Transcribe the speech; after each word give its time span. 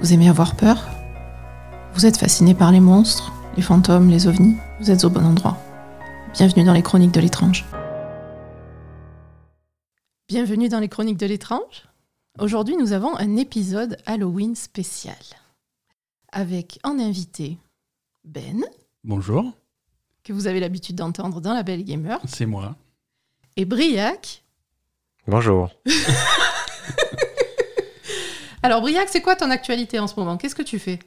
Vous 0.00 0.12
aimez 0.12 0.28
avoir 0.28 0.56
peur 0.56 0.88
Vous 1.94 2.06
êtes 2.06 2.16
fasciné 2.16 2.54
par 2.54 2.70
les 2.72 2.80
monstres, 2.80 3.32
les 3.56 3.62
fantômes, 3.62 4.08
les 4.08 4.26
ovnis 4.26 4.56
Vous 4.80 4.90
êtes 4.90 5.04
au 5.04 5.10
bon 5.10 5.24
endroit. 5.24 5.56
Bienvenue 6.34 6.64
dans 6.64 6.72
les 6.72 6.82
chroniques 6.82 7.12
de 7.12 7.20
l'étrange. 7.20 7.64
Bienvenue 10.28 10.68
dans 10.68 10.78
les 10.80 10.88
chroniques 10.88 11.16
de 11.18 11.26
l'étrange. 11.26 11.88
Aujourd'hui, 12.38 12.76
nous 12.76 12.92
avons 12.92 13.16
un 13.16 13.36
épisode 13.36 13.96
Halloween 14.06 14.54
spécial. 14.54 15.16
Avec 16.30 16.78
en 16.84 16.98
invité 16.98 17.58
Ben, 18.24 18.62
Bonjour, 19.04 19.52
que 20.22 20.32
vous 20.32 20.46
avez 20.46 20.60
l'habitude 20.60 20.96
d'entendre 20.96 21.40
dans 21.40 21.54
La 21.54 21.62
Belle 21.62 21.84
Gamer, 21.84 22.20
c'est 22.26 22.46
moi. 22.46 22.76
et 23.56 23.64
Briac. 23.64 24.44
Bonjour. 25.26 25.70
Alors 28.62 28.80
Briac, 28.80 29.08
c'est 29.08 29.20
quoi 29.20 29.36
ton 29.36 29.50
actualité 29.50 29.98
en 29.98 30.06
ce 30.06 30.16
moment? 30.16 30.36
Qu'est-ce 30.36 30.54
que 30.56 30.62
tu 30.62 30.78
fais? 30.78 30.98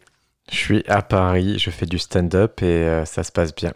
Je 0.49 0.57
suis 0.57 0.83
à 0.87 1.01
Paris, 1.01 1.59
je 1.59 1.69
fais 1.69 1.85
du 1.85 1.99
stand-up 1.99 2.61
et 2.61 2.65
euh, 2.65 3.05
ça 3.05 3.23
se 3.23 3.31
passe 3.31 3.53
bien. 3.53 3.73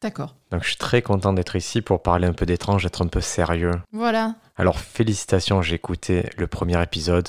D'accord. 0.00 0.34
Donc 0.50 0.62
je 0.62 0.68
suis 0.68 0.76
très 0.76 1.02
content 1.02 1.32
d'être 1.32 1.56
ici 1.56 1.80
pour 1.80 2.02
parler 2.02 2.26
un 2.26 2.32
peu 2.32 2.44
d'étrange, 2.46 2.84
être 2.84 3.02
un 3.02 3.06
peu 3.06 3.20
sérieux. 3.20 3.72
Voilà. 3.92 4.34
Alors 4.56 4.78
félicitations, 4.78 5.62
j'ai 5.62 5.76
écouté 5.76 6.28
le 6.36 6.46
premier 6.46 6.82
épisode. 6.82 7.28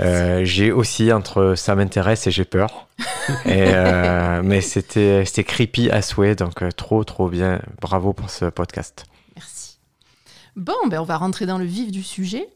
Euh, 0.00 0.44
j'ai 0.44 0.70
aussi 0.70 1.12
entre 1.12 1.54
ça 1.56 1.74
m'intéresse 1.74 2.26
et 2.26 2.30
j'ai 2.30 2.44
peur. 2.44 2.88
et, 3.44 3.74
euh, 3.74 4.40
mais 4.44 4.60
c'était 4.60 5.24
c'était 5.24 5.44
creepy 5.44 5.90
à 5.90 6.02
souhait, 6.02 6.36
donc 6.36 6.62
trop 6.76 7.02
trop 7.02 7.28
bien. 7.28 7.60
Bravo 7.80 8.12
pour 8.12 8.30
ce 8.30 8.44
podcast. 8.44 9.04
Merci. 9.36 9.78
Bon, 10.54 10.76
ben 10.88 11.00
on 11.00 11.04
va 11.04 11.16
rentrer 11.16 11.46
dans 11.46 11.58
le 11.58 11.64
vif 11.64 11.90
du 11.90 12.02
sujet. 12.02 12.48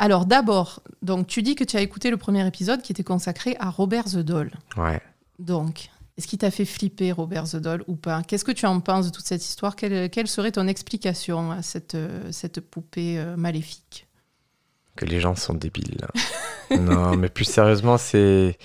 Alors 0.00 0.24
d'abord, 0.24 0.82
donc 1.02 1.26
tu 1.26 1.42
dis 1.42 1.54
que 1.54 1.62
tu 1.62 1.76
as 1.76 1.82
écouté 1.82 2.10
le 2.10 2.16
premier 2.16 2.46
épisode 2.46 2.80
qui 2.80 2.90
était 2.90 3.04
consacré 3.04 3.54
à 3.60 3.68
Robert 3.68 4.04
the 4.06 4.16
Doll. 4.18 4.50
Ouais. 4.78 5.00
Donc, 5.38 5.90
est-ce 6.16 6.26
qu'il 6.26 6.38
t'a 6.38 6.50
fait 6.50 6.64
flipper 6.64 7.12
Robert 7.12 7.44
the 7.44 7.56
Doll 7.56 7.84
ou 7.86 7.96
pas? 7.96 8.22
Qu'est-ce 8.22 8.44
que 8.44 8.52
tu 8.52 8.64
en 8.64 8.80
penses 8.80 9.06
de 9.06 9.10
toute 9.12 9.26
cette 9.26 9.44
histoire? 9.44 9.76
Quelle, 9.76 10.08
quelle 10.08 10.26
serait 10.26 10.52
ton 10.52 10.66
explication 10.68 11.50
à 11.52 11.60
cette, 11.62 11.96
cette 12.30 12.60
poupée 12.60 13.18
euh, 13.18 13.36
maléfique? 13.36 14.06
Que 14.96 15.04
les 15.04 15.20
gens 15.20 15.34
sont 15.36 15.52
débiles. 15.54 16.06
non, 16.78 17.16
mais 17.16 17.28
plus 17.28 17.44
sérieusement, 17.44 17.98
c'est. 17.98 18.58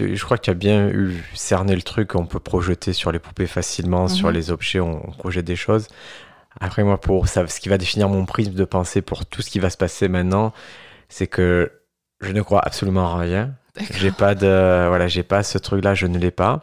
Je 0.00 0.24
crois 0.24 0.38
que 0.38 0.44
tu 0.44 0.50
as 0.50 0.54
bien 0.54 0.88
eu 0.88 1.22
cerné 1.34 1.74
le 1.76 1.82
truc. 1.82 2.14
On 2.14 2.24
peut 2.24 2.40
projeter 2.40 2.94
sur 2.94 3.12
les 3.12 3.18
poupées 3.18 3.46
facilement, 3.46 4.08
sur 4.08 4.28
Mhm. 4.28 4.34
les 4.34 4.50
objets, 4.50 4.80
on, 4.80 5.06
on 5.06 5.12
projette 5.12 5.44
des 5.44 5.56
choses. 5.56 5.88
Après, 6.62 6.84
moi, 6.84 6.98
pour 7.00 7.26
ça, 7.28 7.46
ce 7.46 7.60
qui 7.60 7.68
va 7.68 7.76
définir 7.78 8.08
mon 8.08 8.24
prisme 8.24 8.52
de 8.54 8.64
pensée 8.64 9.02
pour 9.02 9.26
tout 9.26 9.42
ce 9.42 9.50
qui 9.50 9.58
va 9.58 9.68
se 9.70 9.76
passer 9.76 10.08
maintenant, 10.08 10.52
c'est 11.08 11.26
que 11.26 11.72
je 12.20 12.30
ne 12.32 12.40
crois 12.40 12.60
absolument 12.64 13.14
à 13.14 13.18
rien. 13.18 13.50
J'ai 13.98 14.10
pas 14.12 14.34
de. 14.34 14.86
Voilà, 14.88 15.08
j'ai 15.08 15.22
pas 15.22 15.42
ce 15.42 15.58
truc-là, 15.58 15.94
je 15.94 16.06
ne 16.06 16.18
l'ai 16.18 16.30
pas. 16.30 16.62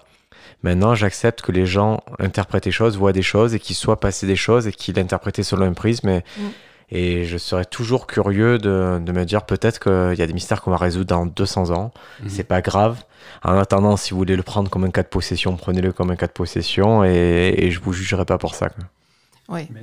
Maintenant, 0.64 0.94
j'accepte 0.96 1.42
que 1.42 1.52
les 1.52 1.66
gens 1.66 2.02
interprètent 2.20 2.66
des 2.66 2.72
choses, 2.72 2.98
voient 2.98 3.14
des 3.14 3.22
choses 3.22 3.54
et 3.56 3.60
qu'ils 3.60 3.76
soient 3.76 4.00
passés 4.00 4.28
des 4.28 4.36
choses 4.36 4.68
et 4.68 4.72
qu'ils 4.72 4.96
l'interprétent 4.96 5.42
selon 5.44 5.66
un 5.66 5.74
prisme. 5.74 6.10
Et, 6.10 6.24
Mm. 6.38 6.50
et 6.92 7.26
je 7.26 7.38
serais 7.38 7.66
toujours 7.66 8.08
curieux 8.08 8.58
de, 8.58 9.00
de 9.00 9.12
me 9.12 9.24
dire 9.26 9.44
peut-être 9.46 9.80
qu'il 9.80 10.18
y 10.20 10.22
a 10.22 10.28
des 10.28 10.34
mystères 10.34 10.62
qu'on 10.62 10.72
va 10.72 10.78
résoudre 10.78 11.06
dans 11.08 11.26
200 11.26 11.72
ans. 11.72 11.92
Mhm. 12.24 12.30
C'est 12.30 12.44
pas 12.44 12.62
grave. 12.62 12.98
En 13.44 13.58
attendant, 13.58 13.96
si 13.98 14.12
vous 14.12 14.18
voulez 14.18 14.36
le 14.36 14.44
prendre 14.44 14.70
comme 14.70 14.84
un 14.84 14.92
cas 14.92 15.04
de 15.04 15.08
possession, 15.08 15.56
prenez-le 15.56 15.92
comme 15.94 16.10
un 16.12 16.16
cas 16.16 16.28
de 16.28 16.32
possession 16.34 17.04
et, 17.06 17.54
et 17.58 17.72
je 17.72 17.80
vous 17.80 17.94
jugerai 17.94 18.26
pas 18.26 18.38
pour 18.38 18.54
ça. 18.56 18.70
quoi. 18.70 18.84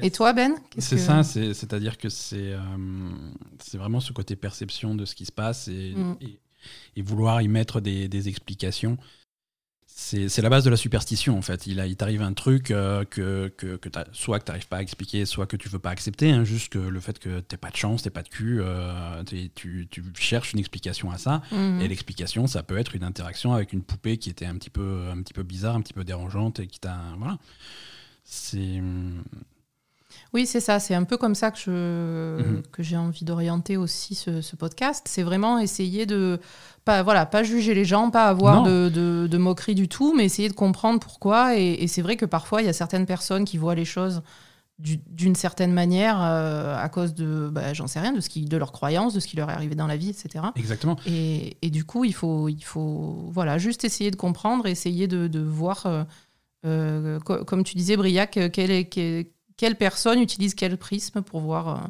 Et 0.02 0.10
toi, 0.10 0.32
Ben 0.32 0.54
C'est 0.78 0.96
que- 0.96 1.02
ça, 1.02 1.22
c'est- 1.22 1.54
c'est-à-dire 1.54 1.98
que 1.98 2.08
c'est 2.08 2.52
euh, 2.52 2.60
vraiment 3.74 4.00
ce 4.00 4.12
côté 4.12 4.36
perception 4.36 4.94
de 4.94 5.04
ce 5.04 5.14
qui 5.14 5.24
se 5.26 5.32
passe 5.32 5.68
et, 5.68 5.94
Mm. 5.96 6.16
et- 6.20 6.38
et 6.96 7.02
vouloir 7.02 7.42
y 7.42 7.48
mettre 7.48 7.80
des, 7.80 8.08
des 8.08 8.28
explications. 8.28 8.96
C'est 9.98 10.42
la 10.42 10.50
base 10.50 10.62
de 10.62 10.68
la 10.70 10.76
superstition 10.76 11.38
en 11.38 11.42
fait. 11.42 11.66
Il, 11.66 11.80
a- 11.80 11.86
il 11.86 11.96
t'arrive 11.96 12.20
un 12.22 12.34
truc 12.34 12.70
euh, 12.70 13.04
que, 13.04 13.48
que, 13.56 13.76
que 13.76 13.88
soit 14.12 14.38
que 14.38 14.44
tu 14.44 14.50
n'arrives 14.50 14.68
pas 14.68 14.76
à 14.76 14.82
expliquer, 14.82 15.24
soit 15.24 15.46
que 15.46 15.56
tu 15.56 15.68
veux 15.70 15.78
pas 15.78 15.88
accepter. 15.90 16.30
hein, 16.32 16.44
juste 16.44 16.68
que 16.70 16.78
le 16.78 17.00
fait 17.00 17.18
que 17.18 17.40
t'aies 17.40 17.56
pas 17.56 17.70
de 17.70 17.76
chance, 17.76 18.02
t'aies 18.02 18.10
pas 18.10 18.22
de 18.22 18.28
cul, 18.28 18.58
euh, 18.60 19.22
t'es- 19.24 19.50
tu, 19.54 19.88
tu 19.90 20.04
cherches 20.14 20.52
une 20.52 20.58
explication 20.58 21.10
à 21.10 21.16
ça. 21.18 21.40
Mhm. 21.50 21.80
Et 21.80 21.88
l'explication, 21.88 22.46
ça 22.46 22.62
peut 22.62 22.76
être 22.76 22.94
une 22.94 23.04
interaction 23.04 23.54
avec 23.54 23.72
une 23.72 23.82
poupée 23.82 24.18
qui 24.18 24.28
était 24.28 24.44
un 24.46 24.56
petit 24.56 24.70
peu, 24.70 25.08
un 25.10 25.22
petit 25.22 25.32
peu 25.32 25.42
bizarre, 25.44 25.76
un 25.76 25.80
petit 25.80 25.94
peu 25.94 26.04
dérangeante 26.04 26.60
et 26.60 26.66
qui 26.66 26.78
t'a. 26.78 26.98
Voilà. 27.18 27.38
C'est. 28.22 28.82
Oui, 30.34 30.46
c'est 30.46 30.60
ça. 30.60 30.78
C'est 30.80 30.94
un 30.94 31.04
peu 31.04 31.16
comme 31.16 31.34
ça 31.34 31.50
que 31.50 31.58
je 31.58 32.40
Mhm. 32.42 32.62
que 32.72 32.82
j'ai 32.82 32.96
envie 32.96 33.24
d'orienter 33.24 33.76
aussi 33.76 34.14
ce, 34.14 34.40
ce 34.40 34.56
podcast. 34.56 35.06
C'est 35.08 35.22
vraiment 35.22 35.58
essayer 35.58 36.06
de 36.06 36.38
pas 36.84 37.02
voilà 37.02 37.26
pas 37.26 37.42
juger 37.42 37.74
les 37.74 37.84
gens, 37.84 38.10
pas 38.10 38.24
avoir 38.26 38.62
de, 38.62 38.88
de, 38.88 39.26
de 39.30 39.38
moquerie 39.38 39.74
du 39.74 39.88
tout, 39.88 40.14
mais 40.16 40.24
essayer 40.24 40.48
de 40.48 40.54
comprendre 40.54 41.00
pourquoi. 41.00 41.56
Et, 41.58 41.72
et 41.82 41.88
c'est 41.88 42.02
vrai 42.02 42.16
que 42.16 42.24
parfois 42.26 42.62
il 42.62 42.66
y 42.66 42.68
a 42.68 42.72
certaines 42.72 43.06
personnes 43.06 43.44
qui 43.44 43.56
voient 43.58 43.74
les 43.74 43.84
choses 43.84 44.22
du- 44.78 45.00
d'une 45.08 45.34
certaine 45.34 45.72
manière 45.72 46.18
euh, 46.20 46.76
à 46.78 46.88
cause 46.90 47.14
de 47.14 47.48
bah, 47.50 47.72
j'en 47.72 47.86
sais 47.86 47.98
rien 47.98 48.12
de 48.12 48.20
ce 48.20 48.28
qui 48.28 48.44
de 48.44 48.56
leurs 48.58 48.72
croyances, 48.72 49.14
de 49.14 49.20
ce 49.20 49.26
qui 49.26 49.36
leur 49.36 49.48
est 49.48 49.54
arrivé 49.54 49.74
dans 49.74 49.86
la 49.86 49.96
vie, 49.96 50.10
etc. 50.10 50.44
Exactement. 50.54 50.96
Et, 51.06 51.56
et 51.62 51.70
du 51.70 51.84
coup, 51.84 52.04
il 52.04 52.12
faut, 52.12 52.48
il 52.50 52.62
faut 52.62 53.24
voilà, 53.30 53.56
juste 53.56 53.84
essayer 53.84 54.10
de 54.10 54.16
comprendre, 54.16 54.66
essayer 54.66 55.08
de, 55.08 55.28
de 55.28 55.40
voir, 55.40 55.86
euh, 55.86 56.04
euh, 56.66 57.18
co- 57.20 57.42
comme 57.44 57.64
tu 57.64 57.74
disais, 57.74 57.96
Briac, 57.96 58.36
euh, 58.36 58.48
quelle, 58.50 58.70
est- 58.70 58.84
quelle, 59.56 59.76
personne 59.76 60.20
utilise 60.20 60.54
quel 60.54 60.76
prisme 60.76 61.22
pour 61.22 61.40
voir, 61.40 61.68
euh, 61.68 61.86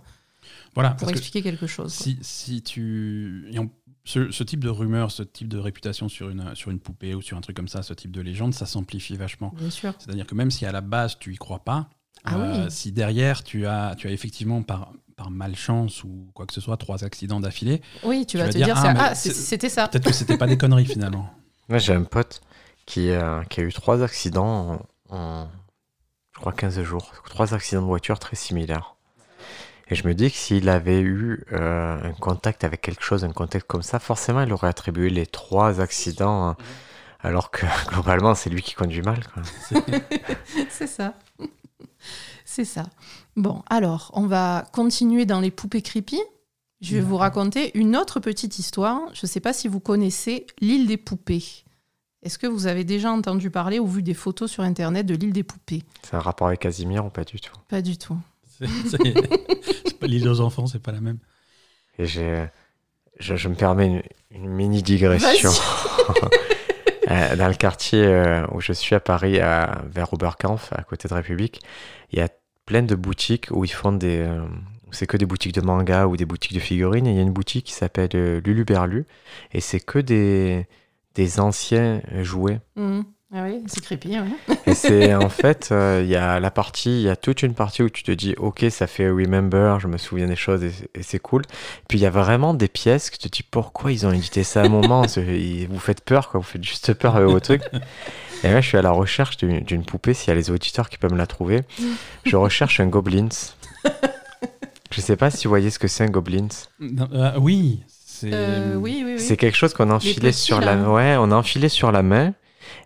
Voilà. 0.75 0.91
pour 0.91 1.09
que 1.09 1.13
expliquer 1.13 1.43
quelque 1.43 1.67
chose. 1.67 1.93
si, 1.93 2.19
si 2.23 2.63
tu. 2.63 3.49
et 3.53 3.59
on- 3.59 3.71
ce, 4.05 4.31
ce 4.31 4.45
type 4.45 4.63
de 4.63 4.69
rumeur, 4.69 5.11
ce 5.11 5.25
type 5.25 5.49
de 5.49 5.59
réputation 5.59 6.09
sur 6.09 6.31
une, 6.31 6.55
sur 6.55 6.71
une 6.71 6.79
poupée 6.79 7.15
ou 7.17 7.23
sur 7.23 7.37
un 7.37 7.41
truc 7.41 7.57
comme 7.57 7.67
ça, 7.67 7.83
ce 7.83 7.93
type 7.93 8.13
de 8.13 8.21
légende, 8.21 8.55
ça 8.55 8.65
s'amplifie 8.65 9.17
vachement. 9.17 9.53
Bien 9.59 9.69
sûr. 9.71 9.95
C'est-à-dire 9.99 10.27
que 10.29 10.37
même 10.37 10.53
si 10.53 10.65
à 10.65 10.71
la 10.71 10.81
base 10.81 11.19
tu 11.19 11.35
y 11.35 11.37
crois 11.37 11.59
pas, 11.59 11.89
euh, 12.19 12.21
Ah 12.27 12.37
oui. 12.39 12.71
si 12.71 12.93
derrière 12.93 13.43
tu 13.43 13.67
as, 13.67 13.97
tu 13.99 14.07
as 14.07 14.13
effectivement 14.13 14.63
par, 14.63 14.93
par 15.17 15.33
malchance 15.33 16.05
ou 16.05 16.31
quoi 16.35 16.47
que 16.47 16.55
ce 16.55 16.61
soit 16.61 16.77
trois 16.77 17.03
accidents 17.03 17.41
d'affilée, 17.41 17.83
Oui, 18.05 18.21
tu, 18.21 18.27
Tu 18.27 18.39
vas 18.39 18.45
vas 18.45 18.53
te 18.53 18.57
dire, 18.59 18.67
dire, 18.67 18.77
ah, 18.79 18.95
ah, 19.11 19.15
c'était 19.17 19.69
ça. 19.69 19.89
peut-être 19.89 20.05
que 20.05 20.13
c'était 20.13 20.39
pas 20.39 20.47
des 20.47 20.57
conneries 20.57 20.87
finalement. 20.87 21.29
Moi, 21.69 21.79
j'ai 21.79 21.93
un 21.93 22.05
pote 22.05 22.43
qui, 22.85 23.11
euh, 23.11 23.43
qui 23.51 23.59
a 23.59 23.65
eu 23.65 23.73
trois 23.73 24.05
accidents 24.05 24.87
en, 25.11 25.17
en, 25.17 25.49
je 26.37 26.41
crois, 26.41 26.53
15 26.53 26.83
jours. 26.83 27.13
Trois 27.25 27.55
accidents 27.55 27.81
de 27.81 27.87
voiture 27.87 28.19
très 28.19 28.37
similaires. 28.37 28.97
Et 29.89 29.95
je 29.95 30.07
me 30.07 30.13
dis 30.13 30.31
que 30.31 30.37
s'il 30.37 30.69
avait 30.69 31.01
eu 31.01 31.45
euh, 31.53 32.11
un 32.11 32.13
contact 32.13 32.63
avec 32.63 32.83
quelque 32.83 33.03
chose, 33.03 33.25
un 33.25 33.33
contact 33.33 33.67
comme 33.67 33.83
ça, 33.83 33.99
forcément, 33.99 34.43
il 34.43 34.53
aurait 34.53 34.69
attribué 34.69 35.09
les 35.09 35.25
trois 35.25 35.81
accidents, 35.81 36.49
hein, 36.49 36.57
alors 37.21 37.51
que 37.51 37.65
globalement, 37.89 38.35
c'est 38.35 38.51
lui 38.51 38.61
qui 38.61 38.75
conduit 38.75 39.01
mal. 39.01 39.21
c'est 40.69 40.87
ça. 40.87 41.15
c'est 42.45 42.67
ça. 42.67 42.83
Bon, 43.37 43.63
alors, 43.71 44.11
on 44.13 44.27
va 44.27 44.67
continuer 44.73 45.25
dans 45.25 45.41
les 45.41 45.51
poupées 45.51 45.81
creepy. 45.81 46.21
Je 46.83 46.97
vais 46.97 47.03
vous 47.03 47.17
raconter 47.17 47.71
une 47.79 47.97
autre 47.97 48.21
petite 48.21 48.59
histoire. 48.59 49.01
Je 49.15 49.21
ne 49.23 49.29
sais 49.29 49.41
pas 49.41 49.55
si 49.55 49.69
vous 49.69 49.81
connaissez 49.81 50.47
l'île 50.61 50.87
des 50.87 50.99
poupées. 50.99 51.65
Est-ce 52.27 52.39
que 52.41 52.49
vous 52.49 52.67
avez 52.67 52.83
déjà 52.83 53.13
entendu 53.13 53.51
parler 53.51 53.79
ou 53.79 53.87
vu 53.87 54.03
des 54.03 54.13
photos 54.13 54.51
sur 54.51 54.65
Internet 54.65 55.07
de 55.07 55.15
l'île 55.15 55.33
des 55.33 55.45
poupées? 55.45 55.85
C'est 56.03 56.17
un 56.17 56.19
rapport 56.21 56.49
avec 56.49 56.59
Casimir 56.59 57.07
ou 57.07 57.09
pas 57.09 57.23
du 57.23 57.39
tout? 57.39 57.53
Pas 57.69 57.81
du 57.83 57.97
tout. 57.97 58.19
L'île 60.03 60.29
aux 60.29 60.41
enfants, 60.41 60.67
c'est 60.67 60.83
pas 60.83 60.91
la 60.91 61.01
même. 61.01 61.19
Et 62.01 62.07
j'ai, 62.07 62.47
je, 63.21 63.37
je 63.37 63.49
me 63.49 63.55
permets 63.55 63.87
une, 63.87 64.03
une 64.43 64.51
mini 64.51 64.83
digression. 64.83 65.51
Euh, 67.09 67.37
Dans 67.37 67.47
le 67.47 67.55
quartier 67.55 68.05
euh, 68.05 68.45
où 68.53 68.61
je 68.61 68.73
suis 68.73 68.97
à 68.97 68.99
Paris, 68.99 69.39
à, 69.39 69.83
vers 69.89 70.13
Oberkampf, 70.13 70.73
à 70.73 70.83
côté 70.83 71.07
de 71.07 71.15
République, 71.15 71.61
il 72.11 72.19
y 72.19 72.21
a 72.23 72.29
plein 72.65 72.83
de 72.83 72.97
boutiques 72.97 73.47
où 73.53 73.65
ils 73.65 73.71
font 73.73 73.93
des. 73.93 74.19
euh, 74.19 74.45
c'est 74.91 75.07
que 75.07 75.17
des 75.17 75.25
boutiques 75.25 75.55
de 75.55 75.61
manga 75.61 76.09
ou 76.09 76.17
des 76.17 76.25
boutiques 76.25 76.55
de 76.55 76.59
figurines. 76.59 77.07
Et 77.07 77.11
il 77.11 77.17
y 77.17 77.21
a 77.21 77.23
une 77.23 77.33
boutique 77.33 77.67
qui 77.67 77.75
s'appelle 77.75 78.41
Lulu 78.45 78.65
Berlu. 78.65 79.07
Et 79.53 79.61
c'est 79.61 79.79
que 79.79 80.01
des, 80.01 80.67
des 81.17 81.41
anciens 81.41 82.01
jouets. 82.23 82.61
Mhm. 82.77 83.05
Ah 83.35 83.43
oui, 83.43 83.61
c'est 83.67 83.83
creepy. 83.83 84.21
ouais. 84.21 84.57
Et 84.67 84.75
c'est 84.75 85.13
en 85.17 85.29
fait, 85.29 85.71
euh, 85.73 86.01
il 86.05 86.09
y 86.09 86.15
a 86.15 86.39
la 86.39 86.51
partie, 86.53 87.01
il 87.01 87.03
y 87.03 87.09
a 87.09 87.17
toute 87.17 87.43
une 87.43 87.55
partie 87.55 87.83
où 87.83 87.91
tu 87.91 88.05
te 88.05 88.13
dis, 88.13 88.35
ok, 88.39 88.67
ça 88.71 88.87
fait 88.87 89.09
remember, 89.11 89.79
je 89.81 89.89
me 89.89 89.99
souviens 89.99 90.29
des 90.29 90.37
choses 90.37 90.63
et, 90.63 90.71
et 90.95 91.03
c'est 91.03 91.19
cool. 91.19 91.43
Puis 91.89 91.99
il 91.99 92.03
y 92.03 92.07
a 92.07 92.11
vraiment 92.11 92.55
des 92.55 92.69
pièces 92.69 93.11
que 93.11 93.17
tu 93.17 93.29
te 93.29 93.37
dis, 93.37 93.43
pourquoi 93.43 93.91
ils 93.91 94.07
ont 94.07 94.13
édité 94.13 94.45
ça 94.45 94.63
à 94.63 94.67
un 94.67 94.69
moment? 94.69 95.03
Vous 95.69 95.79
faites 95.81 96.03
peur, 96.03 96.29
quoi, 96.29 96.39
vous 96.39 96.47
faites 96.47 96.63
juste 96.63 96.95
peur 96.95 97.17
avec 97.17 97.29
vos 97.29 97.41
trucs. 97.41 97.63
Et 98.45 98.53
là, 98.53 98.61
je 98.61 98.69
suis 98.69 98.79
à 98.79 98.83
la 98.83 98.93
recherche 98.93 99.37
d'une 99.39 99.61
d'une 99.61 99.85
poupée, 99.85 100.15
s'il 100.15 100.29
y 100.29 100.31
a 100.31 100.35
les 100.37 100.51
auditeurs 100.51 100.89
qui 100.89 100.97
peuvent 100.99 101.13
me 101.13 101.19
la 101.19 101.27
trouver. 101.27 101.63
Je 102.25 102.37
recherche 102.37 102.79
un 102.81 102.87
Goblins. 102.87 103.29
Je 104.93 105.01
sais 105.01 105.17
pas 105.17 105.31
si 105.31 105.45
vous 105.45 105.51
voyez 105.51 105.71
ce 105.71 105.79
que 105.81 105.89
c'est 105.89 106.05
un 106.05 106.09
Goblins. 106.11 106.49
Non, 106.79 107.09
euh, 107.13 107.33
oui, 107.39 107.83
c'est. 108.21 108.31
Euh, 108.33 108.75
oui, 108.77 109.03
oui, 109.05 109.13
oui. 109.15 109.21
C'est 109.21 109.37
quelque 109.37 109.57
chose 109.57 109.75
qu'on 109.75 109.91
enfilait 109.91 110.33
sur 110.33 110.61
là. 110.61 110.75
la 110.75 110.91
ouais, 110.91 111.17
on 111.19 111.31
a 111.31 111.35
enfilé 111.37 111.69
sur 111.69 111.93
la 111.93 112.03
main 112.03 112.35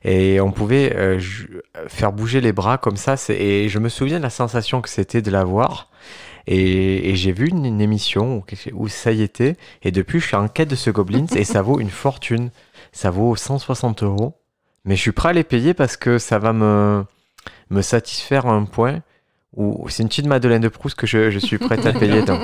et 0.05 0.41
on 0.41 0.51
pouvait 0.53 0.95
euh, 0.97 1.19
ju- 1.19 1.61
faire 1.89 2.13
bouger 2.13 2.41
les 2.41 2.53
bras 2.53 2.79
comme 2.79 2.97
ça. 2.97 3.15
Et 3.31 3.69
je 3.69 3.79
me 3.79 3.89
souviens 3.89 4.19
de 4.19 4.23
la 4.23 4.31
sensation 4.31 4.81
que 4.81 4.89
c'était 4.89 5.23
de 5.23 5.31
l'avoir. 5.31 5.89
Et, 6.47 7.11
et 7.11 7.17
j'ai 7.17 7.33
vu 7.33 7.49
une, 7.49 7.65
une 7.65 7.81
émission 7.81 8.43
où, 8.73 8.89
ça 8.89 9.13
y 9.13 9.23
était. 9.23 9.57
Et 9.83 9.91
depuis, 9.91 10.21
je 10.21 10.27
suis 10.27 10.37
en 10.37 10.49
quête 10.49 10.69
de 10.69 10.75
ce 10.77 10.91
Goblins 10.91 11.27
et 11.37 11.45
ça 11.45 11.63
vaut 11.63 11.81
une 11.81 11.91
fortune. 11.91 12.51
Ça 12.93 13.11
vaut 13.11 13.37
160 13.37 14.03
euros. 14.03 14.35
Mais 14.85 14.97
je 14.97 15.01
suis 15.03 15.13
prêt 15.13 15.29
à 15.29 15.33
les 15.33 15.45
payer 15.45 15.75
parce 15.75 15.97
que 15.97 16.19
ça 16.19 16.39
va 16.39 16.53
me, 16.53 17.05
me 17.69 17.83
satisfaire 17.83 18.47
à 18.47 18.53
un 18.53 18.65
point 18.65 19.01
c'est 19.89 20.03
une 20.03 20.09
petite 20.09 20.27
Madeleine 20.27 20.63
de 20.63 20.69
Proust 20.69 20.97
que 20.97 21.07
je, 21.07 21.31
je 21.31 21.39
suis 21.39 21.59
prêt 21.59 21.85
à 21.87 21.93
payer. 21.93 22.23
Donc, 22.23 22.41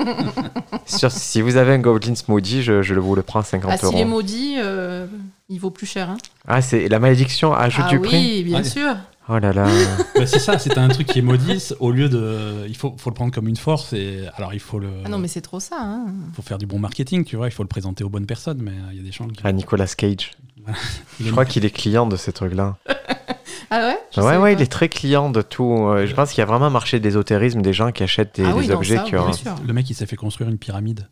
sur- 0.85 1.11
si 1.11 1.41
vous 1.41 1.55
avez 1.57 1.73
un 1.73 1.79
Goblins 1.79 2.13
maudit, 2.27 2.61
je, 2.63 2.81
je 2.81 2.93
vous 2.95 3.15
le 3.15 3.21
prends 3.23 3.41
50 3.41 3.71
Ah, 3.73 3.77
s'il 3.77 3.87
est 3.97 4.01
euros. 4.01 4.05
maudit, 4.09 4.55
euh, 4.59 5.07
il 5.49 5.59
vaut 5.59 5.69
plus 5.71 5.85
cher. 5.87 6.09
Hein. 6.09 6.17
Ah, 6.47 6.61
c'est 6.61 6.89
la 6.89 6.99
malédiction 6.99 7.53
ajoute 7.53 7.85
ah 7.87 7.89
du 7.91 7.97
oui, 7.97 8.07
prix. 8.07 8.43
bien 8.43 8.57
Ouais. 8.57 8.63
sûr. 8.63 8.95
Oh 9.29 9.39
là 9.39 9.51
là. 9.51 9.67
Bah, 10.15 10.25
c'est 10.25 10.39
ça, 10.39 10.57
c'est 10.57 10.77
un 10.77 10.87
truc 10.87 11.07
qui 11.07 11.19
est 11.19 11.21
maudit. 11.21 11.61
Au 11.81 11.91
lieu 11.91 12.07
de. 12.07 12.65
Il 12.67 12.77
faut, 12.77 12.95
faut 12.97 13.09
le 13.09 13.13
prendre 13.13 13.33
comme 13.33 13.47
une 13.49 13.57
force. 13.57 13.91
Et, 13.91 14.21
alors, 14.37 14.53
il 14.53 14.59
faut, 14.61 14.79
le, 14.79 14.87
Ah 15.03 15.09
non, 15.09 15.17
mais 15.17 15.27
c'est 15.27 15.41
trop 15.41 15.59
ça. 15.59 15.75
Hein. 15.81 16.05
faut 16.33 16.41
faire 16.41 16.57
du 16.57 16.65
bon 16.65 16.79
marketing, 16.79 17.25
tu 17.25 17.35
vois. 17.35 17.47
Il 17.47 17.51
faut 17.51 17.63
le 17.63 17.67
présenter 17.67 18.05
aux 18.05 18.09
bonnes 18.09 18.25
personnes. 18.25 18.59
Mais 18.61 18.71
euh, 18.71 18.91
il 18.91 18.97
y 18.97 18.99
a 19.01 19.03
des 19.03 19.11
gens 19.11 19.27
qui. 19.27 19.41
Ah, 19.43 19.51
Nicolas 19.51 19.87
Cage. 19.87 20.31
il 21.19 21.25
Je 21.25 21.31
crois 21.31 21.43
qu'il 21.45 21.65
est 21.65 21.69
client 21.71 22.05
de 22.05 22.15
ces 22.15 22.31
trucs-là. 22.31 22.77
Ah 23.69 23.79
ouais? 23.87 23.97
Je 24.11 24.21
Ouais, 24.21 24.25
savais 24.27 24.37
ouais, 24.37 24.53
pas. 24.55 24.59
il 24.59 24.63
est 24.63 24.71
très 24.71 24.89
client 24.89 25.29
de 25.29 25.41
tout. 25.41 25.87
Euh, 25.89 26.05
Je 26.07 26.13
pense 26.15 26.29
qu'il 26.31 26.39
y 26.39 26.41
a 26.41 26.45
vraiment 26.45 26.65
un 26.67 26.71
marché 26.71 26.99
d'ésotérisme, 26.99 27.61
des 27.61 27.73
gens 27.73 27.91
qui 27.91 28.03
achètent 28.03 28.35
des, 28.35 28.43
Ah 28.45 28.53
des 28.53 28.59
oui, 28.59 28.67
non, 28.67 28.75
objets 28.75 28.95
ça, 28.97 29.03
qui 29.03 29.15
ont. 29.15 29.31
Le 29.65 29.73
mec, 29.73 29.89
il 29.89 29.93
s'est 29.93 30.05
fait 30.05 30.15
construire 30.15 30.49
une 30.49 30.57
pyramide. 30.57 31.09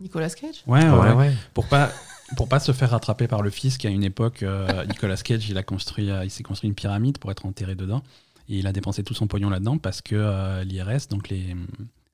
Nicolas 0.00 0.30
Cage? 0.30 0.62
Ouais, 0.66 0.88
ouais, 0.88 1.12
Ouais. 1.12 1.32
Pour 1.54 1.66
pas. 1.66 1.90
Pour 2.36 2.48
pas 2.48 2.60
se 2.60 2.72
faire 2.72 2.90
rattraper 2.92 3.28
par 3.28 3.42
le 3.42 3.50
fisc, 3.50 3.84
à 3.84 3.90
une 3.90 4.02
époque, 4.04 4.42
euh, 4.42 4.86
Nicolas 4.86 5.16
Cage, 5.18 5.50
il 5.50 5.58
a 5.58 5.62
construit, 5.62 6.10
euh, 6.10 6.24
il 6.24 6.30
s'est 6.30 6.42
construit 6.42 6.66
une 6.66 6.74
pyramide 6.74 7.18
pour 7.18 7.30
être 7.30 7.44
enterré 7.44 7.74
dedans, 7.74 8.02
et 8.48 8.56
il 8.56 8.66
a 8.66 8.72
dépensé 8.72 9.02
tout 9.04 9.12
son 9.12 9.26
pognon 9.26 9.50
là-dedans 9.50 9.76
parce 9.76 10.00
que 10.00 10.14
euh, 10.16 10.64
l'IRS, 10.64 11.08
donc 11.10 11.28
les, 11.28 11.54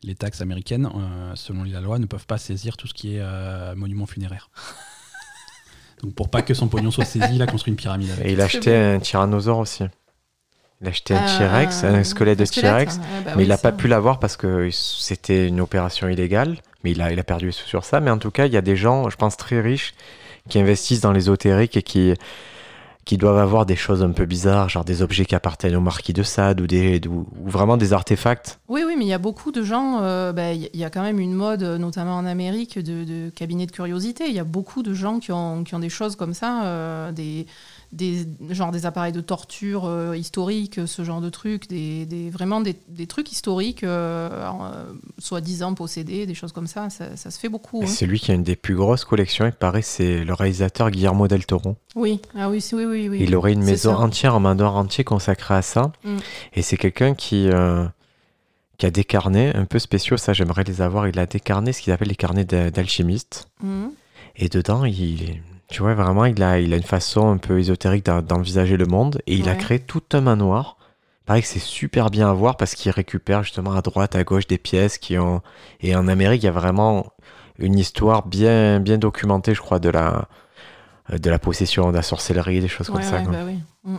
les 0.02 0.16
taxes 0.16 0.40
américaines, 0.40 0.86
euh, 0.92 1.32
selon 1.36 1.62
la 1.62 1.80
loi, 1.80 2.00
ne 2.00 2.06
peuvent 2.06 2.26
pas 2.26 2.36
saisir 2.38 2.76
tout 2.76 2.88
ce 2.88 2.94
qui 2.94 3.14
est 3.14 3.20
euh, 3.20 3.76
monument 3.76 4.06
funéraire. 4.06 4.50
Donc 6.02 6.14
pour 6.14 6.28
pas 6.28 6.42
que 6.42 6.54
son 6.54 6.68
pognon 6.68 6.90
soit 6.90 7.04
saisi, 7.04 7.34
il 7.34 7.42
a 7.42 7.46
construit 7.46 7.72
une 7.72 7.76
pyramide. 7.76 8.10
Avec. 8.10 8.26
Et 8.26 8.32
il 8.32 8.40
a 8.40 8.44
acheté 8.44 8.74
un 8.74 8.98
tyrannosaure 8.98 9.58
aussi. 9.58 9.84
Il 10.80 10.86
a 10.86 10.90
acheté 10.90 11.14
un 11.14 11.26
Euh, 11.26 11.38
T-Rex, 11.38 11.84
un 11.84 12.04
squelette 12.04 12.38
de 12.38 12.44
T-Rex. 12.44 12.96
Ouais, 12.96 13.00
bah 13.24 13.30
mais 13.30 13.36
oui, 13.36 13.42
il 13.44 13.48
n'a 13.48 13.58
pas 13.58 13.72
pu 13.72 13.88
l'avoir 13.88 14.20
parce 14.20 14.36
que 14.36 14.68
c'était 14.70 15.48
une 15.48 15.60
opération 15.60 16.08
illégale. 16.08 16.58
Mais 16.84 16.92
il 16.92 17.02
a, 17.02 17.10
il 17.10 17.18
a 17.18 17.24
perdu 17.24 17.50
sur 17.50 17.84
ça. 17.84 17.98
Mais 17.98 18.10
en 18.10 18.18
tout 18.18 18.30
cas, 18.30 18.46
il 18.46 18.52
y 18.52 18.56
a 18.56 18.60
des 18.60 18.76
gens, 18.76 19.10
je 19.10 19.16
pense, 19.16 19.36
très 19.36 19.60
riches 19.60 19.94
qui 20.48 20.60
investissent 20.60 21.00
dans 21.00 21.12
l'ésotérique 21.12 21.76
et 21.76 21.82
qui, 21.82 22.14
qui 23.08 23.16
doivent 23.16 23.38
avoir 23.38 23.64
des 23.64 23.74
choses 23.74 24.02
un 24.02 24.10
peu 24.10 24.26
bizarres, 24.26 24.68
genre 24.68 24.84
des 24.84 25.00
objets 25.00 25.24
qui 25.24 25.34
appartiennent 25.34 25.74
au 25.76 25.80
marquis 25.80 26.12
de 26.12 26.22
Sade 26.22 26.60
ou, 26.60 26.66
des, 26.66 27.00
ou, 27.08 27.26
vraiment 27.42 27.78
des 27.78 27.94
artefacts. 27.94 28.60
Oui, 28.68 28.82
oui, 28.86 28.96
mais 28.98 29.06
il 29.06 29.08
y 29.08 29.14
a 29.14 29.18
beaucoup 29.18 29.50
de 29.50 29.62
gens. 29.62 30.00
euh, 30.02 30.34
bah, 30.34 30.52
Il 30.52 30.68
y 30.74 30.84
a 30.84 30.90
quand 30.90 31.00
même 31.00 31.18
une 31.18 31.32
mode, 31.32 31.62
euh, 31.62 31.78
notamment 31.78 32.18
en 32.18 32.26
Amérique, 32.26 32.78
de, 32.78 33.04
de 33.04 33.30
cabinets 33.30 33.64
de 33.64 33.72
curiosité. 33.72 34.26
Il 34.28 34.34
y 34.34 34.38
a 34.38 34.44
beaucoup 34.44 34.82
de 34.82 34.92
gens 34.92 35.20
qui 35.20 35.32
ont, 35.32 35.64
qui 35.64 35.74
ont 35.74 35.78
des 35.78 35.88
choses 35.88 36.16
comme 36.16 36.34
ça, 36.34 36.64
euh, 36.66 37.10
des, 37.10 37.46
des, 37.92 38.26
genre 38.50 38.70
des 38.70 38.84
appareils 38.84 39.12
de 39.12 39.20
torture 39.22 39.86
euh, 39.86 40.14
historiques, 40.16 40.80
ce 40.86 41.04
genre 41.04 41.20
de 41.20 41.30
trucs, 41.30 41.68
des, 41.68 42.04
des- 42.06 42.28
vraiment 42.30 42.60
des, 42.60 42.76
des 42.88 43.06
trucs 43.06 43.32
historiques, 43.32 43.82
euh, 43.84 44.28
euh, 44.30 44.92
soi-disant 45.18 45.72
possédés, 45.74 46.26
des 46.26 46.34
choses 46.34 46.52
comme 46.52 46.66
ça. 46.66 46.90
Ça, 46.90 47.16
ça 47.16 47.30
se 47.30 47.38
fait 47.38 47.48
beaucoup. 47.48 47.80
Hein. 47.82 47.86
Celui 47.86 48.20
qui 48.20 48.30
a 48.30 48.34
une 48.34 48.42
des 48.42 48.56
plus 48.56 48.74
grosses 48.74 49.04
collections, 49.04 49.46
il 49.46 49.52
paraît, 49.52 49.82
c'est 49.82 50.22
le 50.24 50.34
réalisateur 50.34 50.90
Guillermo 50.90 51.28
del 51.28 51.46
Toro. 51.46 51.76
Oui, 51.94 52.20
ah 52.36 52.50
oui, 52.50 52.60
c'est- 52.60 52.76
oui, 52.76 52.84
oui, 52.84 53.08
oui. 53.08 53.18
Il 53.22 53.34
aurait 53.34 53.52
une 53.54 53.62
C'est 53.64 53.70
maison 53.70 53.96
ça. 53.96 54.02
entière, 54.02 54.34
un 54.34 54.40
manoir 54.40 54.76
entier 54.76 55.02
consacré 55.04 55.54
à 55.54 55.62
ça. 55.62 55.92
Mm. 56.04 56.16
Et 56.54 56.62
c'est 56.62 56.76
quelqu'un 56.76 57.14
qui, 57.14 57.48
euh, 57.48 57.86
qui 58.76 58.84
a 58.86 58.90
des 58.90 59.04
carnets 59.04 59.56
un 59.56 59.64
peu 59.64 59.78
spéciaux, 59.78 60.16
ça 60.18 60.34
j'aimerais 60.34 60.64
les 60.64 60.82
avoir. 60.82 61.08
Il 61.08 61.18
a 61.18 61.26
des 61.26 61.40
carnets, 61.40 61.72
ce 61.72 61.80
qu'il 61.80 61.92
appelle 61.92 62.08
les 62.08 62.14
carnets 62.16 62.44
d'a- 62.44 62.70
d'alchimiste. 62.70 63.48
Mhm. 63.62 63.90
Et 64.36 64.48
dedans, 64.48 64.84
il, 64.84 65.40
tu 65.70 65.82
vois, 65.82 65.94
vraiment, 65.94 66.24
il 66.24 66.42
a, 66.42 66.58
il 66.60 66.72
a 66.72 66.76
une 66.76 66.82
façon 66.82 67.30
un 67.30 67.36
peu 67.36 67.58
ésotérique 67.58 68.04
d'en- 68.06 68.22
d'envisager 68.22 68.76
le 68.76 68.86
monde. 68.86 69.20
Et 69.26 69.34
il 69.34 69.48
a 69.48 69.54
créé 69.54 69.78
tout 69.78 70.02
un 70.12 70.20
manoir. 70.20 70.76
Pareil 71.26 71.42
que 71.42 71.48
c'est 71.48 71.58
super 71.58 72.08
bien 72.10 72.30
à 72.30 72.32
voir 72.32 72.56
parce 72.56 72.74
qu'il 72.74 72.90
récupère 72.90 73.42
justement 73.42 73.72
à 73.74 73.82
droite, 73.82 74.14
à 74.16 74.24
gauche 74.24 74.46
des 74.46 74.56
pièces 74.56 74.96
qui 74.96 75.18
ont. 75.18 75.42
Et 75.80 75.94
en 75.94 76.08
Amérique, 76.08 76.42
il 76.42 76.46
y 76.46 76.48
a 76.48 76.52
vraiment 76.52 77.12
une 77.58 77.78
histoire 77.78 78.26
bien, 78.26 78.80
bien 78.80 78.96
documentée, 78.96 79.54
je 79.54 79.60
crois, 79.60 79.78
de 79.78 79.90
la, 79.90 80.26
de 81.10 81.28
la 81.28 81.38
possession, 81.38 81.90
de 81.90 81.96
la 81.96 82.02
sorcellerie, 82.02 82.60
des 82.60 82.68
choses 82.68 82.88
Ouais, 82.88 82.94
comme 82.96 83.02
ça. 83.04 83.16
ouais, 83.18 83.24
quoi. 83.24 83.32
bah 83.32 83.42
oui. 83.46 83.58
Mm. 83.84 83.96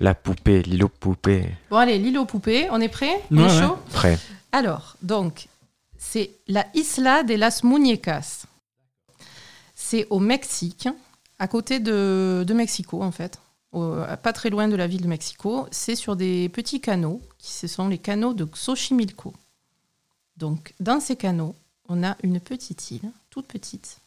La 0.00 0.14
poupée, 0.14 0.62
l'îlot 0.62 0.88
poupée. 0.88 1.44
Bon, 1.70 1.76
allez, 1.76 1.98
l'île 1.98 2.18
aux 2.18 2.24
poupées, 2.26 2.66
on 2.72 2.80
est 2.80 2.88
prêt? 2.88 3.20
On 3.30 3.38
est 3.38 3.42
ouais. 3.44 3.60
chaud? 3.60 3.78
Prêt. 3.92 4.18
Alors, 4.52 4.96
donc, 5.02 5.46
c'est 5.96 6.30
la 6.48 6.66
Isla 6.74 7.22
de 7.22 7.34
las 7.34 7.62
Muñecas. 7.62 8.45
C'est 9.88 10.08
au 10.10 10.18
Mexique, 10.18 10.88
à 11.38 11.46
côté 11.46 11.78
de, 11.78 12.52
Mexico, 12.52 13.04
en 13.04 13.12
fait. 13.12 13.38
Pas 13.70 14.32
très 14.32 14.50
loin 14.50 14.66
de 14.66 14.74
la 14.74 14.88
ville 14.88 15.02
de 15.02 15.06
Mexico. 15.06 15.68
C'est 15.70 15.94
sur 15.94 16.16
des 16.16 16.48
petits 16.48 16.80
canaux, 16.80 17.22
qui 17.38 17.52
ce 17.52 17.68
sont 17.68 17.86
les 17.86 17.98
canaux 17.98 18.34
de 18.34 18.44
Xochimilco. 18.44 19.32
Donc, 20.38 20.74
dans 20.80 20.98
ces 20.98 21.14
canaux, 21.14 21.54
on 21.88 22.02
a 22.02 22.16
une 22.24 22.40
petite 22.40 22.90
île, 22.90 23.12
toute 23.30 23.46
petite, 23.46 23.98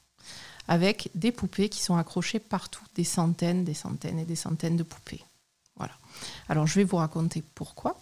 avec 0.67 1.11
des 1.15 1.31
poupées 1.31 1.69
qui 1.69 1.81
sont 1.81 1.95
accrochées 1.95 2.39
partout, 2.39 2.83
des 2.95 3.05
centaines, 3.05 3.63
des 3.63 3.73
centaines 3.73 4.19
et 4.19 4.25
des 4.25 4.35
centaines 4.35 4.75
de 4.75 4.83
poupées. 4.83 5.23
Voilà. 5.77 5.93
Alors, 6.49 6.67
je 6.67 6.75
vais 6.75 6.83
vous 6.83 6.97
raconter 6.97 7.41
pourquoi. 7.55 7.97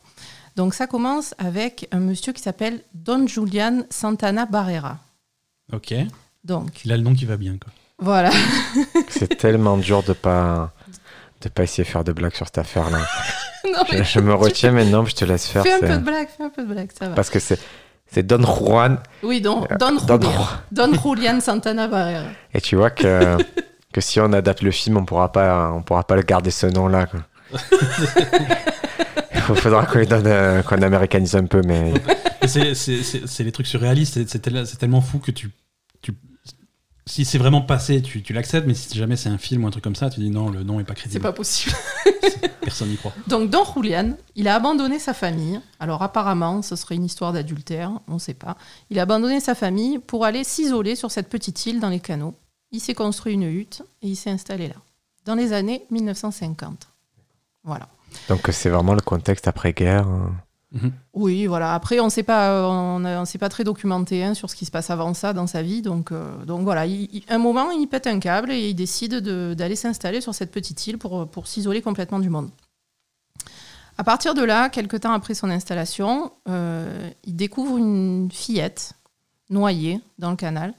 Donc 0.56 0.74
ça 0.74 0.88
commence 0.88 1.36
avec 1.38 1.88
un 1.92 2.00
monsieur 2.00 2.34
qui 2.34 2.42
s'appelle 2.42 2.84
Don 2.96 3.28
Julian 3.28 3.84
Santana 3.92 4.48
Barrera. 4.48 4.98
Ok. 5.72 5.94
Donc 6.48 6.86
Il 6.86 6.92
a 6.94 6.98
le 6.98 7.04
nom 7.04 7.14
qui 7.14 7.26
va 7.26 7.38
bien, 7.38 7.58
quoi. 7.62 7.72
voilà. 8.00 8.32
C'est 9.10 9.36
tellement 9.38 9.78
dur 9.78 10.02
de 10.04 10.14
pas 10.14 10.72
de 11.42 11.50
pas 11.50 11.64
essayer 11.64 11.84
de 11.84 11.90
faire 11.90 12.04
de 12.04 12.14
blagues 12.14 12.34
sur 12.34 12.46
cette 12.48 12.58
affaire-là. 12.58 13.00
Je, 14.04 14.20
me 14.22 14.34
retiens 14.34 14.72
maintenant, 14.72 15.04
je 15.06 15.14
te 15.14 15.26
laisse 15.26 15.46
faire. 15.48 15.62
fais 15.64 15.74
un 15.74 15.80
peu 15.80 15.88
de 15.90 15.98
blague, 15.98 16.30
fais 16.36 16.44
un 16.44 16.50
peu 16.50 16.64
de 16.64 16.68
blague, 16.74 16.90
ça 16.98 17.10
va. 17.10 17.16
Parce 17.16 17.30
que 17.30 17.40
c'est 17.40 17.60
c'est 18.10 18.26
Don 18.26 18.42
Juan. 18.42 19.00
Oui, 19.22 19.42
Don, 19.42 19.68
Don, 19.78 19.98
Don 20.08 20.22
Julian. 20.22 20.32
Juan. 20.32 20.48
Don 20.72 20.94
Julian 20.94 21.40
Santana 21.42 21.88
Barrera. 21.90 22.24
Et 22.54 22.62
tu 22.62 22.78
vois 22.78 22.90
que, 22.92 23.36
que 23.92 24.00
si 24.00 24.22
on 24.22 24.32
adapte 24.32 24.62
le 24.62 24.72
film, 24.72 24.96
on 24.98 25.04
pourra 25.06 25.32
pas, 25.34 25.72
on 25.74 25.82
pourra 25.82 26.04
pas 26.06 26.16
le 26.16 26.22
garder 26.22 26.50
ce 26.52 26.68
nom-là. 26.68 27.08
Il 29.36 29.42
faudra 29.42 29.86
qu'on 29.86 30.00
euh, 30.10 30.62
qu'on 30.64 30.82
américanise 30.82 31.36
un 31.36 31.46
peu, 31.46 31.62
mais 31.66 31.94
C'est 32.46 32.74
c'est- 32.76 33.04
c'est- 33.04 33.28
c'est 33.28 33.44
les 33.44 33.52
trucs 33.52 33.68
surréalistes, 33.68 34.14
c'est- 34.16 34.30
c'est 34.30 34.40
tel- 34.40 34.66
c'est 34.66 34.78
tellement 34.78 35.02
fou 35.02 35.20
que 35.20 35.32
tu. 35.32 35.52
Si 37.08 37.26
c'est 37.26 37.38
vraiment 37.40 37.62
passé, 37.62 38.02
tu, 38.02 38.22
tu 38.22 38.34
l'acceptes, 38.34 38.68
mais 38.68 38.74
si 38.76 38.96
jamais 38.98 39.16
c'est 39.16 39.30
un 39.30 39.38
film 39.40 39.64
ou 39.64 39.68
un 39.68 39.72
truc 39.72 39.84
comme 39.84 39.96
ça, 39.96 40.10
tu 40.10 40.20
dis 40.20 40.30
non, 40.30 40.50
le 40.50 40.64
nom 40.64 40.80
est 40.80 40.84
pas 40.84 40.94
C'est 40.94 41.02
crédible. 41.02 41.24
pas 41.24 41.34
possible. 41.34 41.76
Personne 42.62 42.90
n'y 42.90 42.98
croit. 42.98 43.14
Donc 43.28 43.50
Don 43.50 43.64
Julian, 43.74 44.12
il 44.36 44.48
a 44.48 44.56
abandonné 44.56 45.00
sa 45.00 45.14
famille. 45.14 45.60
Alors 45.80 46.04
apparemment, 46.04 46.62
ce 46.62 46.76
serait 46.76 46.96
une 46.96 47.06
histoire 47.06 47.34
d'adultère, 47.34 47.92
on 48.08 48.16
ne 48.16 48.20
sait 48.20 48.34
pas. 48.34 48.58
Il 48.90 49.00
a 49.00 49.04
abandonné 49.04 49.40
sa 49.40 49.56
famille 49.56 50.00
pour 50.00 50.26
aller 50.26 50.44
s'isoler 50.44 50.96
sur 50.96 51.10
cette 51.12 51.30
petite 51.30 51.66
île 51.66 51.80
dans 51.80 51.90
les 51.90 52.00
canaux. 52.02 52.36
Il 52.72 52.82
s'est 52.82 52.94
construit 52.94 53.34
une 53.34 53.44
hutte 53.44 53.82
et 54.02 54.10
il 54.10 54.16
s'est 54.18 54.30
installé 54.32 54.68
là, 54.68 54.76
dans 55.26 55.36
les 55.36 55.54
années 55.54 55.86
1950. 55.92 56.90
Voilà. 57.64 57.88
donc 58.30 58.48
c'est 58.52 58.70
vraiment 58.70 58.94
le 58.94 59.02
contexte 59.02 59.48
après-guerre. 59.48 60.08
hein. 60.08 60.34
Mhm. 60.74 60.92
Oui, 61.14 61.46
voilà. 61.46 61.74
Après, 61.74 62.00
on 62.02 62.06
ne 62.06 62.10
s'est 62.10 62.24
pas, 62.24 62.68
on, 62.70 63.02
pas 63.40 63.50
très 63.50 63.64
documenté 63.64 64.24
hein, 64.24 64.34
sur 64.34 64.50
ce 64.50 64.56
qui 64.56 64.66
se 64.66 64.72
passe 64.72 64.90
avant 64.90 65.14
ça 65.14 65.32
dans 65.32 65.48
sa 65.48 65.62
vie. 65.62 65.82
Donc, 65.82 66.12
euh, 66.12 66.44
donc 66.46 66.64
voilà. 66.64 66.86
Il- 66.86 67.08
il- 67.14 67.24
un 67.30 67.38
moment, 67.38 67.72
il 67.72 67.88
pète 67.88 68.06
un 68.08 68.20
câble 68.20 68.52
et 68.52 68.70
il 68.70 68.74
décide 68.74 69.16
de- 69.22 69.54
d'aller 69.58 69.78
s'installer 69.78 70.20
sur 70.20 70.36
cette 70.36 70.52
petite 70.52 70.86
île 70.88 70.98
pour, 70.98 71.28
pour 71.30 71.48
s'isoler 71.48 71.82
complètement 71.82 72.20
du 72.20 72.30
monde. 72.30 72.50
À 73.98 74.04
partir 74.04 74.34
de 74.36 74.44
là, 74.44 74.70
quelques 74.70 75.00
temps 75.00 75.14
après 75.14 75.34
son 75.34 75.50
installation, 75.50 76.32
euh, 76.50 77.10
il 77.24 77.36
découvre 77.36 77.78
une 77.78 78.30
fillette 78.32 78.94
noyée 79.50 80.02
dans 80.20 80.30
le 80.30 80.36
canal. 80.36 80.74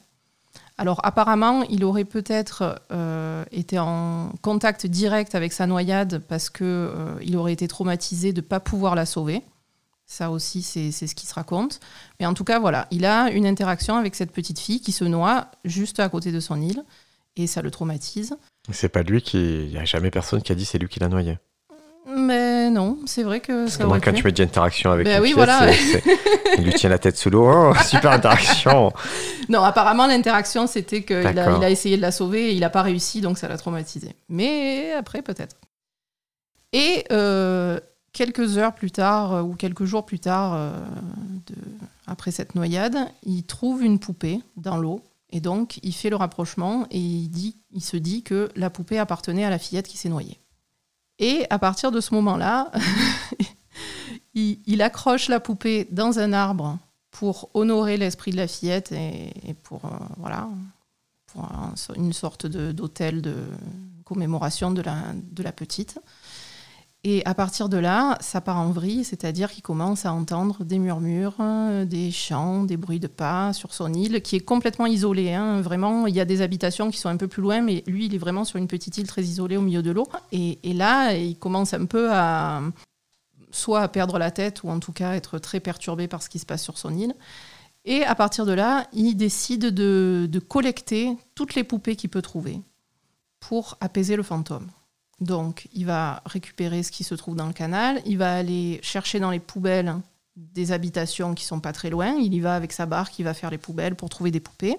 Alors 0.76 1.00
apparemment, 1.02 1.62
il 1.64 1.82
aurait 1.82 2.04
peut-être 2.04 2.80
euh, 2.92 3.44
été 3.50 3.78
en 3.80 4.30
contact 4.42 4.86
direct 4.86 5.34
avec 5.34 5.52
sa 5.52 5.66
noyade 5.66 6.22
parce 6.28 6.50
que 6.50 6.62
euh, 6.64 7.14
il 7.22 7.36
aurait 7.36 7.52
été 7.54 7.66
traumatisé 7.66 8.32
de 8.32 8.40
ne 8.40 8.46
pas 8.46 8.60
pouvoir 8.60 8.94
la 8.94 9.04
sauver. 9.06 9.42
Ça 10.10 10.30
aussi, 10.30 10.62
c'est 10.62 10.90
ce 10.90 11.14
qui 11.14 11.26
se 11.26 11.34
raconte. 11.34 11.80
Mais 12.18 12.24
en 12.24 12.32
tout 12.32 12.42
cas, 12.44 12.58
voilà, 12.58 12.86
il 12.90 13.04
a 13.04 13.30
une 13.30 13.46
interaction 13.46 13.94
avec 13.96 14.14
cette 14.14 14.32
petite 14.32 14.58
fille 14.58 14.80
qui 14.80 14.90
se 14.90 15.04
noie 15.04 15.48
juste 15.66 16.00
à 16.00 16.08
côté 16.08 16.32
de 16.32 16.40
son 16.40 16.60
île 16.62 16.82
et 17.36 17.46
ça 17.46 17.60
le 17.60 17.70
traumatise. 17.70 18.34
C'est 18.72 18.88
pas 18.88 19.02
lui 19.02 19.20
qui, 19.20 19.38
il 19.64 19.70
y 19.70 19.76
a 19.76 19.84
jamais 19.84 20.10
personne 20.10 20.40
qui 20.40 20.50
a 20.50 20.54
dit 20.54 20.64
c'est 20.64 20.78
lui 20.78 20.88
qui 20.88 20.98
l'a 20.98 21.08
noyé. 21.08 21.38
Mais 22.16 22.70
non, 22.70 22.98
c'est 23.04 23.22
vrai 23.22 23.40
que 23.40 23.64
Parce 23.64 23.76
ça 23.76 23.82
que 23.84 23.88
moi, 23.88 24.00
quand 24.00 24.12
pu. 24.12 24.20
tu 24.20 24.24
me 24.24 24.32
dis 24.32 24.40
interaction 24.40 24.90
avec 24.92 25.04
Ben 25.04 25.16
une 25.18 25.22
oui, 25.24 25.34
pièce, 25.34 25.44
voilà. 25.44 25.70
il 26.56 26.64
lui 26.64 26.72
tient 26.72 26.88
la 26.88 26.98
tête 26.98 27.18
sous 27.18 27.28
l'eau. 27.28 27.46
Oh, 27.52 27.74
super 27.86 28.12
interaction. 28.12 28.90
Non, 29.50 29.62
apparemment, 29.62 30.06
l'interaction, 30.06 30.66
c'était 30.66 31.02
qu'il 31.04 31.16
a, 31.16 31.32
D'accord. 31.32 31.58
il 31.58 31.64
a 31.64 31.70
essayé 31.70 31.96
de 31.96 32.02
la 32.02 32.12
sauver 32.12 32.50
et 32.50 32.52
il 32.52 32.60
n'a 32.60 32.68
pas 32.68 32.82
réussi, 32.82 33.22
donc 33.22 33.38
ça 33.38 33.48
l'a 33.48 33.56
traumatisé. 33.56 34.14
Mais 34.28 34.92
après, 34.92 35.22
peut-être. 35.22 35.56
Et 36.74 37.04
euh, 37.12 37.80
quelques 38.12 38.58
heures 38.58 38.74
plus 38.74 38.90
tard 38.90 39.32
euh, 39.32 39.42
ou 39.42 39.54
quelques 39.54 39.84
jours 39.84 40.04
plus 40.04 40.20
tard, 40.20 40.54
euh, 40.54 40.72
après 42.06 42.30
cette 42.30 42.54
noyade, 42.54 42.96
il 43.22 43.44
trouve 43.44 43.82
une 43.82 43.98
poupée 43.98 44.40
dans 44.56 44.76
l'eau. 44.76 45.02
Et 45.30 45.40
donc, 45.40 45.78
il 45.82 45.92
fait 45.92 46.10
le 46.10 46.16
rapprochement 46.16 46.86
et 46.90 46.98
il, 46.98 47.28
dit, 47.28 47.56
il 47.72 47.82
se 47.82 47.96
dit 47.96 48.22
que 48.22 48.48
la 48.56 48.70
poupée 48.70 48.98
appartenait 48.98 49.44
à 49.44 49.50
la 49.50 49.58
fillette 49.58 49.86
qui 49.86 49.98
s'est 49.98 50.08
noyée. 50.08 50.40
Et 51.18 51.44
à 51.50 51.58
partir 51.58 51.90
de 51.90 52.00
ce 52.00 52.14
moment-là, 52.14 52.72
il, 54.34 54.80
accroche 54.80 55.28
la 55.28 55.40
poupée 55.40 55.86
dans 55.90 56.18
un 56.18 56.32
arbre 56.32 56.78
pour 57.10 57.50
honorer 57.52 57.96
l'esprit 57.96 58.30
de 58.30 58.36
la 58.36 58.46
fillette 58.46 58.92
et, 58.92 59.54
pour, 59.64 59.84
euh, 59.84 59.88
voilà, 60.16 60.48
une 61.96 62.12
sorte 62.14 62.46
d'hôtel 62.46 63.20
de, 63.20 63.34
commémoration 64.04 64.70
de 64.70 64.82
la 64.82 65.52
petite. 65.52 66.00
Et 67.04 67.24
à 67.26 67.34
partir 67.34 67.68
de 67.68 67.76
là, 67.76 68.18
ça 68.20 68.40
part 68.40 68.58
en 68.58 68.70
vrille, 68.70 69.04
c'est-à-dire 69.04 69.52
qu'il 69.52 69.62
commence 69.62 70.04
à 70.04 70.12
entendre 70.12 70.64
des 70.64 70.80
murmures, 70.80 71.36
euh, 71.38 71.84
des 71.84 72.10
chants, 72.10 72.64
des 72.64 72.76
bruits 72.76 72.98
de 72.98 73.06
pas 73.06 73.52
sur 73.52 73.72
son 73.72 73.92
île, 73.92 74.20
qui 74.20 74.34
est 74.34 74.40
complètement 74.40 74.86
isolée. 74.86 75.32
hein. 75.32 75.60
Vraiment, 75.60 76.08
il 76.08 76.14
y 76.16 76.20
a 76.20 76.24
des 76.24 76.40
habitations 76.42 76.90
qui 76.90 76.98
sont 76.98 77.08
un 77.08 77.16
peu 77.16 77.28
plus 77.28 77.40
loin, 77.40 77.60
mais 77.60 77.84
lui, 77.86 78.06
il 78.06 78.14
est 78.16 78.18
vraiment 78.18 78.44
sur 78.44 78.58
une 78.58 78.66
petite 78.66 78.98
île 78.98 79.06
très 79.06 79.22
isolée 79.22 79.56
au 79.56 79.60
milieu 79.60 79.82
de 79.82 79.92
l'eau. 79.92 80.08
Et, 80.32 80.58
là, 80.74 81.12
il 81.14 81.38
commence 81.38 81.72
un 81.72 81.86
peu 81.86 82.10
à 82.12 82.62
soit 83.50 83.80
à 83.80 83.88
perdre 83.88 84.18
la 84.18 84.30
tête, 84.30 84.62
ou 84.64 84.68
en 84.68 84.80
tout 84.80 84.92
cas 84.92 85.14
être 85.14 85.38
très 85.38 85.60
perturbé 85.60 86.08
par 86.08 86.22
ce 86.22 86.28
qui 86.28 86.38
se 86.38 86.46
passe 86.46 86.62
sur 86.62 86.78
son 86.78 86.94
île. 86.94 87.14
Et 87.84 88.04
à 88.04 88.14
partir 88.16 88.44
de 88.44 88.52
là, 88.52 88.86
il 88.92 89.14
décide 89.14 89.66
de, 89.66 90.28
de 90.30 90.38
collecter 90.40 91.16
toutes 91.34 91.54
les 91.54 91.64
poupées 91.64 91.96
qu'il 91.96 92.10
peut 92.10 92.22
trouver 92.22 92.60
pour 93.40 93.78
apaiser 93.80 94.16
le 94.16 94.22
fantôme. 94.22 94.68
Donc, 95.20 95.68
il 95.72 95.84
va 95.86 96.22
récupérer 96.26 96.82
ce 96.82 96.92
qui 96.92 97.02
se 97.04 97.14
trouve 97.14 97.34
dans 97.34 97.46
le 97.46 97.52
canal, 97.52 98.00
il 98.06 98.18
va 98.18 98.34
aller 98.36 98.78
chercher 98.82 99.18
dans 99.18 99.30
les 99.30 99.40
poubelles 99.40 99.96
des 100.36 100.70
habitations 100.70 101.34
qui 101.34 101.44
sont 101.44 101.58
pas 101.58 101.72
très 101.72 101.90
loin, 101.90 102.12
il 102.12 102.32
y 102.32 102.40
va 102.40 102.54
avec 102.54 102.72
sa 102.72 102.86
barque, 102.86 103.18
il 103.18 103.24
va 103.24 103.34
faire 103.34 103.50
les 103.50 103.58
poubelles 103.58 103.96
pour 103.96 104.08
trouver 104.08 104.30
des 104.30 104.38
poupées, 104.38 104.76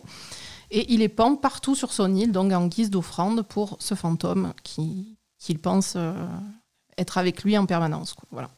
et 0.72 0.94
il 0.94 1.00
les 1.00 1.10
pend 1.10 1.36
partout 1.36 1.76
sur 1.76 1.92
son 1.92 2.16
île, 2.16 2.32
donc 2.32 2.54
en 2.54 2.68
guise 2.68 2.90
d'offrande 2.90 3.42
pour 3.42 3.76
ce 3.80 3.96
fantôme 3.96 4.54
qui- 4.64 5.18
qu'il 5.38 5.60
pense 5.60 5.94
euh, 5.98 6.14
être 6.98 7.18
avec 7.18 7.44
lui 7.44 7.58
en 7.58 7.66
permanence. 7.66 8.16
Voilà. 8.32 8.50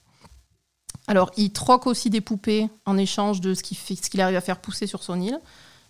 Alors, 1.07 1.31
il 1.37 1.51
troque 1.51 1.87
aussi 1.87 2.11
des 2.11 2.21
poupées 2.21 2.69
en 2.85 2.97
échange 2.97 3.41
de 3.41 3.55
ce 3.55 3.63
qu'il 3.63 4.21
arrive 4.21 4.37
à 4.37 4.41
faire 4.41 4.59
pousser 4.59 4.85
sur 4.85 5.01
son 5.01 5.19
île. 5.19 5.39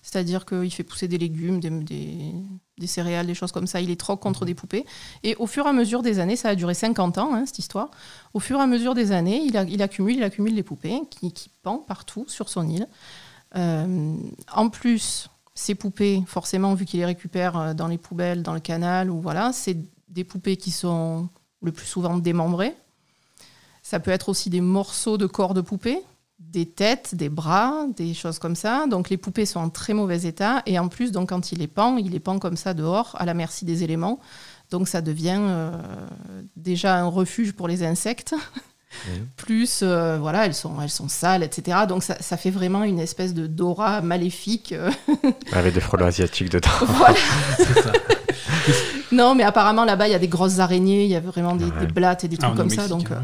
C'est-à-dire 0.02 0.46
qu'il 0.46 0.72
fait 0.74 0.84
pousser 0.84 1.08
des 1.08 1.18
légumes, 1.18 1.60
des, 1.60 1.70
des- 1.70 2.34
des 2.80 2.88
céréales, 2.88 3.28
des 3.28 3.36
choses 3.36 3.52
comme 3.52 3.68
ça. 3.68 3.80
Il 3.82 3.90
les 3.90 3.96
troque 3.96 4.20
contre 4.20 4.44
des 4.46 4.56
poupées. 4.56 4.86
Et 5.24 5.36
au 5.36 5.46
fur 5.46 5.68
et 5.68 5.70
à 5.70 5.74
mesure 5.74 6.02
des 6.02 6.18
années, 6.18 6.36
ça 6.36 6.50
a 6.50 6.56
duré 6.56 6.74
50 6.74 7.20
ans, 7.20 7.36
hein, 7.36 7.44
cette 7.46 7.60
histoire. 7.60 7.92
Au 8.34 8.40
fur 8.40 8.58
et 8.58 8.62
à 8.64 8.66
mesure 8.68 8.96
des 8.96 9.12
années, 9.12 9.42
il, 9.46 9.56
a- 9.58 9.64
il 9.64 9.82
accumule, 9.84 10.16
il 10.16 10.24
accumule 10.24 10.56
les 10.56 10.64
poupées 10.64 11.00
qui, 11.12 11.32
qui 11.32 11.50
pendent 11.62 11.86
partout 11.86 12.26
sur 12.28 12.50
son 12.50 12.68
île. 12.68 12.88
Euh, 13.56 14.16
en 14.54 14.70
plus, 14.70 15.30
ces 15.54 15.76
poupées, 15.76 16.24
forcément, 16.26 16.74
vu 16.74 16.86
qu'il 16.86 17.00
les 17.02 17.06
récupère 17.06 17.58
euh, 17.58 17.74
dans 17.76 17.88
les 17.88 17.98
poubelles, 18.00 18.42
dans 18.42 18.54
le 18.56 18.60
canal, 18.60 19.12
ou 19.12 19.22
voilà, 19.22 19.52
c'est 19.54 19.78
des 20.10 20.24
poupées 20.24 20.58
qui 20.58 20.72
sont 20.72 21.30
le 21.62 21.72
plus 21.72 21.86
souvent 21.86 22.18
démembrées. 22.18 22.76
Ça 23.84 24.00
peut 24.00 24.12
être 24.12 24.30
aussi 24.30 24.50
des 24.50 24.62
morceaux 24.62 25.18
de 25.18 25.26
corps 25.28 25.54
de 25.54 25.62
poupées, 25.62 26.00
des 26.50 26.66
têtes, 26.66 27.16
des 27.16 27.30
bras, 27.30 27.86
des 27.96 28.14
choses 28.14 28.40
comme 28.40 28.56
ça. 28.56 28.86
Donc 28.90 29.10
les 29.10 29.18
poupées 29.18 29.46
sont 29.46 29.60
en 29.60 29.70
très 29.70 29.94
mauvais 29.94 30.24
état. 30.24 30.62
Et 30.66 30.78
en 30.80 30.88
plus, 30.90 31.12
donc, 31.12 31.30
quand 31.30 31.52
il 31.52 31.60
les 31.60 31.68
pend, 31.68 31.96
il 31.98 32.12
les 32.12 32.20
pend 32.20 32.40
comme 32.40 32.58
ça 32.58 32.74
dehors, 32.74 33.16
à 33.20 33.26
la 33.26 33.34
merci 33.34 33.64
des 33.64 33.84
éléments. 33.84 34.20
Donc 34.70 34.88
ça 34.88 35.02
devient 35.02 35.38
euh, 35.40 35.72
déjà 36.58 36.98
un 36.98 37.08
refuge 37.08 37.54
pour 37.54 37.68
les 37.68 37.84
insectes. 37.84 38.36
Plus, 39.38 39.80
euh, 39.84 40.18
voilà, 40.20 40.46
elles 40.46 40.54
sont, 40.54 40.82
elles 40.82 40.90
sont 40.90 41.08
sales, 41.08 41.44
etc. 41.44 41.80
Donc 41.88 42.04
ça, 42.04 42.18
ça 42.20 42.36
fait 42.36 42.50
vraiment 42.52 42.84
une 42.84 43.00
espèce 43.00 43.34
de 43.34 43.48
d'aura 43.48 44.02
maléfique. 44.02 44.74
euh, 44.74 44.92
Avec 45.54 45.74
des 45.74 45.80
frelons 45.80 46.08
asiatiques 46.08 46.50
dedans. 46.50 46.70
voilà. 46.86 47.16
C'est 47.58 47.82
ça. 47.82 47.92
Non, 49.14 49.34
mais 49.36 49.44
apparemment 49.44 49.86
là-bas, 49.86 50.08
il 50.10 50.12
y 50.12 50.16
a 50.16 50.20
des 50.20 50.28
grosses 50.28 50.60
araignées, 50.60 51.06
il 51.06 51.10
y 51.10 51.16
a 51.16 51.22
vraiment 51.22 51.56
des, 51.56 51.66
Ouais. 51.66 51.80
des 51.80 51.88
blattes 51.88 52.26
et 52.26 52.28
des 52.28 52.38
Ah, 52.42 52.48
trucs 52.48 52.58
comme 52.58 52.70
ça. 52.70 52.88
Donc, 52.90 53.12
euh, 53.12 53.16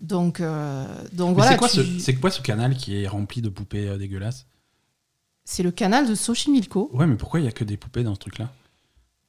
donc, 0.00 0.40
euh, 0.40 0.86
donc 1.12 1.34
voilà. 1.36 1.52
c'est 1.52 1.56
quoi, 1.58 1.68
tu- 1.68 1.76
ce- 1.84 1.98
c'est 1.98 2.14
quoi 2.14 2.30
ce 2.30 2.40
canal 2.40 2.76
qui 2.76 3.02
est 3.02 3.08
rempli 3.08 3.42
de 3.42 3.48
poupées 3.48 3.88
euh, 3.88 3.98
dégueulasses? 3.98 4.46
C'est 5.44 5.62
le 5.62 5.70
canal 5.70 6.06
de 6.08 6.14
Xochimilco. 6.14 6.90
Ouais, 6.92 7.06
mais 7.06 7.16
pourquoi 7.16 7.40
il 7.40 7.44
y 7.44 7.48
a 7.48 7.52
que 7.52 7.64
des 7.64 7.76
poupées 7.76 8.02
dans 8.04 8.14
ce 8.14 8.20
truc-là? 8.20 8.52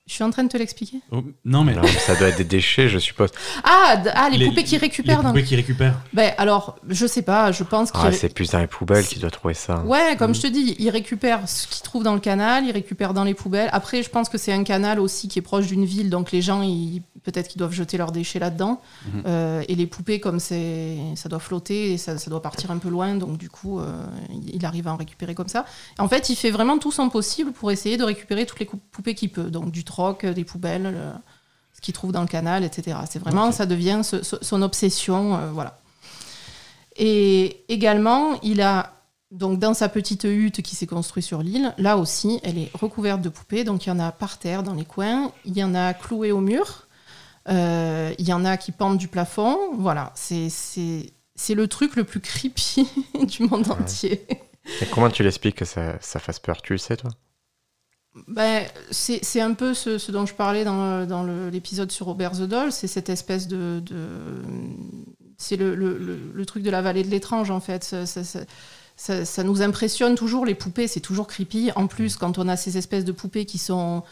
Je 0.10 0.16
suis 0.16 0.24
en 0.24 0.32
train 0.32 0.44
de 0.44 0.50
te 0.50 0.58
l'expliquer. 0.58 0.98
Oh, 1.12 1.22
Non, 1.46 1.64
mais 1.64 1.76
Non, 1.76 1.84
mais 1.84 1.88
ça 1.92 2.16
doit 2.16 2.30
être 2.30 2.38
des 2.40 2.44
déchets, 2.44 2.90
je 2.90 2.98
suppose. 2.98 3.30
Ah, 3.64 3.96
d- 3.98 4.10
ah, 4.16 4.28
les, 4.32 4.48
poupées 4.48 4.64
qui 4.64 4.76
récupèrent. 4.78 5.20
Les 5.20 5.24
dans- 5.24 5.30
poupées 5.30 5.44
qui 5.44 5.56
récupèrent. 5.56 6.00
Ben, 6.14 6.34
alors, 6.40 6.78
je 6.88 7.06
sais 7.06 7.22
pas, 7.22 7.52
je 7.52 7.64
pense 7.64 7.92
Ah, 7.94 8.12
c'est 8.12 8.34
plus 8.34 8.50
dans 8.50 8.58
les 8.58 8.66
poubelles 8.66 9.06
qu'il 9.06 9.22
doit 9.22 9.30
trouver 9.30 9.54
ça. 9.54 9.82
Ouais, 9.82 10.16
comme 10.18 10.32
Mhm. 10.32 10.36
je 10.36 10.42
te 10.42 10.48
dis, 10.48 10.76
il 10.80 10.90
récupère 10.90 11.48
ce 11.48 11.68
qu'il 11.68 11.84
trouve 11.84 12.02
dans 12.04 12.16
le 12.16 12.20
canal, 12.20 12.66
il 12.66 12.72
récupère 12.72 13.14
dans 13.14 13.24
les 13.24 13.36
poubelles. 13.36 13.70
Après, 13.72 14.02
je 14.02 14.10
pense 14.10 14.30
que 14.30 14.40
c'est 14.40 14.52
un 14.52 14.64
canal 14.64 15.00
aussi 15.00 15.28
qui 15.28 15.38
est 15.38 15.44
proche 15.44 15.68
d'une 15.68 15.86
ville, 15.86 16.10
donc 16.10 16.32
les 16.32 16.42
gens, 16.42 16.64
ils- 16.64 17.04
peut-être 17.24 17.48
qu'ils 17.50 17.60
doivent 17.60 17.74
jeter 17.74 17.98
leurs 17.98 18.12
déchets 18.12 18.40
là-dedans. 18.40 18.82
Mhm. 19.14 19.24
Euh, 19.28 19.64
et 19.68 19.76
les 19.76 19.86
poupées, 19.86 20.20
comme 20.20 20.40
c'est, 20.40 20.98
ça 21.16 21.30
doit 21.30 21.38
flotter 21.40 21.94
et 21.94 21.98
ça, 22.00 22.18
ça 22.18 22.32
doit 22.32 22.42
partir 22.42 22.72
un 22.72 22.78
peu 22.80 22.90
loin, 22.90 23.14
donc 23.14 23.38
du 23.38 23.50
coup, 23.50 23.80
euh, 23.80 24.04
il 24.52 24.66
arrive 24.66 24.88
à 24.88 24.94
en 24.94 24.98
récupérer 24.98 25.36
comme 25.36 25.50
ça. 25.50 25.66
En 26.00 26.08
fait, 26.08 26.30
il 26.30 26.36
fait 26.36 26.50
vraiment 26.50 26.80
tout 26.80 26.92
son 26.92 27.10
possible 27.10 27.52
pour 27.52 27.70
essayer 27.72 27.98
de 27.98 28.04
récupérer 28.04 28.48
toutes 28.48 28.60
les 28.60 28.66
poupées 28.92 29.14
qu'il 29.14 29.30
peut, 29.30 29.52
donc 29.52 29.70
du 29.72 29.84
troc, 30.00 30.26
des 30.26 30.46
poubelles, 30.46 30.84
le- 30.84 31.12
ce 31.74 31.82
qu'il 31.82 31.94
trouve 31.94 32.12
dans 32.14 32.22
le 32.22 32.28
canal, 32.28 32.64
etc. 32.64 32.98
C'est 33.10 33.20
vraiment, 33.20 33.52
ça 33.52 33.66
devient 33.66 34.00
ce- 34.04 34.24
ce- 34.24 34.38
son 34.42 34.62
obsession, 34.62 35.36
euh, 35.36 35.52
voilà. 35.52 35.80
Et 36.96 37.64
également, 37.70 38.40
il 38.42 38.62
a 38.62 38.94
donc 39.32 39.60
dans 39.60 39.74
sa 39.74 39.90
petite 39.90 40.24
hutte 40.24 40.62
qui 40.62 40.76
s'est 40.76 40.88
construite 40.88 41.26
sur 41.26 41.42
l'île, 41.44 41.74
là 41.78 41.98
aussi, 41.98 42.40
elle 42.44 42.58
est 42.58 42.72
recouverte 42.74 43.22
de 43.22 43.30
poupées. 43.30 43.64
Donc 43.64 43.86
il 43.86 43.90
y 43.90 43.92
en 43.92 44.00
a 44.00 44.12
par 44.12 44.40
terre 44.40 44.64
dans 44.64 44.74
les 44.74 44.86
coins, 44.86 45.32
il 45.46 45.56
y 45.58 45.64
en 45.64 45.76
a 45.76 45.94
clouées 45.94 46.32
au 46.32 46.40
mur, 46.42 46.88
euh, 47.50 48.14
il 48.18 48.28
y 48.28 48.34
en 48.34 48.44
a 48.46 48.58
qui 48.58 48.72
pendent 48.72 48.98
du 48.98 49.08
plafond. 49.08 49.58
Voilà, 49.78 50.12
c'est 50.16 50.50
le 51.50 51.68
truc 51.68 51.96
le 51.96 52.04
plus 52.06 52.20
creepy 52.22 52.88
du 53.28 53.44
monde 53.44 53.68
Ouais. 53.68 53.74
entier. 53.74 54.26
Et 54.82 54.86
comment 54.92 55.10
tu 55.10 55.24
l'expliques 55.24 55.58
que 55.58 55.66
ça, 55.66 55.98
ça 56.02 56.20
fasse 56.20 56.40
peur? 56.40 56.62
Tu 56.62 56.74
le 56.74 56.80
sais, 56.80 56.98
toi? 56.98 57.12
Ben, 58.28 58.66
c'est 58.92 59.40
un 59.42 59.54
peu 59.54 59.74
ce, 59.74 59.98
ce 59.98 60.12
dont 60.12 60.26
je 60.26 60.34
parlais 60.34 60.64
dans, 60.66 61.06
dans 61.06 61.24
l'épisode 61.52 61.92
sur 61.92 62.08
Robert 62.08 62.32
the 62.32 62.42
Doll, 62.42 62.72
c'est 62.72 62.88
cette 62.88 63.10
espèce 63.10 63.48
de... 63.48 63.82
de- 63.86 64.42
c'est 65.38 65.56
le, 65.56 65.74
le- 65.76 65.98
le- 65.98 66.32
le 66.34 66.46
truc 66.46 66.64
de 66.64 66.70
la 66.70 66.82
vallée 66.82 67.04
de 67.04 67.10
l'étrange, 67.10 67.50
en 67.52 67.60
fait. 67.62 67.84
Ça, 67.84 68.06
ça- 68.06 68.24
ça- 68.26 68.42
ça- 68.98 69.24
ça 69.26 69.44
nous 69.44 69.62
impressionne 69.62 70.16
toujours, 70.16 70.46
les 70.46 70.56
poupées, 70.56 70.88
c'est 70.88 71.00
toujours 71.00 71.28
creepy. 71.28 71.72
En 71.76 71.88
plus, 71.88 72.18
quand 72.18 72.38
on 72.40 72.48
a 72.50 72.58
ces 72.58 72.78
espèces 72.78 73.06
de 73.06 73.14
poupées 73.14 73.46
qui 73.46 73.58
sont 73.58 74.04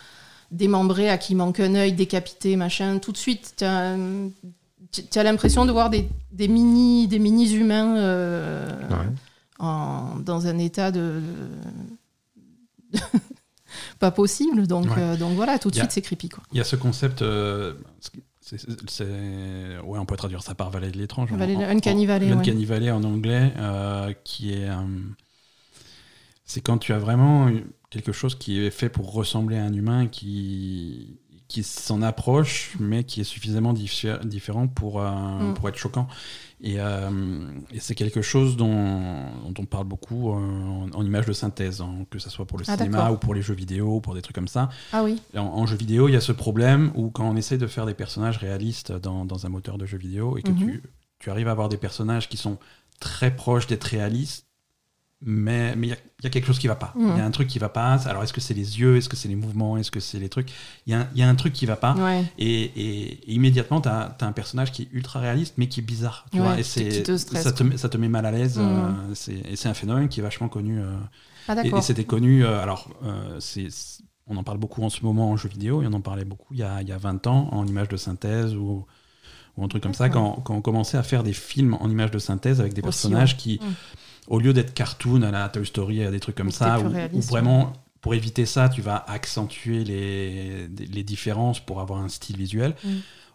démembrées, 0.51 1.09
à 1.09 1.17
qui 1.17 1.35
manque 1.35 1.59
un 1.59 1.75
œil, 1.75 1.91
décapité, 1.91 2.55
machin, 2.55 2.99
tout 2.99 3.11
de 3.11 3.17
suite, 3.17 3.55
tu 3.57 3.65
as, 3.65 5.23
l'impression 5.23 5.65
de 5.65 5.71
voir 5.73 5.89
des, 5.89 6.07
des 6.31 6.47
mini 6.47 7.07
des 7.09 7.19
mini 7.19 7.51
humains 7.53 7.97
euh, 7.97 8.69
Ouais. 8.89 9.07
en- 9.59 10.15
dans 10.23 10.47
un 10.47 10.57
état 10.59 10.91
de, 10.91 11.19
de- 12.93 12.99
pas 13.99 14.11
possible. 14.11 14.67
Donc, 14.67 14.85
Ouais. 14.85 14.93
euh, 14.99 15.17
donc 15.17 15.33
voilà, 15.35 15.59
tout 15.59 15.69
de 15.69 15.75
a- 15.75 15.79
suite 15.81 15.91
c'est 15.91 16.01
creepy. 16.01 16.29
Il 16.51 16.57
y 16.57 16.61
a 16.61 16.63
ce 16.63 16.75
concept. 16.75 17.21
euh, 17.21 17.73
c'est- 17.99 18.57
c'est- 18.57 18.89
c'est- 18.89 19.79
ouais, 19.83 19.99
on 19.99 20.05
peut 20.05 20.15
traduire 20.17 20.41
ça 20.43 20.55
par 20.55 20.69
Vallée 20.69 20.91
de 20.91 20.97
l'étrange. 20.97 21.31
Vallée- 21.33 21.55
En- 21.57 21.61
Uncanny 21.61 22.05
Valley, 22.05 22.27
ouais. 22.27 22.31
Uncanny 22.33 22.65
Valley 22.65 22.91
en 22.91 23.03
anglais, 23.03 23.51
euh, 23.57 24.13
qui 24.23 24.53
est. 24.53 24.69
euh, 24.69 24.75
c'est 26.45 26.61
quand 26.61 26.77
tu 26.77 26.93
as 26.93 26.99
vraiment 26.99 27.49
quelque 27.89 28.11
chose 28.11 28.35
qui 28.35 28.59
est 28.59 28.71
fait 28.71 28.89
pour 28.89 29.11
ressembler 29.13 29.57
à 29.57 29.63
un 29.65 29.73
humain 29.73 30.07
qui 30.07 31.17
qui 31.49 31.63
s'en 31.63 32.01
approche, 32.01 32.73
mais 32.77 33.05
qui 33.05 33.21
est 33.21 33.23
suffisamment 33.23 33.71
diffé- 33.71 34.19
différent 34.25 34.67
pour, 34.67 34.99
euh, 35.01 35.09
Mm. 35.51 35.53
pour 35.53 35.69
être 35.69 35.77
choquant. 35.77 36.09
Et, 36.59 36.79
euh, 36.79 37.51
et 37.71 37.79
c'est 37.79 37.93
quelque 37.93 38.23
chose 38.23 38.57
dont, 38.57 39.25
dont 39.47 39.53
on 39.59 39.65
parle 39.65 39.85
beaucoup 39.85 40.31
euh, 40.31 40.35
en, 40.37 40.89
en 40.91 41.05
images 41.05 41.27
de 41.27 41.33
synthèse, 41.33 41.81
hein, 41.81 42.05
que 42.09 42.17
ce 42.17 42.31
soit 42.31 42.45
pour 42.45 42.57
le 42.57 42.63
Ah, 42.67 42.75
cinéma 42.77 43.11
ou 43.11 43.17
pour 43.17 43.35
les 43.35 43.43
jeux 43.43 43.53
vidéo, 43.53 44.01
pour 44.01 44.15
des 44.15 44.23
trucs 44.23 44.33
comme 44.35 44.47
ça. 44.47 44.69
Ah 44.91 45.03
oui. 45.03 45.21
En, 45.35 45.41
en 45.41 45.65
jeu 45.67 45.77
vidéo, 45.77 46.07
il 46.09 46.13
y 46.13 46.15
a 46.15 46.21
ce 46.21 46.31
problème 46.31 46.91
où 46.95 47.11
quand 47.11 47.29
on 47.29 47.35
essaie 47.35 47.59
de 47.59 47.67
faire 47.67 47.85
des 47.85 47.93
personnages 47.93 48.37
réalistes 48.37 48.91
dans, 48.91 49.23
dans 49.23 49.45
un 49.45 49.49
moteur 49.49 49.77
de 49.77 49.85
jeu 49.85 49.99
vidéo 49.99 50.37
et 50.37 50.41
que 50.41 50.49
Mhm. 50.49 50.57
tu, 50.57 50.83
tu 51.19 51.29
arrives 51.29 51.47
à 51.47 51.51
avoir 51.51 51.69
des 51.69 51.77
personnages 51.77 52.27
qui 52.27 52.37
sont 52.37 52.57
très 52.99 53.35
proches 53.35 53.67
d'être 53.67 53.83
réalistes, 53.83 54.46
mais 55.21 55.75
mais 55.75 55.87
il 55.87 55.89
y, 55.89 55.93
a- 55.93 55.97
il 56.19 56.23
y 56.23 56.27
a 56.27 56.29
quelque 56.29 56.45
chose 56.45 56.59
qui 56.59 56.67
va 56.67 56.75
pas. 56.75 56.93
Il 56.95 57.05
y 57.07 57.19
a 57.19 57.25
un 57.25 57.31
truc 57.31 57.47
qui 57.47 57.57
va 57.59 57.69
pas. 57.69 57.93
Alors 58.07 58.23
est-ce 58.23 58.33
que 58.33 58.41
c'est 58.41 58.53
les 58.53 58.79
yeux? 58.79 58.97
Est-ce 58.97 59.09
que 59.09 59.15
c'est 59.15 59.27
les 59.27 59.35
mouvements? 59.35 59.77
Est-ce 59.77 59.89
que 59.91 59.99
c'est 59.99 60.19
les 60.19 60.29
trucs? 60.29 60.51
Il 60.85 60.91
y, 60.91 60.95
a 60.95 61.01
un- 61.01 61.07
il 61.15 61.19
y 61.19 61.23
a 61.23 61.29
un 61.29 61.35
truc 61.35 61.53
qui 61.53 61.65
va 61.65 61.75
pas. 61.75 61.93
Ouais. 61.95 62.23
Et, 62.37 62.63
et- 62.63 63.29
et 63.29 63.33
immédiatement, 63.33 63.81
tu 63.81 63.89
as, 63.89 64.15
un 64.21 64.31
personnage 64.31 64.71
qui 64.71 64.83
est 64.83 64.89
ultra 64.91 65.19
réaliste, 65.19 65.55
mais 65.57 65.67
qui 65.67 65.79
est 65.79 65.83
bizarre. 65.83 66.25
Tu 66.31 66.37
Ouais, 66.39 66.43
vois, 66.45 66.59
et 66.59 66.63
te 66.63 67.17
ça, 67.17 67.51
te, 67.51 67.63
met- 67.63 67.77
ça 67.77 67.89
te 67.89 67.97
met 67.97 68.09
mal 68.09 68.25
à 68.25 68.31
l'aise. 68.31 68.57
Mhm. 68.59 68.65
euh, 68.67 69.13
et 69.51 69.55
c'est 69.55 69.69
un 69.69 69.73
phénomène 69.73 70.07
qui 70.07 70.19
est 70.19 70.23
vachement 70.23 70.49
connu. 70.49 70.79
euh, 70.79 70.95
Ah 71.47 71.53
et, 71.53 71.55
d'accord. 71.63 71.79
et 71.79 71.81
c'était 71.81 72.03
connu, 72.05 72.43
euh, 72.45 72.61
alors, 72.61 72.89
c'est, 73.39 73.67
on 74.27 74.37
en 74.37 74.43
parle 74.43 74.57
beaucoup 74.59 74.83
en 74.83 74.89
ce 74.89 75.03
moment 75.03 75.31
en 75.31 75.37
jeu 75.37 75.49
vidéo, 75.49 75.81
et 75.81 75.87
on 75.87 75.93
en 75.93 76.01
parlait 76.01 76.25
beaucoup 76.25 76.53
il 76.53 76.59
y 76.59 76.63
a, 76.63 76.81
il 76.81 76.87
y 76.87 76.91
a 76.91 76.97
20 76.97 77.25
ans 77.27 77.49
en 77.53 77.65
images 77.65 77.87
de 77.89 77.97
synthèse 77.97 78.55
ou, 78.55 78.85
ou 79.55 79.63
un 79.63 79.67
truc 79.67 79.81
comme 79.83 79.93
ça, 79.93 80.09
quand, 80.09 80.41
quand, 80.43 80.55
on 80.55 80.61
commençait 80.61 80.97
à 80.97 81.03
faire 81.03 81.23
des 81.23 81.33
films 81.33 81.75
en 81.79 81.89
images 81.89 82.11
de 82.11 82.19
synthèse 82.19 82.59
avec 82.59 82.73
des 82.73 82.81
Aussi, 82.81 83.07
personnages 83.07 83.31
ouais. 83.33 83.37
qui, 83.37 83.59
Mm. 83.61 83.73
Au 84.27 84.39
lieu 84.39 84.53
d'être 84.53 84.73
cartoon 84.73 85.21
à 85.23 85.31
la 85.31 85.49
Toy 85.49 85.65
Story, 85.65 86.03
à 86.03 86.11
des 86.11 86.19
trucs 86.19 86.35
comme 86.35 86.51
ça, 86.51 86.79
où, 86.79 87.21
vraiment, 87.21 87.73
pour 88.01 88.13
éviter 88.13 88.45
ça, 88.45 88.69
tu 88.69 88.81
vas 88.81 89.03
accentuer 89.07 89.83
les, 89.83 90.67
les 90.67 91.03
différences 91.03 91.59
pour 91.59 91.81
avoir 91.81 91.99
un 92.01 92.09
style 92.09 92.37
visuel. 92.37 92.75
Mm. 92.83 92.89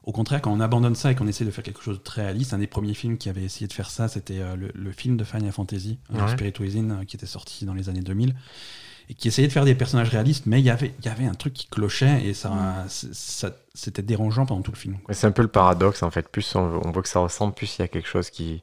Au 0.04 0.12
contraire, 0.12 0.42
quand 0.42 0.52
on 0.52 0.58
abandonne 0.60 0.94
ça 0.96 1.12
et 1.12 1.14
qu'on 1.14 1.28
essaie 1.28 1.44
de 1.44 1.50
faire 1.52 1.62
quelque 1.62 1.82
chose 1.82 1.98
de 1.98 2.02
très 2.02 2.22
réaliste, 2.22 2.52
un 2.54 2.58
des 2.58 2.66
premiers 2.66 2.94
films 2.94 3.18
qui 3.18 3.28
avait 3.28 3.44
essayé 3.44 3.68
de 3.68 3.72
faire 3.72 3.88
ça, 3.90 4.08
c'était 4.08 4.40
euh, 4.40 4.56
le, 4.56 4.70
le 4.74 4.90
film 4.92 5.16
de 5.16 5.22
Final 5.24 5.52
Fantasy, 5.52 5.98
euh, 6.14 6.20
Ouais. 6.24 6.28
Spirit 6.32 6.54
Within, 6.58 6.90
euh, 6.90 7.04
qui 7.04 7.16
était 7.16 7.26
sorti 7.26 7.64
dans 7.66 7.74
les 7.74 7.88
années 7.88 8.00
2000, 8.00 8.34
et 9.08 9.14
qui 9.14 9.28
essayait 9.28 9.46
de 9.46 9.52
faire 9.52 9.64
des 9.64 9.74
personnages 9.76 10.08
réalistes, 10.08 10.46
mais 10.46 10.58
il 10.60 10.64
y 10.64 10.70
avait, 10.70 10.92
il 11.00 11.04
y 11.04 11.08
avait 11.08 11.26
un 11.26 11.34
truc 11.34 11.52
qui 11.54 11.66
clochait 11.68 12.24
et 12.26 12.34
ça, 12.34 12.50
Mm. 12.50 12.88
ça- 12.88 13.56
c'était 13.74 14.02
dérangeant 14.02 14.44
pendant 14.44 14.62
tout 14.62 14.72
le 14.72 14.76
film. 14.76 14.98
C'est 15.10 15.26
un 15.28 15.32
peu 15.32 15.42
le 15.42 15.48
paradoxe 15.48 16.02
en 16.02 16.10
fait. 16.10 16.28
Plus 16.28 16.54
on, 16.56 16.80
on 16.84 16.90
voit 16.90 17.02
que 17.02 17.08
ça 17.08 17.20
ressemble, 17.20 17.54
plus 17.54 17.76
il 17.78 17.82
y 17.82 17.84
a 17.84 17.88
quelque 17.88 18.08
chose 18.08 18.28
qui, 18.30 18.62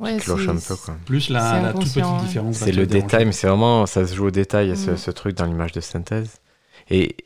Ouais, 0.00 0.16
qui 0.16 0.24
cloche 0.24 0.44
c'est- 0.44 0.50
un 0.50 0.56
peu. 0.56 0.76
Quoi. 0.76 0.96
Plus 1.06 1.20
C'est 1.20 1.32
la, 1.34 1.60
la 1.62 1.72
toute 1.72 1.82
petite 1.82 1.98
inconscient, 1.98 2.16
ouais. 2.20 2.26
différence. 2.26 2.56
va 2.58 2.66
C'est 2.66 2.72
le 2.72 2.86
détail, 2.86 3.24
mais 3.26 3.32
c'est 3.32 3.46
vraiment, 3.48 3.86
ça 3.86 4.06
se 4.06 4.14
joue 4.14 4.26
au 4.26 4.30
détail, 4.30 4.76
ce, 4.76 4.92
Mm. 4.92 4.96
ce 4.96 5.10
truc 5.10 5.36
dans 5.36 5.44
l'image 5.44 5.72
de 5.72 5.80
synthèse. 5.80 6.38
Et 6.88 7.16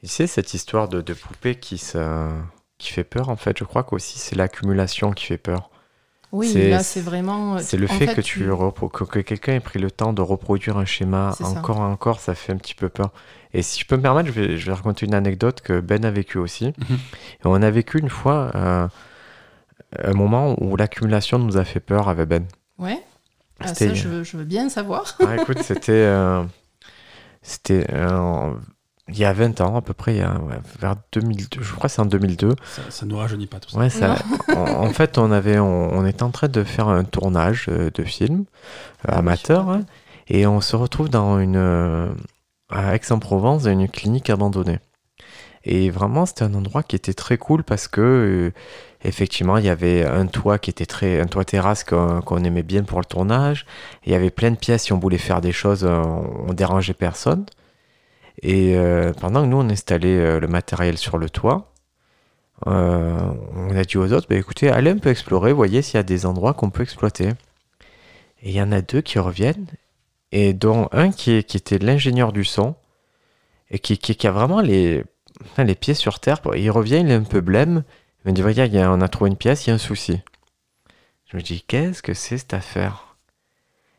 tu 0.00 0.06
sais, 0.08 0.26
cette 0.26 0.54
histoire 0.54 0.88
de, 0.88 1.00
de 1.02 1.12
poupée 1.14 1.56
qui, 1.56 1.76
fait 1.78 3.04
peur, 3.04 3.28
en 3.28 3.36
fait, 3.36 3.58
je 3.58 3.64
crois 3.64 3.82
qu'aussi 3.84 4.18
c'est 4.18 4.36
l'accumulation 4.36 5.12
qui 5.12 5.26
fait 5.26 5.38
peur. 5.38 5.70
Oui, 6.30 6.50
C'est- 6.52 6.68
là, 6.68 6.82
c'est 6.82 7.00
vraiment. 7.00 7.58
C'est 7.58 7.78
le 7.78 7.86
fait, 7.86 8.14
que, 8.14 8.20
tu, 8.20 8.50
repro- 8.50 8.90
que, 8.90 9.04
que 9.04 9.18
quelqu'un 9.20 9.54
ait 9.54 9.60
pris 9.60 9.78
le 9.78 9.90
temps 9.90 10.12
de 10.12 10.20
reproduire 10.20 10.76
un 10.76 10.84
schéma 10.84 11.32
C'est 11.36 11.44
ça. 11.44 11.50
encore 11.50 11.78
et 11.78 11.80
encore, 11.80 12.20
ça 12.20 12.34
fait 12.34 12.52
un 12.52 12.56
petit 12.56 12.74
peu 12.74 12.90
peur. 12.90 13.10
Et 13.54 13.62
si 13.62 13.80
je 13.80 13.86
peux 13.86 13.96
me 13.96 14.02
permettre, 14.02 14.28
je 14.28 14.32
vais, 14.38 14.58
je 14.58 14.66
vais 14.66 14.72
raconter 14.74 15.06
une 15.06 15.14
anecdote 15.14 15.62
que 15.62 15.80
Ben 15.80 16.04
a 16.04 16.10
vécue 16.10 16.36
aussi. 16.36 16.66
Mhm. 16.66 16.96
Et 16.96 17.46
on 17.46 17.54
a 17.62 17.70
vécu 17.70 17.98
une 17.98 18.10
fois 18.10 18.50
euh, 18.54 18.86
un 20.02 20.12
moment 20.12 20.54
où 20.62 20.76
l'accumulation 20.76 21.38
nous 21.38 21.56
a 21.56 21.64
fait 21.64 21.80
peur 21.80 22.08
avec 22.08 22.28
Ben. 22.28 22.44
Ouais. 22.78 23.02
Ah, 23.60 23.74
ça, 23.74 23.92
je 23.92 24.08
veux, 24.08 24.22
je 24.24 24.36
veux 24.36 24.44
bien 24.44 24.68
savoir. 24.68 25.16
Ah, 25.26 25.36
écoute, 25.36 25.58
c'était. 25.62 25.92
euh, 25.92 26.44
c'était. 27.42 27.86
euh, 27.92 28.52
il 29.10 29.18
y 29.18 29.24
a 29.24 29.32
20 29.32 29.60
ans, 29.62 29.74
à 29.76 29.80
peu 29.80 29.94
près, 29.94 30.16
il 30.16 30.18
y 30.18 30.22
a, 30.22 30.34
ouais, 30.34 30.56
vers 30.78 30.94
2002, 31.12 31.62
je 31.62 31.72
crois 31.72 31.88
que 31.88 31.94
c'est 31.94 32.02
en 32.02 32.06
2002. 32.06 32.54
Ça, 32.62 32.82
ça 32.90 33.06
nous 33.06 33.16
rajeunit 33.16 33.46
pas 33.46 33.58
tout 33.58 33.70
ça. 33.70 33.78
Ouais, 33.78 33.88
ça, 33.88 34.16
en, 34.54 34.60
en 34.84 34.90
fait, 34.90 35.16
on, 35.16 35.32
avait, 35.32 35.58
on, 35.58 35.94
on 35.94 36.04
était 36.04 36.22
en 36.24 36.30
train 36.30 36.48
de 36.48 36.62
faire 36.62 36.88
un 36.88 37.04
tournage 37.04 37.66
euh, 37.70 37.90
de 37.94 38.04
film 38.04 38.44
euh, 39.08 39.12
amateur 39.16 39.70
hein, 39.70 39.80
et 40.28 40.46
on 40.46 40.60
se 40.60 40.76
retrouve 40.76 41.08
dans 41.08 41.40
une, 41.40 41.56
à 42.68 42.94
Aix-en-Provence, 42.94 43.62
dans 43.62 43.70
une 43.70 43.88
clinique 43.88 44.28
abandonnée. 44.28 44.78
Et 45.64 45.88
vraiment, 45.88 46.26
c'était 46.26 46.44
un 46.44 46.52
endroit 46.54 46.82
qui 46.82 46.94
était 46.94 47.14
très 47.14 47.38
cool 47.38 47.64
parce 47.64 47.88
que, 47.88 48.00
euh, 48.02 48.50
effectivement, 49.04 49.56
il 49.58 49.64
y 49.64 49.68
avait 49.68 50.04
un 50.04 50.26
toit 50.26 50.58
qui 50.58 50.70
était 50.70 50.86
très, 50.86 51.20
un 51.20 51.26
toit 51.26 51.44
terrasse 51.44 51.84
qu'on 51.84 52.44
aimait 52.44 52.62
bien 52.62 52.82
pour 52.82 52.98
le 53.00 53.04
tournage. 53.04 53.66
Il 54.04 54.12
y 54.12 54.14
avait 54.14 54.30
plein 54.30 54.50
de 54.50 54.56
pièces 54.56 54.84
si 54.84 54.92
on 54.92 54.98
voulait 54.98 55.18
faire 55.18 55.40
des 55.40 55.52
choses, 55.52 55.84
euh, 55.84 56.02
on 56.02 56.52
dérangeait 56.52 56.94
personne. 56.94 57.46
Et 58.42 58.76
euh, 58.76 59.12
pendant 59.12 59.42
que 59.42 59.48
nous, 59.48 59.56
on 59.58 59.68
installait 59.68 60.18
euh, 60.18 60.40
le 60.40 60.48
matériel 60.48 60.98
sur 60.98 61.18
le 61.18 61.28
toit, 61.30 61.72
on 62.66 63.76
a 63.76 63.84
dit 63.84 63.96
aux 63.98 64.12
autres, 64.12 64.26
bah, 64.28 64.36
écoutez, 64.36 64.68
allez 64.68 64.90
un 64.90 64.98
peu 64.98 65.10
explorer, 65.10 65.52
voyez 65.52 65.80
s'il 65.80 65.94
y 65.94 66.00
a 66.00 66.02
des 66.02 66.26
endroits 66.26 66.54
qu'on 66.54 66.70
peut 66.70 66.82
exploiter. 66.82 67.28
Et 68.42 68.50
il 68.50 68.52
y 68.52 68.62
en 68.62 68.72
a 68.72 68.80
deux 68.80 69.00
qui 69.00 69.18
reviennent, 69.18 69.66
et 70.32 70.52
dont 70.54 70.88
un 70.92 71.10
qui, 71.12 71.36
était 71.36 71.78
l'ingénieur 71.78 72.32
du 72.32 72.44
son, 72.44 72.74
et 73.70 73.78
qui, 73.78 73.96
qui- 73.98 74.26
a 74.26 74.32
vraiment 74.32 74.60
les, 74.60 75.04
les 75.56 75.74
pieds 75.76 75.94
sur 75.94 76.18
terre. 76.20 76.40
Il 76.56 76.70
revient, 76.70 77.00
il 77.00 77.10
est 77.10 77.14
un 77.14 77.22
peu 77.22 77.40
blême, 77.40 77.84
il 78.28 78.32
me 78.32 78.34
dit, 78.34 78.42
regarde, 78.42 78.74
on 78.74 79.00
a 79.00 79.08
trouvé 79.08 79.30
une 79.30 79.36
pièce, 79.36 79.66
il 79.66 79.70
y 79.70 79.72
a 79.72 79.74
un 79.74 79.78
souci. 79.78 80.20
Je 81.30 81.36
me 81.38 81.42
dis, 81.42 81.62
qu'est-ce 81.62 82.02
que 82.02 82.12
c'est 82.12 82.36
cette 82.36 82.52
affaire? 82.52 83.16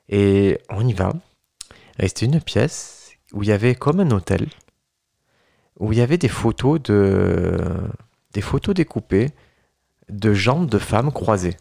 Et 0.07 0.59
on 0.69 0.87
y 0.87 0.93
va. 0.93 1.13
Et 1.97 2.07
c'était 2.07 2.27
une 2.27 2.39
pièce 2.39 3.13
où 3.33 3.41
il 3.41 3.49
y 3.49 3.51
avait 3.51 3.73
comme 3.73 3.99
un 3.99 4.11
hôtel, 4.11 4.47
où 5.79 5.93
il 5.93 5.97
y 5.97 6.01
avait 6.01 6.19
des 6.19 6.27
photos 6.27 6.79
de 6.81 7.57
des 8.33 8.41
photos 8.41 8.75
découpées 8.75 9.31
de 10.09 10.33
jambes 10.33 10.69
de 10.69 10.77
femmes 10.77 11.11
croisées. 11.11 11.57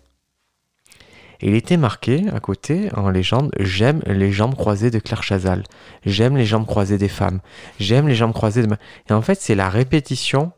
Il 1.40 1.54
était 1.54 1.78
marqué 1.78 2.28
à 2.35 2.40
côté 2.40 2.90
en 2.94 3.09
légende 3.09 3.50
J'aime 3.59 4.02
les 4.07 4.33
jambes 4.33 4.57
croisées 4.57 4.90
de 4.90 4.98
Claire 4.98 5.22
Chazal. 5.22 5.62
J'aime 6.04 6.37
les 6.37 6.44
jambes 6.44 6.66
croisées 6.66 6.98
des 6.98 7.09
femmes. 7.09 7.40
J'aime 7.81 8.09
les 8.09 8.14
jambes 8.14 8.35
croisées 8.35 8.66
de. 8.66 8.76
Et 9.09 9.12
en 9.12 9.22
fait, 9.22 9.40
c'est 9.40 9.54
la 9.54 9.70
répétition 9.70 10.52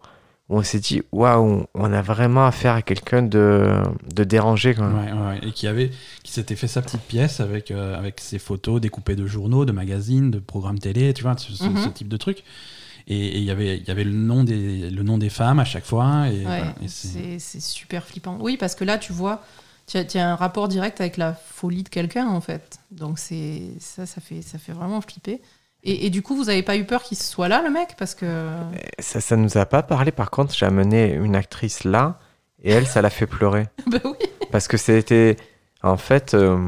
où 0.51 0.59
on 0.59 0.63
s'est 0.63 0.81
dit 0.81 1.01
Waouh, 1.13 1.65
on 1.75 1.93
a 1.93 2.03
vraiment 2.03 2.45
affaire 2.45 2.75
à 2.75 2.83
quelqu'un 2.83 3.23
de, 3.23 3.83
de 4.15 4.25
dérangé. 4.25 4.75
Ouais, 4.77 5.13
ouais. 5.13 5.39
Et 5.47 5.53
qui 5.53 5.67
avait, 5.67 5.91
qui 6.23 6.33
s'était 6.33 6.57
fait 6.57 6.69
sa 6.69 6.83
petite 6.83 7.01
pièce 7.03 7.41
avec, 7.41 7.71
euh, 7.71 7.97
avec 7.97 8.21
ses 8.21 8.39
photos 8.39 8.81
découpées 8.81 9.17
de 9.17 9.27
journaux, 9.27 9.65
de 9.65 9.73
magazines, 9.73 10.31
de 10.31 10.39
programmes 10.41 10.79
télé, 10.79 11.15
tu 11.15 11.23
vois, 11.23 11.37
ce, 11.39 11.51
Mhm. 11.65 11.85
ce 11.85 11.89
type 11.89 12.09
de 12.09 12.17
truc. 12.19 12.45
Et 13.07 13.39
il 13.39 13.45
y 13.45 13.51
avait, 13.51 13.79
il 13.79 13.89
y 13.89 13.91
avait 13.91 14.05
le 14.05 14.13
nom 14.13 14.45
des, 14.45 14.91
le 14.91 15.03
nom 15.03 15.17
des 15.19 15.31
femmes 15.31 15.59
à 15.61 15.65
chaque 15.65 15.87
fois. 15.87 16.27
Et, 16.29 16.39
Ouais, 16.39 16.43
voilà, 16.45 16.75
et 16.83 16.89
c'est- 16.89 17.09
c'est 17.09 17.39
c'est 17.39 17.61
super 17.61 18.05
flippant. 18.05 18.37
Oui, 18.41 18.57
parce 18.59 18.75
que 18.75 18.85
là, 18.85 18.99
tu 18.99 19.13
vois, 19.13 19.43
tu 19.87 19.97
as, 19.97 20.05
tu 20.05 20.19
as 20.19 20.29
un 20.31 20.37
rapport 20.37 20.69
direct 20.69 21.01
avec 21.01 21.17
la 21.17 21.33
folie 21.33 21.83
de 21.83 21.89
quelqu'un, 21.89 22.29
en 22.29 22.41
fait. 22.41 22.79
Donc, 22.91 23.19
c'est 23.19 23.63
ça, 23.81 24.05
ça 24.07 24.21
fait, 24.21 24.43
ça 24.43 24.59
fait 24.59 24.73
vraiment 24.73 25.01
flipper. 25.01 25.41
Et, 25.83 26.07
et 26.07 26.11
du 26.11 26.23
coup, 26.23 26.37
vous 26.37 26.45
n'avez 26.45 26.63
pas 26.63 26.77
eu 26.77 26.85
peur 26.85 27.03
qu'il 27.03 27.17
soit 27.17 27.49
là, 27.49 27.63
le 27.63 27.71
mec 27.71 27.91
Parce 27.97 28.15
que. 28.15 28.49
Ça, 28.99 29.21
ça 29.21 29.37
nous 29.37 29.57
a 29.57 29.67
pas 29.67 29.83
parlé. 29.83 30.13
Par 30.13 30.31
contre, 30.31 30.55
j'ai 30.55 30.67
amené 30.67 31.13
une 31.15 31.35
actrice 31.37 31.85
là, 31.85 32.19
et 32.63 32.71
elle, 32.73 32.87
ça 32.87 33.03
l'a 33.03 33.11
fait 33.11 33.27
pleurer. 33.27 33.67
bah 33.87 33.99
oui. 34.05 34.27
Parce 34.51 34.69
que 34.69 34.77
c'était. 34.77 35.37
En 35.83 35.97
fait, 35.97 36.35
euh, 36.35 36.59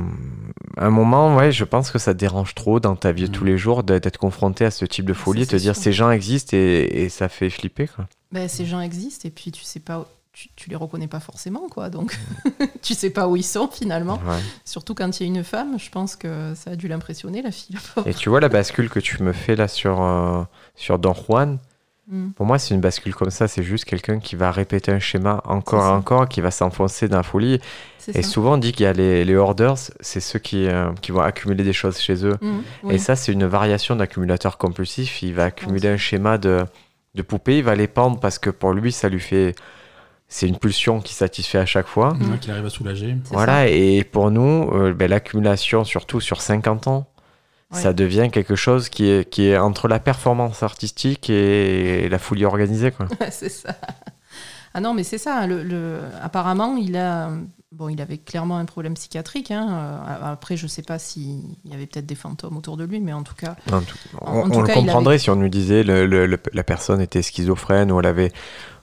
un 0.78 0.88
moment, 0.88 1.36
ouais, 1.36 1.52
je 1.52 1.64
pense 1.64 1.90
que 1.90 1.98
ça 1.98 2.14
te 2.14 2.18
dérange 2.18 2.54
trop 2.54 2.80
dans 2.80 2.96
ta 2.96 3.12
vie 3.12 3.28
de 3.28 3.32
tous 3.32 3.44
les 3.44 3.58
jours 3.58 3.82
d'être 3.82 4.16
confronté 4.16 4.64
à 4.64 4.70
ce 4.70 4.86
type 4.86 5.04
de 5.04 5.12
folie, 5.12 5.44
Ça, 5.44 5.50
te 5.50 5.56
dire 5.56 5.74
sûr. 5.74 5.82
ces 5.82 5.92
gens 5.92 6.10
existent 6.10 6.56
et, 6.56 6.88
et 6.92 7.08
ça 7.10 7.28
fait 7.28 7.50
flipper. 7.50 7.88
Quoi. 7.88 8.06
Ben, 8.30 8.48
ces 8.48 8.64
gens 8.64 8.80
existent 8.80 9.28
et 9.28 9.30
puis 9.30 9.52
tu 9.52 9.64
sais 9.64 9.80
pas, 9.80 10.08
tu, 10.32 10.48
tu 10.56 10.70
les 10.70 10.76
reconnais 10.76 11.08
pas 11.08 11.20
forcément, 11.20 11.68
quoi. 11.68 11.90
Donc, 11.90 12.18
tu 12.82 12.94
sais 12.94 13.10
pas 13.10 13.28
où 13.28 13.36
ils 13.36 13.44
sont 13.44 13.68
finalement. 13.68 14.14
Ouais. 14.26 14.38
Surtout 14.64 14.94
quand 14.94 15.20
il 15.20 15.26
y 15.26 15.26
a 15.26 15.28
une 15.38 15.44
femme, 15.44 15.78
je 15.78 15.90
pense 15.90 16.16
que 16.16 16.52
ça 16.54 16.70
a 16.72 16.76
dû 16.76 16.88
l'impressionner, 16.88 17.42
la 17.42 17.50
fille. 17.50 17.76
la. 17.96 18.08
Et 18.10 18.14
tu 18.14 18.28
vois 18.28 18.40
la 18.40 18.48
bascule 18.48 18.88
que 18.90 19.00
tu 19.00 19.22
me 19.22 19.32
fais 19.32 19.56
là 19.56 19.68
sur, 19.68 20.02
euh, 20.02 20.42
sur 20.74 20.98
Don 20.98 21.14
Juan, 21.14 21.58
Mm. 22.08 22.30
pour 22.30 22.46
moi, 22.46 22.58
c'est 22.58 22.74
une 22.74 22.80
bascule 22.80 23.14
comme 23.14 23.30
ça. 23.30 23.46
C'est 23.46 23.62
juste 23.62 23.84
quelqu'un 23.84 24.18
qui 24.18 24.34
va 24.34 24.50
répéter 24.50 24.90
un 24.90 24.98
schéma 24.98 25.40
encore 25.44 25.86
et 25.86 25.90
encore, 25.90 26.28
qui 26.28 26.40
va 26.40 26.50
s'enfoncer 26.50 27.06
dans 27.06 27.18
la 27.18 27.22
folie. 27.22 27.60
Et 28.08 28.22
ça. 28.22 28.28
souvent, 28.28 28.54
on 28.54 28.58
dit 28.58 28.72
qu'il 28.72 28.82
y 28.82 28.86
a 28.88 28.92
les, 28.92 29.24
les 29.24 29.36
hoarders, 29.36 29.76
c'est 30.00 30.18
ceux 30.18 30.40
qui, 30.40 30.66
euh, 30.66 30.92
qui 31.00 31.12
vont 31.12 31.20
accumuler 31.20 31.62
des 31.62 31.72
choses 31.72 31.98
chez 32.00 32.26
eux. 32.26 32.36
Mm, 32.40 32.90
Et 32.90 32.98
ça, 32.98 33.14
c'est 33.14 33.30
une 33.32 33.46
variation 33.46 33.94
d'accumulateur 33.94 34.58
compulsif. 34.58 35.22
Il 35.22 35.34
va 35.34 35.44
accumuler 35.44 35.88
un 35.90 35.96
schéma 35.96 36.38
de, 36.38 36.64
de 37.14 37.22
poupée, 37.22 37.58
il 37.58 37.64
va 37.64 37.76
les 37.76 37.86
pendre 37.86 38.18
parce 38.18 38.40
que 38.40 38.50
pour 38.50 38.72
lui, 38.72 38.90
ça 38.90 39.08
lui 39.08 39.20
fait. 39.20 39.54
C'est 40.34 40.48
une 40.48 40.56
pulsion 40.56 41.00
qui 41.02 41.12
satisfait 41.12 41.58
à 41.58 41.66
chaque 41.66 41.86
fois. 41.86 42.14
Mm. 42.14 42.38
qui 42.40 42.50
arrive 42.50 42.64
à 42.64 42.70
soulager. 42.70 43.16
Voilà, 43.26 43.68
et 43.68 44.02
pour 44.02 44.30
nous, 44.30 44.70
euh, 44.72 44.94
ben, 44.94 45.10
l'accumulation, 45.10 45.84
surtout 45.84 46.20
sur 46.20 46.40
50 46.40 46.86
ans, 46.88 47.06
Ouais. 47.70 47.80
ça 47.80 47.92
devient 47.92 48.28
quelque 48.32 48.54
chose 48.56 48.88
qui 48.88 49.08
est, 49.10 49.28
qui 49.30 49.46
est 49.48 49.58
entre 49.58 49.88
la 49.88 49.98
performance 49.98 50.62
artistique 50.62 51.28
et 51.30 52.08
la 52.08 52.18
folie 52.18 52.44
organisée. 52.46 52.90
Quoi. 52.92 53.06
C'est 53.30 53.48
ça. 53.50 53.74
Ah 54.74 54.80
non, 54.80 54.94
mais 54.94 55.04
c'est 55.04 55.18
ça. 55.18 55.46
Le, 55.46 55.62
le- 55.62 56.00
Apparemment, 56.22 56.76
il 56.76 56.96
a. 56.96 57.30
Bon, 57.72 57.88
il 57.88 58.00
avait 58.02 58.18
clairement 58.18 58.58
un 58.58 58.66
problème 58.66 58.94
psychiatrique. 58.94 59.50
hein. 59.50 59.66
Euh, 59.70 60.32
Après, 60.32 60.56
je 60.58 60.66
sais 60.66 60.82
pas 60.82 60.98
s'il 60.98 61.40
y 61.64 61.72
avait 61.72 61.86
peut-être 61.86 62.04
des 62.06 62.14
fantômes 62.14 62.56
autour 62.58 62.76
de 62.76 62.84
lui, 62.84 63.00
mais 63.00 63.12
en 63.14 63.22
tout 63.22 63.34
cas. 63.34 63.56
En 63.72 63.80
tout- 63.80 63.96
En- 64.20 64.36
on 64.36 64.40
en 64.42 64.50
tout 64.50 64.58
on 64.58 64.62
cas, 64.64 64.74
le 64.74 64.80
comprendrait 64.80 65.18
si 65.18 65.30
on 65.30 65.36
nous 65.36 65.48
disait 65.48 65.82
le, 65.82 66.04
le- 66.06 66.26
le- 66.26 66.38
la 66.52 66.64
personne 66.64 67.00
était 67.00 67.22
schizophrène 67.22 67.90
ou 67.90 67.98
elle 67.98 68.06
avait. 68.06 68.32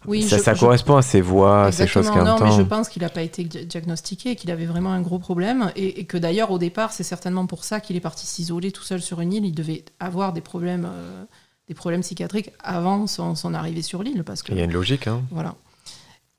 Oui, 0.07 0.23
ça 0.23 0.37
je- 0.37 0.41
ça 0.41 0.53
je- 0.55 0.61
correspond 0.61 0.95
à 0.97 1.01
ses 1.03 1.21
voix, 1.21 1.65
à 1.65 1.71
ces 1.71 1.85
choses 1.85 2.07
Exactement. 2.07 2.35
qu'elle 2.37 2.45
Non, 2.47 2.51
mais 2.51 2.57
je 2.63 2.67
pense 2.67 2.89
qu'il 2.89 3.01
n'a 3.03 3.09
pas 3.09 3.21
été 3.21 3.43
di- 3.43 3.65
diagnostiqué, 3.65 4.35
qu'il 4.35 4.49
avait 4.49 4.65
vraiment 4.65 4.91
un 4.91 5.01
gros 5.01 5.19
problème, 5.19 5.71
et, 5.75 5.99
et 5.99 6.05
que 6.05 6.17
d'ailleurs, 6.17 6.49
au 6.51 6.57
départ, 6.57 6.91
c'est 6.91 7.03
certainement 7.03 7.45
pour 7.45 7.63
ça 7.65 7.79
qu'il 7.81 7.95
est 7.95 7.99
parti 8.01 8.25
s'isoler 8.25 8.71
tout 8.71 8.83
seul 8.83 9.01
sur 9.01 9.21
une 9.21 9.33
île. 9.33 9.45
Il 9.45 9.53
devait 9.53 9.83
avoir 9.99 10.33
des 10.33 10.41
problèmes, 10.41 10.87
euh, 10.89 11.25
des 11.67 11.73
problèmes 11.75 12.01
psychiatriques 12.01 12.51
avant 12.63 13.05
son, 13.07 13.35
son 13.35 13.53
arrivée 13.53 13.81
sur 13.83 14.01
l'île, 14.01 14.23
parce 14.23 14.41
que 14.41 14.51
Il 14.53 14.57
y 14.57 14.61
a 14.61 14.63
une 14.63 14.71
logique. 14.73 15.05
Hein. 15.07 15.21
voilà. 15.31 15.53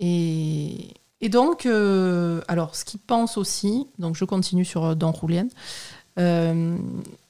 Et, 0.00 0.94
et 1.20 1.28
donc, 1.28 1.66
euh, 1.66 2.40
alors, 2.48 2.74
ce 2.76 2.84
qu'il 2.84 3.00
pense 3.00 3.36
aussi, 3.36 3.86
donc 3.98 4.16
je 4.16 4.24
continue 4.24 4.64
sur 4.64 4.84
euh, 4.84 4.94
Dan 4.94 5.12
Julian, 5.20 5.48
euh, 6.18 6.76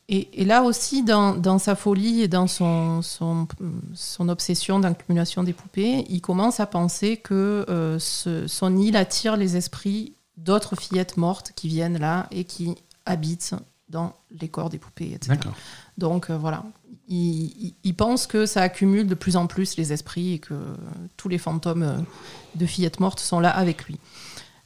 et, 0.09 0.29
et 0.42 0.44
là 0.44 0.62
aussi, 0.64 1.05
dans, 1.05 1.35
dans 1.37 1.59
sa 1.59 1.76
folie 1.76 2.22
et 2.22 2.29
dans 2.29 2.48
son, 2.48 3.00
son, 3.03 3.46
son 3.94 4.29
obsession 4.29 4.81
d'accumulation 4.81 5.44
des 5.44 5.53
poupées, 5.53 6.05
il 6.09 6.20
commence 6.20 6.59
à 6.59 6.66
penser 6.66 7.16
que 7.16 7.64
euh, 7.68 7.98
ce- 8.00 8.46
son 8.48 8.76
île 8.76 8.96
attire 8.96 9.37
les 9.37 9.57
esprits 9.57 10.14
d'autres 10.37 10.74
fillettes 10.74 11.16
mortes 11.16 11.53
qui 11.55 11.68
viennent 11.68 11.98
là 11.98 12.26
et 12.33 12.42
qui 12.44 12.74
habitent 13.07 13.55
dans 13.88 14.14
les 14.40 14.48
corps 14.48 14.70
des 14.70 14.79
poupées, 14.79 15.12
etc. 15.14 15.35
Donc 15.98 16.31
voilà, 16.31 16.64
il, 17.09 17.44
il- 17.66 17.74
il 17.85 17.94
pense 17.94 18.26
que 18.26 18.46
ça 18.46 18.62
accumule 18.62 19.07
de 19.07 19.14
plus 19.14 19.37
en 19.37 19.46
plus 19.46 19.76
les 19.76 19.92
esprits 19.92 20.33
et 20.35 20.38
que 20.40 20.55
tous 21.16 21.29
les 21.29 21.38
fantômes 21.38 22.05
de 22.54 22.66
fillettes 22.66 23.00
mortes 23.00 23.20
sont 23.20 23.40
là 23.40 23.50
avec 23.50 23.84
lui. 23.86 23.98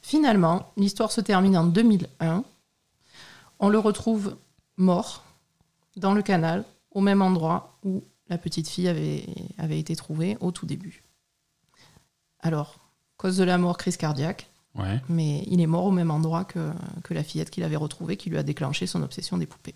Finalement, 0.01 0.71
l'histoire 0.77 1.11
se 1.11 1.21
termine 1.21 1.57
en 1.57 1.65
2001. 1.65 2.43
On 3.59 3.69
le 3.69 3.79
retrouve 3.79 4.35
mort 4.77 5.23
dans 5.97 6.13
le 6.13 6.21
canal, 6.21 6.63
au 6.91 7.01
même 7.01 7.21
endroit 7.21 7.77
où 7.83 8.03
la 8.29 8.37
petite 8.37 8.67
fille 8.67 8.87
avait, 8.87 9.25
avait 9.57 9.79
été 9.79 9.95
trouvée 9.95 10.37
au 10.41 10.51
tout 10.51 10.65
début. 10.65 11.03
Alors, 12.41 12.79
cause 13.17 13.37
de 13.37 13.43
la 13.43 13.57
mort, 13.57 13.77
crise 13.77 13.97
cardiaque, 13.97 14.47
Ouais. 14.75 15.01
mais 15.07 15.43
il 15.47 15.61
est 15.61 15.67
mort 15.67 15.85
au 15.85 15.91
même 15.91 16.11
endroit 16.11 16.43
que, 16.43 16.71
que 17.03 17.13
la 17.13 17.23
fillette 17.23 17.49
qu'il 17.49 17.63
avait 17.63 17.77
retrouvée, 17.77 18.17
qui 18.17 18.29
lui 18.29 18.37
a 18.37 18.43
déclenché 18.43 18.87
son 18.87 19.01
obsession 19.03 19.37
des 19.37 19.45
poupées. 19.45 19.73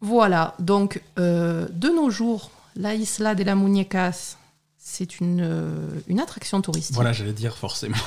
Voilà, 0.00 0.54
donc 0.58 1.02
euh, 1.18 1.68
de 1.68 1.88
nos 1.90 2.10
jours, 2.10 2.50
la 2.76 2.94
Isla 2.94 3.34
de 3.34 3.44
la 3.44 3.54
Muñecas, 3.54 4.36
c'est 4.84 5.20
une, 5.20 5.40
euh, 5.40 5.86
une 6.08 6.18
attraction 6.18 6.60
touristique. 6.60 6.94
Voilà, 6.96 7.12
j'allais 7.12 7.32
dire 7.32 7.56
forcément. 7.56 7.96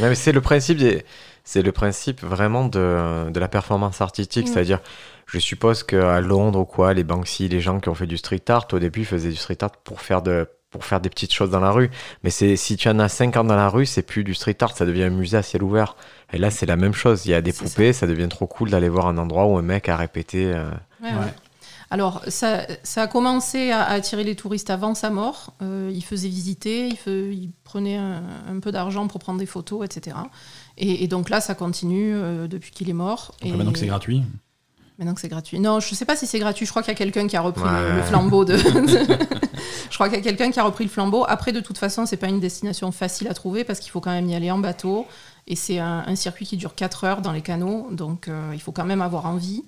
Ouais, 0.00 0.08
mais 0.10 0.14
c'est 0.14 0.32
le 0.32 0.40
principe 0.40 0.78
des- 0.78 1.04
c'est 1.44 1.62
le 1.62 1.70
principe 1.72 2.22
vraiment 2.22 2.66
de, 2.66 3.30
de 3.30 3.40
la 3.40 3.48
performance 3.48 4.00
artistique, 4.00 4.48
Mm. 4.48 4.52
c'est-à-dire 4.52 4.80
je 5.26 5.38
suppose 5.38 5.84
qu'à 5.84 6.20
Londres 6.20 6.60
ou 6.60 6.64
quoi, 6.64 6.92
les 6.92 7.04
Banksy, 7.04 7.48
les 7.48 7.60
gens 7.60 7.78
qui 7.80 7.88
ont 7.88 7.94
fait 7.94 8.06
du 8.06 8.16
street 8.16 8.42
art, 8.48 8.66
au 8.72 8.78
début 8.78 9.00
ils 9.00 9.06
faisaient 9.06 9.28
du 9.30 9.36
street 9.36 9.58
art 9.62 9.70
pour 9.84 10.00
faire 10.00 10.22
de 10.22 10.48
pour 10.70 10.84
faire 10.84 11.00
des 11.00 11.08
petites 11.08 11.32
choses 11.32 11.50
dans 11.50 11.60
la 11.60 11.70
rue. 11.70 11.90
Mais 12.24 12.30
c'est 12.30 12.56
si 12.56 12.76
tu 12.76 12.88
en 12.88 12.98
as 12.98 13.08
50 13.08 13.46
dans 13.46 13.56
la 13.56 13.68
rue, 13.68 13.86
c'est 13.86 14.02
plus 14.02 14.24
du 14.24 14.34
street 14.34 14.56
art, 14.60 14.76
ça 14.76 14.84
devient 14.84 15.04
un 15.04 15.10
musée 15.10 15.36
à 15.38 15.42
ciel 15.42 15.62
ouvert. 15.62 15.96
Et 16.32 16.38
là, 16.38 16.50
c'est 16.50 16.66
la 16.66 16.76
même 16.76 16.92
chose. 16.92 17.24
Il 17.24 17.30
y 17.30 17.34
a 17.34 17.40
des 17.40 17.52
C'est 17.52 17.64
poupées, 17.64 17.92
ça. 17.92 18.06
devient 18.06 18.28
trop 18.28 18.46
cool 18.46 18.70
d'aller 18.70 18.88
voir 18.88 19.06
un 19.06 19.16
endroit 19.16 19.46
où 19.46 19.56
un 19.56 19.62
mec 19.62 19.88
a 19.88 19.96
répété. 19.96 20.46
euh, 20.52 20.68
Ouais, 21.02 21.10
Ouais. 21.10 21.32
Alors, 21.90 22.22
ça, 22.28 22.62
ça 22.82 23.02
a 23.02 23.06
commencé 23.06 23.70
à, 23.70 23.82
à 23.82 23.92
attirer 23.92 24.24
les 24.24 24.34
touristes 24.34 24.70
avant 24.70 24.94
sa 24.94 25.08
mort. 25.10 25.54
Euh, 25.62 25.90
il 25.94 26.02
faisait 26.04 26.28
visiter, 26.28 26.88
il, 26.88 26.94
fe- 26.96 27.32
il 27.32 27.50
prenait 27.62 27.96
un, 27.96 28.22
un 28.50 28.58
peu 28.60 28.72
d'argent 28.72 29.06
pour 29.06 29.20
prendre 29.20 29.38
des 29.38 29.46
photos, 29.46 29.84
etc. 29.84 30.16
Et, 30.78 31.04
et 31.04 31.08
donc 31.08 31.30
là, 31.30 31.40
ça 31.40 31.54
continue 31.54 32.12
euh, 32.14 32.48
depuis 32.48 32.72
qu'il 32.72 32.90
est 32.90 32.94
mort. 32.94 33.34
Et 33.42 33.52
maintenant 33.52 33.72
que 33.72 33.78
c'est 33.78 33.86
gratuit. 33.86 34.22
Maintenant 34.98 35.14
que 35.14 35.20
c'est 35.20 35.28
gratuit. 35.28 35.60
Non, 35.60 35.78
je 35.78 35.94
sais 35.94 36.06
pas 36.06 36.16
si 36.16 36.26
c'est 36.26 36.38
gratuit. 36.38 36.64
Je 36.66 36.70
crois 36.70 36.82
qu'il 36.82 36.90
y 36.90 36.94
a 36.94 36.98
quelqu'un 36.98 37.28
qui 37.28 37.36
a 37.36 37.40
repris 37.40 37.62
le, 37.62 37.68
Ouais. 37.68 37.96
le 37.96 38.02
flambeau 38.02 38.44
de. 38.44 38.56
je 39.90 39.94
crois 39.94 40.08
qu'il 40.08 40.16
y 40.18 40.20
a 40.20 40.24
quelqu'un 40.24 40.50
qui 40.50 40.58
a 40.58 40.64
repris 40.64 40.84
le 40.84 40.90
flambeau. 40.90 41.24
Après, 41.28 41.52
de 41.52 41.60
toute 41.60 41.78
façon, 41.78 42.06
c'est 42.06 42.16
pas 42.16 42.28
une 42.28 42.40
destination 42.40 42.90
facile 42.92 43.28
à 43.28 43.34
trouver 43.34 43.62
parce 43.64 43.78
qu'il 43.78 43.90
faut 43.90 44.00
quand 44.00 44.10
même 44.10 44.28
y 44.28 44.34
aller 44.34 44.50
en 44.50 44.58
bateau. 44.58 45.06
Et 45.46 45.54
c'est 45.54 45.78
un, 45.78 46.02
un 46.06 46.16
circuit 46.16 46.46
qui 46.46 46.56
dure 46.56 46.74
4 46.74 47.04
heures 47.04 47.20
dans 47.22 47.30
les 47.32 47.42
canaux. 47.42 47.88
Donc, 47.92 48.26
euh, 48.28 48.50
il 48.54 48.60
faut 48.60 48.72
quand 48.72 48.84
même 48.86 49.02
avoir 49.02 49.26
envie 49.26 49.62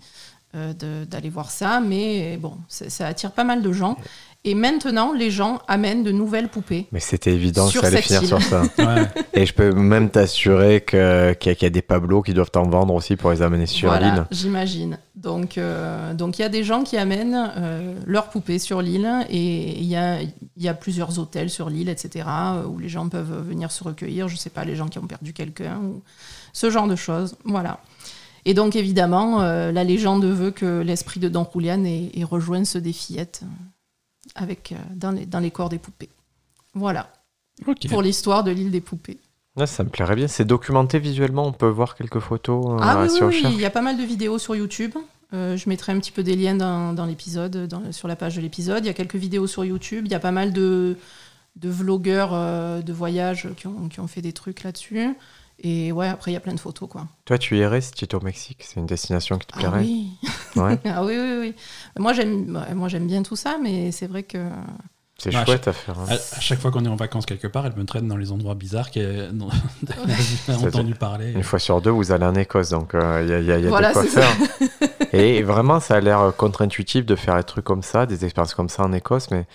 euh, 0.55 0.73
d'aller 1.05 1.29
voir 1.31 1.51
ça. 1.51 1.81
Mais 1.81 2.37
bon, 2.37 2.55
ça, 2.69 2.89
ça 2.91 3.07
attire 3.07 3.33
pas 3.33 3.45
mal 3.45 3.63
de 3.63 3.73
gens. 3.73 3.97
Et 4.45 4.55
maintenant, 4.55 5.13
les 5.13 5.33
gens 5.33 5.61
amènent 5.67 6.05
de 6.05 6.13
nouvelles 6.13 6.49
poupées. 6.49 6.87
Mais 6.93 7.01
c'était 7.01 7.33
évident 7.33 7.67
que 7.67 7.73
Sur 7.73 7.81
ça 7.83 7.89
allait 7.89 8.01
finir 8.01 8.23
île. 8.23 8.29
sur 8.29 8.41
ça. 8.41 8.63
Ouais. 8.79 9.05
Et 9.35 9.45
je 9.47 9.53
peux 9.53 9.73
même 9.73 10.11
t'assurer 10.11 10.83
qu'il 10.89 10.99
y, 10.99 11.03
a- 11.03 11.35
qu'il 11.35 11.63
y 11.63 11.65
a 11.67 11.71
des 11.71 11.83
Pablo 11.83 12.23
qui 12.23 12.33
doivent 12.35 12.53
en 12.55 12.63
vendre 12.63 12.95
aussi 12.95 13.17
pour 13.17 13.33
les 13.33 13.43
amener 13.43 13.67
sur 13.67 13.89
voilà, 13.89 14.15
l'île. 14.15 14.27
j'imagine. 14.31 14.99
Donc, 15.17 15.59
euh, 15.59 16.15
donc 16.15 16.39
il 16.39 16.43
y 16.43 16.45
a 16.45 16.49
des 16.49 16.63
gens 16.63 16.85
qui 16.85 16.97
amènent 16.97 17.51
euh, 17.57 17.95
leurs 18.07 18.29
poupées 18.31 18.61
sur 18.61 18.81
l'île 18.81 19.11
et 19.29 19.77
il 19.81 19.87
y 19.87 19.97
a, 19.97 20.23
il 20.23 20.33
y 20.57 20.69
a 20.69 20.75
plusieurs 20.75 21.19
hôtels 21.19 21.51
sur 21.51 21.69
l'île, 21.69 21.89
etc., 21.89 22.25
où 22.69 22.79
les 22.79 22.89
gens 22.89 23.09
peuvent 23.09 23.45
venir 23.47 23.73
se 23.73 23.83
recueillir. 23.83 24.29
Je 24.29 24.37
sais 24.37 24.51
pas, 24.51 24.65
les 24.65 24.77
gens 24.77 24.87
qui 24.87 24.99
ont 25.01 25.07
perdu 25.09 25.33
quelqu'un 25.33 25.79
ou 25.79 26.01
ce 26.53 26.71
genre 26.71 26.87
de 26.87 26.97
choses. 26.97 27.35
Voilà. 27.45 27.81
Et 28.49 28.55
donc, 28.55 28.77
évidemment, 28.77 29.43
euh, 29.43 29.73
la 29.73 29.85
légende 29.85 30.25
veut 30.25 30.51
que 30.51 30.81
l'esprit 30.81 31.21
de 31.21 31.29
Don 31.29 31.47
Julian 31.55 31.85
ait, 31.85 32.11
ait 32.15 32.25
rejoint 32.25 32.65
ceux 32.65 32.81
des 32.81 32.95
fillettes 32.95 33.43
euh, 33.43 33.47
avec, 34.35 34.73
euh, 34.73 34.77
dans, 34.97 35.11
les, 35.11 35.27
dans 35.27 35.39
les 35.41 35.51
corps 35.51 35.69
des 35.69 35.79
poupées. 35.79 36.09
Voilà, 36.73 37.13
pour 37.91 38.01
l'histoire 38.03 38.45
de 38.45 38.51
l'île 38.51 38.71
des 38.71 38.81
poupées. 38.81 39.19
Ouais, 39.57 39.67
ça 39.67 39.85
me 39.85 39.91
plairait 39.91 40.17
bien. 40.17 40.29
C'est 40.29 40.45
documenté 40.47 40.99
visuellement. 40.99 41.45
On 41.47 41.53
peut 41.53 41.69
voir 41.69 41.95
quelques 41.95 42.21
photos 42.21 42.65
euh, 42.71 42.77
Ah 42.81 43.03
oui, 43.03 43.11
si 43.11 43.23
oui, 43.23 43.43
il 43.45 43.61
y 43.61 43.65
a 43.67 43.71
pas 43.71 43.83
mal 43.83 43.99
de 43.99 44.03
vidéos 44.05 44.39
sur 44.39 44.57
YouTube. 44.57 44.93
Euh, 45.35 45.57
je 45.59 45.69
mettrai 45.69 45.93
un 45.93 45.99
petit 45.99 46.13
peu 46.13 46.23
des 46.23 46.37
liens 46.37 46.55
dans, 46.55 46.95
dans 46.95 47.05
l'épisode, 47.05 47.67
dans- 47.67 47.93
sur 47.93 48.09
la 48.09 48.17
page 48.17 48.37
de 48.37 48.41
l'épisode. 48.41 48.83
Il 48.85 48.87
y 48.87 48.91
a 48.91 48.95
quelques 48.95 49.17
vidéos 49.17 49.47
sur 49.47 49.65
YouTube. 49.65 50.05
Il 50.07 50.13
y 50.13 50.15
a 50.15 50.21
pas 50.21 50.31
mal 50.33 50.53
de, 50.55 50.97
de 51.57 51.69
vlogueurs 51.69 52.31
euh, 52.33 52.81
de 52.81 52.93
voyage 52.95 53.49
qui 53.59 53.67
ont, 53.67 53.89
qui 53.89 54.01
ont 54.01 54.07
fait 54.07 54.23
des 54.23 54.33
trucs 54.33 54.63
là-dessus. 54.63 55.15
Et 55.61 55.91
ouais, 55.91 56.07
après, 56.09 56.31
il 56.31 56.35
y 56.35 56.37
a 56.37 56.41
plein 56.41 56.55
de 56.55 56.61
photos, 56.61 56.89
quoi. 56.89 57.07
Toi, 57.25 57.37
tu 57.39 57.57
irais 57.59 57.81
si 57.81 57.93
tu 57.93 58.05
étais 58.05 58.15
au 58.15 58.21
Mexique? 58.21 58.59
C'est 58.65 58.79
une 58.79 58.87
destination 58.87 59.39
qui 59.39 59.47
te 59.49 59.53
Ah 59.57 59.59
plairait? 59.59 59.81
oui. 59.81 60.11
Ouais. 60.57 60.79
ah 60.87 61.05
oui, 61.05 61.15
oui, 61.19 61.37
oui. 61.41 61.55
Moi, 61.99 62.13
j'aime 62.13 62.65
moi, 62.75 62.89
j'aime 62.89 63.07
bien 63.09 63.23
tout 63.23 63.37
ça, 63.37 63.59
mais 63.63 63.91
c'est 63.91 64.07
vrai 64.07 64.23
que... 64.23 64.39
C'est 65.21 65.35
Ouais, 65.35 65.45
chouette 65.45 65.67
à 65.67 65.73
faire. 65.73 65.99
hein. 65.99 66.07
À, 66.09 66.37
à 66.37 66.41
chaque 66.41 66.61
fois 66.61 66.71
qu'on 66.71 66.85
est 66.85 66.89
en 66.89 66.95
vacances 66.95 67.27
quelque 67.27 67.49
part, 67.49 67.67
elle 67.67 67.75
me 67.75 67.85
traîne 67.85 68.07
dans 68.07 68.17
les 68.17 68.31
endroits 68.31 68.55
bizarres 68.55 68.93
qu'elle 68.93 69.37
dont 69.37 69.49
elle 70.49 70.55
a 70.55 70.59
entendu 70.59 70.95
parler. 70.95 71.33
Une 71.33 71.43
fois 71.43 71.59
sur 71.59 71.81
deux, 71.81 71.91
vous 71.91 72.13
allez 72.13 72.25
en 72.25 72.37
Écosse, 72.37 72.69
donc 72.71 72.95
euh, 72.95 73.23
il 73.25 73.29
y 73.31 73.33
a, 73.35 73.41
y 73.41 73.51
a- 73.51 73.59
y 73.59 73.67
a 73.67 73.69
Voilà, 73.69 73.89
de 73.89 73.93
quoi 73.95 74.05
faire. 74.05 74.31
Et 75.13 75.43
vraiment, 75.43 75.81
ça 75.81 75.97
a 75.97 76.01
l'air 76.01 76.21
euh, 76.21 76.31
contre-intuitif 76.31 77.05
de 77.05 77.17
faire 77.17 77.35
des 77.37 77.43
trucs 77.43 77.65
comme 77.65 77.83
ça, 77.83 78.07
des 78.07 78.25
expériences 78.25 78.55
comme 78.55 78.69
ça 78.69 78.85
en 78.85 78.93
Écosse, 78.93 79.33
mais 79.33 79.47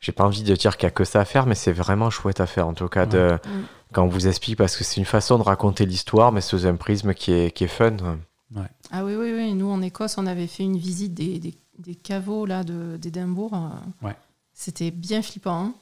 j'ai 0.00 0.10
pas 0.10 0.24
envie 0.24 0.42
de 0.42 0.56
dire 0.56 0.76
qu'il 0.76 0.86
y 0.86 0.88
a 0.88 0.90
que 0.90 1.04
ça 1.04 1.20
à 1.20 1.24
faire, 1.24 1.46
mais 1.46 1.54
c'est 1.54 1.72
vraiment 1.72 2.10
chouette 2.10 2.40
à 2.40 2.46
faire, 2.48 2.66
en 2.66 2.74
tout 2.74 2.88
cas, 2.88 3.06
de, 3.06 3.38
Mm. 3.46 3.62
Quand 3.92 4.04
on 4.04 4.08
vous 4.08 4.26
explique, 4.26 4.56
parce 4.56 4.76
que 4.76 4.84
c'est 4.84 4.96
une 4.96 5.04
façon 5.06 5.38
de 5.38 5.42
raconter 5.42 5.86
l'histoire, 5.86 6.32
mais 6.32 6.40
sous 6.40 6.66
un 6.66 6.74
prisme 6.76 7.14
qui 7.14 7.32
est, 7.32 7.50
qui 7.50 7.64
est 7.64 7.68
fun. 7.68 7.96
Ah 8.90 9.04
oui, 9.04 9.14
oui, 9.14 9.32
oui. 9.34 9.54
Nous, 9.54 9.70
en 9.70 9.80
Écosse, 9.82 10.18
on 10.18 10.26
avait 10.26 10.46
fait 10.46 10.62
une 10.64 10.76
visite 10.76 11.14
des, 11.14 11.38
des, 11.38 11.54
des 11.78 11.94
caveaux 11.94 12.44
là, 12.44 12.64
de- 12.64 12.96
d'Édimbourg. 12.98 13.54
euh, 13.54 14.06
Ouais. 14.06 14.16
C'était 14.52 14.90
bien 14.90 15.22
flippant. 15.22 15.54
hein. 15.66 15.74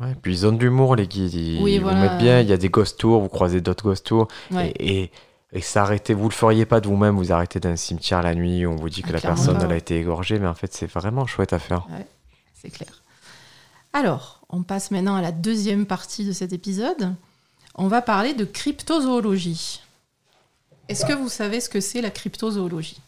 Ouais, 0.00 0.14
puis 0.20 0.32
ils 0.32 0.46
ont 0.46 0.52
de 0.52 0.58
l'humour, 0.60 0.94
les 0.96 1.08
guides. 1.08 1.32
Ils, 1.34 1.60
Oui, 1.62 1.74
ils 1.74 1.80
voilà. 1.80 1.96
vous 1.96 2.02
mettent 2.04 2.18
bien. 2.22 2.40
Il 2.40 2.48
y 2.48 2.52
a 2.52 2.56
des 2.58 2.68
ghost 2.68 2.98
tours, 3.00 3.20
vous 3.22 3.28
croisez 3.28 3.60
d'autres 3.60 3.84
ghost 3.84 4.04
tours. 4.06 4.28
Ouais. 4.50 4.70
Et, 4.78 5.00
et, 5.04 5.10
et 5.52 5.60
s'arrêter, 5.62 6.12
vous 6.14 6.28
le 6.28 6.34
feriez 6.34 6.66
pas 6.66 6.80
de 6.82 6.86
vous-même, 6.88 7.16
vous 7.16 7.32
arrêtez 7.32 7.58
dans 7.58 7.70
un 7.70 7.76
cimetière 7.76 8.22
la 8.22 8.34
nuit, 8.34 8.66
où 8.66 8.70
on 8.72 8.76
vous 8.76 8.90
dit 8.90 9.00
que 9.02 9.08
Ah, 9.08 9.12
la 9.14 9.20
clairement 9.20 9.36
personne 9.42 9.60
elle 9.64 9.72
a 9.72 9.76
été 9.76 9.98
égorgée, 9.98 10.38
mais 10.38 10.46
en 10.46 10.54
fait, 10.54 10.72
c'est 10.74 10.86
vraiment 10.86 11.26
chouette 11.26 11.54
à 11.54 11.58
faire. 11.58 11.86
C'est 12.54 12.70
clair. 12.70 12.90
Alors, 13.94 14.37
on 14.48 14.62
passe 14.62 14.90
maintenant 14.90 15.16
à 15.16 15.22
la 15.22 15.32
deuxième 15.32 15.86
partie 15.86 16.24
de 16.24 16.32
cet 16.32 16.52
épisode. 16.52 17.14
On 17.74 17.88
va 17.88 18.02
parler 18.02 18.34
de 18.34 18.44
cryptozoologie. 18.44 19.80
Est-ce 20.88 21.04
que 21.04 21.12
vous 21.12 21.28
savez 21.28 21.60
ce 21.60 21.68
que 21.68 21.80
c'est 21.80 22.00
la 22.00 22.10
cryptozoologie? 22.10 23.00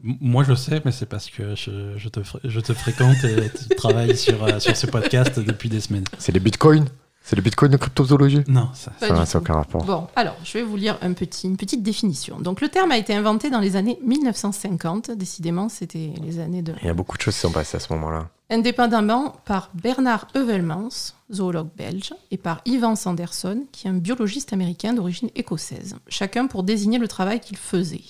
Moi, 0.00 0.42
je 0.42 0.54
sais, 0.54 0.82
mais 0.84 0.90
c'est 0.90 1.06
parce 1.06 1.30
que 1.30 1.54
je, 1.54 1.96
je 1.96 2.08
te, 2.08 2.18
fr- 2.20 2.40
je 2.42 2.58
te 2.58 2.74
fréquente 2.74 3.22
et 3.22 3.50
tu 3.50 3.76
travailles 3.76 4.16
sur, 4.16 4.42
euh, 4.42 4.58
sur 4.58 4.76
ce 4.76 4.88
podcast 4.88 5.38
depuis 5.38 5.68
des 5.68 5.80
semaines. 5.80 6.04
C'est 6.18 6.32
les 6.32 6.40
bitcoins? 6.40 6.88
C'est 7.24 7.36
les 7.36 7.42
bitcoins 7.42 7.70
de 7.70 7.76
cryptozoologie 7.76 8.42
Non, 8.48 8.68
ça. 8.74 8.92
N'a 9.00 9.24
aucun 9.34 9.54
rapport. 9.54 9.84
Bon, 9.84 10.08
alors, 10.16 10.36
je 10.44 10.58
vais 10.58 10.64
vous 10.64 10.76
lire 10.76 10.98
un 11.02 11.12
petit, 11.12 11.46
une 11.46 11.56
petite 11.56 11.82
définition. 11.82 12.40
Donc, 12.40 12.60
le 12.60 12.68
terme 12.68 12.90
a 12.90 12.98
été 12.98 13.14
inventé 13.14 13.48
dans 13.48 13.60
les 13.60 13.76
années 13.76 13.98
1950. 14.04 15.12
Décidément, 15.12 15.68
c'était 15.68 16.12
les 16.20 16.40
années 16.40 16.62
de... 16.62 16.74
Il 16.82 16.86
y 16.86 16.90
a 16.90 16.94
beaucoup 16.94 17.16
de 17.16 17.22
choses 17.22 17.34
qui 17.34 17.40
sont 17.40 17.52
passées 17.52 17.76
à 17.76 17.80
ce 17.80 17.92
moment-là. 17.92 18.28
Indépendamment 18.50 19.36
par 19.44 19.70
Bernard 19.72 20.26
Heuvelmans, 20.34 21.12
zoologue 21.32 21.70
belge, 21.76 22.12
et 22.30 22.36
par 22.36 22.60
Ivan 22.66 22.96
Sanderson, 22.96 23.64
qui 23.70 23.86
est 23.86 23.90
un 23.90 23.94
biologiste 23.94 24.52
américain 24.52 24.92
d'origine 24.92 25.30
écossaise, 25.36 25.96
chacun 26.08 26.48
pour 26.48 26.64
désigner 26.64 26.98
le 26.98 27.08
travail 27.08 27.40
qu'il 27.40 27.56
faisait. 27.56 28.02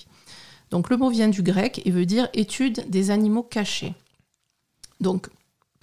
Donc 0.71 0.89
le 0.89 0.97
mot 0.97 1.09
vient 1.09 1.29
du 1.29 1.43
grec 1.43 1.81
et 1.85 1.91
veut 1.91 2.07
dire 2.07 2.27
étude 2.33 2.89
des 2.89 3.11
animaux 3.11 3.43
cachés. 3.43 3.93
Donc 4.99 5.29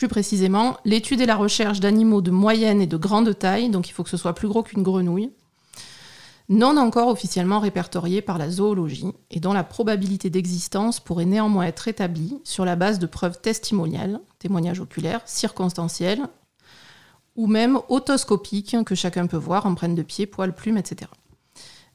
plus 0.01 0.09
précisément, 0.09 0.79
l'étude 0.87 1.21
et 1.21 1.27
la 1.27 1.37
recherche 1.37 1.79
d'animaux 1.79 2.23
de 2.23 2.31
moyenne 2.31 2.81
et 2.81 2.87
de 2.87 2.97
grande 2.97 3.39
taille, 3.39 3.69
donc 3.69 3.91
il 3.91 3.93
faut 3.93 4.03
que 4.03 4.09
ce 4.09 4.17
soit 4.17 4.33
plus 4.33 4.49
gros 4.49 4.63
qu'une 4.63 4.83
grenouille, 4.83 5.31
non 6.49 6.79
encore 6.79 7.09
officiellement 7.09 7.59
répertoriés 7.59 8.23
par 8.23 8.39
la 8.39 8.49
zoologie 8.49 9.13
et 9.31 9.41
dont 9.41 9.53
la 9.53 9.63
probabilité 9.63 10.31
d'existence 10.31 11.01
pourrait 11.01 11.27
néanmoins 11.27 11.65
être 11.65 11.87
établie 11.87 12.41
sur 12.45 12.65
la 12.65 12.77
base 12.77 12.99
de 12.99 13.05
preuves 13.05 13.43
testimoniales, 13.43 14.21
témoignages 14.39 14.81
oculaires, 14.81 15.21
circonstanciels 15.27 16.23
ou 17.37 17.47
même 17.47 17.79
otoscopiques 17.91 18.83
que 18.87 18.95
chacun 18.95 19.27
peut 19.27 19.37
voir, 19.37 19.67
empreintes 19.67 19.97
de 19.97 20.03
pied, 20.03 20.25
poils, 20.25 20.55
plumes, 20.55 20.79
etc. 20.79 21.11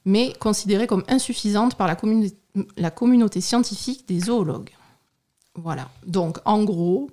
Mais 0.05 0.31
considérées 0.33 0.85
comme 0.85 1.05
insuffisantes 1.07 1.73
par 1.73 1.87
la, 1.87 2.91
communauté 2.91 3.41
scientifique 3.41 4.07
des 4.07 4.19
zoologues. 4.19 4.75
Voilà. 5.55 5.89
Donc, 6.05 6.37
en 6.45 6.63
gros, 6.63 7.09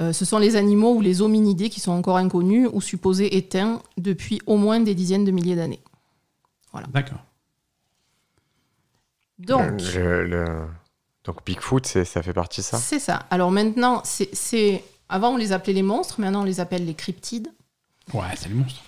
euh, 0.00 0.12
ce 0.12 0.24
sont 0.24 0.38
les 0.38 0.56
animaux 0.56 0.94
ou 0.94 1.00
les 1.00 1.22
hominidés 1.22 1.70
qui 1.70 1.80
sont 1.80 1.92
encore 1.92 2.16
inconnus 2.16 2.68
ou 2.72 2.80
supposés 2.80 3.36
éteints 3.36 3.80
depuis 3.96 4.40
au 4.46 4.56
moins 4.56 4.80
des 4.80 4.94
dizaines 4.94 5.24
de 5.24 5.30
milliers 5.30 5.56
d'années. 5.56 5.80
D'accord. 6.92 7.18
Donc, 9.38 9.80
Le- 9.94 10.24
le- 10.26 10.66
Donc 11.24 11.44
Bigfoot, 11.46 11.86
ça 11.86 12.22
fait 12.22 12.32
partie 12.32 12.60
de 12.60 12.66
ça? 12.66 12.76
C'est 12.78 12.98
ça. 12.98 13.26
Alors 13.30 13.50
maintenant, 13.50 14.02
c'est- 14.04 14.34
c'est... 14.34 14.84
Avant, 15.08 15.30
on 15.30 15.36
les 15.36 15.52
appelait 15.52 15.72
les 15.72 15.82
monstres, 15.82 16.20
maintenant, 16.20 16.42
on 16.42 16.44
les 16.44 16.60
appelle 16.60 16.84
les 16.84 16.94
cryptides. 16.94 17.48
Ouais, 18.12 18.22
c'est 18.36 18.48
les 18.48 18.54
monstres. 18.54 18.82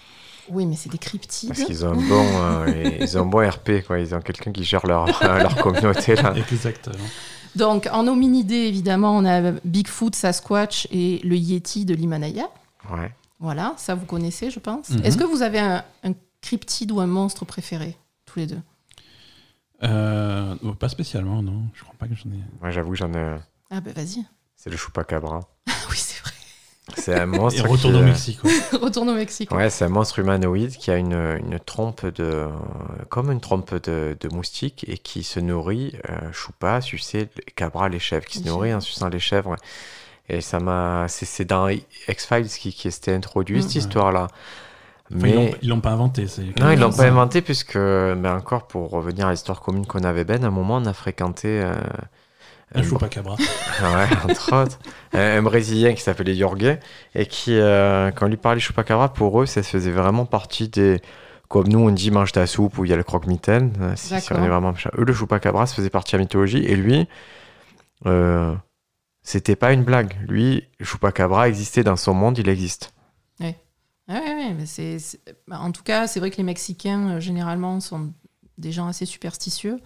Oui, 0.48 0.66
mais 0.66 0.76
c'est 0.76 0.90
des 0.90 0.98
cryptides. 0.98 1.48
Parce 1.48 1.64
qu'ils 1.64 1.84
ont 1.84 1.90
un 1.90 2.08
bon, 2.08 2.24
euh, 2.24 2.98
ils 3.00 3.18
ont 3.18 3.22
un 3.22 3.26
bon 3.26 3.48
RP, 3.48 3.84
quoi. 3.86 3.98
Ils 3.98 4.14
ont 4.14 4.20
quelqu'un 4.20 4.52
qui 4.52 4.64
gère 4.64 4.86
leur, 4.86 5.06
leur 5.22 5.56
communauté, 5.56 6.14
là. 6.14 6.34
Exactement. 6.36 6.96
Donc, 7.54 7.88
en 7.90 8.06
hominidés, 8.06 8.54
évidemment, 8.54 9.16
on 9.16 9.24
a 9.24 9.52
Bigfoot, 9.64 10.14
Sasquatch 10.14 10.86
et 10.90 11.20
le 11.24 11.36
Yeti 11.36 11.84
de 11.84 11.94
l'Himalaya. 11.94 12.48
Ouais. 12.92 13.12
Voilà, 13.40 13.74
ça 13.76 13.94
vous 13.94 14.06
connaissez, 14.06 14.50
je 14.50 14.58
pense. 14.58 14.90
Mhm. 14.90 15.04
Est-ce 15.04 15.16
que 15.16 15.24
vous 15.24 15.42
avez 15.42 15.58
un, 15.58 15.84
un 16.04 16.12
cryptide 16.40 16.92
ou 16.92 17.00
un 17.00 17.06
monstre 17.06 17.44
préféré, 17.44 17.96
tous 18.24 18.38
les 18.38 18.46
deux? 18.46 18.60
Euh, 19.82 20.54
pas 20.78 20.88
spécialement, 20.88 21.42
non. 21.42 21.62
Je 21.74 21.82
crois 21.82 21.94
pas 21.98 22.06
que 22.08 22.14
j'en 22.14 22.30
ai. 22.30 22.40
Moi, 22.60 22.70
j'avoue, 22.70 22.94
j'en 22.94 23.12
ai. 23.12 23.36
Ah 23.70 23.80
ben 23.80 23.92
vas-y. 23.92 24.24
C'est 24.54 24.70
le 24.70 24.76
chupacabra. 24.76 25.40
oui, 25.90 25.96
c'est 25.96 26.14
vrai. 26.14 26.15
C'est 26.96 27.14
un 27.18 27.26
monstre. 27.26 27.64
Et 27.64 27.68
retourne 27.68 27.94
qui, 27.94 28.00
au 28.00 28.04
Mexique. 28.04 28.44
ouais. 28.44 28.52
Retourne 28.80 29.08
au 29.10 29.14
Mexique. 29.14 29.52
Ouais, 29.52 29.70
c'est 29.70 29.84
un 29.84 29.88
monstre 29.88 30.18
humanoïde 30.18 30.76
qui 30.76 30.90
a 30.90 30.96
une, 30.96 31.12
une 31.12 31.58
trompe 31.64 32.04
de. 32.06 32.46
comme 33.08 33.30
une 33.30 33.40
trompe 33.40 33.74
de, 33.84 34.16
de 34.18 34.28
moustique 34.34 34.84
et 34.88 34.98
qui 34.98 35.22
se 35.22 35.38
nourrit, 35.40 35.94
euh, 36.10 36.32
choupa, 36.32 36.80
sucer, 36.80 37.28
les 37.36 37.52
cabras, 37.54 37.88
les 37.88 37.98
chèvres, 37.98 38.24
qui 38.26 38.38
Les 38.38 38.44
se 38.44 38.48
nourrit 38.50 38.74
en 38.74 38.80
suçant 38.80 39.08
les 39.08 39.20
chèvres. 39.20 39.56
Et 40.28 40.40
ça 40.40 40.58
m'a. 40.58 41.06
C'est 41.08 41.26
c'est 41.26 41.44
dans 41.44 41.68
X-Files 41.68 42.48
qui, 42.48 42.72
qui 42.72 42.90
s'était 42.90 43.14
introduit, 43.14 43.62
cette 43.62 43.72
Ouais. 43.74 43.78
histoire-là. 43.78 44.26
Enfin, 45.08 45.20
Mais. 45.22 45.30
ils 45.30 45.34
l'ont- 45.36 45.50
Ils 45.62 45.68
l'ont 45.68 45.80
pas 45.80 45.90
inventé. 45.90 46.26
c'est- 46.26 46.58
Non, 46.58 46.70
ils 46.72 46.80
l'ont 46.80 46.90
pas 46.90 47.04
inventé 47.04 47.40
puisque, 47.42 47.76
mais 47.76 48.28
encore 48.28 48.66
pour 48.66 48.90
revenir 48.90 49.28
à 49.28 49.30
l'histoire 49.30 49.60
commune 49.60 49.86
qu'on 49.86 50.02
avait, 50.02 50.24
Ben, 50.24 50.42
à 50.42 50.48
un 50.48 50.50
moment, 50.50 50.76
on 50.78 50.86
a 50.86 50.92
fréquenté 50.92 51.60
euh, 51.62 51.74
Un 52.74 52.82
chupacabra. 52.82 53.36
ouais, 53.80 54.08
entre 54.24 54.62
autres, 54.62 54.78
un, 55.12 55.38
un 55.38 55.42
Brésilien 55.42 55.94
qui 55.94 56.02
s'appelait 56.02 56.34
Jorge 56.34 56.78
et 57.14 57.26
qui, 57.26 57.54
euh, 57.58 58.10
quand 58.10 58.26
on 58.26 58.28
lui 58.28 58.36
parlait 58.36 58.60
chupacabra, 58.60 59.12
pour 59.12 59.40
eux, 59.40 59.46
ça 59.46 59.62
faisait 59.62 59.90
vraiment 59.92 60.26
partie 60.26 60.68
des. 60.68 61.00
Comme 61.48 61.68
nous, 61.68 61.78
on 61.78 61.90
dit 61.92 62.10
mange 62.10 62.32
ta 62.32 62.46
soupe 62.48 62.76
où 62.78 62.84
il 62.84 62.90
y 62.90 62.92
a 62.92 62.96
le 62.96 63.04
croque-mitaine. 63.04 63.72
euh, 63.80 63.92
Si, 63.96 64.08
si 64.20 64.32
on 64.32 64.36
est 64.44 64.48
vraiment. 64.48 64.74
Eux, 64.98 65.04
le 65.04 65.12
chupacabra, 65.14 65.66
ça 65.66 65.74
faisait 65.76 65.90
partie 65.90 66.12
de 66.12 66.16
la 66.18 66.22
mythologie 66.24 66.64
et 66.64 66.74
lui, 66.74 67.06
euh, 68.06 68.54
c'était 69.22 69.56
pas 69.56 69.72
une 69.72 69.84
blague. 69.84 70.16
Lui, 70.28 70.64
le 70.78 70.84
chupacabra 70.84 71.48
existait 71.48 71.84
dans 71.84 71.96
son 71.96 72.14
monde, 72.14 72.38
il 72.38 72.48
existe. 72.48 72.92
Ah 74.08 74.20
ouais, 74.20 74.34
ouais, 74.34 74.54
mais 74.56 74.66
c'est, 74.66 75.00
c'est- 75.00 75.18
bah, 75.48 75.58
en 75.58 75.72
tout 75.72 75.82
cas, 75.82 76.06
c'est 76.06 76.20
vrai 76.20 76.30
que 76.30 76.36
les 76.36 76.44
Mexicains, 76.44 77.16
euh, 77.16 77.20
généralement, 77.20 77.80
sont 77.80 78.12
des 78.56 78.70
gens 78.70 78.86
assez 78.86 79.04
superstitieux. 79.04 79.80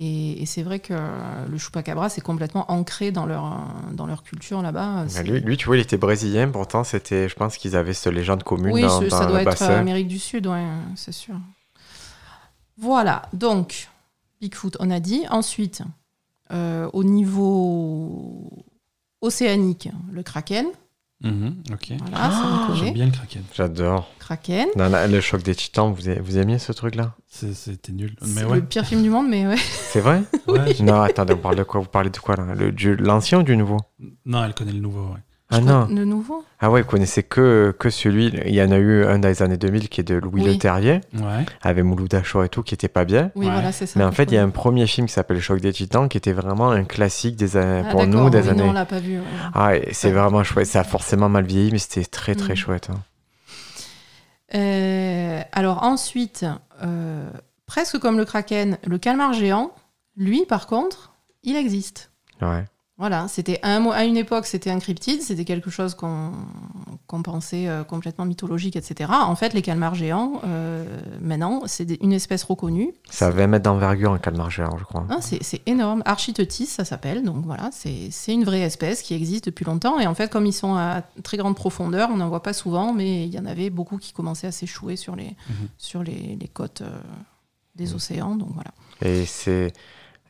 Et, 0.00 0.42
et 0.42 0.46
c'est 0.46 0.62
vrai 0.62 0.78
que 0.78 0.94
euh, 0.94 1.46
le 1.50 1.58
chupacabra, 1.58 2.08
c'est 2.08 2.20
complètement 2.20 2.70
ancré 2.70 3.10
dans 3.10 3.26
leur, 3.26 3.44
euh, 3.46 3.92
dans 3.94 4.06
leur 4.06 4.22
culture 4.22 4.62
là-bas. 4.62 5.06
Lui, 5.24 5.40
lui, 5.40 5.56
tu 5.56 5.66
vois, 5.66 5.76
il 5.76 5.80
était 5.80 5.96
brésilien, 5.96 6.48
pourtant, 6.48 6.84
c'était, 6.84 7.28
je 7.28 7.34
pense 7.34 7.56
qu'ils 7.56 7.74
avaient 7.74 7.94
cette 7.94 8.12
légende 8.12 8.44
commune 8.44 8.72
oui, 8.74 8.82
dans, 8.82 9.00
ce- 9.00 9.08
dans 9.08 9.18
ça 9.18 9.26
doit 9.26 9.42
être 9.42 9.62
euh, 9.62 9.78
Amérique 9.80 10.06
du 10.08 10.20
Sud, 10.20 10.46
ouais, 10.46 10.64
c'est 10.94 11.10
sûr. 11.12 11.34
Voilà, 12.76 13.22
donc, 13.32 13.88
Bigfoot, 14.40 14.76
on 14.78 14.90
a 14.90 15.00
dit. 15.00 15.24
Ensuite, 15.30 15.82
euh, 16.52 16.88
au 16.92 17.02
niveau 17.02 18.48
océanique, 19.20 19.88
le 20.12 20.22
kraken. 20.22 20.66
Mhm, 21.20 21.62
ok. 21.72 21.92
Voilà, 22.00 22.66
on 22.70 22.74
J'aime 22.74 22.94
bien 22.94 23.06
le 23.06 23.10
kraken. 23.12 23.42
J'adore. 23.52 24.08
Kraken. 24.20 24.68
La- 24.76 25.08
le 25.08 25.20
choc 25.20 25.42
des 25.42 25.54
titans, 25.54 25.92
vous, 25.92 26.08
avez- 26.08 26.20
vous 26.20 26.38
aimiez 26.38 26.58
ce 26.60 26.70
truc-là? 26.72 27.14
C'est- 27.26 27.54
C'était 27.54 27.92
nul. 27.92 28.14
C'est 28.22 28.44
ouais. 28.44 28.56
le 28.56 28.64
pire 28.64 28.86
film 28.86 29.02
du 29.02 29.10
monde, 29.10 29.28
mais 29.28 29.46
ouais. 29.46 29.56
C'est 29.56 30.00
vrai? 30.00 30.22
Non, 30.80 31.00
attendez, 31.02 31.34
vous 31.34 31.40
parlez 31.40 31.58
de 31.58 31.64
quoi? 31.64 31.80
Vous 31.80 31.88
parlez 31.88 32.10
de 32.10 32.16
quoi 32.18 32.36
là? 32.36 32.44
L'ancien 33.00 33.40
ou 33.40 33.42
du 33.42 33.56
nouveau? 33.56 33.78
Non, 34.26 34.44
elle 34.44 34.54
connaît 34.54 34.72
le 34.72 34.78
nouveau. 34.80 35.08
Ouais. 35.08 35.20
Ah 35.50 35.60
non 35.60 35.86
Le 35.90 36.04
nouveau 36.04 36.44
Ah 36.60 36.70
ouais, 36.70 36.82
vous 36.82 36.88
connaissez 36.88 37.22
que, 37.22 37.74
que 37.78 37.88
celui. 37.88 38.26
Il 38.46 38.54
y 38.54 38.62
en 38.62 38.70
a 38.70 38.76
eu 38.76 39.04
un 39.06 39.18
dans 39.18 39.28
les 39.28 39.42
années 39.42 39.56
2000 39.56 39.88
qui 39.88 40.02
est 40.02 40.04
de 40.04 40.16
Louis 40.16 40.42
Oui. 40.42 40.52
Le 40.52 40.58
Terrier, 40.58 41.00
Ouais. 41.14 41.46
avec 41.62 41.84
Mouloud 41.84 42.12
Achour 42.14 42.44
et 42.44 42.50
tout, 42.50 42.62
qui 42.62 42.74
était 42.74 42.88
pas 42.88 43.06
bien. 43.06 43.30
Oui, 43.34 43.46
Ouais. 43.46 43.52
voilà, 43.52 43.72
c'est 43.72 43.86
ça. 43.86 43.98
Mais 43.98 44.04
en 44.04 44.12
fait, 44.12 44.24
il 44.24 44.34
y 44.34 44.36
a 44.36 44.42
un 44.42 44.50
premier 44.50 44.86
film 44.86 45.06
qui 45.06 45.14
s'appelle 45.14 45.36
Le 45.38 45.42
Choc 45.42 45.60
des 45.60 45.72
Titans, 45.72 46.06
qui 46.08 46.18
était 46.18 46.34
vraiment 46.34 46.70
un 46.70 46.84
classique 46.84 47.36
des 47.36 47.56
années, 47.56 47.84
Ah, 47.86 47.90
pour 47.90 48.06
nous 48.06 48.28
des 48.28 48.42
oui, 48.42 48.48
années. 48.50 48.62
Non, 48.64 48.68
on 48.70 48.72
l'a 48.74 48.84
pas 48.84 48.98
vu. 49.00 49.18
ouais. 49.20 49.24
Ah, 49.54 49.72
c'est 49.92 50.08
Ouais. 50.08 50.14
vraiment 50.20 50.44
chouette. 50.44 50.66
Ça 50.66 50.80
a 50.80 50.84
forcément 50.84 51.30
mal 51.30 51.46
vieilli, 51.46 51.70
mais 51.72 51.78
c'était 51.78 52.04
très 52.04 52.34
très 52.34 52.52
Mm. 52.52 52.56
chouette. 52.56 52.88
hein. 52.92 53.00
Euh, 54.54 55.40
alors 55.52 55.82
ensuite, 55.82 56.44
euh, 56.82 57.28
presque 57.66 57.98
comme 57.98 58.16
le 58.16 58.24
kraken, 58.24 58.78
le 58.86 58.98
calmar 58.98 59.32
géant, 59.32 59.72
lui, 60.16 60.46
par 60.46 60.66
contre, 60.66 61.12
il 61.42 61.56
existe. 61.56 62.10
Ouais. 62.40 62.64
Voilà, 62.98 63.28
c'était 63.28 63.60
un 63.62 63.78
mo- 63.78 63.92
à 63.92 64.04
une 64.04 64.16
époque, 64.16 64.44
c'était 64.44 64.70
un 64.70 64.80
cryptide, 64.80 65.22
c'était 65.22 65.44
quelque 65.44 65.70
chose 65.70 65.94
qu'on 65.94 66.32
qu'on 67.06 67.22
pensait 67.22 67.68
euh, 67.68 67.84
complètement 67.84 68.24
mythologique, 68.26 68.74
etc. 68.76 69.10
En 69.12 69.34
fait, 69.36 69.54
les 69.54 69.62
calmars 69.62 69.94
géants, 69.94 70.42
euh, 70.44 70.84
maintenant, 71.22 71.62
c'est 71.66 71.84
une 72.02 72.12
espèce 72.12 72.42
reconnue. 72.42 72.92
Ça 73.08 73.28
a 73.28 73.30
20 73.30 73.46
mètres 73.46 73.62
d'envergure, 73.62 74.12
un 74.12 74.18
calmar 74.18 74.50
géant, 74.50 74.76
je 74.76 74.84
crois. 74.84 75.06
Hein, 75.08 75.20
c'est 75.22 75.62
énorme. 75.66 76.02
Architeutis, 76.04 76.66
ça 76.66 76.84
s'appelle. 76.84 77.22
Donc 77.22 77.44
voilà, 77.46 77.70
c'est 77.72 78.08
c'est 78.10 78.34
une 78.34 78.44
vraie 78.44 78.60
espèce 78.62 79.00
qui 79.02 79.14
existe 79.14 79.46
depuis 79.46 79.64
longtemps. 79.64 79.98
Et 80.00 80.06
en 80.06 80.14
fait, 80.14 80.30
comme 80.30 80.44
ils 80.44 80.52
sont 80.52 80.74
à 80.74 81.02
très 81.22 81.36
grande 81.38 81.54
profondeur, 81.56 82.10
on 82.12 82.16
n'en 82.16 82.28
voit 82.28 82.42
pas 82.42 82.52
souvent, 82.52 82.92
mais 82.92 83.24
il 83.26 83.32
y 83.32 83.38
en 83.38 83.46
avait 83.46 83.70
beaucoup 83.70 83.96
qui 83.98 84.12
commençaient 84.12 84.48
à 84.48 84.52
s'échouer 84.52 84.96
sur 84.96 85.14
les, 85.16 85.36
Mhm. 85.48 85.68
sur 85.78 86.02
les, 86.02 86.36
les 86.38 86.48
côtes 86.48 86.82
euh, 86.82 86.90
des 87.76 87.86
Mhm. 87.86 87.94
océans. 87.94 88.34
Donc 88.36 88.50
voilà. 88.52 88.72
Et 89.02 89.24
c'est 89.24 89.72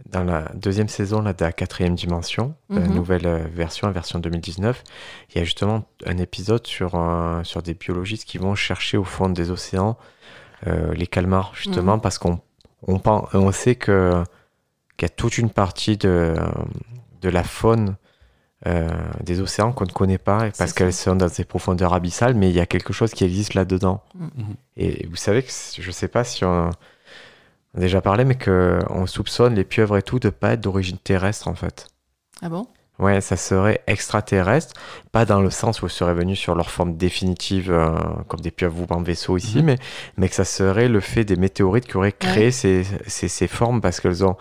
dans 0.06 0.24
la 0.24 0.50
deuxième 0.54 0.88
saison 0.88 1.20
là, 1.22 1.32
de 1.32 1.44
la 1.44 1.52
quatrième 1.52 1.94
dimension, 1.94 2.54
la 2.70 2.80
Mhm. 2.80 2.94
nouvelle 2.94 3.26
euh, 3.26 3.44
version, 3.52 3.86
la 3.88 3.92
version 3.92 4.18
2019, 4.18 4.82
il 5.30 5.38
y 5.38 5.40
a 5.40 5.44
justement 5.44 5.84
un 6.06 6.18
épisode 6.18 6.66
sur, 6.66 6.94
euh, 6.94 7.42
sur 7.44 7.62
des 7.62 7.74
biologistes 7.74 8.24
qui 8.24 8.38
vont 8.38 8.54
chercher 8.54 8.96
au 8.96 9.04
fond 9.04 9.28
des 9.28 9.50
océans 9.50 9.96
euh, 10.66 10.92
les 10.94 11.06
calmars, 11.06 11.52
justement, 11.54 11.94
Mhm. 11.96 12.00
parce 12.00 12.18
qu'on 12.18 12.40
on, 12.86 13.52
sait 13.52 13.76
qu'il 13.76 14.24
y 15.02 15.04
a 15.04 15.08
toute 15.08 15.38
une 15.38 15.50
partie 15.50 15.96
de, 15.96 16.34
de 17.20 17.28
la 17.28 17.44
faune 17.44 17.96
euh, 18.66 18.88
des 19.22 19.40
océans 19.40 19.70
qu'on 19.72 19.84
ne 19.84 19.92
connaît 19.92 20.18
pas, 20.18 20.50
parce 20.58 20.72
qu'elles 20.72 20.92
sont 20.92 21.14
dans 21.14 21.28
des 21.28 21.44
profondeurs 21.44 21.94
abyssales, 21.94 22.34
mais 22.34 22.48
il 22.50 22.56
y 22.56 22.60
a 22.60 22.66
quelque 22.66 22.92
chose 22.92 23.12
qui 23.12 23.22
existe 23.24 23.54
là-dedans. 23.54 24.02
Mhm. 24.16 24.54
Et 24.76 25.06
vous 25.06 25.14
savez 25.16 25.44
que 25.44 25.50
je 25.78 25.90
sais 25.92 26.08
pas 26.08 26.24
si 26.24 26.44
on 26.44 26.70
a 27.76 27.80
déjà 27.80 28.00
parlé, 28.00 28.24
mais 28.24 28.34
que 28.36 28.78
on 28.90 29.06
soupçonne 29.06 29.54
les 29.54 29.64
pieuvres 29.64 29.96
et 29.98 30.02
tout 30.02 30.18
de 30.18 30.30
pas 30.30 30.52
être 30.52 30.60
d'origine 30.60 30.98
terrestre 30.98 31.48
en 31.48 31.54
fait. 31.54 31.88
Ah 32.42 32.48
bon? 32.48 32.66
Ouais, 32.98 33.20
ça 33.20 33.36
serait 33.36 33.80
extraterrestre, 33.86 34.74
pas 35.12 35.24
dans 35.24 35.40
le 35.40 35.50
sens 35.50 35.80
où 35.80 35.86
elles 35.86 35.92
seraient 35.92 36.14
venues 36.14 36.34
sur 36.34 36.56
leur 36.56 36.68
forme 36.70 36.96
définitive, 36.96 37.70
euh, 37.70 37.96
comme 38.26 38.40
des 38.40 38.50
pieuvres 38.50 38.90
en 38.90 39.02
vaisseau 39.02 39.36
ici, 39.36 39.58
Mhm. 39.58 39.64
mais, 39.64 39.78
mais 40.16 40.28
que 40.28 40.34
ça 40.34 40.44
serait 40.44 40.88
le 40.88 40.98
fait 40.98 41.24
des 41.24 41.36
météorites 41.36 41.86
qui 41.86 41.96
auraient 41.96 42.10
créé 42.10 42.50
ces, 42.50 42.84
ces, 43.06 43.28
ces 43.28 43.46
formes 43.46 43.80
parce 43.80 44.00
qu'elles 44.00 44.24
ont, 44.24 44.36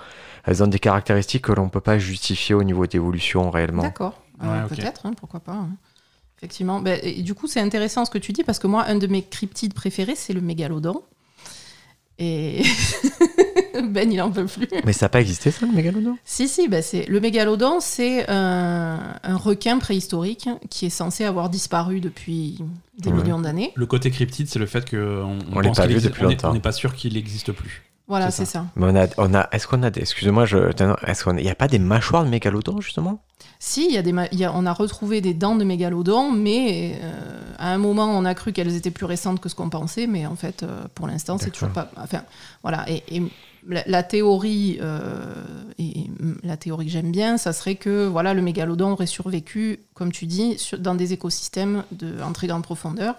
elles 0.46 0.64
ont 0.64 0.68
des 0.68 0.80
caractéristiques 0.80 1.44
que 1.44 1.52
l'on 1.52 1.66
ne 1.66 1.70
peut 1.70 1.82
pas 1.82 2.00
justifier 2.00 2.56
au 2.56 2.64
niveau 2.64 2.88
d'évolution 2.88 3.52
réellement. 3.52 3.84
D'accord. 3.84 4.20
Euh. 4.44 4.68
Peut-être, 4.68 5.06
hein, 5.06 5.12
pourquoi 5.16 5.40
pas. 5.40 5.52
hein. 5.54 5.70
Effectivement. 6.40 6.82
Ben, 6.82 7.00
et 7.04 7.22
du 7.22 7.34
coup, 7.36 7.46
c'est 7.48 7.60
intéressant 7.62 8.06
ce 8.06 8.12
que 8.12 8.18
tu 8.20 8.32
dis 8.32 8.44
parce 8.44 8.58
que 8.60 8.68
moi, 8.68 8.86
un 8.88 8.96
de 8.96 9.06
mes 9.08 9.22
cryptides 9.24 9.74
préférés, 9.76 10.16
c'est 10.16 10.34
le 10.34 10.42
mégalodon. 10.42 11.04
Et 12.20 12.64
Ben, 13.90 14.12
il 14.12 14.20
en 14.22 14.32
peut 14.32 14.46
plus. 14.46 14.68
Mais 14.86 14.94
ça 14.94 15.06
n'a 15.06 15.10
pas 15.10 15.22
existé 15.22 15.52
ça, 15.52 15.66
le 15.68 15.72
mégalodon? 15.72 16.18
Si, 16.26 16.48
si, 16.48 16.68
ben 16.68 16.82
c'est 16.82 17.06
le 17.08 17.20
mégalodon, 17.20 17.80
c'est 17.80 18.28
un, 18.28 19.00
un 19.24 19.36
requin 19.38 19.78
préhistorique 19.78 20.50
qui 20.72 20.88
est 20.88 20.90
censé 20.90 21.26
avoir 21.26 21.50
disparu 21.50 22.00
depuis 22.00 22.58
des 22.98 23.12
Ouais. 23.12 23.18
millions 23.22 23.40
d'années. 23.40 23.72
Le 23.76 23.86
côté 23.86 24.10
cryptide, 24.10 24.48
c'est 24.50 24.58
le 24.58 24.66
fait 24.66 24.90
qu'on 24.90 25.38
On 25.56 25.62
pense 25.62 25.78
pas 25.78 25.84
qu'il 25.84 25.92
vu 25.92 25.98
existe- 25.98 26.08
depuis 26.10 26.26
on 26.26 26.30
est- 26.30 26.34
longtemps. 26.34 26.50
On 26.50 26.54
n'est 26.54 26.60
pas 26.60 26.72
sûr 26.72 26.96
qu'il 26.96 27.14
n'existe 27.14 27.52
plus. 27.52 27.84
Voilà, 28.08 28.32
C'est 28.32 28.46
ça. 28.46 28.66
Mais 28.78 28.86
on 28.90 28.96
a, 28.96 29.08
on 29.18 29.34
a, 29.34 29.50
est-ce 29.52 29.68
qu'on 29.68 29.84
a 29.84 29.90
des, 29.90 30.00
excusez-moi, 30.02 30.46
je, 30.46 30.58
est-ce 31.06 31.24
qu'on, 31.26 31.36
il 31.38 31.44
n'y 31.44 31.50
a 31.50 31.56
pas 31.56 31.68
des 31.68 31.80
mâchoires 31.80 32.24
de 32.24 32.30
mégalodon 32.30 32.80
justement? 32.80 33.20
Si, 33.60 33.86
il 33.86 33.94
y 33.94 33.98
a 33.98 34.02
des, 34.02 34.14
y 34.32 34.46
a- 34.46 34.54
on 34.56 34.66
a 34.66 34.72
retrouvé 34.74 35.20
des 35.20 35.34
dents 35.34 35.56
de 35.58 35.66
mégalodon, 35.66 36.32
mais 36.32 37.00
euh, 37.04 37.42
à 37.58 37.74
un 37.74 37.78
moment, 37.78 38.06
on 38.06 38.24
a 38.24 38.34
cru 38.34 38.54
qu'elles 38.54 38.76
étaient 38.76 38.92
plus 38.92 39.06
récentes 39.06 39.42
que 39.42 39.50
ce 39.50 39.56
qu'on 39.56 39.70
pensait, 39.70 40.08
mais 40.08 40.26
en 40.26 40.36
fait, 40.38 40.64
euh, 40.64 40.86
pour 40.96 41.08
l'instant, 41.08 41.38
c'est 41.38 41.52
toujours 41.52 41.70
pas. 41.70 41.92
Enfin, 41.98 42.24
voilà. 42.64 42.86
Et, 42.90 43.04
et 43.18 43.24
la, 43.68 43.84
la 43.86 44.04
théorie, 44.04 44.78
euh, 44.82 45.34
et, 45.78 46.00
et 46.02 46.10
la 46.44 46.56
théorie 46.56 46.86
que 46.86 46.92
j'aime 46.92 47.12
bien, 47.12 47.38
ça 47.38 47.52
serait 47.52 47.76
que 47.76 48.06
voilà, 48.08 48.34
le 48.34 48.42
mégalodon 48.42 48.92
aurait 48.92 49.06
survécu, 49.08 49.80
comme 49.96 50.14
tu 50.14 50.28
dis, 50.28 50.58
sur- 50.58 50.80
dans 50.80 50.96
des 50.96 51.12
écosystèmes 51.12 51.84
de, 51.92 52.22
en 52.22 52.32
très 52.32 52.48
grande 52.48 52.64
profondeur 52.64 53.16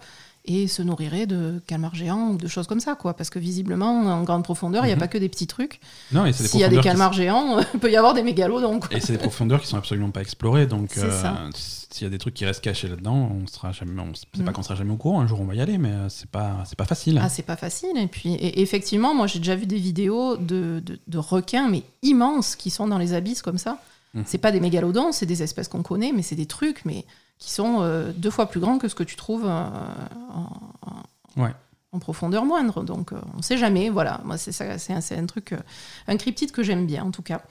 et 0.48 0.66
se 0.66 0.82
nourrirait 0.82 1.26
de 1.26 1.62
calmars 1.66 1.94
géants 1.94 2.30
ou 2.30 2.36
de 2.38 2.48
choses 2.48 2.66
comme 2.66 2.80
ça, 2.80 2.94
quoi. 2.96 3.14
Parce 3.14 3.30
que 3.30 3.38
visiblement, 3.38 4.00
en 4.00 4.24
grande 4.24 4.42
profondeur, 4.42 4.84
il 4.84 4.86
n'y 4.88 4.92
a 4.92 4.96
Mhm. 4.96 5.00
pas 5.00 5.08
que 5.08 5.18
des 5.18 5.28
petits 5.28 5.46
trucs. 5.46 5.78
Non, 6.10 6.24
et 6.26 6.32
S'il 6.32 6.58
y 6.58 6.64
a 6.64 6.68
des 6.68 6.80
calmars 6.80 7.12
géants, 7.12 7.60
il 7.74 7.78
peut 7.80 7.90
y 7.92 7.96
avoir 7.96 8.14
des 8.14 8.22
mégalodons, 8.22 8.80
quoi. 8.80 8.88
Et 8.96 9.00
c'est 9.00 9.12
des 9.12 9.18
profondeurs 9.18 9.60
qui 9.60 9.66
sont 9.68 9.76
absolument 9.76 10.10
pas 10.10 10.22
explorées, 10.22 10.66
donc 10.66 10.96
euh, 10.98 11.50
s'il 11.54 12.04
y 12.04 12.06
a 12.06 12.10
des 12.10 12.18
trucs 12.18 12.34
qui 12.34 12.44
restent 12.46 12.62
cachés 12.64 12.88
là-dedans, 12.88 13.30
on 13.42 13.46
sera 13.46 13.72
jamais, 13.72 14.00
on, 14.00 14.12
c'est 14.14 14.42
pas 14.44 14.50
Mm. 14.50 14.54
qu'on 14.54 14.62
sera 14.62 14.74
jamais 14.74 14.92
au 14.92 14.96
courant. 14.96 15.20
Un 15.20 15.26
jour 15.26 15.40
on 15.40 15.44
va 15.44 15.54
y 15.54 15.60
aller, 15.60 15.76
mais 15.78 15.90
euh, 15.90 16.08
c'est 16.08 16.30
pas, 16.30 16.64
c'est 16.66 16.76
pas 16.78 16.84
facile. 16.86 17.20
Ah, 17.22 17.28
c'est 17.28 17.42
pas 17.42 17.56
facile. 17.56 17.96
Et 17.96 18.06
puis, 18.06 18.34
et 18.34 18.60
effectivement, 18.62 19.14
moi, 19.14 19.26
j'ai 19.26 19.38
déjà 19.40 19.54
vu 19.54 19.66
des 19.66 19.76
vidéos 19.78 20.36
de, 20.38 20.80
de, 20.84 20.98
de 21.06 21.18
requins, 21.18 21.68
mais 21.68 21.82
immenses, 22.02 22.56
qui 22.56 22.70
sont 22.70 22.86
dans 22.88 22.98
les 22.98 23.12
abysses 23.12 23.42
comme 23.42 23.58
ça. 23.58 23.78
Mhm. 24.14 24.24
C'est 24.26 24.38
pas 24.38 24.50
des 24.52 24.60
mégalodons, 24.60 25.12
c'est 25.12 25.26
des 25.26 25.42
espèces 25.42 25.68
qu'on 25.68 25.82
connaît, 25.82 26.12
mais 26.12 26.22
c'est 26.22 26.34
des 26.36 26.46
trucs, 26.46 26.84
mais 26.84 27.04
qui 27.38 27.50
sont 27.52 27.78
euh, 27.82 28.10
deux 28.16 28.30
fois 28.30 28.46
plus 28.46 28.58
grands 28.60 28.78
que 28.78 28.88
ce 28.88 28.94
que 28.94 29.02
tu 29.04 29.16
trouves 29.16 29.44
euh, 29.46 29.68
en, 30.34 30.48
en- 30.82 31.42
Ouais. 31.42 31.52
en 31.92 31.98
profondeur 32.00 32.44
moindre. 32.44 32.82
Donc, 32.82 33.12
euh, 33.12 33.20
on 33.34 33.38
ne 33.38 33.42
sait 33.42 33.56
jamais. 33.58 33.90
Voilà, 33.90 34.20
moi, 34.24 34.36
c'est 34.38 34.50
ça, 34.52 34.76
c'est 34.78 35.14
un, 35.16 35.26
truc, 35.26 35.52
euh, 35.52 35.58
un 36.08 36.16
cryptide 36.16 36.50
que 36.52 36.62
j'aime 36.62 36.86
bien, 36.86 37.04
en 37.04 37.10
tout 37.10 37.22
cas. 37.22 37.42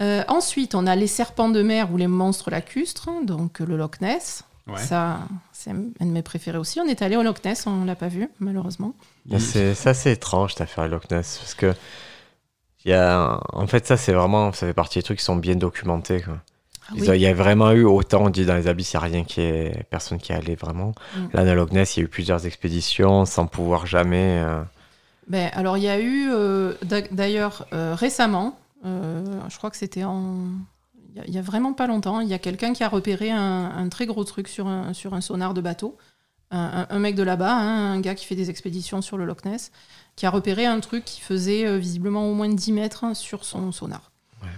Euh, 0.00 0.22
ensuite, 0.28 0.74
on 0.74 0.86
a 0.86 0.96
les 0.96 1.06
serpents 1.08 1.50
de 1.50 1.60
mer 1.62 1.92
ou 1.92 1.98
les 1.98 2.06
monstres 2.06 2.50
lacustres, 2.50 3.10
donc 3.24 3.60
euh, 3.60 3.66
le 3.66 3.76
Loch 3.76 4.00
Ness. 4.00 4.44
Ouais. 4.66 4.78
Ça, 4.78 5.18
c'est 5.52 5.70
un 5.72 5.74
de 5.74 6.10
mes 6.10 6.22
préférés 6.22 6.56
aussi. 6.56 6.80
On 6.80 6.86
est 6.86 7.02
allé 7.02 7.16
au 7.16 7.22
Loch 7.22 7.44
Ness, 7.44 7.66
on 7.66 7.84
l'a 7.84 7.96
pas 7.96 8.08
vu, 8.08 8.28
malheureusement. 8.38 8.94
Mais 9.26 9.38
C'est 9.40 9.74
étrange 10.12 10.52
cette 10.52 10.62
affaire 10.62 10.88
Loch 10.88 11.10
Ness 11.10 11.38
parce 11.38 11.54
que 11.54 11.74
y 12.86 12.92
a, 12.94 13.40
en 13.52 13.66
fait 13.66 13.86
ça 13.86 13.96
c'est 13.96 14.12
vraiment 14.12 14.52
ça 14.52 14.66
fait 14.66 14.72
partie 14.74 14.98
des 14.98 15.02
trucs 15.02 15.18
qui 15.18 15.24
sont 15.24 15.36
bien 15.36 15.56
documentés. 15.56 16.22
Quoi. 16.22 16.38
Ah 16.88 16.92
oui. 16.96 17.06
Il 17.14 17.20
y 17.20 17.26
a 17.26 17.34
vraiment 17.34 17.70
eu 17.72 17.84
autant 17.84 18.22
on 18.24 18.30
dit 18.30 18.46
dans 18.46 18.54
les 18.56 18.66
abysses 18.68 18.92
il 18.94 18.96
n'y 18.96 19.04
a 19.04 19.06
rien 19.06 19.24
qui 19.24 19.40
est 19.42 19.84
personne 19.90 20.18
qui 20.18 20.32
est 20.32 20.34
allé 20.36 20.54
vraiment. 20.54 20.92
Mm. 21.16 21.20
Là 21.34 21.44
dans 21.44 21.54
Loch 21.54 21.72
Ness 21.72 21.96
il 21.96 22.00
y 22.00 22.02
a 22.02 22.04
eu 22.06 22.08
plusieurs 22.08 22.46
expéditions 22.46 23.24
sans 23.26 23.46
pouvoir 23.46 23.86
jamais. 23.86 24.42
euh, 24.44 24.62
Ben, 25.28 25.50
alors, 25.52 25.76
il 25.76 25.84
y 25.84 25.88
a 25.88 26.00
eu, 26.00 26.28
euh, 26.32 26.74
d'a- 26.82 27.02
d'ailleurs, 27.12 27.66
euh, 27.72 27.94
récemment, 27.94 28.58
je 28.84 29.56
crois 29.58 29.70
que 29.70 29.76
c'était 29.76 30.02
en. 30.04 30.46
Il 31.26 31.32
y 31.34 31.38
a- 31.38 31.42
vraiment 31.42 31.72
pas 31.72 31.86
longtemps, 31.86 32.20
il 32.20 32.28
y 32.28 32.34
a 32.34 32.38
quelqu'un 32.38 32.72
qui 32.72 32.82
a 32.82 32.88
repéré 32.88 33.30
un, 33.30 33.70
un 33.76 33.88
très 33.88 34.06
gros 34.06 34.24
truc 34.24 34.48
sur 34.48 34.66
un, 34.66 34.92
sur 34.92 35.12
un 35.14 35.20
sonar 35.20 35.54
de 35.54 35.60
bateau. 35.60 35.96
Un 36.52 36.98
mec 36.98 37.14
de 37.14 37.22
là-bas, 37.22 37.54
hein, 37.54 37.92
un 37.92 38.00
gars 38.00 38.16
qui 38.16 38.26
fait 38.26 38.34
des 38.34 38.50
expéditions 38.50 39.02
sur 39.02 39.16
le 39.16 39.24
Loch 39.24 39.44
Ness, 39.44 39.70
qui 40.20 40.26
a 40.26 40.30
repéré 40.30 40.66
un 40.66 40.80
truc 40.80 41.02
qui 41.06 41.22
faisait 41.22 41.66
euh, 41.66 41.78
visiblement 41.78 42.30
au 42.30 42.34
moins 42.34 42.50
10 42.50 42.72
mètres 42.72 43.04
sur 43.16 43.42
son 43.42 43.72
sonar. 43.72 44.10
Ouais. 44.42 44.48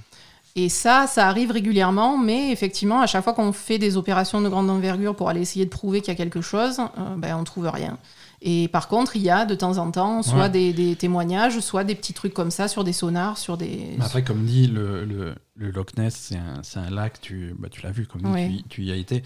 Et 0.57 0.69
ça, 0.69 1.07
ça 1.07 1.29
arrive 1.29 1.53
régulièrement, 1.53 2.19
mais 2.19 2.51
effectivement, 2.51 3.01
à 3.01 3.07
chaque 3.07 3.23
fois 3.23 3.33
qu'on 3.33 3.53
fait 3.53 3.79
des 3.79 3.97
opérations 3.97 4.41
de 4.41 4.49
grande 4.49 4.69
envergure 4.69 5.15
pour 5.15 5.29
aller 5.29 5.41
essayer 5.41 5.65
de 5.65 5.71
prouver 5.71 6.01
qu'il 6.01 6.09
y 6.09 6.17
a 6.17 6.17
quelque 6.17 6.41
chose, 6.41 6.81
euh, 6.81 7.15
ben, 7.17 7.37
on 7.37 7.45
trouve 7.45 7.69
rien. 7.69 7.97
Et 8.41 8.67
par 8.67 8.89
contre, 8.89 9.15
il 9.15 9.23
y 9.23 9.31
a 9.31 9.45
de 9.47 9.55
temps 9.55 9.79
en 9.79 9.93
temps 9.93 10.25
soit 10.25 10.37
Ouais. 10.41 10.51
des, 10.51 10.73
des 10.73 10.97
témoignages, 10.97 11.61
soit 11.61 11.85
des 11.85 11.95
petits 11.95 12.13
trucs 12.13 12.35
comme 12.35 12.51
ça 12.51 12.67
sur 12.67 12.83
des 12.83 12.93
sonars, 12.93 13.39
sur 13.39 13.57
des. 13.57 13.95
Mais 13.99 14.05
Après, 14.05 14.25
comme 14.25 14.45
dit, 14.45 14.67
le, 14.67 15.05
le, 15.05 15.37
le 15.55 15.71
Loch 15.71 15.97
Ness, 15.97 16.33
c'est 16.65 16.79
un, 16.81 16.91
lac, 16.91 17.21
tu, 17.21 17.55
bah, 17.57 17.69
tu 17.71 17.83
l'as 17.83 17.93
vu, 17.93 18.05
comme 18.09 18.23
dit, 18.23 18.65
tu, 18.69 18.69
tu 18.69 18.83
y 18.83 18.91
as 18.91 18.97
été. 18.97 19.23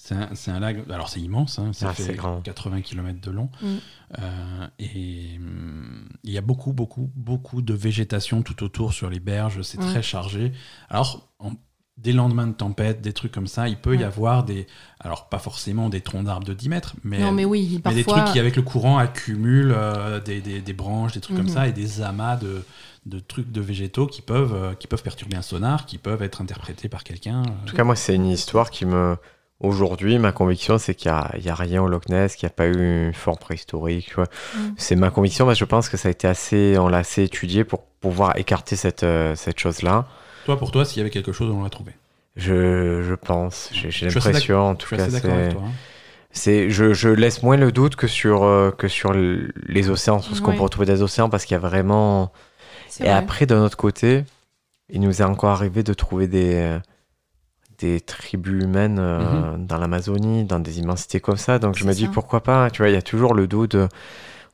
C'est 0.00 0.14
un, 0.14 0.28
c'est 0.34 0.52
un 0.52 0.60
lac, 0.60 0.76
alors 0.90 1.08
c'est 1.08 1.20
immense, 1.20 1.58
hein, 1.58 1.72
ça 1.72 1.88
Ah, 1.90 1.94
c'est 1.96 2.04
fait 2.04 2.14
grand. 2.14 2.40
80 2.40 2.82
km 2.82 3.20
de 3.20 3.30
long. 3.32 3.50
Mm. 3.60 3.66
Euh, 4.20 4.66
et 4.78 5.36
hum, 5.38 6.08
il 6.22 6.32
y 6.32 6.38
a 6.38 6.40
beaucoup, 6.40 6.72
beaucoup, 6.72 7.10
beaucoup 7.16 7.62
de 7.62 7.74
végétation 7.74 8.42
tout 8.42 8.62
autour 8.62 8.92
sur 8.92 9.10
les 9.10 9.18
berges, 9.20 9.62
c'est 9.62 9.78
Mm. 9.80 9.86
très 9.86 10.02
chargé. 10.02 10.52
Alors, 10.88 11.28
en- 11.40 11.52
des 11.96 12.12
lendemains 12.12 12.46
de 12.46 12.52
tempête, 12.52 13.00
des 13.00 13.12
trucs 13.12 13.32
comme 13.32 13.48
ça, 13.48 13.68
il 13.68 13.76
peut 13.76 13.96
y 13.96 14.04
avoir 14.04 14.44
des. 14.44 14.68
Alors, 15.00 15.28
pas 15.28 15.40
forcément 15.40 15.88
des 15.88 16.00
troncs 16.00 16.24
d'arbres 16.24 16.46
de 16.46 16.54
10 16.54 16.68
mètres, 16.68 16.94
mais, 17.02 17.18
non, 17.18 17.32
mais 17.32 17.44
oui, 17.44 17.68
mais 17.72 17.78
parfois. 17.80 17.96
des 17.96 18.04
trucs 18.04 18.24
qui, 18.34 18.38
avec 18.38 18.54
le 18.54 18.62
courant, 18.62 18.98
accumulent 18.98 19.72
euh, 19.76 20.20
des, 20.20 20.40
des- 20.40 20.60
des 20.60 20.72
branches, 20.74 21.12
des 21.14 21.20
trucs 21.20 21.36
comme 21.36 21.46
Mhm. 21.46 21.52
ça, 21.52 21.66
et 21.66 21.72
des 21.72 22.00
amas 22.02 22.36
de, 22.36 22.62
de 23.06 23.18
trucs 23.18 23.50
de 23.50 23.60
végétaux 23.60 24.06
qui 24.06 24.22
peuvent, 24.22 24.54
euh, 24.54 24.74
qui 24.74 24.86
peuvent 24.86 25.02
perturber 25.02 25.36
un 25.36 25.42
sonar, 25.42 25.86
qui 25.86 25.98
peuvent 25.98 26.22
être 26.22 26.40
interprétés 26.40 26.88
par 26.88 27.02
quelqu'un. 27.02 27.42
En 27.42 27.64
tout 27.66 27.74
cas 27.74 27.82
moi 27.82 27.96
c'est 27.96 28.14
une 28.14 28.26
histoire 28.26 28.70
qui 28.70 28.86
me 28.86 29.16
aujourd'hui 29.60 30.18
ma 30.18 30.32
conviction 30.32 30.78
c'est 30.78 30.94
qu'il 30.94 31.10
y 31.10 31.48
a, 31.48 31.54
rien 31.54 31.82
au 31.82 31.88
Loch 31.88 32.08
Ness, 32.08 32.36
qu'il 32.36 32.46
n'y 32.46 32.52
a 32.52 32.54
pas 32.54 32.66
eu 32.66 33.06
une 33.06 33.14
forme 33.14 33.38
préhistorique. 33.38 34.16
Mm. 34.16 34.58
C'est 34.76 34.96
ma 34.96 35.10
conviction 35.10 35.46
parce 35.46 35.58
que 35.58 35.64
je 35.64 35.68
pense 35.68 35.88
que 35.88 35.96
ça 35.96 36.08
a 36.08 36.10
été 36.10 36.28
assez 36.28 36.76
on 36.78 36.88
l'a 36.88 36.98
assez 36.98 37.22
étudié 37.24 37.64
pour 37.64 37.82
pouvoir 38.00 38.36
écarter 38.36 38.76
cette 38.76 39.02
euh, 39.02 39.34
cette 39.34 39.58
chose 39.58 39.82
là. 39.82 40.06
Toi, 40.44 40.56
pour 40.56 40.70
toi, 40.70 40.84
s'il 40.84 40.98
y 40.98 41.00
avait 41.02 41.10
quelque 41.10 41.32
chose, 41.32 41.50
on 41.50 41.62
l'a 41.62 41.68
trouvé. 41.68 41.92
Je, 42.36 43.02
je 43.02 43.14
pense, 43.14 43.68
j'ai 43.72 44.08
l'impression 44.08 44.60
en 44.70 44.74
tout 44.76 44.94
cas 44.94 45.10
c'est 45.10 45.26
hein. 45.26 46.68
je, 46.68 46.94
je 46.94 47.08
laisse 47.08 47.42
moins 47.42 47.56
le 47.56 47.72
doute 47.72 47.96
que 47.96 48.06
sur 48.06 48.44
euh, 48.44 48.70
que 48.70 48.86
sur 48.86 49.12
l- 49.12 49.52
les 49.66 49.90
océans 49.90 50.20
sur 50.20 50.36
ce 50.36 50.40
qu'on 50.40 50.54
peut 50.54 50.62
retrouver 50.62 50.86
des 50.86 51.02
océans 51.02 51.28
parce 51.28 51.44
qu'il 51.44 51.54
y 51.54 51.56
a 51.56 51.60
vraiment 51.60 52.30
et 53.00 53.04
vrai. 53.04 53.12
après 53.12 53.46
d'un 53.46 53.64
autre 53.64 53.76
côté 53.76 54.24
il 54.88 55.00
nous 55.00 55.20
est 55.20 55.24
encore 55.24 55.50
arrivé 55.50 55.82
de 55.82 55.92
trouver 55.94 56.28
des 56.28 56.54
euh, 56.54 56.78
des 57.78 58.00
tribus 58.00 58.64
humaines 58.64 58.98
euh, 58.98 59.56
dans 59.58 59.78
l'Amazonie 59.78 60.44
dans 60.44 60.58
des 60.60 60.78
immensités 60.80 61.20
comme 61.20 61.36
ça 61.36 61.58
donc 61.58 61.76
je 61.76 61.84
me 61.84 61.92
dis 61.94 62.08
pourquoi 62.08 62.42
pas 62.42 62.70
tu 62.70 62.82
vois 62.82 62.88
il 62.90 62.94
y 62.94 62.96
a 62.98 63.02
toujours 63.02 63.34
le 63.34 63.46
doute 63.46 63.76
de- 63.76 63.88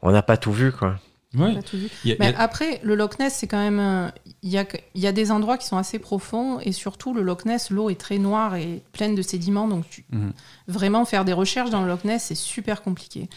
on 0.02 0.10
n'a 0.12 0.22
pas 0.22 0.36
tout 0.36 0.52
vu 0.52 0.72
quoi 0.72 0.96
Ouais. 1.36 1.60
Tout 1.62 1.76
vu. 1.76 1.86
A- 2.12 2.14
Mais 2.20 2.32
a- 2.32 2.42
après, 2.42 2.80
le 2.84 2.94
Loch 2.94 3.18
Ness, 3.18 3.34
c'est 3.34 3.48
quand 3.48 3.58
même. 3.58 3.80
euh, 3.80 4.08
Il 4.44 4.50
y 4.50 4.56
a, 4.56 4.64
il 4.94 5.00
y 5.00 5.06
a 5.08 5.10
des 5.10 5.32
endroits 5.32 5.58
qui 5.58 5.66
sont 5.66 5.76
assez 5.76 5.98
profonds 5.98 6.60
et 6.60 6.70
surtout, 6.70 7.12
le 7.12 7.22
Loch 7.22 7.44
Ness, 7.44 7.70
l'eau 7.70 7.90
est 7.90 7.98
très 8.00 8.18
noire 8.18 8.54
et 8.54 8.82
pleine 8.92 9.16
de 9.16 9.22
sédiments. 9.22 9.66
Donc, 9.66 9.84
tu- 9.90 10.04
Mhm. 10.12 10.32
vraiment, 10.68 11.04
faire 11.04 11.24
des 11.24 11.32
recherches 11.32 11.70
dans 11.70 11.82
le 11.82 11.88
Loch 11.88 12.04
Ness, 12.04 12.26
c'est 12.26 12.36
super 12.36 12.82
compliqué. 12.82 13.28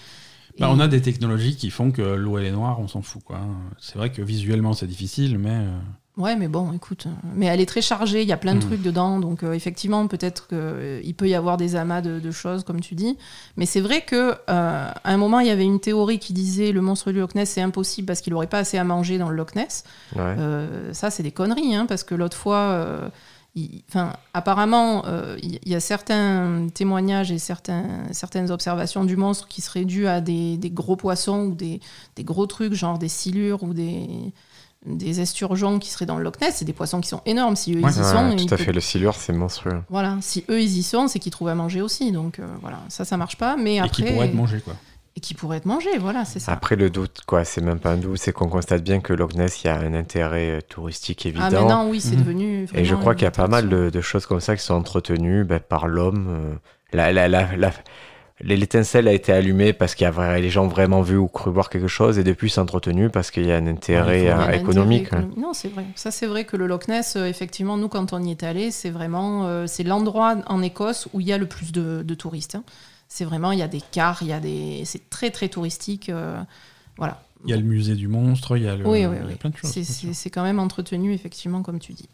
Bah, 0.59 0.67
Et- 0.69 0.71
on 0.75 0.79
a 0.79 0.87
des 0.87 1.01
technologies 1.01 1.55
qui 1.55 1.71
font 1.71 1.89
que 1.89 2.03
l'eau 2.03 2.37
elle 2.37 2.45
est 2.45 2.51
noire, 2.51 2.79
on 2.79 2.87
s'en 2.87 3.01
fout. 3.01 3.23
quoi. 3.23 3.39
C'est 3.79 3.97
vrai 3.97 4.11
que 4.11 4.21
visuellement 4.21 4.73
c'est 4.73 4.85
difficile, 4.85 5.39
mais 5.39 5.49
euh, 5.55 5.71
Ouais, 6.17 6.35
mais 6.35 6.47
bon, 6.47 6.73
écoute. 6.73 7.05
euh, 7.05 7.11
Mais 7.35 7.45
elle 7.45 7.61
est 7.61 7.67
très 7.67 7.81
chargée, 7.83 8.23
il 8.23 8.27
y 8.27 8.31
a 8.31 8.37
plein 8.37 8.53
de 8.53 8.57
Mhm. 8.57 8.63
trucs 8.65 8.81
dedans. 8.81 9.19
Donc, 9.19 9.43
euh, 9.43 9.53
effectivement, 9.53 10.07
peut-être 10.07 10.47
qu'il 10.47 11.13
peut 11.15 11.29
y 11.29 11.35
avoir 11.35 11.57
des 11.57 11.75
amas 11.75 12.01
de, 12.01 12.19
de 12.19 12.31
choses, 12.31 12.63
comme 12.63 12.81
tu 12.81 12.95
dis. 12.95 13.17
Mais 13.55 13.67
c'est 13.67 13.81
vrai 13.81 14.01
que 14.01 14.31
euh, 14.31 14.35
à 14.47 14.93
un 15.03 15.17
moment, 15.17 15.39
il 15.39 15.47
y 15.47 15.51
avait 15.51 15.63
une 15.63 15.79
théorie 15.79 16.17
qui 16.17 16.33
disait 16.33 16.71
le 16.71 16.81
monstre 16.81 17.11
du 17.11 17.19
Loch 17.19 17.35
Ness, 17.35 17.51
c'est 17.51 17.61
impossible 17.61 18.07
parce 18.07 18.21
qu'il 18.21 18.33
n'aurait 18.33 18.47
pas 18.47 18.57
assez 18.59 18.79
à 18.79 18.83
manger 18.83 19.19
dans 19.19 19.29
le 19.29 19.35
Loch 19.35 19.53
Ness. 19.55 19.83
ouais. 20.15 20.21
Euh, 20.39 20.91
ça, 20.93 21.11
c'est 21.11 21.21
des 21.23 21.31
conneries, 21.31 21.75
hein, 21.75 21.85
parce 21.85 22.03
que 22.03 22.15
l'autre 22.15 22.35
fois, 22.37 22.57
euh, 22.57 23.09
il- 23.55 23.83
apparemment, 24.33 25.03
euh, 25.05 25.37
il 25.41 25.59
y 25.67 25.75
a 25.75 25.79
certains 25.79 26.67
témoignages 26.73 27.31
et 27.31 27.37
certains, 27.39 27.85
certaines 28.11 28.51
observations 28.51 29.03
du 29.05 29.17
monstre 29.17 29.47
qui 29.47 29.61
seraient 29.61 29.85
dues 29.85 30.07
à 30.07 30.21
des, 30.21 30.57
des 30.57 30.69
gros 30.69 30.95
poissons 30.95 31.45
ou 31.45 31.53
des, 31.55 31.79
des 32.15 32.23
gros 32.23 32.45
trucs, 32.47 32.73
genre 32.73 32.97
des 32.99 33.07
silures 33.09 33.63
ou 33.63 33.73
des, 33.73 34.07
des 34.87 35.19
esturgeons 35.21 35.79
qui 35.79 35.89
seraient 35.89 36.05
dans 36.05 36.17
le 36.17 36.23
Loch 36.23 36.39
Ness. 36.41 36.55
C'est 36.55 36.65
des 36.65 36.73
poissons 36.73 37.01
qui 37.01 37.09
sont 37.09 37.21
énormes. 37.25 37.55
Si 37.55 37.73
eux, 37.73 37.81
Ouais, 37.81 37.91
ils 37.91 37.97
y 37.97 37.99
Ouais, 37.99 38.11
sont, 38.11 38.31
ils 38.37 38.45
tout 38.45 38.53
à 38.53 38.57
fait 38.57 38.71
le 38.71 38.79
silure 38.81 39.15
c'est 39.15 39.33
monstrueux 39.33 39.81
Voilà, 39.89 40.17
si 40.21 40.43
eux, 40.49 40.61
ils 40.61 40.77
y 40.77 40.83
sont, 40.83 41.07
c'est 41.07 41.19
qu'ils 41.19 41.31
trouvent 41.31 41.49
à 41.49 41.55
manger 41.55 41.81
aussi. 41.81 42.11
Donc, 42.11 42.39
euh, 42.39 42.45
voilà, 42.61 42.79
ça, 42.89 43.05
ça 43.05 43.17
marche 43.17 43.37
pas. 43.37 43.55
Mais 43.57 43.75
et 43.75 43.79
après... 43.79 43.91
qui 43.91 44.03
pourrait 44.13 44.27
être 44.27 44.33
mangé 44.33 44.61
quoi. 44.61 44.73
Et 45.15 45.19
qui 45.19 45.33
pourrait 45.33 45.57
être 45.57 45.65
mangé, 45.65 45.89
voilà, 45.99 46.25
c'est 46.25 46.39
ça. 46.39 46.51
après 46.51 46.75
le 46.75 46.91
doute 46.91 47.21
quoi 47.25 47.43
c'est 47.43 47.59
même 47.61 47.79
pas 47.79 47.89
un 47.93 47.97
doute 47.97 48.19
c'est 48.19 48.31
qu'on 48.31 48.49
constate 48.49 48.83
bien 48.83 48.99
que 48.99 49.13
Loch 49.13 49.33
Ness 49.33 49.63
il 49.63 49.67
y 49.67 49.69
a 49.71 49.75
un 49.79 49.95
intérêt 49.95 50.49
euh, 50.51 50.61
touristique 50.61 51.25
évident 51.25 51.43
ah, 51.47 51.49
maintenant, 51.49 51.87
oui, 51.89 51.99
c'est 52.01 52.11
Mhm. 52.11 52.21
devenu... 52.21 52.67
Et 52.75 52.85
je 52.85 52.93
crois 52.93 53.15
qu'il 53.15 53.23
y 53.23 53.27
a 53.27 53.31
pas 53.31 53.47
mal 53.47 53.67
de, 53.67 53.89
de 53.89 54.01
choses 54.01 54.27
comme 54.27 54.41
ça 54.41 54.55
qui 54.55 54.63
sont 54.63 54.75
entretenues 54.75 55.43
ben, 55.43 55.59
par 55.59 55.87
l'homme. 55.87 56.27
euh, 56.29 56.53
La, 56.93 57.11
la, 57.11 57.27
la, 57.27 57.55
la- 57.57 57.73
L'étincelle 58.39 59.07
a 59.07 59.13
été 59.13 59.31
allumée 59.33 59.73
parce 59.73 59.95
qu'il 59.95 60.05
y 60.05 60.07
a 60.07 60.39
les 60.39 60.49
gens 60.51 60.65
ont 60.65 60.67
vraiment 60.67 61.01
vu 61.01 61.17
ou 61.17 61.27
cru 61.27 61.49
voir 61.51 61.69
quelque 61.71 61.87
chose 61.87 62.19
et 62.19 62.23
depuis 62.23 62.51
c'est 62.51 62.61
entretenu 62.61 63.09
parce 63.09 63.31
qu'il 63.31 63.45
y 63.47 63.51
a 63.51 63.57
un 63.57 63.65
intérêt 63.65 64.21
Ouais, 64.21 64.29
euh, 64.29 64.35
un 64.35 64.51
économique. 64.51 65.05
intérêt 65.07 65.21
économique. 65.21 65.37
Non, 65.37 65.53
c'est 65.53 65.69
vrai. 65.69 65.85
Ça, 65.95 66.11
c'est 66.11 66.27
vrai 66.27 66.45
que 66.45 66.55
le 66.55 66.67
Loch 66.67 66.87
Ness, 66.87 67.15
euh, 67.15 67.25
effectivement, 67.25 67.77
nous, 67.77 67.87
quand 67.89 68.13
on 68.13 68.23
y 68.23 68.29
est 68.29 68.43
allé, 68.43 68.69
c'est 68.69 68.91
vraiment 68.91 69.45
euh, 69.47 69.65
c'est 69.65 69.83
l'endroit 69.83 70.35
en 70.45 70.61
Écosse 70.61 71.07
où 71.13 71.19
il 71.19 71.25
y 71.27 71.33
a 71.33 71.39
le 71.39 71.47
plus 71.47 71.71
de, 71.71 72.03
de 72.03 72.13
touristes. 72.13 72.53
hein. 72.55 72.63
C'est 73.07 73.25
vraiment, 73.25 73.51
il 73.53 73.59
y 73.59 73.63
a 73.63 73.67
des 73.67 73.81
cars, 73.81 74.19
il 74.21 74.27
y 74.27 74.33
a 74.33 74.39
des, 74.39 74.83
c'est 74.85 75.09
très 75.09 75.31
très 75.31 75.49
touristique. 75.49 76.09
euh, 76.09 76.39
voilà. 76.97 77.23
Il 77.45 77.51
y 77.51 77.53
a 77.53 77.57
le 77.57 77.63
musée 77.63 77.95
du 77.95 78.07
monstre, 78.07 78.57
il 78.57 78.63
y 78.63 78.67
a, 78.67 78.75
le, 78.75 78.85
Oui, 78.87 78.99
il 78.99 79.03
y 79.03 79.05
oui, 79.07 79.17
a 79.17 79.25
oui. 79.25 79.35
plein 79.35 79.49
de 79.51 79.57
choses. 79.57 79.71
C'est 79.71 80.29
quand 80.29 80.43
même 80.43 80.59
entretenu, 80.59 81.13
effectivement, 81.13 81.61
comme 81.63 81.79
tu 81.79 81.93
dis. 81.93 82.09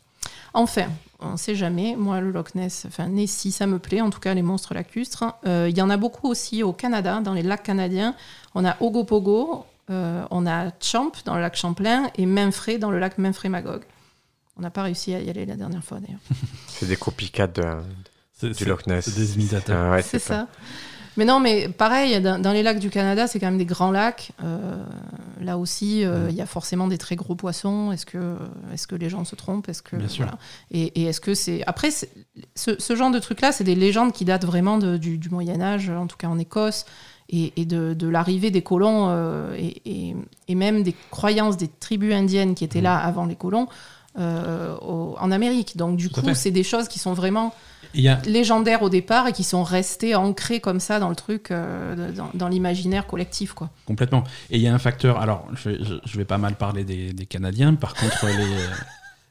Enfin, 0.53 0.85
on 1.19 1.31
ne 1.31 1.37
sait 1.37 1.55
jamais. 1.55 1.95
Moi, 1.97 2.21
le 2.21 2.31
Loch 2.31 2.53
Ness, 2.55 2.85
enfin, 2.87 3.07
Nessie, 3.07 3.51
ça 3.51 3.65
me 3.67 3.79
plaît. 3.79 4.01
En 4.01 4.09
tout 4.09 4.19
cas, 4.19 4.33
les 4.33 4.41
monstres 4.41 4.73
lacustres. 4.73 5.23
Euh, 5.47 5.67
Il 5.69 5.77
y 5.77 5.81
en 5.81 5.89
a 5.89 5.97
beaucoup 5.97 6.27
aussi 6.29 6.63
au 6.63 6.73
Canada, 6.73 7.21
dans 7.21 7.33
les 7.33 7.41
lacs 7.43 7.63
canadiens. 7.63 8.15
On 8.55 8.63
a 8.65 8.75
Ogopogo, 8.81 9.65
euh, 9.89 10.23
on 10.31 10.45
a 10.45 10.71
Champ 10.79 11.11
dans 11.25 11.35
le 11.35 11.41
lac 11.41 11.55
Champlain 11.55 12.09
et 12.17 12.25
Mainfray 12.25 12.77
dans 12.77 12.91
le 12.91 12.99
lac 12.99 13.17
Mainfray-Magog. 13.17 13.81
On 14.57 14.61
n'a 14.61 14.69
pas 14.69 14.83
réussi 14.83 15.13
à 15.15 15.19
y 15.19 15.29
aller 15.29 15.45
la 15.47 15.55
dernière 15.55 15.83
fois, 15.83 15.99
d'ailleurs. 15.99 16.19
C'est 16.67 16.85
des 16.85 16.95
copycats 16.97 17.47
de, 17.47 17.63
du 18.53 18.65
Loch 18.65 18.85
Ness. 18.87 19.05
c'est 19.05 19.15
des 19.15 19.33
imitateurs. 19.35 19.87
Ah 19.87 19.95
ouais, 19.95 20.01
c'est 20.03 20.19
pas- 20.19 20.33
ça. 20.35 20.47
Mais 21.17 21.25
non, 21.25 21.39
mais 21.39 21.69
pareil, 21.69 22.19
dans, 22.21 22.41
dans 22.41 22.51
les 22.51 22.63
lacs 22.63 22.79
du 22.79 22.89
Canada, 22.89 23.27
c'est 23.27 23.39
quand 23.39 23.45
même 23.47 23.57
des 23.57 23.65
grands 23.65 23.91
lacs. 23.91 24.31
Euh, 24.43 24.83
là 25.41 25.57
aussi, 25.57 26.03
euh, 26.03 26.27
il 26.29 26.35
y 26.35 26.41
a 26.41 26.45
forcément 26.45 26.87
des 26.87 26.97
très 26.97 27.15
gros 27.15 27.35
poissons. 27.35 27.91
Est-ce 27.91 28.05
que, 28.05 28.35
est 28.73 28.87
que 28.87 28.95
les 28.95 29.09
gens 29.09 29.23
se 29.25 29.35
trompent? 29.35 29.69
Est-ce 29.69 29.81
que 29.83 29.95
Bien 29.95 30.07
sûr. 30.07 30.23
voilà. 30.25 30.39
Et, 30.71 31.01
et 31.01 31.05
est-ce 31.05 31.21
que 31.21 31.33
c'est 31.35 31.63
après 31.67 31.91
c'est- 31.91 32.09
ce, 32.55 32.71
ce 32.79 32.95
genre 32.95 33.11
de 33.11 33.19
truc-là, 33.19 33.51
c'est 33.51 33.63
des 33.63 33.75
légendes 33.75 34.11
qui 34.11 34.25
datent 34.25 34.45
vraiment 34.45 34.77
de- 34.77 34.97
du, 34.97 35.17
du 35.17 35.29
Moyen 35.29 35.61
Âge, 35.61 35.89
en 35.89 36.07
tout 36.07 36.17
cas 36.17 36.27
en 36.27 36.39
Écosse, 36.39 36.85
et, 37.29 37.51
de, 37.65 37.93
de 37.93 38.07
l'arrivée 38.07 38.51
des 38.51 38.61
colons 38.61 39.07
euh, 39.09 39.55
et, 39.57 39.81
et- 39.85 40.15
et 40.47 40.55
même 40.55 40.83
des 40.83 40.93
croyances 41.09 41.57
des 41.57 41.67
tribus 41.67 42.13
indiennes 42.13 42.53
qui 42.53 42.63
étaient 42.63 42.81
là 42.81 42.97
avant 42.97 43.25
les 43.25 43.35
colons. 43.35 43.67
euh, 44.19 44.75
au- 44.81 45.15
en 45.19 45.31
Amérique. 45.31 45.75
Donc 45.75 45.97
du 45.97 46.09
Tout 46.11 46.21
coup, 46.21 46.33
c'est 46.35 46.51
des 46.51 46.61
choses 46.63 46.87
qui 46.87 46.99
sont 46.99 47.13
vraiment 47.13 47.51
a, 48.07 48.19
légendaires 48.25 48.81
au 48.81 48.89
départ 48.89 49.27
et 49.27 49.33
qui 49.33 49.43
sont 49.43 49.63
restés 49.63 50.15
ancrés 50.15 50.59
comme 50.59 50.79
ça 50.79 50.99
dans 50.99 51.09
le 51.09 51.15
truc, 51.15 51.51
euh, 51.51 52.11
dans, 52.11 52.29
dans 52.33 52.47
l'imaginaire 52.47 53.05
collectif. 53.07 53.53
Quoi. 53.53 53.69
Complètement. 53.85 54.23
Et 54.49 54.57
il 54.57 54.61
y 54.63 54.67
a 54.67 54.73
un 54.73 54.79
facteur. 54.79 55.19
Alors, 55.19 55.47
je 55.53 55.69
vais, 55.69 55.77
je, 55.83 55.93
je 56.03 56.17
vais 56.17 56.25
pas 56.25 56.37
mal 56.37 56.55
parler 56.55 56.83
des, 56.83 57.13
des 57.13 57.25
Canadiens. 57.25 57.73
Par 57.75 57.93
contre, 57.93 58.25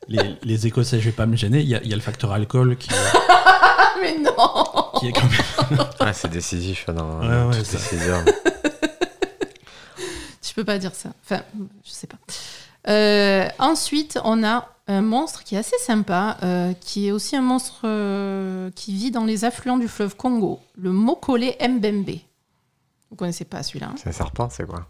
les, 0.08 0.16
les, 0.22 0.36
les 0.42 0.66
Écossais, 0.66 1.00
je 1.00 1.06
vais 1.06 1.12
pas 1.12 1.26
me 1.26 1.36
gêner. 1.36 1.60
Il 1.60 1.68
y 1.68 1.74
a, 1.74 1.82
il 1.82 1.88
y 1.88 1.92
a 1.92 1.96
le 1.96 2.02
facteur 2.02 2.32
alcool 2.32 2.76
qui, 2.76 2.88
Ah 2.92 3.94
mais 4.00 4.16
non 4.18 4.30
qui 5.00 5.08
est 5.08 5.12
quand 5.12 5.22
même. 5.22 5.78
Ah, 6.00 6.12
c'est 6.12 6.30
décisif 6.30 6.86
dans 6.86 7.20
Ouais, 7.20 7.28
dans 7.28 7.48
ouais, 7.50 7.56
toutes 7.56 7.66
ça. 7.66 7.78
ces 7.78 8.08
heures. 8.08 8.24
Je 10.42 10.52
peux 10.54 10.64
pas 10.64 10.78
dire 10.78 10.94
ça. 10.94 11.10
Enfin, 11.24 11.42
je 11.84 11.90
sais 11.90 12.06
pas. 12.06 12.18
Euh, 12.88 13.48
ensuite, 13.58 14.18
on 14.24 14.44
a 14.44 14.68
un 14.92 15.02
monstre 15.02 15.44
qui 15.44 15.54
est 15.54 15.58
assez 15.58 15.78
sympa, 15.78 16.36
euh, 16.42 16.72
qui 16.80 17.08
est 17.08 17.12
aussi 17.12 17.36
un 17.36 17.42
monstre 17.42 17.80
euh, 17.84 18.70
qui 18.74 18.94
vit 18.94 19.10
dans 19.10 19.24
les 19.24 19.44
affluents 19.44 19.78
du 19.78 19.88
fleuve 19.88 20.16
Congo, 20.16 20.60
le 20.76 20.92
Mokole 20.92 21.44
Mbembe. 21.60 22.18
Vous 23.10 23.16
connaissez 23.16 23.44
pas 23.44 23.62
celui-là 23.62 23.88
hein? 23.90 23.94
C'est 23.96 24.08
un 24.08 24.12
serpent, 24.12 24.48
c'est 24.50 24.66
quoi? 24.66 24.86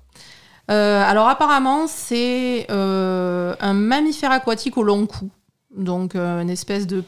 Euh, 0.70 1.02
Alors 1.02 1.28
apparemment, 1.28 1.86
c'est 1.86 2.66
un 2.70 3.72
mammifère 3.72 4.30
aquatique 4.30 4.76
au 4.76 4.82
long 4.82 5.06
cou, 5.06 5.30
donc 5.76 6.14
une 6.14 6.50
espèce 6.50 6.86
de, 6.86 7.02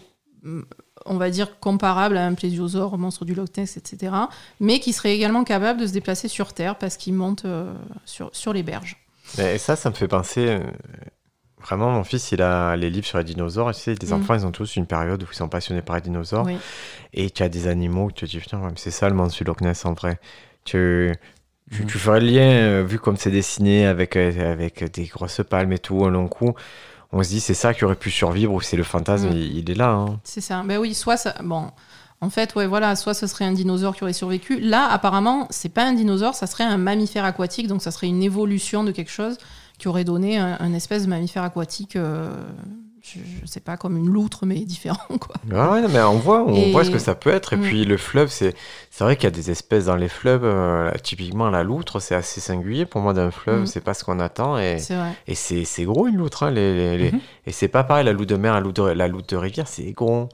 on 1.07 1.16
va 1.16 1.30
dire 1.30 1.61
comparable 1.61 2.16
à 2.16 2.26
un 2.26 2.34
plésiosaure, 2.34 2.95
au 2.95 2.97
monstre 2.97 3.24
du 3.24 3.34
Loch 3.34 3.57
Ness, 3.57 3.76
etc. 3.76 4.12
Mais 4.59 4.80
qui 4.80 4.92
serait 4.92 5.14
également 5.14 5.45
capable 5.45 5.80
de 5.80 5.86
se 5.86 5.92
déplacer 5.92 6.28
sur 6.28 6.53
Terre 6.53 6.76
parce 6.76 6.97
qu'il 6.97 7.14
monte 7.14 7.47
sur, 8.05 8.30
sur 8.32 8.53
les 8.53 8.64
berges. 8.64 8.97
Et 9.38 9.59
ça, 9.59 9.76
ça 9.76 9.90
me 9.90 9.95
fait 9.95 10.09
penser. 10.09 10.59
Vraiment, 11.67 11.91
mon 11.91 12.05
fils, 12.05 12.31
il 12.33 12.43
a 12.43 12.77
les 12.77 12.91
livres 12.91 13.07
sur 13.07 13.19
les 13.19 13.25
dinosaures. 13.25 13.71
Et 13.71 13.75
tu 13.75 13.81
sais, 13.81 13.95
les 14.01 14.09
Mm. 14.09 14.12
enfants, 14.12 14.35
ils 14.35 14.45
ont 14.47 14.51
tous 14.53 14.77
une 14.77 14.87
période 14.87 15.23
où 15.23 15.27
ils 15.31 15.35
sont 15.37 15.49
passionnés 15.49 15.83
par 15.83 15.97
les 15.97 16.03
dinosaures. 16.03 16.45
Oui. 16.47 16.57
Et 17.15 17.31
tu 17.31 17.43
as 17.43 17.49
des 17.49 17.67
animaux 17.69 18.05
où 18.07 18.12
tu 18.12 18.27
te 18.27 18.31
dis, 18.31 18.39
putain, 18.39 18.61
c'est 18.77 18.91
ça 18.91 19.09
le 19.09 19.15
monstre 19.15 19.39
du 19.39 19.45
Loch 19.45 19.61
Ness 19.62 19.85
en 19.87 19.95
vrai. 19.95 20.19
Tu, 20.65 21.12
tu, 21.73 21.87
tu 21.87 21.99
ferais 21.99 22.21
le 22.21 22.27
lien, 22.27 22.43
euh, 22.51 22.85
vu 22.87 22.99
comme 22.99 23.17
c'est 23.17 23.31
dessiné 23.31 23.87
avec, 23.87 24.17
euh, 24.17 24.53
avec 24.53 24.93
des 24.93 25.05
grosses 25.07 25.41
palmes 25.49 25.73
et 25.73 25.79
tout, 25.79 25.97
au 25.97 26.11
long 26.11 26.29
cou. 26.29 26.55
On 27.12 27.23
se 27.23 27.29
dit, 27.29 27.41
c'est 27.41 27.55
ça 27.55 27.73
qui 27.75 27.85
aurait 27.85 27.95
pu 27.95 28.11
survivre 28.11 28.53
ou 28.53 28.61
c'est 28.61 28.77
le 28.77 28.83
fantasme, 28.83 29.29
il, 29.33 29.57
il 29.59 29.71
est 29.71 29.75
là. 29.75 29.91
hein. 29.91 30.21
C'est 30.25 30.41
ça. 30.41 30.62
Ben 30.67 30.79
oui, 30.79 30.95
soit 30.95 31.17
ça. 31.17 31.35
Bon, 31.45 31.71
en 32.21 32.29
fait, 32.29 32.55
ouais, 32.57 32.67
voilà, 32.67 32.97
soit 32.97 33.15
ce 33.15 33.27
serait 33.27 33.45
un 33.45 33.53
dinosaure 33.53 33.95
qui 33.95 34.03
aurait 34.03 34.12
survécu. 34.12 34.59
Là, 34.59 34.89
apparemment, 34.91 35.47
c'est 35.51 35.69
pas 35.69 35.85
un 35.85 35.93
dinosaure, 35.93 36.35
ça 36.35 36.47
serait 36.47 36.65
un 36.65 36.77
mammifère 36.77 37.25
aquatique, 37.25 37.69
donc 37.69 37.83
ça 37.83 37.91
serait 37.91 38.09
une 38.09 38.23
évolution 38.23 38.83
de 38.85 38.91
quelque 38.91 39.11
chose 39.11 39.39
qui 39.85 39.89
aurait 39.89 40.05
donné 40.05 40.39
un, 40.39 40.57
un 40.61 40.72
espèce 40.72 41.05
de 41.05 41.11
mammifère 41.11 41.43
aquatique. 41.43 41.97
euh, 41.97 42.30
je, 43.03 43.18
je 43.43 43.47
sais 43.47 43.61
pas, 43.61 43.76
comme 43.76 43.99
une 43.99 44.09
loutre, 44.09 44.47
mais 44.47 44.55
différent, 44.64 45.18
quoi. 45.20 45.37
Ah 45.55 45.72
ouais, 45.72 45.82
mais 45.93 46.01
on 46.01 46.14
voit, 46.16 46.43
on 46.43 46.55
Et- 46.55 46.72
voit 46.72 46.85
ce 46.85 46.91
que 46.91 46.99
ça 46.99 47.14
peut 47.14 47.28
être. 47.28 47.53
Et 47.53 47.57
Mm. 47.57 47.61
puis 47.61 47.85
le 47.85 47.99
fleuve, 47.99 48.30
c'est 48.30 48.55
c'est 48.91 49.05
vrai 49.05 49.16
qu'il 49.16 49.24
y 49.24 49.26
a 49.26 49.30
des 49.30 49.51
espèces 49.51 49.85
dans 49.85 49.97
les 49.97 50.09
fleuves. 50.09 50.43
euh, 50.45 50.91
typiquement, 51.03 51.51
la 51.51 51.64
loutre, 51.64 52.01
c'est 52.01 52.14
assez 52.14 52.41
singulier 52.41 52.87
pour 52.87 53.03
moi 53.03 53.12
d'un 53.12 53.30
fleuve. 53.30 53.61
Mm. 53.64 53.66
C'est 53.66 53.82
pas 53.82 53.93
ce 53.93 54.05
qu'on 54.05 54.20
attend. 54.20 54.57
Et, 54.57 54.78
C'est 54.78 55.85
gros 55.85 56.07
une 56.07 56.16
loutre. 56.16 56.45
hein, 56.45 56.51
les, 56.51 56.72
les- 56.74 56.97
les- 56.97 57.12
Mhm. 57.12 57.20
Et 57.47 57.53
c'est 57.53 57.68
pas 57.68 57.85
pareil, 57.85 58.07
la 58.07 58.12
loutre 58.14 58.30
de 58.30 58.37
mer, 58.37 58.55
la 58.55 58.61
loutre 58.61 58.85
de, 58.87 58.91
la 58.93 59.07
loutre 59.07 59.26
de 59.26 59.37
rivière, 59.37 59.68
c'est 59.68 59.93
gros. 59.93 60.30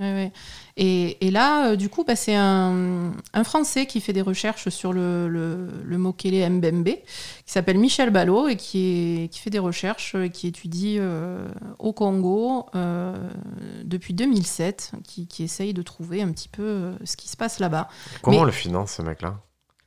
Ouais. 0.00 0.32
Et, 0.78 1.26
et 1.26 1.30
là, 1.30 1.72
euh, 1.72 1.76
du 1.76 1.90
coup, 1.90 2.04
bah, 2.04 2.16
c'est 2.16 2.34
un, 2.34 3.12
un 3.34 3.44
Français 3.44 3.84
qui 3.84 4.00
fait 4.00 4.14
des 4.14 4.22
recherches 4.22 4.70
sur 4.70 4.94
le, 4.94 5.28
le, 5.28 5.68
le 5.84 5.98
Mokele 5.98 6.48
Mbembe, 6.48 6.86
qui 6.88 7.02
s'appelle 7.44 7.78
Michel 7.78 8.08
Ballot 8.10 8.48
et 8.48 8.56
qui, 8.56 9.24
est, 9.24 9.28
qui 9.28 9.40
fait 9.40 9.50
des 9.50 9.58
recherches 9.58 10.14
et 10.14 10.30
qui 10.30 10.46
étudie 10.46 10.96
euh, 10.98 11.46
au 11.78 11.92
Congo 11.92 12.66
euh, 12.74 13.14
depuis 13.84 14.14
2007, 14.14 14.92
qui, 15.06 15.26
qui 15.26 15.42
essaye 15.42 15.74
de 15.74 15.82
trouver 15.82 16.22
un 16.22 16.32
petit 16.32 16.48
peu 16.48 16.92
ce 17.04 17.16
qui 17.16 17.28
se 17.28 17.36
passe 17.36 17.58
là-bas. 17.58 17.88
Comment 18.22 18.38
Mais- 18.38 18.42
on 18.42 18.46
le 18.46 18.52
finance, 18.52 18.92
ce 18.92 19.02
mec-là? 19.02 19.38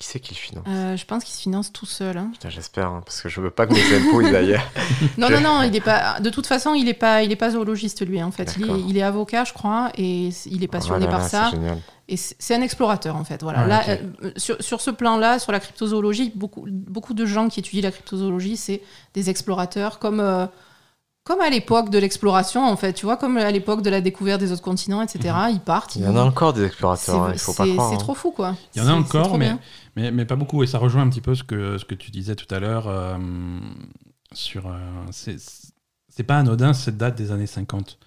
Qui 0.04 0.10
c'est 0.10 0.20
qui 0.20 0.34
le 0.34 0.38
finance? 0.40 0.66
Euh, 0.68 0.98
je 0.98 1.06
pense 1.06 1.24
qu'il 1.24 1.34
se 1.34 1.42
finance 1.42 1.72
tout 1.72 1.86
seul. 1.86 2.18
hein. 2.18 2.28
Putain, 2.34 2.50
j'espère, 2.50 2.88
hein, 2.88 3.02
parce 3.06 3.22
que 3.22 3.30
je 3.30 3.40
veux 3.40 3.52
pas 3.52 3.66
que 3.66 3.74
mes 3.74 3.96
impôts 3.96 4.20
ils 4.20 4.36
aillent. 4.36 4.60
Non, 5.18 5.30
non, 5.30 5.40
non, 5.40 5.62
il 5.62 5.74
est 5.74 5.80
pas. 5.80 6.20
De 6.20 6.30
toute 6.30 6.46
façon, 6.46 6.74
il 6.74 6.84
n'est 6.86 6.94
pas, 6.94 7.24
il 7.24 7.32
est 7.32 7.38
pas 7.38 7.52
zoologiste 7.52 8.06
lui. 8.06 8.22
En 8.22 8.32
fait, 8.32 8.54
il 8.60 8.70
est, 8.70 8.82
il 8.90 8.98
est 8.98 9.02
avocat, 9.02 9.46
je 9.46 9.54
crois, 9.54 9.92
et 9.98 10.28
il 10.46 10.62
est 10.62 10.68
passionné 10.68 11.06
Oh 11.08 11.12
par 11.12 11.24
ça. 11.30 11.52
Génial. 11.52 11.78
Et 12.10 12.18
c'est 12.18 12.54
un 12.54 12.62
explorateur 12.62 13.16
en 13.16 13.24
fait. 13.24 13.42
Voilà. 13.44 13.66
Là, 13.66 13.80
ok. 13.82 14.00
euh, 14.24 14.32
sur, 14.36 14.62
sur 14.62 14.82
ce 14.82 14.92
plan-là, 14.92 15.40
sur 15.40 15.54
la 15.54 15.62
cryptozoologie, 15.62 16.34
beaucoup, 16.36 16.66
beaucoup 16.70 17.14
de 17.14 17.26
gens 17.26 17.48
qui 17.48 17.62
étudient 17.62 17.84
la 17.84 17.92
cryptozoologie, 17.92 18.58
c'est 18.58 18.82
des 19.14 19.30
explorateurs 19.30 20.00
comme, 20.00 20.20
euh, 20.20 20.46
comme 21.24 21.40
à 21.40 21.50
l'époque 21.50 21.90
de 21.90 21.98
l'exploration 22.00 22.66
en 22.66 22.76
fait. 22.76 22.94
Tu 22.94 23.06
vois, 23.06 23.16
comme 23.18 23.38
à 23.38 23.50
l'époque 23.52 23.82
de 23.82 23.90
la 23.90 24.02
découverte 24.02 24.40
des 24.42 24.52
autres 24.52 24.62
continents, 24.62 25.02
etc. 25.02 25.34
Ils 25.52 25.60
partent. 25.60 25.96
Il 25.96 26.04
y 26.04 26.08
en 26.08 26.16
a 26.18 26.22
encore 26.24 26.54
des 26.54 26.66
explorateurs, 26.66 27.24
hein, 27.24 27.30
il 27.34 27.40
faut 27.40 27.54
pas 27.54 27.66
croire. 27.68 27.90
c'est 27.90 27.96
hein. 27.96 28.00
trop 28.00 28.14
fou 28.14 28.32
quoi. 28.32 28.56
Il 28.76 28.82
y 28.82 28.86
en 28.86 28.90
a 28.90 28.94
encore, 28.94 29.38
mais, 29.38 29.56
mais, 29.96 30.12
mais 30.12 30.26
pas 30.26 30.36
beaucoup. 30.36 30.64
Et 30.64 30.68
ça 30.68 30.80
rejoint 30.80 31.02
un 31.04 31.10
petit 31.10 31.22
peu 31.22 31.34
ce 31.36 31.44
que, 31.44 31.78
ce 31.78 31.86
que 31.86 31.96
tu 31.96 32.12
disais 32.12 32.36
tout 32.36 32.54
à 32.54 32.60
l'heure 32.60 32.88
euh, 32.88 33.18
sur. 34.34 34.68
euh, 34.68 34.72
c'est 35.12 35.38
c'est 36.10 36.24
pas 36.24 36.38
anodin 36.38 36.74
cette 36.74 36.98
date 36.98 37.16
des 37.16 37.32
années 37.32 37.48
50. 37.48 37.98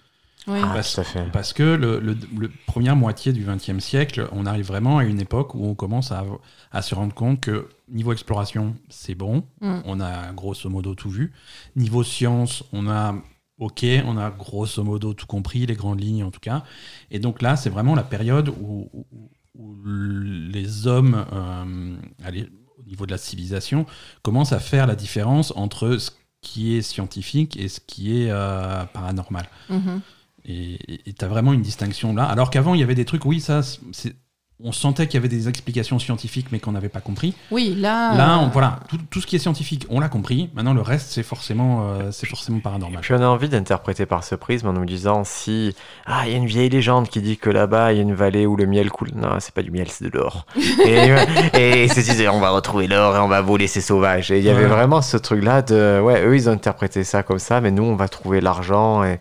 Oui. 0.47 0.59
Ah, 0.63 0.71
Parce- 0.75 0.93
tout 0.93 1.01
à 1.01 1.03
fait. 1.03 1.25
Parce 1.33 1.51
que 1.51 1.63
le, 1.63 1.99
le- 1.99 2.15
le 2.37 2.49
première 2.67 2.95
moitié 2.95 3.33
du 3.33 3.43
XXe 3.45 3.79
siècle, 3.83 4.29
on 4.31 4.45
arrive 4.45 4.65
vraiment 4.67 4.99
à 4.99 5.03
une 5.03 5.19
époque 5.19 5.55
où 5.55 5.65
on 5.65 5.75
commence 5.75 6.13
à, 6.13 6.23
à 6.71 6.81
se 6.81 6.95
rendre 6.95 7.13
compte 7.13 7.41
que 7.41 7.67
niveau 7.89 8.11
exploration, 8.11 8.75
c'est 8.89 9.15
bon. 9.15 9.43
Mm. 9.61 9.79
On 9.85 9.99
a 9.99 10.31
grosso 10.33 10.69
modo 10.69 10.93
tout 10.95 11.09
vu. 11.09 11.31
Niveau 11.75 12.03
science, 12.03 12.63
on 12.73 12.87
a 12.89 13.15
OK, 13.59 13.83
on 14.05 14.17
a 14.17 14.29
grosso 14.29 14.83
modo 14.83 15.13
tout 15.13 15.25
compris, 15.25 15.65
les 15.65 15.75
grandes 15.75 15.99
lignes 16.01 16.23
en 16.23 16.29
tout 16.31 16.39
cas. 16.39 16.63
Et 17.09 17.19
donc 17.19 17.41
là, 17.41 17.55
c'est 17.55 17.69
vraiment 17.71 17.95
la 17.95 18.03
période 18.03 18.49
où, 18.49 18.89
où- 18.93 19.29
où 19.55 19.75
les 19.85 20.85
hommes, 20.85 21.25
euh, 21.33 21.95
allez, 22.23 22.47
au 22.77 22.83
niveau 22.83 23.05
de 23.07 23.11
la 23.11 23.17
civilisation, 23.17 23.85
commencent 24.21 24.53
à 24.53 24.59
faire 24.59 24.85
la 24.85 24.95
différence 24.95 25.51
entre 25.55 25.97
ce 25.97 26.11
qui 26.41 26.75
est 26.75 26.83
scientifique 26.83 27.57
et 27.57 27.67
ce 27.67 27.79
qui 27.79 28.21
est 28.21 28.29
euh, 28.29 28.83
paranormal. 28.85 29.49
Mhm. 29.69 30.01
Et 30.49 31.13
tu 31.17 31.25
as 31.25 31.27
vraiment 31.27 31.51
une 31.51 31.61
distinction 31.63 32.13
là. 32.15 32.25
Alors 32.25 32.49
qu'avant, 32.51 32.73
il 32.75 32.79
y 32.79 32.83
avait 32.83 32.95
des 32.95 33.03
trucs, 33.05 33.25
oui, 33.25 33.41
ça, 33.41 33.61
c'est- 33.63 34.15
on 34.63 34.71
sentait 34.71 35.05
qu'il 35.05 35.13
y 35.13 35.17
avait 35.17 35.27
des 35.27 35.47
explications 35.47 35.99
scientifiques, 35.99 36.47
mais 36.51 36.59
qu'on 36.59 36.71
n'avait 36.71 36.89
pas 36.89 36.99
compris. 36.99 37.35
Oui, 37.51 37.75
là. 37.77 38.15
Là, 38.15 38.33
euh, 38.39 38.45
on- 38.45 38.47
voilà, 38.47 38.79
tout, 38.89 38.97
tout 39.11 39.21
ce 39.21 39.27
qui 39.27 39.35
est 39.35 39.39
scientifique, 39.39 39.85
on 39.89 39.99
l'a 39.99 40.09
compris. 40.09 40.49
Maintenant, 40.55 40.73
le 40.73 40.81
reste, 40.81 41.11
c'est 41.11 41.21
forcément, 41.21 41.89
euh, 41.91 42.09
c'est 42.11 42.25
forcément 42.27 42.57
Et 42.57 42.61
paranormal. 42.61 43.01
puis 43.01 43.13
on 43.13 43.21
a 43.21 43.27
envie 43.27 43.49
d'interpréter 43.49 44.07
par 44.07 44.23
ce 44.23 44.33
prisme 44.33 44.67
en 44.67 44.73
nous 44.73 44.85
disant 44.85 45.23
si 45.23 45.75
ah 46.07 46.23
il 46.25 46.31
y 46.31 46.33
a 46.33 46.37
une 46.37 46.47
vieille 46.47 46.69
légende 46.69 47.07
qui 47.07 47.21
dit 47.21 47.37
que 47.37 47.51
là-bas 47.51 47.93
il 47.93 47.97
y 47.97 47.99
a 47.99 48.01
une 48.01 48.15
vallée 48.15 48.47
où 48.47 48.55
le 48.55 48.65
miel 48.65 48.89
coule. 48.89 49.11
Non, 49.15 49.29
c'est 49.39 49.53
pas 49.53 49.61
du 49.61 49.69
miel, 49.69 49.89
c'est 49.89 50.05
de 50.09 50.17
l'or. 50.17 50.47
et 50.87 51.13
et 51.53 51.83
ils 51.83 51.93
se 51.93 51.99
disaient 51.99 52.27
on 52.27 52.39
va 52.39 52.49
retrouver 52.49 52.87
l'or 52.87 53.15
et 53.15 53.19
on 53.19 53.27
va 53.27 53.41
voler 53.41 53.67
ces 53.67 53.81
sauvages. 53.81 54.31
Et 54.31 54.39
il 54.39 54.43
y 54.43 54.49
avait 54.49 54.63
Ouais. 54.63 54.67
vraiment 54.69 55.03
ce 55.03 55.17
truc-là 55.17 55.61
de 55.61 56.01
ouais 56.03 56.25
eux 56.25 56.35
ils 56.35 56.49
ont 56.49 56.53
interprété 56.53 57.03
ça 57.03 57.21
comme 57.21 57.37
ça, 57.39 57.61
mais 57.61 57.69
nous 57.69 57.83
on 57.83 57.95
va 57.95 58.07
trouver 58.07 58.41
l'argent 58.41 59.03
et 59.03 59.19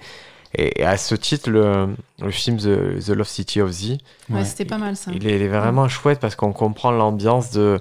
et 0.59 0.84
à 0.84 0.96
ce 0.96 1.14
titre, 1.14 1.50
le, 1.50 1.88
le 2.20 2.30
film 2.30 2.57
The, 2.57 2.98
The 3.04 3.11
Lost 3.11 3.32
City 3.32 3.61
of 3.61 3.70
Z, 3.70 3.90
ouais, 3.90 3.98
Ouais. 4.36 4.44
c'était 4.44 4.64
pas 4.64 4.78
mal 4.78 4.96
ça. 4.96 5.11
il 5.14 5.26
est, 5.26 5.36
il 5.36 5.42
est 5.42 5.48
vraiment 5.48 5.88
chouette 5.88 6.18
parce 6.20 6.34
qu'on 6.36 6.52
comprend 6.52 6.90
l'ambiance 6.90 7.50
de 7.52 7.78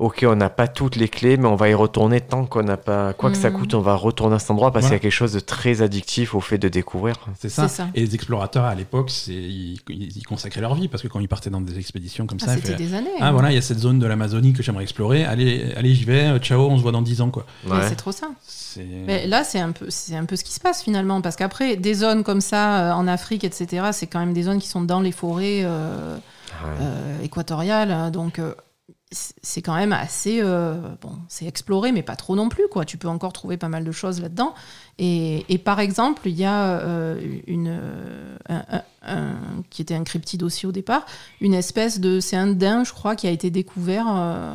Ok, 0.00 0.24
on 0.26 0.34
n'a 0.34 0.48
pas 0.48 0.66
toutes 0.66 0.96
les 0.96 1.08
clés, 1.10 1.36
mais 1.36 1.46
on 1.46 1.56
va 1.56 1.68
y 1.68 1.74
retourner 1.74 2.22
tant 2.22 2.46
qu'on 2.46 2.62
n'a 2.62 2.78
pas. 2.78 3.12
Quoi 3.12 3.30
que 3.30 3.36
ça 3.36 3.50
Mhm. 3.50 3.58
coûte, 3.58 3.74
on 3.74 3.82
va 3.82 3.94
retourner 3.96 4.36
à 4.36 4.38
cet 4.38 4.50
endroit 4.50 4.72
parce 4.72 4.86
Voilà. 4.86 4.98
qu'il 4.98 5.04
y 5.04 5.08
a 5.08 5.10
quelque 5.10 5.16
chose 5.18 5.34
de 5.34 5.40
très 5.40 5.82
addictif 5.82 6.34
au 6.34 6.40
fait 6.40 6.56
de 6.56 6.70
découvrir. 6.70 7.16
C'est 7.38 7.50
ça. 7.50 7.66
Et 7.94 8.00
les 8.00 8.14
explorateurs 8.14 8.64
à 8.64 8.74
l'époque, 8.74 9.12
ils, 9.28 9.78
ils 9.90 10.16
y 10.18 10.22
consacraient 10.22 10.62
leur 10.62 10.74
vie 10.74 10.88
parce 10.88 11.02
que 11.02 11.08
quand 11.08 11.20
ils 11.20 11.28
partaient 11.28 11.50
dans 11.50 11.60
des 11.60 11.78
expéditions 11.78 12.26
comme 12.26 12.38
Ah, 12.40 12.46
ça, 12.46 12.54
c'était 12.54 12.76
des 12.76 12.94
années. 12.94 13.10
ah 13.20 13.30
voilà, 13.30 13.50
il 13.52 13.56
y 13.56 13.58
a 13.58 13.62
cette 13.62 13.78
zone 13.80 13.98
de 13.98 14.06
l'Amazonie 14.06 14.54
que 14.54 14.62
j'aimerais 14.62 14.84
explorer. 14.84 15.24
Allez, 15.26 15.70
allez, 15.76 15.94
j'y 15.94 16.06
vais. 16.06 16.38
Ciao, 16.38 16.62
on 16.70 16.78
se 16.78 16.82
voit 16.82 16.92
dans 16.92 17.02
10 17.02 17.20
ans 17.20 17.28
quoi. 17.30 17.44
Ouais. 17.68 17.76
C'est 17.86 17.96
trop 17.96 18.12
ça. 18.12 18.28
Mais 19.06 19.26
là, 19.26 19.44
c'est 19.44 19.60
un, 19.60 19.72
peu, 19.72 19.86
c'est 19.90 20.16
un 20.16 20.24
peu 20.24 20.36
ce 20.36 20.44
qui 20.44 20.52
se 20.52 20.60
passe 20.60 20.82
finalement, 20.82 21.20
parce 21.20 21.36
qu'après, 21.36 21.76
des 21.76 21.92
zones 21.92 22.24
comme 22.24 22.40
ça, 22.40 22.90
euh, 22.90 22.92
en 22.92 23.06
Afrique, 23.06 23.44
etc., 23.44 23.88
c'est 23.92 24.06
quand 24.06 24.20
même 24.20 24.32
des 24.32 24.44
zones 24.44 24.60
qui 24.60 24.68
sont 24.68 24.80
dans 24.80 25.00
les 25.00 25.12
forêts 25.12 25.60
euh, 25.64 26.16
Ouais. 26.64 26.70
euh, 26.80 27.22
équatoriales, 27.22 27.90
hein, 27.90 28.10
donc 28.10 28.38
euh, 28.38 28.54
c'est 29.12 29.60
quand 29.62 29.74
même 29.74 29.92
assez... 29.92 30.40
euh, 30.40 30.74
bon, 31.00 31.12
c'est 31.28 31.46
exploré, 31.46 31.90
mais 31.90 32.02
pas 32.02 32.14
trop 32.16 32.36
non 32.36 32.48
plus, 32.48 32.68
quoi. 32.70 32.84
Tu 32.84 32.96
peux 32.96 33.08
encore 33.08 33.32
trouver 33.32 33.56
pas 33.56 33.68
mal 33.68 33.82
de 33.84 33.90
choses 33.92 34.20
là-dedans. 34.20 34.54
Et, 34.98 35.44
et 35.52 35.58
par 35.58 35.80
exemple, 35.80 36.22
il 36.26 36.36
y 36.38 36.44
a 36.44 36.78
euh, 36.80 37.20
une, 37.48 37.68
euh, 37.68 38.36
un, 38.48 38.62
un- 38.70 38.82
un- 39.02 39.62
qui 39.70 39.82
était 39.82 39.94
un 39.94 40.04
cryptide 40.04 40.42
aussi 40.44 40.66
au 40.66 40.72
départ, 40.72 41.06
une 41.40 41.54
espèce 41.54 41.98
de... 42.00 42.20
C'est 42.20 42.36
un 42.36 42.48
daim, 42.48 42.84
je 42.84 42.92
crois, 42.92 43.16
qui 43.16 43.26
a 43.26 43.30
été 43.30 43.50
découvert... 43.50 44.06
euh, 44.08 44.54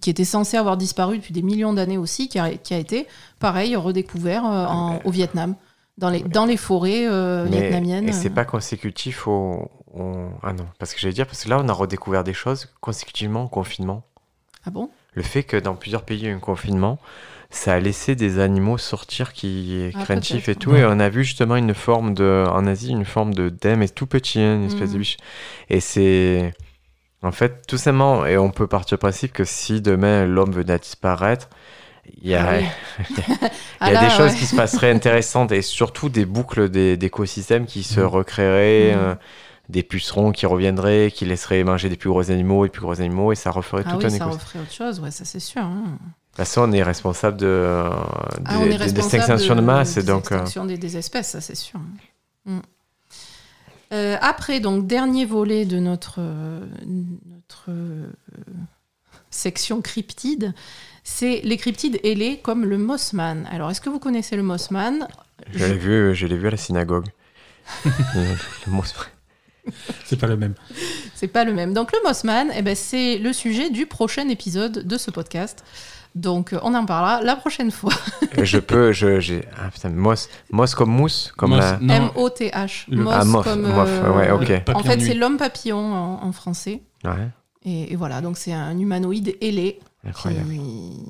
qui 0.00 0.10
était 0.10 0.24
censé 0.24 0.56
avoir 0.56 0.76
disparu 0.76 1.18
depuis 1.18 1.32
des 1.32 1.42
millions 1.42 1.72
d'années 1.72 1.98
aussi, 1.98 2.28
qui 2.28 2.40
a, 2.40 2.50
qui 2.56 2.74
a 2.74 2.78
été, 2.78 3.06
pareil, 3.38 3.76
redécouvert 3.76 4.44
en- 4.44 4.98
au 5.04 5.10
Vietnam, 5.12 5.54
dans 5.98 6.10
les, 6.10 6.20
dans 6.20 6.46
les 6.46 6.56
forêts 6.56 7.06
Mais- 7.08 7.48
vietnamiennes. 7.60 8.08
Et 8.08 8.12
c'est 8.12 8.30
pas 8.30 8.44
consécutif 8.44 9.28
au, 9.28 9.70
Ah 10.42 10.52
non, 10.52 10.66
parce 10.78 10.92
que 10.94 11.00
j'allais 11.00 11.14
dire, 11.14 11.26
parce 11.26 11.44
que 11.44 11.48
là 11.48 11.58
on 11.62 11.68
a 11.68 11.72
redécouvert 11.72 12.24
des 12.24 12.32
choses 12.34 12.68
consécutivement 12.80 13.44
au 13.44 13.48
confinement. 13.48 14.02
Ah 14.66 14.70
bon? 14.70 14.90
Le 15.14 15.22
fait 15.22 15.42
que 15.44 15.56
dans 15.56 15.74
plusieurs 15.74 16.02
pays 16.02 16.18
il 16.18 16.24
y 16.24 16.26
a 16.26 16.30
eu 16.30 16.34
un 16.34 16.40
confinement, 16.40 16.98
ça 17.50 17.74
a 17.74 17.78
laissé 17.80 18.16
des 18.16 18.40
animaux 18.40 18.78
sortir 18.78 19.32
qui 19.32 19.76
est 19.80 19.92
Ah, 19.96 20.02
craintif 20.04 20.48
et 20.48 20.56
tout. 20.56 20.70
Ouais. 20.72 20.80
Et 20.80 20.84
on 20.84 20.98
a 20.98 21.08
vu 21.08 21.22
justement 21.22 21.54
une 21.56 21.74
forme 21.74 22.14
de. 22.14 22.44
En 22.50 22.66
Asie, 22.66 22.90
une 22.90 23.04
forme 23.04 23.32
de 23.32 23.48
dème, 23.48 23.82
et 23.82 23.88
tout 23.88 24.06
petit, 24.06 24.40
hein, 24.40 24.56
une 24.56 24.64
espèce 24.66 24.90
de 24.90 24.94
Mhm. 24.94 25.00
biche. 25.00 25.16
Et 25.70 25.78
c'est. 25.80 26.52
En 27.22 27.30
fait, 27.32 27.64
tout 27.66 27.78
simplement, 27.78 28.26
et 28.26 28.36
on 28.36 28.50
peut 28.50 28.66
partir 28.66 28.98
du 28.98 29.00
principe 29.00 29.32
que 29.32 29.44
si 29.44 29.80
demain 29.80 30.26
l'homme 30.26 30.50
venait 30.52 30.72
à 30.74 30.78
disparaître, 30.78 31.48
il 32.20 32.28
y 32.28 32.34
a, 32.34 32.48
Ah 32.50 32.56
oui. 32.58 32.66
il 33.10 33.16
y 33.16 33.50
Ah 33.80 33.86
a 33.86 33.92
là, 33.92 34.00
des 34.04 34.10
choses 34.10 34.32
ouais. 34.32 34.38
qui 34.38 34.46
se 34.46 34.56
passeraient 34.56 34.90
intéressantes 34.90 35.52
et 35.52 35.62
surtout 35.62 36.08
des 36.08 36.26
boucles 36.26 36.68
d'é- 36.68 36.96
d'écosystèmes 36.96 37.66
qui 37.66 37.82
se 37.84 38.00
Mhm. 38.00 38.06
recréeraient. 38.06 38.92
Mhm. 38.94 38.98
euh, 39.00 39.14
des 39.68 39.82
pucerons 39.82 40.32
qui 40.32 40.46
reviendraient, 40.46 41.10
qui 41.14 41.24
laisseraient 41.24 41.64
manger 41.64 41.88
des 41.88 41.96
plus 41.96 42.10
gros 42.10 42.30
animaux 42.30 42.64
et 42.66 42.68
plus 42.68 42.82
gros 42.82 43.00
animaux, 43.00 43.32
et 43.32 43.34
ça 43.36 43.50
referait 43.50 43.82
Ah 43.86 43.90
tout 43.92 43.96
oui, 43.98 44.04
un 44.06 44.10
ça 44.10 44.16
écosystème. 44.16 44.38
referait 44.40 44.58
autre 44.60 44.72
chose, 44.72 45.00
ouais, 45.00 45.10
ça 45.10 45.24
c'est 45.24 45.40
sûr. 45.40 45.62
hein. 45.62 45.82
De 45.84 46.36
toute 46.36 46.36
façon, 46.48 46.62
on 46.68 46.72
est 46.72 46.82
responsable 46.82 47.36
de, 47.38 47.46
euh, 47.46 47.88
Ah, 48.44 48.58
des, 48.58 48.64
des- 48.76 48.92
de, 48.92 49.60
masse, 49.60 49.96
et 49.96 50.00
des 50.02 50.06
donc. 50.06 50.32
euh, 50.32 50.44
des, 50.66 50.76
des 50.78 50.96
espèces, 50.96 51.28
ça 51.30 51.40
c'est 51.40 51.54
sûr. 51.54 51.78
Mm. 52.44 52.58
Euh, 53.92 54.16
après, 54.20 54.60
donc, 54.60 54.86
dernier 54.86 55.24
volet 55.24 55.64
de 55.64 55.78
notre, 55.78 56.20
notre 56.86 57.66
euh, 57.68 58.06
section 59.30 59.80
cryptide, 59.80 60.52
c'est 61.04 61.40
les 61.44 61.56
cryptides 61.56 62.00
ailés 62.02 62.38
comme 62.42 62.64
le 62.64 62.78
Mossman. 62.78 63.46
Alors, 63.52 63.70
est-ce 63.70 63.80
que 63.80 63.90
vous 63.90 63.98
connaissez 64.00 64.36
le 64.36 64.42
Mossman? 64.42 65.06
Je 65.52 65.64
l'ai 65.66 65.76
vu, 65.78 66.14
je 66.14 66.26
l'ai 66.26 66.36
vu 66.36 66.48
à 66.48 66.50
la 66.50 66.56
synagogue. 66.56 67.06
le, 67.84 68.72
mot- 68.72 68.82
C'est 70.04 70.18
pas 70.18 70.26
le 70.26 70.36
même. 70.36 70.54
C'est 71.14 71.28
pas 71.28 71.44
le 71.44 71.52
même. 71.54 71.72
Donc, 71.74 71.92
le 71.92 71.98
Mossman, 72.04 72.50
eh 72.56 72.62
ben, 72.62 72.74
c'est 72.76 73.18
le 73.18 73.32
sujet 73.32 73.70
du 73.70 73.86
prochain 73.86 74.28
épisode 74.28 74.86
de 74.86 74.98
ce 74.98 75.10
podcast. 75.10 75.64
Donc, 76.14 76.52
euh, 76.52 76.60
on 76.62 76.74
en 76.74 76.84
parlera 76.86 77.22
la 77.22 77.34
prochaine 77.34 77.70
fois. 77.72 77.92
je 78.42 78.58
peux, 78.58 78.92
je, 78.92 79.18
j'ai, 79.20 79.44
ah 79.58 79.70
putain, 79.72 79.88
moss, 79.90 80.28
moss 80.50 80.74
comme 80.74 80.90
mousse, 80.90 81.32
comme 81.36 81.50
Moss- 81.56 81.76
la. 81.80 81.96
M-O-T-H. 81.96 82.84
Le- 82.88 83.02
Moss 83.02 83.14
Ah, 83.18 83.24
moth, 83.24 83.44
comme. 83.44 83.62
moth, 83.62 83.88
euh, 83.88 84.12
ouais, 84.16 84.30
ok. 84.30 84.50
En 84.50 84.60
papillon 84.60 84.82
fait, 84.84 84.96
nuit. 84.98 85.06
c'est 85.06 85.14
l'homme 85.14 85.38
papillon 85.38 85.78
en, 85.92 86.22
en 86.24 86.32
français. 86.32 86.82
Ouais, 87.04 87.28
Et, 87.64 87.92
et 87.92 87.96
voilà, 87.96 88.20
donc 88.20 88.36
c'est 88.38 88.52
un 88.52 88.78
humanoïde 88.78 89.36
ailé. 89.40 89.80
incroyable. 90.06 90.50
qui- 90.50 91.00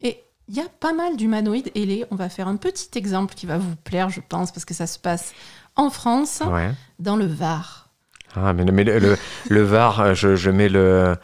Et 0.00 0.24
il 0.48 0.54
y 0.54 0.60
a 0.60 0.66
pas 0.80 0.92
mal 0.94 1.16
d'humanoïdes 1.16 1.70
ailés. 1.74 2.04
On 2.10 2.16
va 2.16 2.28
faire 2.30 2.48
un 2.48 2.56
petit 2.56 2.88
exemple 2.96 3.34
qui 3.34 3.44
va 3.46 3.58
vous 3.58 3.76
plaire, 3.84 4.08
je 4.08 4.20
pense, 4.26 4.50
parce 4.50 4.64
que 4.64 4.72
ça 4.74 4.86
se 4.86 4.98
passe 4.98 5.32
en 5.76 5.90
France, 5.90 6.42
Ouais. 6.46 6.70
dans 6.98 7.16
le 7.16 7.26
Var. 7.26 7.88
Ah, 8.36 8.52
mais, 8.52 8.64
le- 8.64 8.72
mais 8.72 8.84
le, 8.84 8.98
le, 8.98 9.16
le 9.48 9.62
Var, 9.62 10.00
euh, 10.00 10.14
je, 10.14 10.34
je 10.36 10.50
mets 10.50 10.68
le, 10.68 11.16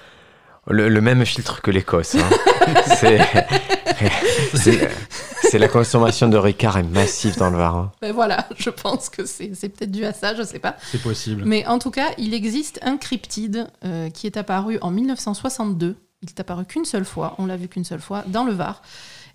le, 0.69 0.89
le 0.89 1.01
même 1.01 1.25
filtre 1.25 1.61
que 1.63 1.71
l'Écosse. 1.71 2.15
hein. 2.17 2.75
c'est, 2.99 3.19
c'est, 4.55 4.91
c'est 5.43 5.59
la 5.59 5.69
consommation 5.69 6.29
de 6.29 6.37
Ricard 6.37 6.79
est 6.79 6.83
massive 6.85 7.37
dans 7.37 7.51
le 7.51 7.57
Var. 7.57 7.75
hein. 7.77 7.93
Ben 8.01 8.13
voilà, 8.13 8.47
je 8.57 8.71
pense 8.71 9.09
que 9.09 9.25
c'est 9.27 9.53
c'est 9.55 9.69
peut-être 9.69 9.91
dû 9.91 10.05
à 10.05 10.13
ça, 10.13 10.35
je 10.35 10.43
sais 10.43 10.59
pas. 10.59 10.77
C'est 10.91 11.03
possible. 11.03 11.43
Mais 11.45 11.67
en 11.67 11.79
tout 11.79 11.91
cas, 11.91 12.09
il 12.19 12.35
existe 12.35 12.79
un 12.83 12.97
cryptide 12.97 13.67
euh, 13.85 14.11
qui 14.11 14.27
est 14.27 14.37
apparu 14.37 14.79
en 14.83 14.91
1962. 14.91 15.97
Il 16.23 16.29
est 16.29 16.39
apparu 16.41 16.65
qu'une 16.67 16.85
seule 16.85 17.05
fois, 17.07 17.35
on 17.39 17.47
l'a 17.47 17.57
vu 17.57 17.67
qu'une 17.69 17.85
seule 17.85 18.01
fois, 18.01 18.23
dans 18.27 18.45
le 18.45 18.53
Var. 18.53 18.83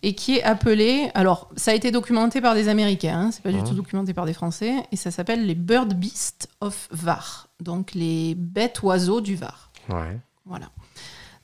Et 0.08 0.14
qui 0.14 0.36
est 0.38 0.44
appelé. 0.44 1.10
Alors, 1.16 1.50
ça 1.56 1.72
a 1.72 1.74
été 1.74 1.90
documenté 1.90 2.40
par 2.40 2.54
des 2.54 2.68
Américains, 2.68 3.20
hein, 3.20 3.32
c'est 3.32 3.42
pas 3.42 3.52
du 3.52 3.58
Mhm. 3.58 3.68
tout 3.68 3.74
documenté 3.74 4.14
par 4.14 4.28
des 4.28 4.34
Français. 4.34 4.76
Et 4.92 4.98
ça 4.98 5.10
s'appelle 5.10 5.48
les 5.48 5.56
Bird 5.56 5.96
Beasts 5.96 6.48
of 6.62 6.88
Var. 6.92 7.48
Donc, 7.60 7.94
les 7.96 8.36
bêtes 8.36 8.84
oiseaux 8.84 9.20
du 9.20 9.36
Var. 9.36 9.72
Ouais. 9.90 10.20
Voilà. 10.46 10.70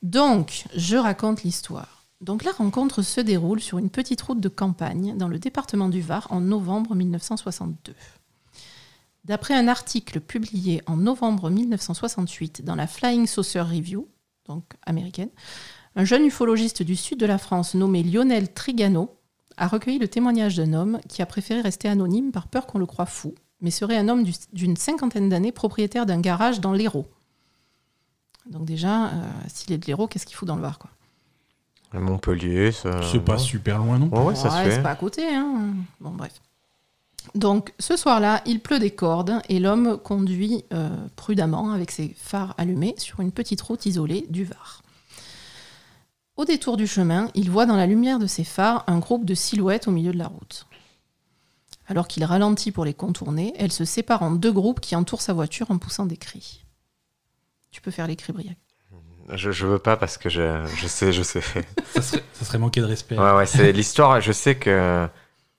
Donc, 0.03 0.65
je 0.75 0.95
raconte 0.95 1.41
l'histoire. 1.41 2.05
Donc, 2.21 2.43
la 2.43 2.51
rencontre 2.51 3.01
se 3.01 3.19
déroule 3.19 3.61
sur 3.61 3.79
une 3.79 3.89
petite 3.89 4.21
route 4.21 4.39
de 4.39 4.47
campagne 4.49 5.17
dans 5.17 5.27
le 5.27 5.39
département 5.39 5.89
du 5.89 6.01
Var 6.01 6.27
en 6.29 6.39
novembre 6.39 6.93
1962. 6.93 7.95
D'après 9.25 9.55
un 9.55 9.67
article 9.67 10.19
publié 10.19 10.83
en 10.85 10.97
novembre 10.97 11.49
1968 11.49 12.63
dans 12.63 12.75
la 12.75 12.85
Flying 12.85 13.25
Saucer 13.25 13.61
Review, 13.61 14.07
donc 14.47 14.65
américaine, 14.85 15.29
un 15.95 16.05
jeune 16.05 16.25
ufologiste 16.25 16.83
du 16.83 16.95
sud 16.95 17.19
de 17.19 17.25
la 17.25 17.37
France 17.37 17.73
nommé 17.75 18.03
Lionel 18.03 18.53
Trigano 18.53 19.15
a 19.57 19.67
recueilli 19.67 19.99
le 19.99 20.07
témoignage 20.07 20.55
d'un 20.55 20.73
homme 20.73 20.99
qui 21.09 21.21
a 21.21 21.25
préféré 21.25 21.61
rester 21.61 21.87
anonyme 21.89 22.31
par 22.31 22.47
peur 22.47 22.65
qu'on 22.65 22.79
le 22.79 22.85
croie 22.85 23.05
fou, 23.05 23.35
mais 23.59 23.71
serait 23.71 23.97
un 23.97 24.07
homme 24.09 24.23
du- 24.23 24.33
d'une 24.53 24.77
cinquantaine 24.77 25.29
d'années 25.29 25.51
propriétaire 25.51 26.05
d'un 26.05 26.19
garage 26.21 26.61
dans 26.61 26.71
l'Hérault. 26.73 27.05
Donc 28.49 28.65
déjà, 28.65 29.07
euh, 29.07 29.09
s'il 29.47 29.71
est 29.73 29.77
de 29.77 29.85
l'Hérault, 29.85 30.07
qu'est-ce 30.07 30.25
qu'il 30.25 30.35
fout 30.35 30.47
dans 30.47 30.55
le 30.55 30.61
Var 30.61 30.79
quoi? 30.79 30.89
Montpellier, 31.93 32.71
ça. 32.71 33.01
C'est 33.11 33.19
pas 33.19 33.37
super 33.37 33.77
loin, 33.79 33.99
non 33.99 34.07
Ouais, 34.07 34.27
ouais, 34.27 34.35
ça 34.35 34.49
se 34.49 34.55
Ouais, 34.55 34.63
fait. 34.63 34.75
C'est 34.77 34.81
pas 34.81 34.91
à 34.91 34.95
côté. 34.95 35.27
Hein. 35.27 35.73
Bon, 35.99 36.11
bref. 36.11 36.31
Donc, 37.35 37.73
ce 37.79 37.97
soir-là, 37.97 38.41
il 38.45 38.61
pleut 38.61 38.79
des 38.79 38.91
cordes 38.91 39.41
et 39.49 39.59
l'homme 39.59 39.97
conduit 39.97 40.63
euh, 40.73 40.89
prudemment 41.17 41.71
avec 41.73 41.91
ses 41.91 42.15
phares 42.17 42.55
allumés 42.57 42.95
sur 42.97 43.19
une 43.19 43.33
petite 43.33 43.61
route 43.61 43.85
isolée 43.85 44.25
du 44.29 44.45
Var. 44.45 44.80
Au 46.37 46.45
détour 46.45 46.77
du 46.77 46.87
chemin, 46.87 47.29
il 47.35 47.51
voit 47.51 47.65
dans 47.65 47.75
la 47.75 47.85
lumière 47.87 48.19
de 48.19 48.27
ses 48.27 48.43
phares 48.43 48.83
un 48.87 48.99
groupe 48.99 49.25
de 49.25 49.35
silhouettes 49.35 49.87
au 49.87 49.91
milieu 49.91 50.11
de 50.11 50.17
la 50.17 50.27
route. 50.27 50.65
Alors 51.87 52.07
qu'il 52.07 52.23
ralentit 52.23 52.71
pour 52.71 52.85
les 52.85 52.93
contourner, 52.93 53.53
elles 53.57 53.71
se 53.71 53.85
séparent 53.85 54.23
en 54.23 54.31
deux 54.31 54.51
groupes 54.51 54.79
qui 54.79 54.95
entourent 54.95 55.21
sa 55.21 55.33
voiture 55.33 55.71
en 55.71 55.77
poussant 55.77 56.05
des 56.05 56.17
cris. 56.17 56.63
Tu 57.71 57.81
peux 57.81 57.91
faire 57.91 58.07
les 58.07 58.15
cris, 58.15 58.33
Briac. 58.33 58.57
Je, 59.33 59.51
je 59.51 59.67
veux 59.67 59.79
pas 59.79 59.97
parce 59.97 60.17
que 60.17 60.29
je, 60.29 60.65
je 60.75 60.87
sais, 60.87 61.13
je 61.13 61.21
sais. 61.21 61.41
ça, 61.93 62.01
serait, 62.01 62.23
ça 62.33 62.45
serait 62.45 62.57
manquer 62.57 62.81
de 62.81 62.85
respect. 62.85 63.17
Ouais, 63.17 63.31
ouais, 63.33 63.45
c'est 63.45 63.71
l'histoire. 63.71 64.19
Je 64.21 64.31
sais 64.31 64.55
que 64.55 65.07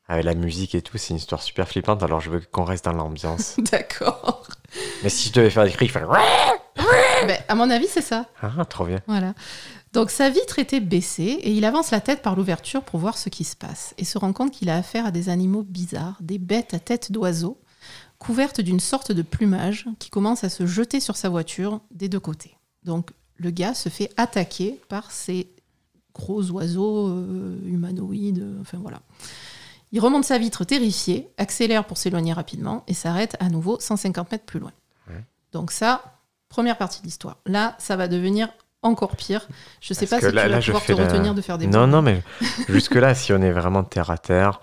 avec 0.08 0.24
la 0.24 0.34
musique 0.34 0.74
et 0.74 0.82
tout, 0.82 0.98
c'est 0.98 1.10
une 1.10 1.16
histoire 1.16 1.42
super 1.42 1.68
flippante. 1.68 2.02
Alors 2.02 2.20
je 2.20 2.30
veux 2.30 2.40
qu'on 2.40 2.64
reste 2.64 2.84
dans 2.84 2.92
l'ambiance. 2.92 3.56
D'accord. 3.72 4.46
Mais 5.02 5.08
si 5.08 5.28
je 5.28 5.34
devais 5.34 5.50
faire 5.50 5.64
des 5.64 5.70
cris, 5.70 5.86
je 5.86 5.92
ferais. 5.92 6.06
Ben, 7.26 7.38
à 7.48 7.54
mon 7.54 7.70
avis, 7.70 7.86
c'est 7.86 8.02
ça. 8.02 8.26
Ah, 8.42 8.64
trop 8.64 8.84
bien. 8.84 8.98
Voilà. 9.06 9.34
Donc 9.92 10.10
sa 10.10 10.30
vitre 10.30 10.58
était 10.58 10.80
baissée 10.80 11.38
et 11.42 11.52
il 11.52 11.64
avance 11.66 11.90
la 11.90 12.00
tête 12.00 12.22
par 12.22 12.34
l'ouverture 12.34 12.82
pour 12.82 12.98
voir 12.98 13.18
ce 13.18 13.28
qui 13.28 13.44
se 13.44 13.56
passe 13.56 13.94
et 13.98 14.04
se 14.04 14.16
rend 14.16 14.32
compte 14.32 14.50
qu'il 14.50 14.70
a 14.70 14.76
affaire 14.76 15.04
à 15.04 15.10
des 15.10 15.28
animaux 15.28 15.62
bizarres, 15.62 16.16
des 16.20 16.38
bêtes 16.38 16.72
à 16.72 16.78
tête 16.78 17.12
d'oiseau, 17.12 17.60
couvertes 18.18 18.62
d'une 18.62 18.80
sorte 18.80 19.12
de 19.12 19.22
plumage 19.22 19.86
qui 19.98 20.08
commence 20.08 20.44
à 20.44 20.48
se 20.48 20.64
jeter 20.64 20.98
sur 20.98 21.16
sa 21.16 21.28
voiture 21.28 21.80
des 21.90 22.08
deux 22.08 22.20
côtés. 22.20 22.56
Donc 22.84 23.10
le 23.36 23.50
gars 23.50 23.74
se 23.74 23.90
fait 23.90 24.10
attaquer 24.16 24.80
par 24.88 25.10
ces 25.10 25.52
gros 26.14 26.50
oiseaux 26.50 27.08
euh, 27.08 27.58
humanoïdes, 27.66 28.46
enfin 28.60 28.78
voilà. 28.78 29.02
Il 29.92 30.00
remonte 30.00 30.24
sa 30.24 30.38
vitre 30.38 30.64
terrifié, 30.64 31.28
accélère 31.36 31.86
pour 31.86 31.98
s'éloigner 31.98 32.32
rapidement 32.32 32.82
et 32.86 32.94
s'arrête 32.94 33.36
à 33.40 33.50
nouveau 33.50 33.78
150 33.78 34.32
mètres 34.32 34.46
plus 34.46 34.58
loin. 34.58 34.72
Ouais. 35.08 35.22
Donc 35.52 35.70
ça, 35.70 36.18
première 36.48 36.78
partie 36.78 37.00
de 37.00 37.04
l'histoire. 37.04 37.36
Là, 37.44 37.76
ça 37.78 37.96
va 37.96 38.08
devenir 38.08 38.48
encore 38.82 39.16
pire. 39.16 39.46
Je 39.80 39.94
sais 39.94 40.06
Parce 40.06 40.22
pas 40.22 40.28
si 40.28 40.34
là- 40.34 40.42
tu 40.44 40.48
là, 40.50 40.56
vas 40.56 40.62
pouvoir 40.62 40.84
te 40.84 40.92
la- 40.92 41.04
retenir 41.08 41.34
de 41.34 41.40
faire 41.40 41.58
des 41.58 41.66
Non, 41.66 41.86
non, 41.86 42.02
mais 42.02 42.22
jusque-là, 42.68 43.14
si 43.14 43.32
on 43.32 43.40
est 43.40 43.52
vraiment 43.52 43.84
terre 43.84 44.10
à 44.10 44.18
terre. 44.18 44.60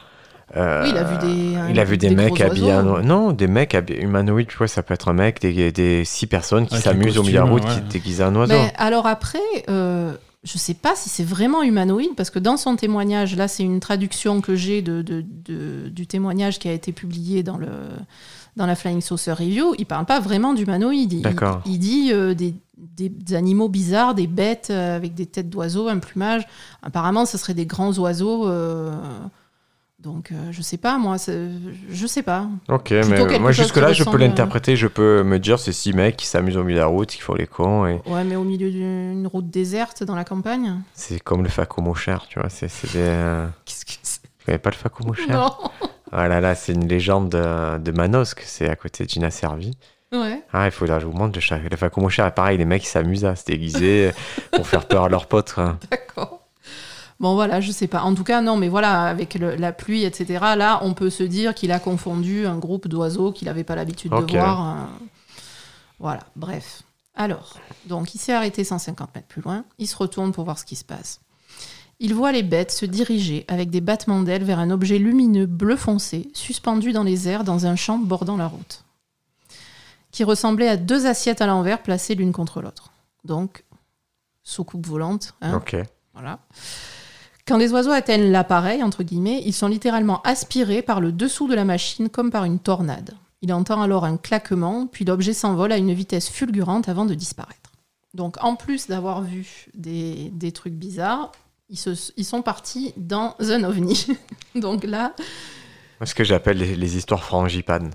euh, 0.57 0.83
Oui, 0.83 0.89
il 0.91 0.97
a 0.97 1.03
vu 1.03 1.17
des- 1.27 1.71
il 1.71 1.79
a 1.79 1.83
vu 1.83 1.97
des, 1.97 2.09
des 2.09 2.15
mecs 2.15 2.41
habillés. 2.41 2.73
oiseaux. 2.73 2.97
en- 2.97 3.01
Non, 3.03 3.31
des 3.31 3.47
mecs 3.47 3.75
habillés- 3.75 4.01
humanoïdes, 4.01 4.47
tu 4.47 4.57
vois, 4.57 4.67
ça 4.67 4.81
peut 4.83 4.93
être 4.95 5.07
un 5.09 5.13
mec, 5.13 5.39
des, 5.41 5.71
des 5.71 6.03
six 6.05 6.25
personnes 6.27 6.65
qui 6.67 6.77
s'amusent 6.77 7.17
au 7.17 7.21
milieu 7.23 7.33
de 7.33 7.37
la 7.37 7.43
route, 7.43 7.61
costume, 7.63 7.81
qui 7.81 7.85
ouais. 7.85 7.93
déguisent 7.93 8.21
un 8.21 8.35
oiseau. 8.35 8.53
Mais 8.53 8.73
alors 8.77 9.05
après, 9.05 9.39
euh, 9.69 10.11
je 10.43 10.57
sais 10.57 10.73
pas 10.73 10.95
si 10.95 11.07
c'est 11.07 11.23
vraiment 11.23 11.61
humanoïde, 11.61 12.15
parce 12.17 12.29
que 12.31 12.39
dans 12.39 12.57
son 12.57 12.75
témoignage, 12.75 13.35
là 13.35 13.47
c'est 13.47 13.61
une 13.63 13.79
traduction 13.79 14.41
que 14.41 14.55
j'ai 14.55 14.81
de, 14.81 15.01
de- 15.03 15.23
de- 15.45 15.89
du 15.89 16.07
témoignage 16.07 16.57
qui 16.59 16.67
a 16.67 16.73
été 16.73 16.91
publié 16.93 17.43
dans, 17.43 17.57
le, 17.57 17.67
dans 18.55 18.65
la 18.65 18.75
Flying 18.75 19.01
Saucer 19.01 19.31
Review, 19.33 19.73
il 19.77 19.85
parle 19.85 20.05
pas 20.05 20.19
vraiment 20.19 20.53
d'humanoïde. 20.53 21.13
Il, 21.13 21.23
il 21.65 21.79
dit 21.79 22.09
euh, 22.13 22.33
des, 22.33 22.53
des- 22.77 23.09
des 23.09 23.35
animaux 23.35 23.69
bizarres, 23.69 24.15
des 24.15 24.27
bêtes 24.27 24.67
euh, 24.71 24.95
avec 24.95 25.13
des 25.13 25.25
têtes 25.25 25.49
d'oiseaux, 25.49 25.87
un 25.87 25.99
plumage. 25.99 26.45
Apparemment, 26.83 27.25
ce 27.25 27.37
seraient 27.37 27.53
des 27.53 27.65
grands 27.65 27.93
oiseaux. 27.97 28.47
euh, 28.49 28.91
donc, 29.99 30.31
euh, 30.31 30.35
je 30.51 30.61
sais 30.61 30.77
pas, 30.77 30.97
moi, 30.97 31.17
je 31.91 32.07
sais 32.07 32.23
pas. 32.23 32.47
Ok, 32.69 32.85
Plutôt 33.01 33.25
mais 33.27 33.37
moi 33.39 33.51
jusque-là, 33.51 33.91
je 33.91 34.05
peux 34.05 34.15
l'interpréter, 34.17 34.77
je 34.77 34.87
peux 34.87 35.23
me 35.23 35.39
dire 35.39 35.59
c'est 35.59 35.73
six 35.73 35.91
mecs 35.91 36.15
qui 36.15 36.25
s'amusent 36.25 36.55
au 36.55 36.63
milieu 36.63 36.75
de 36.77 36.81
la 36.81 36.87
route, 36.87 37.09
qui 37.09 37.19
font 37.19 37.33
les 37.33 37.47
cons, 37.47 37.85
et 37.85 38.01
Ouais, 38.05 38.23
mais 38.23 38.37
au 38.37 38.45
milieu 38.45 38.71
d'une 38.71 39.27
route 39.27 39.49
déserte 39.49 40.03
dans 40.05 40.15
la 40.15 40.23
campagne. 40.23 40.81
c'est 40.93 41.19
comme 41.19 41.43
le 41.43 41.49
cher, 41.95 42.25
tu 42.29 42.39
vois, 42.39 42.47
c'est 42.69 42.69
des... 42.93 43.45
Qu'est-ce 43.65 43.85
que 43.85 43.91
c'est? 44.03 44.57
pas 44.57 44.69
le 44.69 44.75
cher 45.15 45.27
Non. 45.37 45.51
Ah 46.11 46.27
là 46.27 46.41
là, 46.41 46.55
c'est 46.55 46.73
une 46.73 46.87
légende 46.87 47.29
de, 47.29 47.77
de 47.77 47.91
Manosque, 47.91 48.41
c'est 48.45 48.67
à 48.69 48.75
côté 48.75 49.05
de 49.05 49.09
Gina 49.09 49.29
Servi. 49.31 49.71
Ouais. 50.11 50.41
Ah, 50.53 50.65
il 50.65 50.71
faudra 50.71 50.95
que 50.95 51.01
je 51.01 51.05
vous 51.05 51.13
montre 51.13 51.35
le, 51.35 51.39
cha- 51.41 51.59
le 51.59 51.77
faco 51.77 52.07
cher, 52.09 52.33
pareil, 52.33 52.57
les 52.57 52.65
mecs 52.65 52.83
ils 52.83 52.87
s'amusent 52.87 53.25
à 53.25 53.35
se 53.35 53.45
déguiser 53.45 54.11
pour 54.51 54.65
faire 54.67 54.87
peur 54.87 55.03
à 55.03 55.09
leurs 55.09 55.27
potes. 55.27 55.55
D'accord. 55.91 56.39
Bon, 57.19 57.35
voilà, 57.35 57.59
je 57.61 57.71
sais 57.71 57.87
pas. 57.87 58.01
En 58.01 58.15
tout 58.15 58.23
cas, 58.23 58.41
non, 58.41 58.55
mais 58.55 58.69
voilà, 58.69 59.03
avec 59.03 59.35
le- 59.35 59.55
la 59.55 59.71
pluie, 59.71 60.03
etc., 60.05 60.25
là, 60.55 60.79
on 60.83 60.93
peut 60.93 61.09
se 61.09 61.21
dire 61.23 61.53
qu'il 61.53 61.71
a 61.71 61.77
confondu 61.79 62.47
un 62.47 62.57
groupe 62.57 62.87
d'oiseaux 62.87 63.31
qu'il 63.33 63.47
n'avait 63.47 63.63
pas 63.65 63.75
l'habitude 63.75 64.11
de 64.11 64.15
voir. 64.39 64.67
euh, 64.69 64.81
Voilà, 65.99 66.21
bref. 66.37 66.83
Alors, 67.15 67.55
donc, 67.87 68.15
il 68.15 68.19
s'est 68.19 68.33
arrêté 68.33 68.63
150 68.63 69.13
mètres 69.13 69.27
plus 69.27 69.41
loin. 69.41 69.65
Il 69.79 69.87
se 69.87 69.97
retourne 69.97 70.31
pour 70.31 70.45
voir 70.45 70.57
ce 70.57 70.63
qui 70.65 70.77
se 70.77 70.85
passe. 70.85 71.19
Il 71.99 72.13
voit 72.13 72.31
les 72.31 72.43
bêtes 72.43 72.71
se 72.71 72.85
diriger 72.85 73.43
avec 73.49 73.69
des 73.69 73.81
battements 73.81 74.21
d'ailes 74.21 74.43
vers 74.45 74.59
un 74.59 74.71
objet 74.71 74.97
lumineux 74.99 75.45
bleu 75.45 75.75
foncé, 75.75 76.29
suspendu 76.33 76.93
dans 76.93 77.03
les 77.03 77.27
airs 77.27 77.43
dans 77.43 77.65
un 77.65 77.75
champ 77.75 77.97
bordant 77.97 78.37
la 78.37 78.47
route, 78.47 78.85
qui 80.11 80.23
ressemblait 80.23 80.69
à 80.69 80.77
deux 80.77 81.05
assiettes 81.07 81.41
à 81.41 81.47
l'envers 81.47 81.83
placées 81.83 82.15
l'une 82.15 82.31
contre 82.31 82.61
l'autre. 82.61 82.91
Donc, 83.25 83.65
soucoupe 84.43 84.87
volante. 84.87 85.33
hein. 85.41 85.57
Ok. 85.57 85.75
Voilà. 86.13 86.39
Quand 87.45 87.57
les 87.57 87.71
oiseaux 87.73 87.91
atteignent 87.91 88.31
l'appareil, 88.31 88.81
entre 88.83 89.03
guillemets, 89.03 89.41
ils 89.45 89.53
sont 89.53 89.67
littéralement 89.67 90.21
aspirés 90.21 90.81
par 90.81 91.01
le 91.01 91.11
dessous 91.11 91.47
de 91.47 91.55
la 91.55 91.65
machine 91.65 92.07
comme 92.09 92.31
par 92.31 92.45
une 92.45 92.59
tornade. 92.59 93.15
Il 93.41 93.51
entend 93.53 93.81
alors 93.81 94.05
un 94.05 94.17
claquement, 94.17 94.87
puis 94.87 95.03
l'objet 95.03 95.33
s'envole 95.33 95.71
à 95.71 95.77
une 95.77 95.93
vitesse 95.93 96.29
fulgurante 96.29 96.87
avant 96.89 97.05
de 97.05 97.13
disparaître. 97.13 97.71
Donc 98.13 98.37
en 98.41 98.55
plus 98.55 98.87
d'avoir 98.87 99.21
vu 99.21 99.67
des, 99.73 100.29
des 100.33 100.51
trucs 100.51 100.73
bizarres, 100.73 101.31
ils, 101.69 101.77
se- 101.77 102.11
ils 102.17 102.25
sont 102.25 102.41
partis 102.41 102.93
dans 102.97 103.35
un 103.39 103.63
ovni. 103.63 104.07
Donc 104.55 104.83
là, 104.83 105.13
Ce 106.03 106.13
que 106.15 106.23
j'appelle 106.23 106.57
les, 106.57 106.75
les 106.75 106.97
histoires 106.97 107.23
frangipanes. 107.23 107.91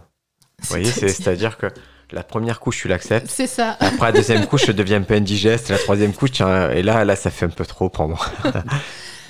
Vous 0.61 0.67
voyez, 0.69 0.85
c'est- 0.91 1.09
c'est-à-dire 1.09 1.59
que 1.59 1.67
la 2.13 2.23
première 2.23 2.61
couche, 2.61 2.81
tu 2.83 2.89
l'acceptes. 2.89 3.27
c'est 3.29 3.47
ça. 3.47 3.77
Après, 3.81 4.07
la 4.07 4.13
deuxième 4.13 4.47
couche, 4.47 4.67
ça 4.67 4.73
devient 4.73 4.95
un 4.97 5.03
peu 5.03 5.15
indigeste. 5.15 5.71
La 5.71 5.79
troisième 5.79 6.13
couche, 6.13 6.33
tiens, 6.33 6.71
et 6.71 6.83
là, 6.83 7.05
là, 7.05 7.17
ça 7.17 7.31
fait 7.31 7.47
un 7.47 7.51
peu 7.51 7.67
trop 7.67 7.89
pour 7.89 8.09
moi. 8.09 8.21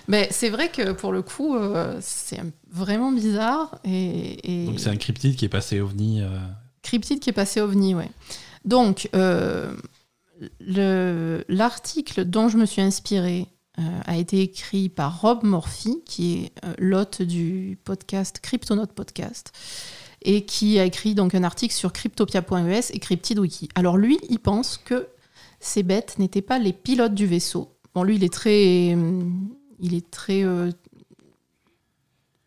Mais 0.08 0.28
c'est 0.30 0.50
vrai 0.50 0.68
que 0.70 0.92
pour 0.92 1.12
le 1.12 1.22
coup, 1.22 1.56
euh, 1.56 1.96
c'est 2.02 2.38
vraiment 2.70 3.10
bizarre 3.10 3.78
et, 3.84 4.62
et 4.64 4.66
Donc 4.66 4.78
c'est 4.78 4.90
un 4.90 4.96
cryptide 4.96 5.34
qui 5.34 5.46
est 5.46 5.48
passé 5.48 5.80
ovni. 5.80 6.20
euh, 6.20 6.28
cryptide 6.82 7.20
qui 7.20 7.30
est 7.30 7.34
passé 7.34 7.62
ovni, 7.62 7.94
ouais. 7.94 8.10
Donc 8.66 9.08
euh, 9.14 9.74
le- 10.60 11.44
l'article 11.48 12.24
dont 12.24 12.48
je 12.48 12.58
me 12.58 12.66
suis 12.66 12.82
inspirée 12.82 13.46
euh, 13.46 13.53
a 14.06 14.16
été 14.16 14.40
écrit 14.40 14.88
par 14.88 15.20
Rob 15.20 15.42
Morphy, 15.42 16.02
qui 16.06 16.34
est 16.34 16.52
euh, 16.64 16.74
l'hôte 16.78 17.22
du 17.22 17.78
podcast 17.84 18.38
Cryptonaut 18.40 18.86
Podcast, 18.86 19.52
et 20.22 20.44
qui 20.44 20.78
a 20.78 20.84
écrit 20.84 21.14
donc 21.14 21.34
un 21.34 21.44
article 21.44 21.74
sur 21.74 21.92
cryptopia.es 21.92 22.90
et 22.90 22.98
Cryptid 22.98 23.38
Wiki. 23.38 23.68
Alors 23.74 23.96
lui, 23.96 24.18
il 24.28 24.38
pense 24.38 24.78
que 24.78 25.08
ces 25.60 25.82
bêtes 25.82 26.18
n'étaient 26.18 26.42
pas 26.42 26.58
les 26.58 26.72
pilotes 26.72 27.14
du 27.14 27.26
vaisseau. 27.26 27.68
Bon, 27.94 28.02
lui, 28.04 28.16
il 28.16 28.24
est 28.24 28.32
très, 28.32 28.94
hum, 28.94 29.48
il 29.80 29.94
est 29.94 30.10
très 30.10 30.44
euh, 30.44 30.70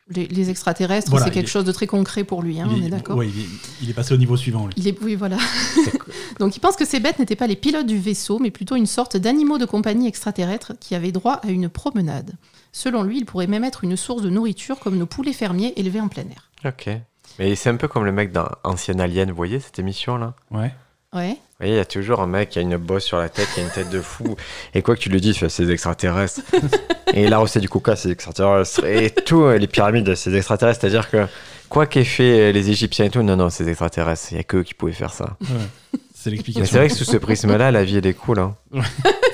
les, 0.10 0.28
les 0.28 0.50
extraterrestres, 0.50 1.10
Voilà, 1.10 1.26
c'est 1.26 1.32
quelque 1.32 1.46
est- 1.48 1.52
chose 1.52 1.66
de 1.66 1.72
très 1.72 1.88
concret 1.88 2.24
pour 2.24 2.42
lui, 2.42 2.60
hein, 2.62 2.68
il 2.72 2.84
on 2.84 2.86
est 2.86 2.90
d'accord 2.90 3.18
ouais, 3.18 3.28
il, 3.28 3.40
est, 3.42 3.48
il 3.84 3.90
est 3.90 3.94
passé 3.94 4.14
au 4.14 4.18
niveau 4.18 4.38
suivant, 4.38 4.66
lui. 4.68 4.74
il 4.78 4.88
est, 4.88 4.98
oui, 5.02 5.16
voilà. 5.16 5.38
Donc 6.40 6.56
il 6.56 6.60
pense 6.60 6.76
que 6.76 6.86
ces 6.86 7.00
bêtes 7.00 7.20
n'étaient 7.20 7.36
pas 7.36 7.48
les 7.48 7.56
pilotes 7.56 7.86
du 7.88 7.98
vaisseau, 8.00 8.40
mais 8.40 8.52
plutôt 8.52 8.76
une 8.76 8.86
sorte 8.86 9.18
d'animaux 9.18 9.58
de 9.58 9.66
compagnie 9.66 10.08
extraterrestres 10.08 10.74
qui 10.80 10.96
avaient 10.96 11.12
droit 11.12 11.34
à 11.44 11.50
une 11.50 11.70
promenade. 11.70 12.34
Selon 12.72 13.04
lui, 13.04 13.18
ils 13.20 13.26
pourraient 13.26 13.48
même 13.48 13.64
être 13.64 13.84
une 13.84 13.98
source 13.98 14.22
de 14.22 14.30
nourriture 14.30 14.80
comme 14.80 14.98
nos 14.98 15.06
poulets 15.08 15.34
fermiers 15.34 15.74
élevés 15.78 16.02
en 16.02 16.08
plein 16.08 16.24
air. 16.24 16.52
Ok. 16.66 16.90
Mais 17.40 17.56
c'est 17.56 17.70
un 17.70 17.76
peu 17.76 17.88
comme 17.88 18.06
le 18.06 18.12
mec 18.12 18.32
dans 18.32 18.48
Ancien 18.64 19.00
Alien, 19.00 19.30
vous 19.30 19.36
voyez 19.36 19.60
cette 19.60 19.80
émission-là? 19.80 20.34
Ouais. 20.52 20.74
Ouais. 21.14 21.38
Vous 21.60 21.64
voyez, 21.66 21.74
il 21.74 21.78
y 21.78 21.82
a 21.82 21.86
toujours 21.86 22.22
un 22.22 22.28
mec 22.28 22.50
qui 22.52 22.60
a 22.60 22.62
une 22.62 22.78
bosse 22.78 23.04
sur 23.04 23.18
la 23.18 23.30
tête, 23.30 23.48
qui 23.56 23.62
a 23.62 23.64
une 23.64 23.70
tête 23.72 23.90
de 23.90 24.00
fou. 24.00 24.36
Et 24.76 24.84
quoi 24.84 24.96
que 24.96 25.00
tu 25.02 25.10
lui 25.10 25.20
dises, 25.20 25.48
c'est 25.48 25.66
des 25.66 25.72
extraterrestres. 25.74 26.42
et 27.16 27.28
la 27.28 27.40
recette 27.40 27.64
du 27.64 27.70
coca, 27.70 27.96
c'est 27.96 28.10
des 28.10 28.14
extraterrestres. 28.14 28.86
Et 28.86 29.10
tout, 29.10 29.50
les 29.50 29.66
pyramides, 29.66 30.14
c'est 30.14 30.30
des 30.30 30.38
extraterrestres. 30.38 30.82
C'est-à-dire 30.82 31.10
que 31.10 31.26
quoi 31.68 31.88
qu'aient 31.88 32.04
fait 32.04 32.52
les 32.54 32.70
Égyptiens 32.70 33.06
et 33.06 33.10
tout, 33.10 33.24
non, 33.24 33.36
non, 33.36 33.50
c'est 33.50 33.64
des 33.64 33.72
extraterrestres. 33.72 34.28
Il 34.32 34.36
n'y 34.36 34.40
a 34.42 34.44
que 34.44 34.58
eux 34.58 34.64
qui 34.64 34.76
pouvaient 34.76 34.92
faire 34.92 35.12
ça. 35.12 35.36
ouais. 35.42 35.48
C'est 36.14 36.30
Mais 36.30 36.32
l'explication. 36.34 36.66
c'est 36.72 36.78
vrai 36.78 36.88
que 36.90 36.94
sous 36.94 37.06
ce 37.06 37.18
prisme-là, 37.18 37.72
la 37.72 37.84
vie, 37.84 37.98
elle 37.98 38.06
est 38.06 38.14
cool. 38.14 38.38
Hein. 38.40 38.56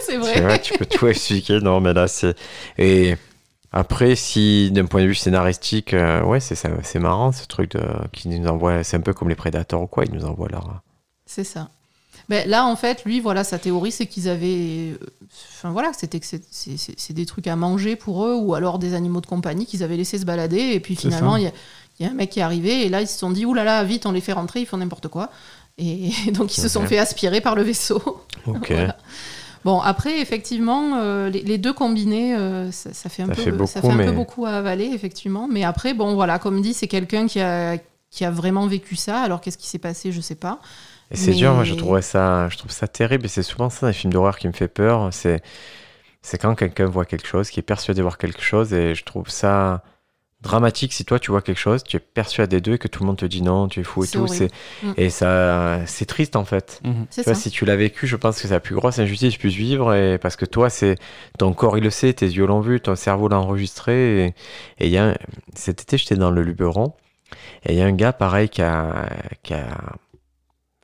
c'est 0.01 0.15
vrai. 0.17 0.39
vrai, 0.39 0.61
tu 0.61 0.78
peux 0.78 0.86
tout 0.86 1.07
expliquer. 1.07 1.59
Non, 1.59 1.82
mais 1.82 1.91
là, 1.93 2.07
c'est. 2.07 2.36
Et 2.78 3.15
après, 3.74 4.15
si 4.15 4.71
d'un 4.71 4.86
point 4.86 5.01
de 5.01 5.07
vue 5.07 5.15
scénaristique, 5.15 5.93
euh, 5.93 6.21
ouais, 6.24 6.39
c'est 6.39 6.55
ça- 6.55 6.69
c'est 6.84 6.99
marrant 6.99 7.34
ce 7.34 7.45
truc 7.47 7.71
de, 7.71 7.82
qui 8.13 8.30
nous 8.30 8.47
envoie. 8.47 8.82
C'est 8.84 8.95
un 8.95 9.01
peu 9.01 9.13
comme 9.13 9.28
les 9.28 9.36
prédateurs 9.36 9.82
ou 9.82 9.88
quoi, 9.88 10.05
ils 10.05 10.13
nous 10.13 10.24
envoient 10.24 10.47
leur. 10.49 10.82
C'est 11.26 11.43
ça. 11.43 11.67
Mais 12.30 12.45
là, 12.45 12.65
en 12.65 12.76
fait, 12.76 13.03
lui, 13.05 13.19
voilà, 13.19 13.43
sa 13.43 13.59
théorie, 13.59 13.91
c'est 13.91 14.05
qu'ils 14.07 14.30
avaient. 14.30 14.93
euh, 14.93 14.97
Enfin, 15.57 15.71
voilà, 15.71 15.91
c'était 15.97 16.19
que 16.19 16.26
c'est- 16.28 17.13
des 17.13 17.26
trucs 17.26 17.47
à 17.47 17.55
manger 17.55 17.95
pour 17.95 18.26
eux, 18.26 18.36
ou 18.36 18.53
alors 18.53 18.78
des 18.80 18.93
animaux 18.93 19.19
de 19.21 19.26
compagnie 19.26 19.65
qu'ils 19.65 19.82
avaient 19.84 19.97
laissé 19.97 20.17
se 20.19 20.26
balader, 20.26 20.59
et 20.74 20.80
puis 20.80 20.95
finalement, 20.95 21.38
il 21.38 21.43
y, 21.43 21.47
a- 21.47 21.51
il 21.99 22.05
y 22.05 22.09
a 22.09 22.11
un 22.11 22.15
mec 22.15 22.30
qui 22.30 22.39
est 22.39 22.43
arrivé, 22.43 22.86
et 22.86 22.89
là, 22.89 23.01
ils 23.01 23.07
se 23.07 23.17
sont 23.17 23.32
dit, 23.32 23.45
oulala, 23.45 23.71
là 23.76 23.78
là, 23.82 23.84
vite, 23.84 24.05
on 24.05 24.11
les 24.11 24.21
fait 24.21 24.34
rentrer, 24.34 24.59
ils 24.61 24.65
font 24.65 24.78
n'importe 24.78 25.07
quoi. 25.07 25.30
Et 25.80 26.11
donc, 26.34 26.55
ils 26.55 26.61
se 26.61 26.67
sont 26.69 26.86
fait 26.86 26.99
aspirer 26.99 27.41
par 27.41 27.55
le 27.55 27.63
vaisseau. 27.63 28.01
Ok. 28.45 28.71
Voilà. 28.71 28.97
Bon, 29.65 29.80
après, 29.80 30.19
effectivement, 30.19 30.97
euh, 30.97 31.30
les, 31.30 31.41
les 31.41 31.57
deux 31.57 31.71
combinés, 31.74 32.36
euh, 32.36 32.69
ça, 32.71 32.93
ça 32.93 33.09
fait 33.09 33.24
un, 33.24 33.28
Ça 33.28 33.36
peu, 33.36 33.41
fait 33.41 33.51
beaucoup, 33.51 33.71
ça 33.71 33.82
fait 33.82 33.88
un 33.88 33.91
peu 33.91 33.97
mais- 33.97 34.11
beaucoup 34.11 34.45
à 34.45 34.51
avaler, 34.51 34.86
effectivement. 34.93 35.47
Mais 35.49 35.63
après, 35.63 35.93
bon, 35.93 36.13
voilà, 36.15 36.38
comme 36.39 36.61
dit, 36.61 36.74
c'est 36.74 36.88
quelqu'un 36.89 37.26
qui 37.28 37.39
a, 37.39 37.78
qui 38.11 38.26
a 38.26 38.30
vraiment 38.32 38.67
vécu 38.67 38.95
ça. 38.97 39.21
Alors, 39.21 39.39
qu'est-ce 39.41 39.57
qui 39.57 39.67
s'est 39.67 39.80
passé 39.80 40.11
Je 40.11 40.19
sais 40.21 40.36
pas. 40.36 40.59
Et 41.14 41.16
c'est 41.16 41.32
Mais- 41.32 41.38
dur, 41.38 41.53
moi 41.53 41.64
je 41.64 41.76
trouvais 41.76 42.01
ça, 42.01 42.49
je 42.49 42.57
trouve 42.57 42.72
ça 42.72 42.88
terrible 42.88 43.26
et 43.26 43.30
c'est 43.30 43.43
souvent 43.43 43.70
ça 43.70 43.82
dans 43.82 43.88
les 43.88 43.93
films 43.93 44.11
d'horreur 44.11 44.38
qui 44.38 44.47
me 44.47 44.53
fait 44.53 44.68
peur. 44.68 45.09
C'est, 45.14 45.41
c'est 46.22 46.38
quand 46.39 46.55
quelqu'un 46.55 46.88
voit 46.88 47.05
quelque 47.05 47.28
chose, 47.28 47.49
qui 47.49 47.59
est 47.59 47.64
persuadé 47.64 47.99
de 47.99 48.01
voir 48.03 48.18
quelque 48.18 48.41
chose 48.41 48.74
et 48.74 48.95
je 48.95 49.03
trouve 49.03 49.30
ça 49.30 49.84
dramatique 50.41 50.91
si 50.91 51.05
toi 51.05 51.20
tu 51.20 51.32
vois 51.32 51.41
quelque 51.41 51.57
chose, 51.59 51.84
tu 51.86 51.95
es 51.95 51.99
persuadé 52.01 52.59
d'eux 52.59 52.74
et 52.74 52.78
que 52.78 52.89
tout 52.89 53.01
le 53.03 53.07
monde 53.07 53.16
te 53.18 53.26
dit 53.26 53.41
non, 53.41 53.70
tu 53.70 53.80
es 53.80 53.84
fou 53.84 54.03
et 54.03 54.07
C'est 54.07 54.18
tout. 54.18 54.28
C'est, 54.28 54.49
Mm. 54.84 54.93
et 54.97 55.09
ça, 55.09 55.80
c'est 55.86 56.05
triste 56.05 56.36
en 56.36 56.43
fait. 56.43 56.82
Mhm. 56.84 57.05
C'est 57.09 57.22
Tu 57.22 57.26
vois, 57.30 57.36
ça. 57.36 57.41
si 57.41 57.49
tu 57.51 57.64
l'as 57.64 57.78
vécu, 57.78 58.07
je 58.07 58.16
pense 58.18 58.36
que 58.41 58.47
c'est 58.47 58.53
la 58.53 58.59
plus 58.59 58.76
grosse 58.76 58.99
injustice 58.99 59.30
que 59.30 59.34
tu 59.36 59.39
puisses 59.39 59.55
vivre 59.55 59.93
et 59.93 60.18
parce 60.18 60.36
que 60.36 60.45
toi, 60.45 60.70
c'est 60.70 60.95
ton 61.39 61.53
corps 61.53 61.78
il 61.78 61.84
le 61.86 61.89
sait, 61.91 62.11
tes 62.14 62.26
yeux 62.26 62.45
l'ont 62.45 62.59
vu, 62.59 62.82
ton 62.82 62.95
cerveau 62.95 63.30
l'a 63.30 63.39
enregistré. 63.39 64.26
Et 64.26 64.28
et 64.80 64.88
il 64.88 64.89
y 64.89 64.97
a 64.97 65.09
un- 65.11 65.16
cet 65.55 65.82
été, 65.84 65.97
j'étais 65.97 66.16
dans 66.16 66.32
le 66.32 66.41
Luberon 66.41 66.93
et 67.66 67.72
il 67.74 67.78
y 67.80 67.82
a 67.82 67.86
un 67.86 67.93
gars 67.93 68.11
pareil 68.14 68.49
qui 68.49 68.61
a, 68.61 69.07
qui 69.43 69.53
a 69.53 69.68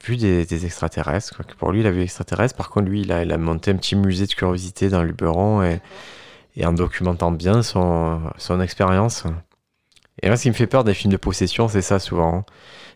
vu 0.04 0.18
des, 0.18 0.45
des 0.45 0.66
extraterrestres. 0.66 1.36
quoi, 1.36 1.45
pour 1.58 1.72
lui, 1.72 1.82
il 1.82 1.88
a 1.88 1.91
vu 1.91 1.97
des 1.97 2.04
extraterrestres. 2.06 2.56
Par 2.56 2.70
contre, 2.70 2.88
lui, 2.88 3.02
il 3.02 3.12
a, 3.12 3.24
il 3.24 3.32
a 3.32 3.38
monté 3.38 3.72
un 3.72 3.76
petit 3.76 3.95
musée 3.95 4.26
de 4.28 4.34
curiosité 4.34 4.89
dans 4.89 5.02
le 5.02 5.08
Luberon 5.08 5.62
et, 5.64 5.82
et 6.56 6.66
en 6.66 6.74
documentant 6.74 7.32
bien 7.32 7.62
son, 7.64 8.22
son 8.38 8.62
expérience. 8.62 9.24
Et 10.22 10.28
moi, 10.28 10.38
ce 10.38 10.43
qui 10.43 10.50
me 10.50 10.54
fait 10.56 10.68
peur 10.68 10.84
des 10.84 10.93
films 10.93 11.12
de 11.14 11.18
possession, 11.18 11.68
c'est 11.68 11.82
ça 11.82 12.00
souvent. 12.00 12.45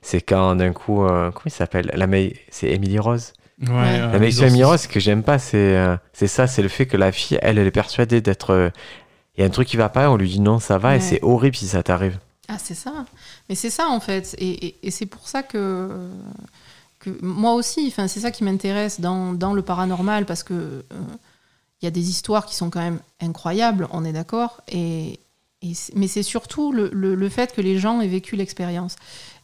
C'est 0.01 0.21
quand 0.21 0.55
d'un 0.55 0.73
coup, 0.73 1.05
euh, 1.05 1.31
comment 1.31 1.43
il 1.45 1.51
s'appelle? 1.51 1.89
La 1.93 2.07
c'est 2.49 2.69
Emily 2.69 2.99
Rose. 2.99 3.33
Ouais, 3.61 3.69
euh, 3.69 4.11
La 4.11 4.19
Maison. 4.19 4.45
Emily 4.45 4.77
ce 4.77 4.87
que 4.89 4.99
j'aime 4.99 5.23
pas, 5.23 5.39
c'est 5.39 5.77
euh, 5.77 5.95
c'est 6.11 6.27
ça, 6.27 6.47
c'est 6.47 6.61
le 6.61 6.67
fait 6.67 6.85
que 6.85 6.97
la 6.97 7.11
fille, 7.13 7.37
elle, 7.41 7.57
elle 7.57 7.67
est 7.67 7.71
persuadée 7.71 8.19
d'être. 8.19 8.49
euh, 8.51 8.69
Il 9.37 9.41
y 9.41 9.43
a 9.43 9.47
un 9.47 9.51
truc 9.51 9.67
qui 9.67 9.77
va 9.77 9.87
pas, 9.89 10.09
on 10.09 10.17
lui 10.17 10.27
dit 10.29 10.39
non, 10.41 10.59
ça 10.59 10.77
va, 10.77 10.95
et 10.95 10.99
c'est 10.99 11.19
horrible 11.23 11.55
si 11.55 11.67
ça 11.67 11.81
t'arrive. 11.83 12.17
Ah, 12.49 12.57
c'est 12.57 12.73
ça. 12.73 13.05
Mais 13.47 13.55
c'est 13.55 13.69
ça, 13.69 13.87
en 13.87 13.99
fait. 14.01 14.35
Et, 14.37 14.65
et- 14.65 14.75
et 14.83 14.91
c'est 14.91 15.05
pour 15.05 15.27
ça 15.29 15.43
que, 15.43 15.87
que 17.03 17.11
moi 17.21 17.53
aussi, 17.53 17.85
enfin, 17.87 18.07
c'est 18.07 18.19
ça 18.21 18.31
qui 18.31 18.43
m'intéresse 18.43 18.99
dans, 18.99 19.33
dans 19.33 19.53
le 19.53 19.61
paranormal, 19.61 20.25
parce 20.25 20.43
que 20.43 20.53
euh, 20.53 20.83
il 21.81 21.85
y 21.85 21.87
a 21.87 21.91
des 21.91 22.09
histoires 22.09 22.45
qui 22.45 22.55
sont 22.55 22.69
quand 22.69 22.79
même 22.81 22.99
incroyables, 23.19 23.87
on 23.91 24.05
est 24.05 24.13
d'accord. 24.13 24.61
Et, 24.71 25.19
mais 25.95 26.07
c'est 26.07 26.23
surtout 26.23 26.71
le, 26.71 26.89
le- 26.93 27.15
le 27.15 27.29
fait 27.29 27.53
que 27.53 27.61
les 27.61 27.77
gens 27.77 28.01
aient 28.01 28.07
vécu 28.07 28.35
l'expérience. 28.35 28.95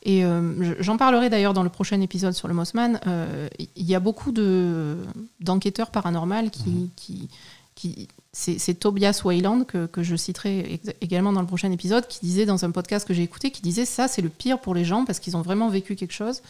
Et 0.04 0.24
euh, 0.26 0.54
je- 0.64 0.82
j'en 0.84 0.98
parlerai 0.98 1.30
d'ailleurs 1.30 1.54
dans 1.54 1.64
le 1.64 1.70
prochain 1.70 2.00
épisode 2.02 2.34
sur 2.34 2.48
le 2.48 2.54
Mossman. 2.54 3.00
Euh, 3.08 3.48
Il 3.76 3.86
y 3.86 3.96
a 3.96 4.00
beaucoup 4.00 4.32
de- 4.32 4.98
d'enquêteurs 5.42 5.92
paranormaux 5.92 6.50
qui, 6.52 6.90
qui, 6.96 7.30
qui, 7.76 8.08
c'est 8.34 8.74
Tobias 8.80 9.22
Wayland 9.26 9.64
que, 9.66 9.86
que 9.88 10.04
je 10.04 10.16
citerai 10.16 10.80
également 11.02 11.34
dans 11.34 11.42
le 11.42 11.48
prochain 11.48 11.72
épisode, 11.72 12.08
qui 12.08 12.20
disait 12.22 12.46
dans 12.46 12.64
un 12.64 12.72
podcast 12.72 13.06
que 13.08 13.14
j'ai 13.14 13.24
écouté, 13.24 13.52
qui 13.52 13.62
disait 13.62 13.86
ça 13.86 14.08
c'est 14.08 14.22
le 14.22 14.30
pire 14.30 14.60
pour 14.60 14.74
les 14.76 14.86
gens 14.86 15.04
parce 15.06 15.20
qu'ils 15.20 15.36
ont 15.36 15.42
vraiment 15.42 15.68
vécu 15.70 15.96
quelque 15.96 16.14
chose 16.14 16.42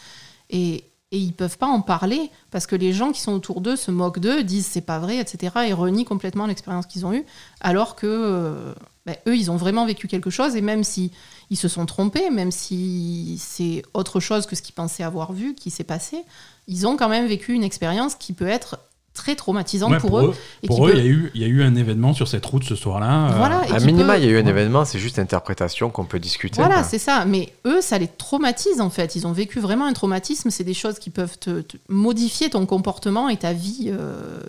et, 0.52 0.84
et 1.12 1.18
ils 1.18 1.34
peuvent 1.34 1.58
pas 1.58 1.68
en 1.68 1.82
parler 1.82 2.30
parce 2.52 2.68
que 2.68 2.76
les 2.76 2.94
gens 2.94 3.12
qui 3.12 3.22
sont 3.22 3.34
autour 3.34 3.62
d'eux 3.62 3.76
se 3.76 3.90
moquent 3.90 4.20
d'eux, 4.20 4.44
disent 4.44 4.68
c'est 4.68 4.82
pas 4.82 5.00
vrai, 5.00 5.18
etc. 5.18 5.54
et 5.68 5.74
renient 5.74 6.06
complètement 6.06 6.46
l'expérience 6.46 6.86
qu'ils 6.86 7.06
ont 7.06 7.14
eue, 7.14 7.26
alors 7.62 7.96
que 7.96 8.06
euh, 8.08 8.74
ben, 9.06 9.16
eux 9.28 9.36
ils 9.36 9.50
ont 9.50 9.56
vraiment 9.56 9.86
vécu 9.86 10.08
quelque 10.08 10.30
chose 10.30 10.56
et 10.56 10.62
même 10.62 10.84
si 10.84 11.12
ils 11.50 11.58
se 11.58 11.68
sont 11.68 11.88
trompés, 11.88 12.30
même 12.30 12.52
si 12.52 13.38
c'est 13.40 13.82
autre 13.94 14.20
chose 14.20 14.46
que 14.46 14.56
ce 14.56 14.62
qu'ils 14.62 14.76
pensaient 14.76 15.04
avoir 15.04 15.34
vu 15.34 15.56
qui 15.56 15.72
s'est 15.72 15.84
passé, 15.84 16.24
ils 16.68 16.86
ont 16.86 16.96
quand 16.96 17.10
même 17.10 17.26
vécu 17.26 17.54
une 17.54 17.64
expérience 17.64 18.14
qui 18.14 18.34
peut 18.34 18.48
être 18.48 18.78
très 19.14 19.36
traumatisante 19.36 19.92
Ouais, 19.92 19.98
pour, 19.98 20.20
eux. 20.20 20.34
et 20.64 20.68
Pour 20.68 20.88
eux, 20.88 20.92
peut- 20.92 20.98
il 20.98 21.04
y, 21.04 21.08
a 21.08 21.10
eu- 21.12 21.32
il 21.36 21.42
y 21.42 21.44
a 21.44 21.48
eu 21.48 21.62
un 21.64 21.76
événement 21.76 22.14
sur 22.14 22.28
cette 22.28 22.46
route 22.46 22.64
ce 22.64 22.76
soir-là. 22.76 23.32
euh, 23.32 23.38
Voilà, 23.38 23.68
et 23.68 23.74
À 23.74 23.80
minima, 23.80 24.14
peut- 24.16 24.20
il 24.22 24.26
y 24.26 24.30
a 24.30 24.32
eu 24.32 24.38
un 24.42 24.46
événement, 24.46 24.86
c'est 24.86 25.00
juste 25.00 25.20
interprétation 25.20 25.90
qu'on 25.90 26.06
peut 26.06 26.20
discuter. 26.20 26.62
Voilà, 26.62 26.84
c'est 26.84 27.00
ça. 27.00 27.26
Mais 27.26 27.54
eux, 27.66 27.82
ça 27.82 27.98
les 27.98 28.08
traumatise 28.08 28.80
en 28.82 28.90
fait. 28.90 29.16
Ils 29.16 29.28
ont 29.28 29.32
vécu 29.34 29.60
vraiment 29.60 29.86
un 29.86 29.94
traumatisme. 29.94 30.50
C'est 30.52 30.64
des 30.64 30.74
choses 30.74 31.00
qui 31.00 31.10
peuvent 31.10 31.38
te, 31.38 31.62
te 31.62 31.78
modifier 31.90 32.50
ton 32.50 32.66
comportement 32.66 33.28
et 33.30 33.38
ta 33.38 33.52
vie 33.54 33.92
euh, 33.92 34.40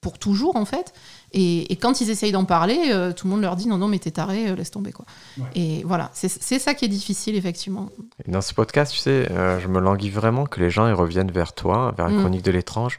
pour 0.00 0.18
toujours 0.18 0.56
en 0.56 0.64
fait. 0.64 0.94
Et, 1.38 1.70
et 1.70 1.76
quand 1.76 2.00
ils 2.00 2.08
essayent 2.08 2.32
d'en 2.32 2.46
parler, 2.46 2.78
euh, 2.90 3.12
tout 3.12 3.26
le 3.26 3.32
monde 3.32 3.42
leur 3.42 3.56
dit 3.56 3.68
non, 3.68 3.76
non, 3.76 3.88
mais 3.88 3.98
t'es 3.98 4.10
taré, 4.10 4.48
euh, 4.48 4.56
laisse 4.56 4.70
tomber 4.70 4.90
quoi. 4.92 5.04
Ouais. 5.36 5.44
Et 5.54 5.82
voilà, 5.84 6.10
c'est 6.14 6.28
c'est 6.30 6.58
ça 6.58 6.72
qui 6.72 6.86
est 6.86 6.88
difficile 6.88 7.36
effectivement. 7.36 7.90
Et 8.26 8.30
Dans 8.30 8.40
ce 8.40 8.54
podcast, 8.54 8.90
tu 8.92 8.98
sais, 8.98 9.30
euh, 9.30 9.60
je 9.60 9.68
me 9.68 9.78
languis 9.78 10.08
vraiment 10.08 10.46
que 10.46 10.60
les 10.60 10.70
gens 10.70 10.88
ils 10.88 10.94
reviennent 10.94 11.30
vers 11.30 11.52
toi, 11.52 11.92
vers 11.96 12.08
une 12.08 12.16
Mm. 12.16 12.20
chronique 12.20 12.42
de 12.42 12.50
l'étrange, 12.52 12.98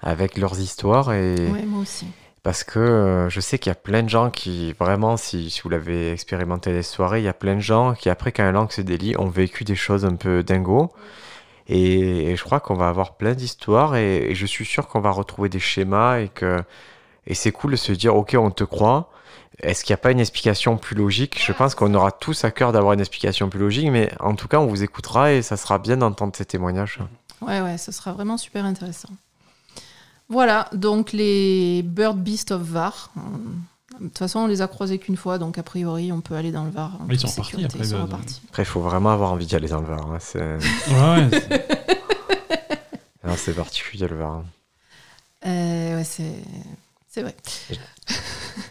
avec 0.00 0.36
leurs 0.36 0.60
histoires. 0.60 1.12
Et... 1.14 1.34
Ouais, 1.50 1.64
moi 1.64 1.80
aussi. 1.80 2.04
Parce 2.42 2.62
que 2.62 2.78
euh, 2.78 3.28
je 3.30 3.40
sais 3.40 3.58
qu'il 3.58 3.70
y 3.70 3.72
a 3.72 3.74
plein 3.74 4.02
de 4.02 4.08
gens 4.10 4.30
qui, 4.30 4.72
vraiment, 4.78 5.16
si, 5.16 5.48
si 5.50 5.60
vous 5.62 5.70
l'avez 5.70 6.12
expérimenté 6.12 6.72
les 6.72 6.82
soirées, 6.82 7.20
il 7.20 7.24
y 7.24 7.28
a 7.28 7.32
plein 7.34 7.56
de 7.56 7.60
gens 7.60 7.94
qui, 7.94 8.10
après 8.10 8.32
qu'un 8.32 8.52
langue 8.52 8.70
se 8.70 8.80
délie, 8.82 9.14
ont 9.18 9.28
vécu 9.28 9.64
des 9.64 9.74
choses 9.76 10.04
un 10.04 10.14
peu 10.14 10.42
dingo. 10.42 10.92
Et, 11.68 12.30
et 12.30 12.36
je 12.36 12.44
crois 12.44 12.60
qu'on 12.60 12.74
va 12.74 12.88
avoir 12.88 13.16
plein 13.16 13.34
d'histoires 13.34 13.96
et, 13.96 14.30
et 14.30 14.34
je 14.34 14.46
suis 14.46 14.64
sûr 14.64 14.88
qu'on 14.88 15.00
va 15.00 15.10
retrouver 15.10 15.48
des 15.48 15.58
schémas 15.58 16.18
et 16.20 16.28
que, 16.28 16.62
Et 17.28 17.34
c'est 17.34 17.52
cool 17.52 17.72
de 17.72 17.76
se 17.76 17.92
dire, 17.92 18.16
ok, 18.16 18.34
on 18.38 18.50
te 18.50 18.64
croit. 18.64 19.10
Est-ce 19.60 19.84
qu'il 19.84 19.92
n'y 19.92 19.98
a 19.98 20.02
pas 20.02 20.10
une 20.12 20.20
explication 20.20 20.76
plus 20.78 20.96
logique? 20.96 21.38
Je 21.44 21.52
pense 21.52 21.74
qu'on 21.74 21.92
aura 21.94 22.10
tous 22.10 22.44
à 22.44 22.50
cœur 22.50 22.72
d'avoir 22.72 22.94
une 22.94 23.00
explication 23.00 23.48
plus 23.50 23.60
logique, 23.60 23.90
mais 23.90 24.10
en 24.18 24.34
tout 24.34 24.48
cas, 24.48 24.58
on 24.60 24.66
vous 24.66 24.82
écoutera 24.82 25.32
et 25.32 25.42
ça 25.42 25.56
sera 25.56 25.78
bien 25.78 25.96
d'entendre 25.98 26.32
ces 26.34 26.44
témoignages. 26.46 26.98
Ouais, 27.42 27.60
ouais, 27.60 27.76
ce 27.76 27.92
sera 27.92 28.12
vraiment 28.12 28.36
super 28.38 28.64
intéressant. 28.64 29.10
Voilà, 30.30 30.68
donc 30.72 31.12
les 31.12 31.82
Bird 31.82 32.18
Beast 32.18 32.50
of 32.52 32.62
Var. 32.62 33.10
De 34.00 34.06
toute 34.06 34.18
façon, 34.18 34.40
on 34.40 34.46
les 34.46 34.62
a 34.62 34.68
croisés 34.68 34.98
qu'une 34.98 35.16
fois, 35.16 35.38
donc 35.38 35.58
a 35.58 35.62
priori, 35.62 36.12
on 36.12 36.20
peut 36.20 36.34
aller 36.34 36.52
dans 36.52 36.64
le 36.64 36.70
Var. 36.70 36.92
en 37.00 37.04
Mais 37.06 37.14
ils 37.16 37.20
sont 37.20 37.26
repartis 37.28 37.50
sécurité. 37.50 37.66
après, 37.74 37.78
Ils 37.86 37.90
sont 37.90 37.96
bah, 37.96 38.02
repartis. 38.04 38.40
Après, 38.48 38.62
il 38.62 38.66
faut 38.66 38.80
vraiment 38.80 39.10
avoir 39.10 39.32
envie 39.32 39.46
d'y 39.46 39.56
aller 39.56 39.68
dans 39.68 39.80
le 39.80 39.86
Var. 39.86 40.06
hein, 40.12 40.18
C'est 40.20 40.38
Ouais, 40.40 40.56
ouais, 40.98 41.28
c'est- 41.32 42.78
non, 43.24 43.34
c'est 43.36 43.54
particulier 43.54 44.06
le 44.06 44.16
Var. 44.16 44.42
Euh, 45.46 45.96
ouais, 45.96 46.04
c'est 46.04 46.34
c'est 47.18 47.22
vrai. 47.22 47.34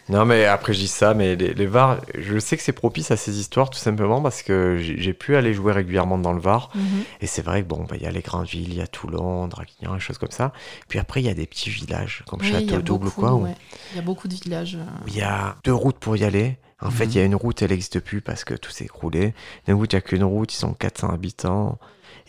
Non, 0.08 0.24
mais 0.24 0.46
après, 0.46 0.72
je 0.72 0.80
dis 0.80 0.88
ça, 0.88 1.12
mais 1.14 1.36
les, 1.36 1.52
les 1.52 1.66
Var, 1.66 2.00
je 2.18 2.38
sais 2.38 2.56
que 2.56 2.62
c'est 2.62 2.72
propice 2.72 3.10
à 3.10 3.16
ces 3.16 3.38
histoires 3.38 3.68
tout 3.68 3.78
simplement 3.78 4.22
parce 4.22 4.42
que 4.42 4.78
j'ai 4.78 5.12
pu 5.12 5.36
aller 5.36 5.52
jouer 5.52 5.72
régulièrement 5.72 6.16
dans 6.18 6.32
le 6.32 6.40
Var. 6.40 6.70
Mhm. 6.74 6.82
Et 7.20 7.26
c'est 7.26 7.42
vrai 7.42 7.62
que 7.62 7.68
bon, 7.68 7.84
bah, 7.88 7.96
il 7.96 8.02
y 8.02 8.06
a 8.06 8.10
les 8.10 8.22
grandes 8.22 8.46
villes, 8.46 8.70
il 8.70 8.76
y 8.76 8.80
a 8.80 8.86
Toulon, 8.86 9.46
Draguignan, 9.48 9.94
des 9.94 10.00
choses 10.00 10.18
comme 10.18 10.30
ça. 10.30 10.52
Puis 10.88 10.98
après, 10.98 11.20
il 11.20 11.26
y 11.26 11.28
a 11.28 11.34
des 11.34 11.46
petits 11.46 11.68
villages 11.70 12.24
comme 12.26 12.40
Oui, 12.40 12.50
Château 12.50 12.80
Double 12.80 13.08
ou 13.08 13.10
quoi, 13.10 13.34
ouais. 13.34 13.54
Il 13.92 13.96
y 13.96 13.98
a 13.98 14.02
beaucoup 14.02 14.28
de 14.28 14.34
villages. 14.34 14.76
euh, 14.76 14.84
il 15.08 15.16
y 15.16 15.22
a 15.22 15.56
deux 15.64 15.74
routes 15.74 15.98
pour 15.98 16.16
y 16.16 16.24
aller. 16.24 16.56
En 16.80 16.90
fait, 16.90 17.04
Mhm. 17.06 17.10
il 17.12 17.16
y 17.16 17.20
a 17.20 17.24
une 17.24 17.34
route, 17.34 17.60
elle 17.62 17.70
n'existe 17.70 18.00
plus 18.00 18.20
parce 18.22 18.44
que 18.44 18.54
tout 18.54 18.70
s'est 18.70 18.84
écroulé. 18.84 19.34
D'une 19.66 19.74
route, 19.76 19.92
il 19.92 19.96
n'y 19.96 19.98
a 19.98 20.02
qu'une 20.02 20.24
route, 20.24 20.52
ils 20.54 20.56
sont 20.58 20.72
400 20.72 21.10
habitants. 21.10 21.78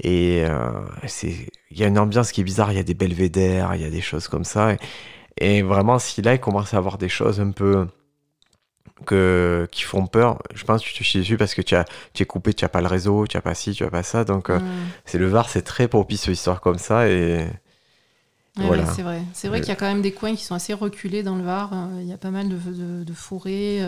Et 0.01 0.43
euh, 0.43 0.69
c'est, 1.07 1.33
il 1.71 1.77
y 1.77 1.83
a 1.83 1.87
une 1.87 1.99
ambiance 1.99 2.31
qui 2.31 2.41
est 2.41 2.43
bizarre, 2.43 2.71
il 2.71 2.75
y 2.75 2.79
a 2.79 2.83
des 2.83 2.93
belvédères, 2.93 3.73
il 3.75 3.81
y 3.81 3.85
a 3.85 3.89
des 3.89 4.01
choses 4.01 4.27
comme 4.27 4.43
ça. 4.45 4.73
Et, 4.73 4.77
et 5.39 5.61
vraiment, 5.61 5.99
si 5.99 6.21
là, 6.21 6.33
il 6.35 6.39
commence 6.39 6.73
à 6.73 6.77
avoir 6.77 6.97
des 6.97 7.09
choses 7.09 7.39
un 7.39 7.51
peu 7.51 7.87
que, 9.05 9.67
qui 9.71 9.83
font 9.83 10.07
peur, 10.07 10.41
je 10.53 10.63
pense 10.65 10.81
que 10.81 10.87
tu 10.87 10.93
te 10.93 11.03
chies 11.03 11.19
dessus 11.19 11.37
parce 11.37 11.53
que 11.53 11.61
tu, 11.61 11.75
as, 11.75 11.85
tu 12.13 12.23
es 12.23 12.25
coupé, 12.25 12.53
tu 12.53 12.65
n'as 12.65 12.69
pas 12.69 12.81
le 12.81 12.87
réseau, 12.87 13.25
tu 13.27 13.37
n'as 13.37 13.41
pas 13.41 13.55
ci, 13.55 13.71
tu 13.73 13.83
n'as 13.83 13.89
pas 13.89 14.03
ça. 14.03 14.25
Donc, 14.25 14.49
euh, 14.49 14.59
mm. 14.59 14.69
c'est 15.05 15.17
le 15.17 15.27
Var, 15.27 15.49
c'est 15.49 15.61
très 15.61 15.87
propice 15.87 16.27
aux 16.27 16.31
histoires 16.31 16.59
comme 16.61 16.77
ça. 16.79 17.07
Et 17.07 17.47
Ouais, 18.57 18.65
voilà. 18.65 18.83
ouais, 18.83 18.89
c'est 18.93 19.03
vrai. 19.03 19.21
C'est 19.33 19.47
vrai 19.47 19.57
Euh, 19.57 19.61
qu'il 19.61 19.69
y 19.69 19.71
a 19.71 19.75
quand 19.77 19.85
même 19.87 20.01
des 20.01 20.11
coins 20.11 20.35
qui 20.35 20.43
sont 20.43 20.55
assez 20.55 20.73
reculés 20.73 21.23
dans 21.23 21.35
le 21.37 21.43
Var. 21.43 21.71
euh, 21.71 21.99
Il 22.01 22.07
y 22.07 22.13
a 22.13 22.17
pas 22.17 22.31
mal 22.31 22.49
de, 22.49 22.57
de, 22.57 23.03
de 23.05 23.13
forêts. 23.13 23.79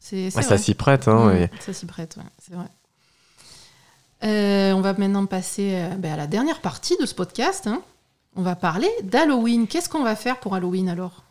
C'est 0.00 0.28
c'est 0.30 0.36
ouais, 0.36 0.42
ça 0.42 0.58
s'y 0.58 0.74
prête. 0.74 1.08
Hein, 1.08 1.34
et- 1.34 1.50
Ça 1.60 1.72
s'y 1.72 1.86
prête, 1.86 2.18
c'est 2.38 2.54
vrai. 2.54 2.66
Euh, 4.22 4.72
on 4.72 4.80
va 4.82 4.92
maintenant 4.94 5.24
passer 5.26 5.72
euh, 5.76 5.88
ben, 5.96 6.12
à 6.12 6.16
la 6.16 6.26
dernière 6.26 6.60
partie 6.60 6.96
de 7.00 7.06
ce 7.06 7.14
podcast. 7.14 7.66
hein. 7.66 7.82
On 8.36 8.42
va 8.42 8.56
parler 8.56 8.88
d'Halloween. 9.02 9.66
Qu'est-ce 9.66 9.88
qu'on 9.88 10.02
va 10.04 10.16
faire 10.16 10.38
pour 10.40 10.54
Halloween 10.54 10.88
alors? 10.88 11.24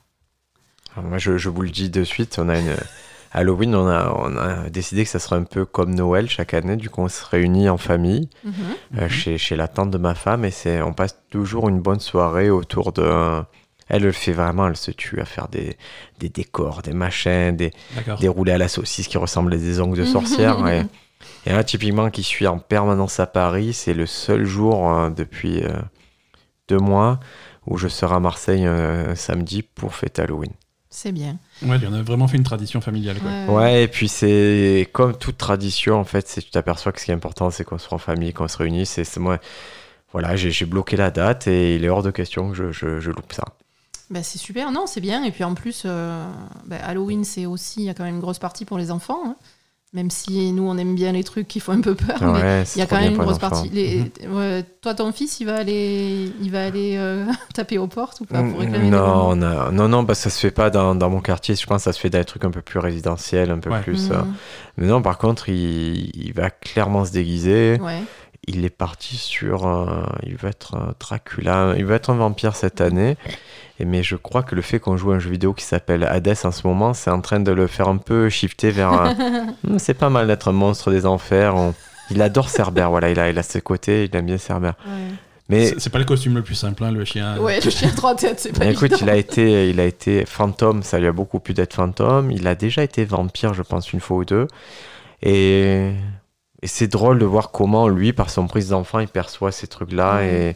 Alors, 0.95 1.09
moi, 1.09 1.17
je, 1.17 1.37
je 1.37 1.49
vous 1.49 1.61
le 1.61 1.69
dis 1.69 1.89
de 1.89 2.03
suite, 2.03 2.37
on 2.39 2.49
a 2.49 2.57
une 2.59 2.75
Halloween, 3.35 3.73
on 3.75 3.87
a, 3.87 4.13
on 4.15 4.37
a 4.37 4.69
décidé 4.69 5.03
que 5.03 5.09
ça 5.09 5.17
serait 5.19 5.35
un 5.37 5.43
peu 5.43 5.65
comme 5.65 5.95
Noël 5.95 6.29
chaque 6.29 6.53
année. 6.53 6.75
Du 6.75 6.89
coup, 6.89 7.01
on 7.01 7.07
se 7.09 7.25
réunit 7.25 7.67
en 7.67 7.77
famille 7.77 8.29
Mhm. 8.43 8.53
euh, 8.99 9.09
chez, 9.09 9.37
chez 9.37 9.55
la 9.55 9.67
tante 9.67 9.89
de 9.89 9.97
ma 9.97 10.13
femme 10.15 10.45
et 10.45 10.51
c'est, 10.51 10.81
on 10.81 10.93
passe 10.93 11.17
toujours 11.29 11.67
une 11.69 11.81
bonne 11.81 11.99
soirée 11.99 12.49
autour 12.49 12.91
de. 12.93 13.41
Elle 13.89 14.03
le 14.03 14.11
fait 14.13 14.31
vraiment, 14.31 14.67
elle 14.67 14.77
se 14.77 14.91
tue 14.91 15.19
à 15.19 15.25
faire 15.25 15.49
des, 15.49 15.75
des 16.19 16.29
décors, 16.29 16.81
des 16.83 16.93
machins, 16.93 17.55
des, 17.55 17.73
des 18.19 18.27
roulés 18.29 18.53
à 18.53 18.57
la 18.57 18.67
saucisse 18.69 19.07
qui 19.09 19.17
ressemblent 19.17 19.53
à 19.53 19.57
des 19.57 19.81
ongles 19.81 19.97
de 19.97 20.05
sorcière. 20.05 20.65
et, 20.69 20.83
et 21.45 21.51
là, 21.51 21.63
typiquement, 21.65 22.09
qui 22.09 22.23
suit 22.23 22.47
en 22.47 22.59
permanence 22.59 23.19
à 23.19 23.25
Paris, 23.27 23.73
c'est 23.73 23.93
le 23.93 24.05
seul 24.05 24.45
jour 24.45 24.89
euh, 24.91 25.09
depuis 25.09 25.63
euh, 25.63 25.71
deux 26.67 26.77
mois 26.77 27.19
où 27.65 27.77
je 27.77 27.87
serai 27.87 28.15
à 28.15 28.19
Marseille 28.19 28.65
euh, 28.65 29.11
un 29.11 29.15
samedi 29.15 29.61
pour 29.63 29.95
fêter 29.95 30.21
Halloween. 30.21 30.51
C'est 30.89 31.11
bien. 31.11 31.37
Ouais, 31.63 31.77
on 31.89 31.93
a 31.93 32.03
vraiment 32.03 32.27
fait 32.27 32.37
une 32.37 32.43
tradition 32.43 32.79
familiale. 32.79 33.17
Quoi. 33.19 33.31
Ouais, 33.31 33.63
Ouais, 33.63 33.83
et 33.83 33.87
puis 33.87 34.07
c'est 34.07 34.87
comme 34.93 35.17
toute 35.17 35.37
tradition, 35.37 35.95
en 35.99 36.03
fait, 36.03 36.27
c'est 36.27 36.41
tu 36.41 36.51
t'aperçois 36.51 36.91
que 36.91 36.99
ce 36.99 37.05
qui 37.05 37.11
est 37.11 37.15
important, 37.15 37.49
c'est 37.49 37.63
qu'on 37.63 37.79
soit 37.79 37.95
en 37.95 37.99
famille, 37.99 38.31
qu'on 38.33 38.47
se 38.47 38.57
réunisse. 38.57 38.91
C'est 38.91 39.03
c'est 39.03 39.19
moi, 39.19 39.39
voilà, 40.11 40.35
j'ai 40.35 40.51
j'ai 40.51 40.65
bloqué 40.65 40.95
la 40.95 41.09
date 41.09 41.47
et 41.47 41.75
il 41.75 41.83
est 41.83 41.89
hors 41.89 42.03
de 42.03 42.11
question 42.11 42.49
que 42.49 42.55
je, 42.55 42.71
je, 42.71 42.99
je 42.99 43.09
loupe 43.09 43.33
ça. 43.33 43.43
Bah, 44.11 44.21
c'est 44.21 44.37
super, 44.37 44.71
non, 44.71 44.85
c'est 44.85 45.01
bien. 45.01 45.23
Et 45.23 45.31
puis 45.31 45.43
en 45.43 45.55
plus, 45.55 45.83
euh, 45.85 46.23
bah, 46.67 46.75
Halloween, 46.83 47.23
c'est 47.23 47.47
aussi, 47.47 47.81
il 47.81 47.85
y 47.85 47.89
a 47.89 47.95
quand 47.95 48.03
même 48.03 48.15
une 48.15 48.21
grosse 48.21 48.37
partie 48.37 48.65
pour 48.65 48.77
les 48.77 48.91
enfants. 48.91 49.21
hein. 49.25 49.35
Même 49.93 50.09
si 50.09 50.51
nous, 50.53 50.63
on 50.67 50.75
aime 50.79 50.95
bien 50.95 51.11
les 51.11 51.23
trucs 51.23 51.47
qui 51.47 51.59
font 51.59 51.73
un 51.73 51.81
peu 51.81 51.93
peur. 51.93 52.17
mais 52.33 52.63
il 52.75 52.79
y 52.79 52.81
a 52.81 52.87
quand 52.87 52.99
même 52.99 53.11
une 53.11 53.17
grosse 53.19 53.37
partie. 53.37 53.69
Les- 53.69 54.11
ouais, 54.27 54.63
toi, 54.81 54.95
ton 54.95 55.11
fils, 55.11 55.39
il 55.39 55.45
va 55.45 55.57
aller, 55.57 56.31
il 56.41 56.49
va 56.49 56.65
aller 56.65 56.95
euh, 56.97 57.25
taper 57.53 57.77
aux 57.77 57.85
portes 57.85 58.19
ou 58.21 58.25
pas 58.25 58.41
pour 58.41 58.59
réclamer 58.59 58.85
des 58.85 58.89
non, 58.89 59.39
a- 59.43 59.69
non, 59.71 59.87
non, 59.87 60.01
bah, 60.01 60.15
ça 60.15 60.31
se 60.31 60.39
fait 60.39 60.49
pas 60.49 60.71
dans, 60.71 60.95
dans 60.95 61.11
mon 61.11 61.21
quartier. 61.21 61.53
Je 61.55 61.65
pense 61.67 61.77
que 61.77 61.83
ça 61.83 61.93
se 61.93 61.99
fait 61.99 62.09
dans 62.09 62.17
des 62.17 62.25
trucs 62.25 62.43
un 62.43 62.49
peu 62.49 62.61
plus 62.61 62.79
résidentiels, 62.79 63.51
un 63.51 63.59
peu 63.59 63.69
Ouais. 63.69 63.81
plus. 63.81 64.09
euh. 64.09 64.15
Mhm. 64.23 64.33
Mais 64.77 64.87
non, 64.87 65.03
par 65.03 65.19
contre, 65.19 65.49
il, 65.49 66.09
il 66.15 66.33
va 66.33 66.49
clairement 66.49 67.05
se 67.05 67.11
déguiser. 67.11 67.77
Il 68.47 68.65
est 68.65 68.69
parti 68.69 69.15
sur. 69.15 69.65
euh, 69.67 70.03
il 70.25 70.35
va 70.35 70.49
être 70.49 70.75
un 70.75 70.93
Dracula. 70.99 71.73
Il 71.77 71.85
va 71.85 71.95
être 71.95 72.09
un 72.09 72.15
vampire 72.15 72.55
cette 72.55 72.81
année. 72.81 73.15
Et 73.79 73.85
mais 73.85 74.03
je 74.03 74.15
crois 74.15 74.43
que 74.43 74.53
le 74.55 74.61
fait 74.61 74.79
qu'on 74.79 74.97
joue 74.97 75.11
à 75.11 75.15
un 75.15 75.19
jeu 75.19 75.29
vidéo 75.29 75.53
qui 75.53 75.63
s'appelle 75.63 76.03
Hades 76.03 76.35
en 76.43 76.51
ce 76.51 76.67
moment, 76.67 76.93
c'est 76.93 77.09
en 77.09 77.21
train 77.21 77.39
de 77.39 77.51
le 77.51 77.67
faire 77.67 77.87
un 77.87 77.97
peu 77.97 78.29
shifter 78.29 78.71
vers. 78.71 78.91
un- 78.91 79.13
Hmm, 79.63 79.79
c'est 79.79 79.93
pas 79.93 80.09
mal 80.09 80.27
d'être 80.27 80.49
un 80.49 80.53
monstre 80.53 80.91
des 80.91 81.05
enfers. 81.05 81.55
On- 81.55 81.73
Il 82.11 82.21
adore 82.21 82.49
Cerber, 82.49 82.85
voilà, 82.89 83.09
il 83.09 83.19
a, 83.19 83.29
il 83.29 83.39
a 83.39 83.43
ses 83.43 83.61
côtés, 83.61 84.03
il 84.11 84.15
aime 84.15 84.25
bien 84.25 84.37
Cerber. 84.37 84.71
Ouais. 84.85 84.91
Mais 85.49 85.73
C'est- 85.77 85.89
pas 85.89 85.99
le 85.99 86.05
costume 86.05 86.35
le 86.35 86.41
plus 86.41 86.55
simple, 86.55 86.83
hein, 86.83 86.91
le 86.91 87.03
chien. 87.05 87.37
Ouais, 87.39 87.59
le 87.61 87.69
chien 87.71 87.89
trois 87.95 88.15
têtes, 88.15 88.39
c'est 88.41 88.51
pas 88.57 88.65
mais 88.65 88.71
écoute, 88.73 88.93
il 89.01 89.09
a 89.09 89.15
été, 89.15 89.69
il 89.69 89.79
a 89.79 89.85
été 89.85 90.25
fantôme, 90.25 90.83
ça 90.83 90.99
lui 90.99 91.07
a 91.07 91.11
beaucoup 91.13 91.39
plu 91.39 91.53
d'être 91.53 91.73
fantôme. 91.73 92.29
Il 92.31 92.45
a 92.47 92.55
déjà 92.55 92.83
été 92.83 93.05
vampire, 93.05 93.53
je 93.53 93.61
pense, 93.61 93.91
une 93.93 93.99
fois 94.01 94.17
ou 94.17 94.25
deux. 94.25 94.47
Et, 95.21 95.91
et 96.63 96.67
c'est 96.67 96.87
drôle 96.87 97.19
de 97.19 97.25
voir 97.25 97.51
comment 97.51 97.89
lui, 97.89 98.13
par 98.13 98.29
son 98.29 98.47
prise 98.47 98.69
d'enfant, 98.69 98.99
il 98.99 99.09
perçoit 99.09 99.51
ces 99.51 99.67
trucs-là. 99.67 100.23
Et, 100.23 100.55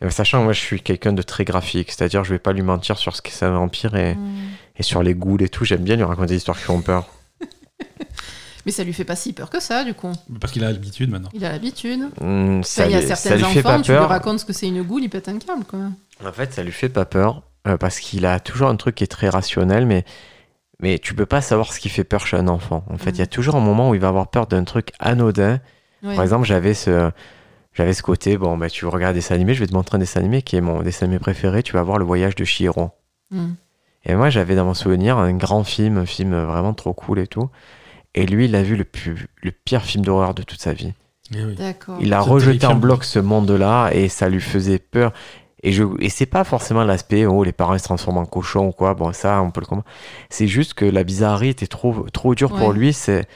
et 0.00 0.10
sachant 0.10 0.38
que 0.40 0.44
moi, 0.44 0.52
je 0.54 0.60
suis 0.60 0.80
quelqu'un 0.80 1.12
de 1.12 1.20
très 1.20 1.44
graphique, 1.44 1.92
c'est-à-dire, 1.92 2.24
je 2.24 2.32
vais 2.32 2.38
pas 2.38 2.54
lui 2.54 2.62
mentir 2.62 2.96
sur 2.96 3.14
ce 3.14 3.20
qu'est 3.20 3.42
un 3.42 3.50
vampire 3.50 3.94
et, 3.94 4.16
et 4.78 4.82
sur 4.82 5.02
les 5.02 5.14
ghouls 5.14 5.42
et 5.42 5.50
tout. 5.50 5.66
J'aime 5.66 5.82
bien 5.82 5.96
lui 5.96 6.02
raconter 6.04 6.28
des 6.28 6.36
histoires 6.36 6.56
qui 6.56 6.64
font 6.64 6.80
peur. 6.80 7.06
Mais 8.66 8.72
ça 8.72 8.82
lui 8.84 8.94
fait 8.94 9.04
pas 9.04 9.16
si 9.16 9.34
peur 9.34 9.50
que 9.50 9.60
ça, 9.60 9.84
du 9.84 9.92
coup. 9.92 10.12
Parce 10.40 10.50
qu'il 10.50 10.64
a 10.64 10.72
l'habitude 10.72 11.10
maintenant. 11.10 11.28
Il 11.34 11.44
a 11.44 11.52
l'habitude. 11.52 12.00
Hmm, 12.22 12.62
ça, 12.62 12.84
Enfin, 12.86 12.90
il 12.90 13.06
y 13.06 13.12
a 13.12 13.14
ça 13.14 13.36
lui 13.36 13.44
fait 13.44 13.62
pas 13.62 13.74
enfants, 13.74 13.82
tu 13.82 13.92
lui 13.92 13.98
peur. 13.98 14.08
racontes 14.08 14.40
ce 14.40 14.46
que 14.46 14.54
c'est 14.54 14.66
une 14.68 14.82
goule, 14.82 15.02
il 15.02 15.10
pète 15.10 15.28
un 15.28 15.38
câble, 15.38 15.64
quoi. 15.64 15.80
En 16.24 16.32
fait, 16.32 16.54
ça 16.54 16.62
lui 16.62 16.72
fait 16.72 16.88
pas 16.88 17.04
peur 17.04 17.42
euh, 17.68 17.76
parce 17.76 18.00
qu'il 18.00 18.24
a 18.24 18.40
toujours 18.40 18.68
un 18.68 18.76
truc 18.76 18.94
qui 18.94 19.04
est 19.04 19.08
très 19.08 19.28
rationnel, 19.28 19.84
mais 19.84 20.06
mais 20.80 20.98
tu 20.98 21.14
peux 21.14 21.26
pas 21.26 21.40
savoir 21.40 21.72
ce 21.72 21.80
qui 21.80 21.88
fait 21.88 22.04
peur 22.04 22.26
chez 22.26 22.36
un 22.36 22.48
enfant. 22.48 22.84
En 22.90 22.98
fait, 22.98 23.10
il 23.10 23.18
y 23.18 23.22
a 23.22 23.24
Mhm. 23.24 23.28
toujours 23.28 23.56
un 23.56 23.60
moment 23.60 23.90
où 23.90 23.94
il 23.94 24.00
va 24.00 24.08
avoir 24.08 24.28
peur 24.28 24.46
d'un 24.46 24.64
truc 24.64 24.90
anodin. 24.98 25.60
Ouais. 26.02 26.14
Par 26.14 26.22
exemple, 26.24 26.46
j'avais 26.46 26.74
ce 26.74 27.10
j'avais 27.72 27.92
ce 27.94 28.02
côté 28.02 28.36
bon 28.38 28.56
bah 28.56 28.70
tu 28.70 28.86
regardes 28.86 29.14
des 29.14 29.18
dessins 29.20 29.34
animés, 29.34 29.54
je 29.54 29.60
vais 29.60 29.66
te 29.66 29.74
montrer 29.74 29.96
un 29.96 29.98
dessin 29.98 30.20
animé 30.20 30.42
qui 30.42 30.54
est 30.56 30.60
mon 30.60 30.82
dessin 30.82 31.06
animé 31.06 31.18
préféré, 31.18 31.62
tu 31.62 31.72
vas 31.72 31.82
voir 31.82 31.98
le 31.98 32.04
voyage 32.04 32.34
de 32.36 32.44
Chihiro. 32.44 32.90
Mm. 33.30 33.52
Et 34.04 34.14
moi, 34.14 34.28
j'avais 34.30 34.54
dans 34.54 34.64
mon 34.66 34.74
souvenir 34.74 35.16
un 35.18 35.32
grand 35.32 35.64
film, 35.64 35.96
un 35.96 36.06
film 36.06 36.36
vraiment 36.44 36.74
trop 36.74 36.92
cool 36.92 37.18
et 37.18 37.26
tout. 37.26 37.48
Et 38.14 38.26
lui, 38.26 38.44
il 38.44 38.54
a 38.54 38.62
vu 38.62 38.76
le, 38.76 38.84
plus, 38.84 39.26
le 39.42 39.50
pire 39.50 39.82
film 39.82 40.04
d'horreur 40.04 40.34
de 40.34 40.42
toute 40.42 40.60
sa 40.60 40.72
vie. 40.74 40.92
Eh 41.34 41.42
oui. 41.42 41.56
Il 42.00 42.12
a 42.12 42.20
rejeté 42.20 42.66
en 42.66 42.74
bloc 42.76 43.02
ce 43.02 43.18
monde-là 43.18 43.90
et 43.92 44.08
ça 44.08 44.28
lui 44.28 44.42
faisait 44.42 44.78
peur. 44.78 45.12
Et, 45.66 45.72
je, 45.72 45.82
et 45.98 46.10
c'est 46.10 46.26
pas 46.26 46.44
forcément 46.44 46.84
l'aspect, 46.84 47.24
oh, 47.26 47.42
les 47.42 47.52
parents 47.52 47.74
ils 47.74 47.78
se 47.80 47.84
transforment 47.84 48.18
en 48.18 48.26
cochon 48.26 48.68
ou 48.68 48.72
quoi, 48.72 48.92
bon, 48.94 49.12
ça, 49.12 49.40
on 49.42 49.50
peut 49.50 49.60
le 49.60 49.66
comprendre. 49.66 49.88
C'est 50.28 50.46
juste 50.46 50.74
que 50.74 50.84
la 50.84 51.02
bizarrerie 51.04 51.48
était 51.48 51.66
trop, 51.66 52.06
trop 52.12 52.34
dure 52.34 52.50
pour 52.52 52.72
lui, 52.72 52.92
c'est, 52.92 53.26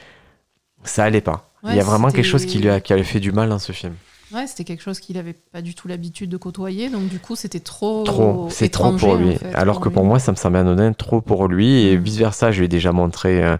ça 0.83 1.03
allait 1.03 1.21
pas. 1.21 1.49
Il 1.65 1.75
y 1.75 1.79
a 1.79 1.83
vraiment 1.83 2.09
quelque 2.09 2.25
chose 2.25 2.45
qui 2.45 2.59
lui 2.59 2.69
a, 2.69 2.79
qui 2.79 2.93
a 2.93 3.03
fait 3.03 3.19
du 3.19 3.31
mal 3.31 3.49
dans 3.49 3.59
ce 3.59 3.71
film. 3.71 3.93
Ouais, 4.31 4.45
c'était 4.45 4.63
quelque 4.63 4.83
chose 4.83 4.99
qu'il 4.99 5.17
avait 5.17 5.33
pas 5.33 5.63
du 5.63 5.73
tout 5.73 5.87
l'habitude 5.87 6.29
de 6.29 6.37
côtoyer, 6.37 6.89
donc 6.91 7.07
du 7.09 7.19
coup, 7.19 7.35
c'était 7.35 7.59
trop. 7.59 8.03
Trop, 8.03 8.47
c'est 8.51 8.69
trop 8.69 8.91
pour 8.95 9.15
lui. 9.15 9.31
en 9.31 9.35
fait, 9.37 9.55
Alors 9.55 9.79
que 9.79 9.89
lui. 9.89 9.95
pour 9.95 10.05
moi, 10.05 10.19
ça 10.19 10.31
me 10.31 10.37
semblait 10.37 10.59
anodin, 10.59 10.93
trop 10.93 11.19
pour 11.19 11.47
lui. 11.47 11.87
Et 11.87 11.97
Mm. 11.97 12.01
vice 12.03 12.17
versa, 12.17 12.51
je 12.51 12.59
lui 12.59 12.65
ai 12.65 12.67
déjà 12.69 12.91
montré 12.91 13.43
euh, 13.43 13.57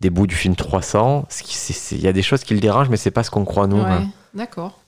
des 0.00 0.10
bouts 0.10 0.26
du 0.26 0.34
film 0.34 0.56
300. 0.56 1.26
Ce 1.28 1.44
qui- 1.44 1.54
c'est- 1.54 1.72
c'est- 1.72 1.94
Il 1.94 2.02
y 2.02 2.08
a 2.08 2.12
des 2.12 2.22
choses 2.22 2.42
qui 2.42 2.54
le 2.54 2.60
dérangent, 2.60 2.88
mais 2.88 2.96
c'est 2.96 3.12
pas 3.12 3.22
ce 3.22 3.30
qu'on 3.30 3.44
croit 3.44 3.68
nous. 3.68 3.76
Ouais, 3.80 3.88
hein. 3.88 4.08
d'accord. 4.34 4.79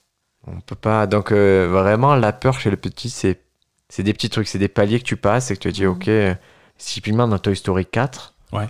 On 0.46 0.60
peut 0.60 0.74
pas. 0.76 1.06
Donc 1.06 1.32
euh, 1.32 1.68
vraiment, 1.70 2.14
la 2.14 2.32
peur 2.32 2.58
chez 2.58 2.70
le 2.70 2.76
petit, 2.76 3.10
c'est 3.10 3.40
c'est 3.88 4.02
des 4.02 4.12
petits 4.14 4.30
trucs, 4.30 4.48
c'est 4.48 4.58
des 4.58 4.68
paliers 4.68 4.98
que 5.00 5.04
tu 5.04 5.16
passes 5.16 5.50
et 5.50 5.56
que 5.56 5.60
tu 5.60 5.68
te 5.68 5.74
dis, 5.74 5.84
Mhm. 5.86 5.92
ok. 5.92 6.38
Typiquement 6.78 7.28
dans 7.28 7.38
Toy 7.38 7.54
Story 7.54 7.86
4, 7.86 8.34
Ouais. 8.52 8.66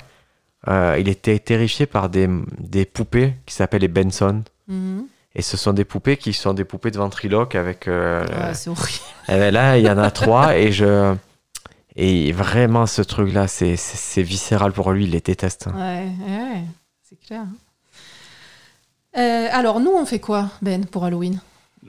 euh, 0.68 0.96
il 0.98 1.08
était 1.08 1.38
terrifié 1.38 1.86
par 1.86 2.08
des, 2.10 2.28
des 2.58 2.84
poupées 2.84 3.34
qui 3.46 3.54
s'appellent 3.54 3.80
les 3.82 3.88
Benson. 3.88 4.42
Mhm. 4.68 5.06
Et 5.34 5.40
ce 5.42 5.56
sont 5.56 5.72
des 5.72 5.84
poupées 5.86 6.18
qui 6.18 6.32
sont 6.34 6.52
des 6.52 6.64
poupées 6.64 6.90
de 6.90 6.98
ventriloque 6.98 7.54
avec. 7.54 7.88
euh, 7.88 8.26
Ouais, 8.26 8.54
c'est 8.54 8.68
horrible. 8.68 8.98
eh 9.28 9.32
ben 9.32 9.54
là, 9.54 9.78
il 9.78 9.84
y 9.86 9.90
en 9.90 9.96
a 9.98 10.10
trois 10.10 10.56
et 10.58 10.72
je. 10.72 11.14
Et 11.96 12.32
vraiment, 12.32 12.86
ce 12.86 13.00
truc-là, 13.02 13.48
c'est- 13.48 13.76
c'est 13.76 13.96
c'est 13.96 14.22
viscéral 14.22 14.72
pour 14.72 14.90
lui, 14.92 15.04
il 15.04 15.10
les 15.10 15.20
déteste. 15.20 15.68
hein. 15.68 15.74
Ouais, 15.76 16.08
ouais, 16.26 16.62
c'est 17.02 17.18
clair. 17.20 17.44
Euh, 19.16 19.48
alors, 19.52 19.80
nous, 19.80 19.92
on 19.92 20.04
fait 20.06 20.20
quoi, 20.20 20.48
Ben, 20.62 20.84
pour 20.86 21.04
Halloween? 21.04 21.40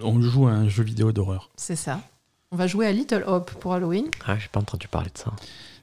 On 0.01 0.19
joue 0.21 0.47
à 0.47 0.51
un 0.51 0.67
jeu 0.69 0.83
vidéo 0.83 1.11
d'horreur. 1.11 1.49
C'est 1.55 1.75
ça. 1.75 2.01
On 2.51 2.55
va 2.55 2.67
jouer 2.67 2.85
à 2.87 2.91
Little 2.91 3.23
Hope 3.27 3.51
pour 3.55 3.73
Halloween. 3.73 4.05
Ah, 4.27 4.37
j'ai 4.37 4.47
pas 4.51 4.59
entendu 4.59 4.87
parler 4.87 5.09
de 5.13 5.17
ça. 5.17 5.31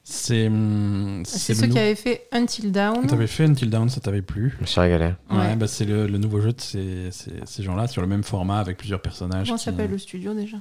C'est 0.03 0.47
hum, 0.47 1.21
C'est 1.25 1.53
le 1.53 1.59
ceux 1.59 1.67
qui 1.67 1.77
avaient 1.79 1.95
fait 1.95 2.27
Until 2.31 2.71
Dawn. 2.71 3.05
T'avais 3.07 3.27
fait 3.27 3.43
Until 3.45 3.69
Dawn, 3.69 3.87
ça 3.89 4.01
t'avait 4.01 4.21
plu. 4.23 4.53
Je 4.57 4.61
me 4.61 4.65
suis 4.65 4.79
régalé. 4.81 5.13
Ouais, 5.29 5.37
Ouais. 5.37 5.55
bah, 5.55 5.67
c'est 5.67 5.85
le, 5.85 6.07
le 6.07 6.17
nouveau 6.17 6.41
jeu 6.41 6.51
de 6.53 6.59
ces, 6.61 7.09
ces- 7.11 7.39
ces 7.45 7.63
gens-là 7.63 7.87
sur 7.87 8.01
le 8.01 8.07
même 8.07 8.23
format 8.23 8.59
avec 8.59 8.77
plusieurs 8.77 9.01
personnages. 9.01 9.47
Comment 9.47 9.57
qui- 9.57 9.63
s'appelle 9.65 9.91
le 9.91 9.97
studio 9.97 10.33
déjà? 10.33 10.57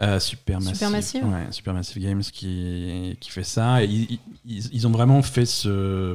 Euh, 0.00 0.18
Supermassive. 0.20 0.74
Supermassive? 0.76 1.24
Ouais, 1.26 1.46
Supermassive 1.50 2.02
Games 2.02 2.22
qui, 2.22 3.16
qui 3.20 3.30
fait 3.30 3.42
ça. 3.44 3.82
Et 3.82 3.86
ils, 3.86 4.18
ils- 4.46 4.68
ils 4.72 4.86
ont 4.86 4.90
vraiment 4.92 5.20
fait 5.22 5.44
ce. 5.46 6.14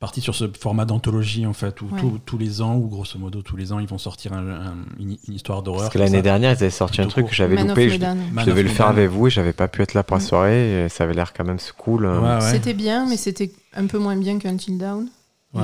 Parti 0.00 0.20
sur 0.22 0.34
ce 0.34 0.46
format 0.58 0.86
d'anthologie 0.86 1.44
en 1.46 1.52
fait, 1.52 1.80
où 1.82 1.84
Ouais. 1.84 2.00
tous- 2.00 2.18
tous 2.24 2.38
les 2.38 2.62
ans, 2.62 2.74
ou 2.76 2.88
grosso 2.88 3.18
modo 3.18 3.42
tous 3.42 3.56
les 3.56 3.70
ans, 3.72 3.78
ils 3.78 3.86
vont 3.86 3.98
sortir 3.98 4.32
un- 4.32 4.48
un- 4.48 4.74
une, 4.98 5.18
une 5.28 5.34
histoire 5.34 5.62
d'horreur. 5.62 5.82
Parce 5.82 5.92
que 5.92 5.98
l'année 5.98 6.22
dernière, 6.22 6.50
ils 6.52 6.62
avaient 6.62 6.70
sorti 6.70 7.02
un 7.02 7.06
truc 7.06 7.24
court. 7.24 7.30
que 7.30 7.36
j'avais 7.36 7.54
loupé. 7.62 7.90
Je, 7.90 7.94
je 7.98 8.44
devais 8.46 8.62
le 8.62 8.68
faire 8.70 8.88
avec 8.88 9.10
vous 9.10 9.26
et 9.26 9.30
j'avais 9.30 9.52
pas 9.52 9.68
pu 9.68 9.82
être 9.82 9.94
là 9.94 10.02
pour 10.02 10.16
la 10.16 10.22
soirée. 10.22 10.84
Et 10.84 10.88
ça 10.88 11.04
avait 11.04 11.12
l'air 11.14 11.32
quand 11.34 11.44
même 11.44 11.58
cool. 11.76 12.06
Ouais, 12.06 12.18
ouais. 12.18 12.40
C'était 12.40 12.72
bien, 12.74 13.06
mais 13.06 13.16
c'était 13.18 13.52
un 13.74 13.86
peu 13.86 13.98
moins 13.98 14.16
bien 14.16 14.38
qu'Until 14.38 14.78
Down. 14.78 15.06
Et- 15.54 15.58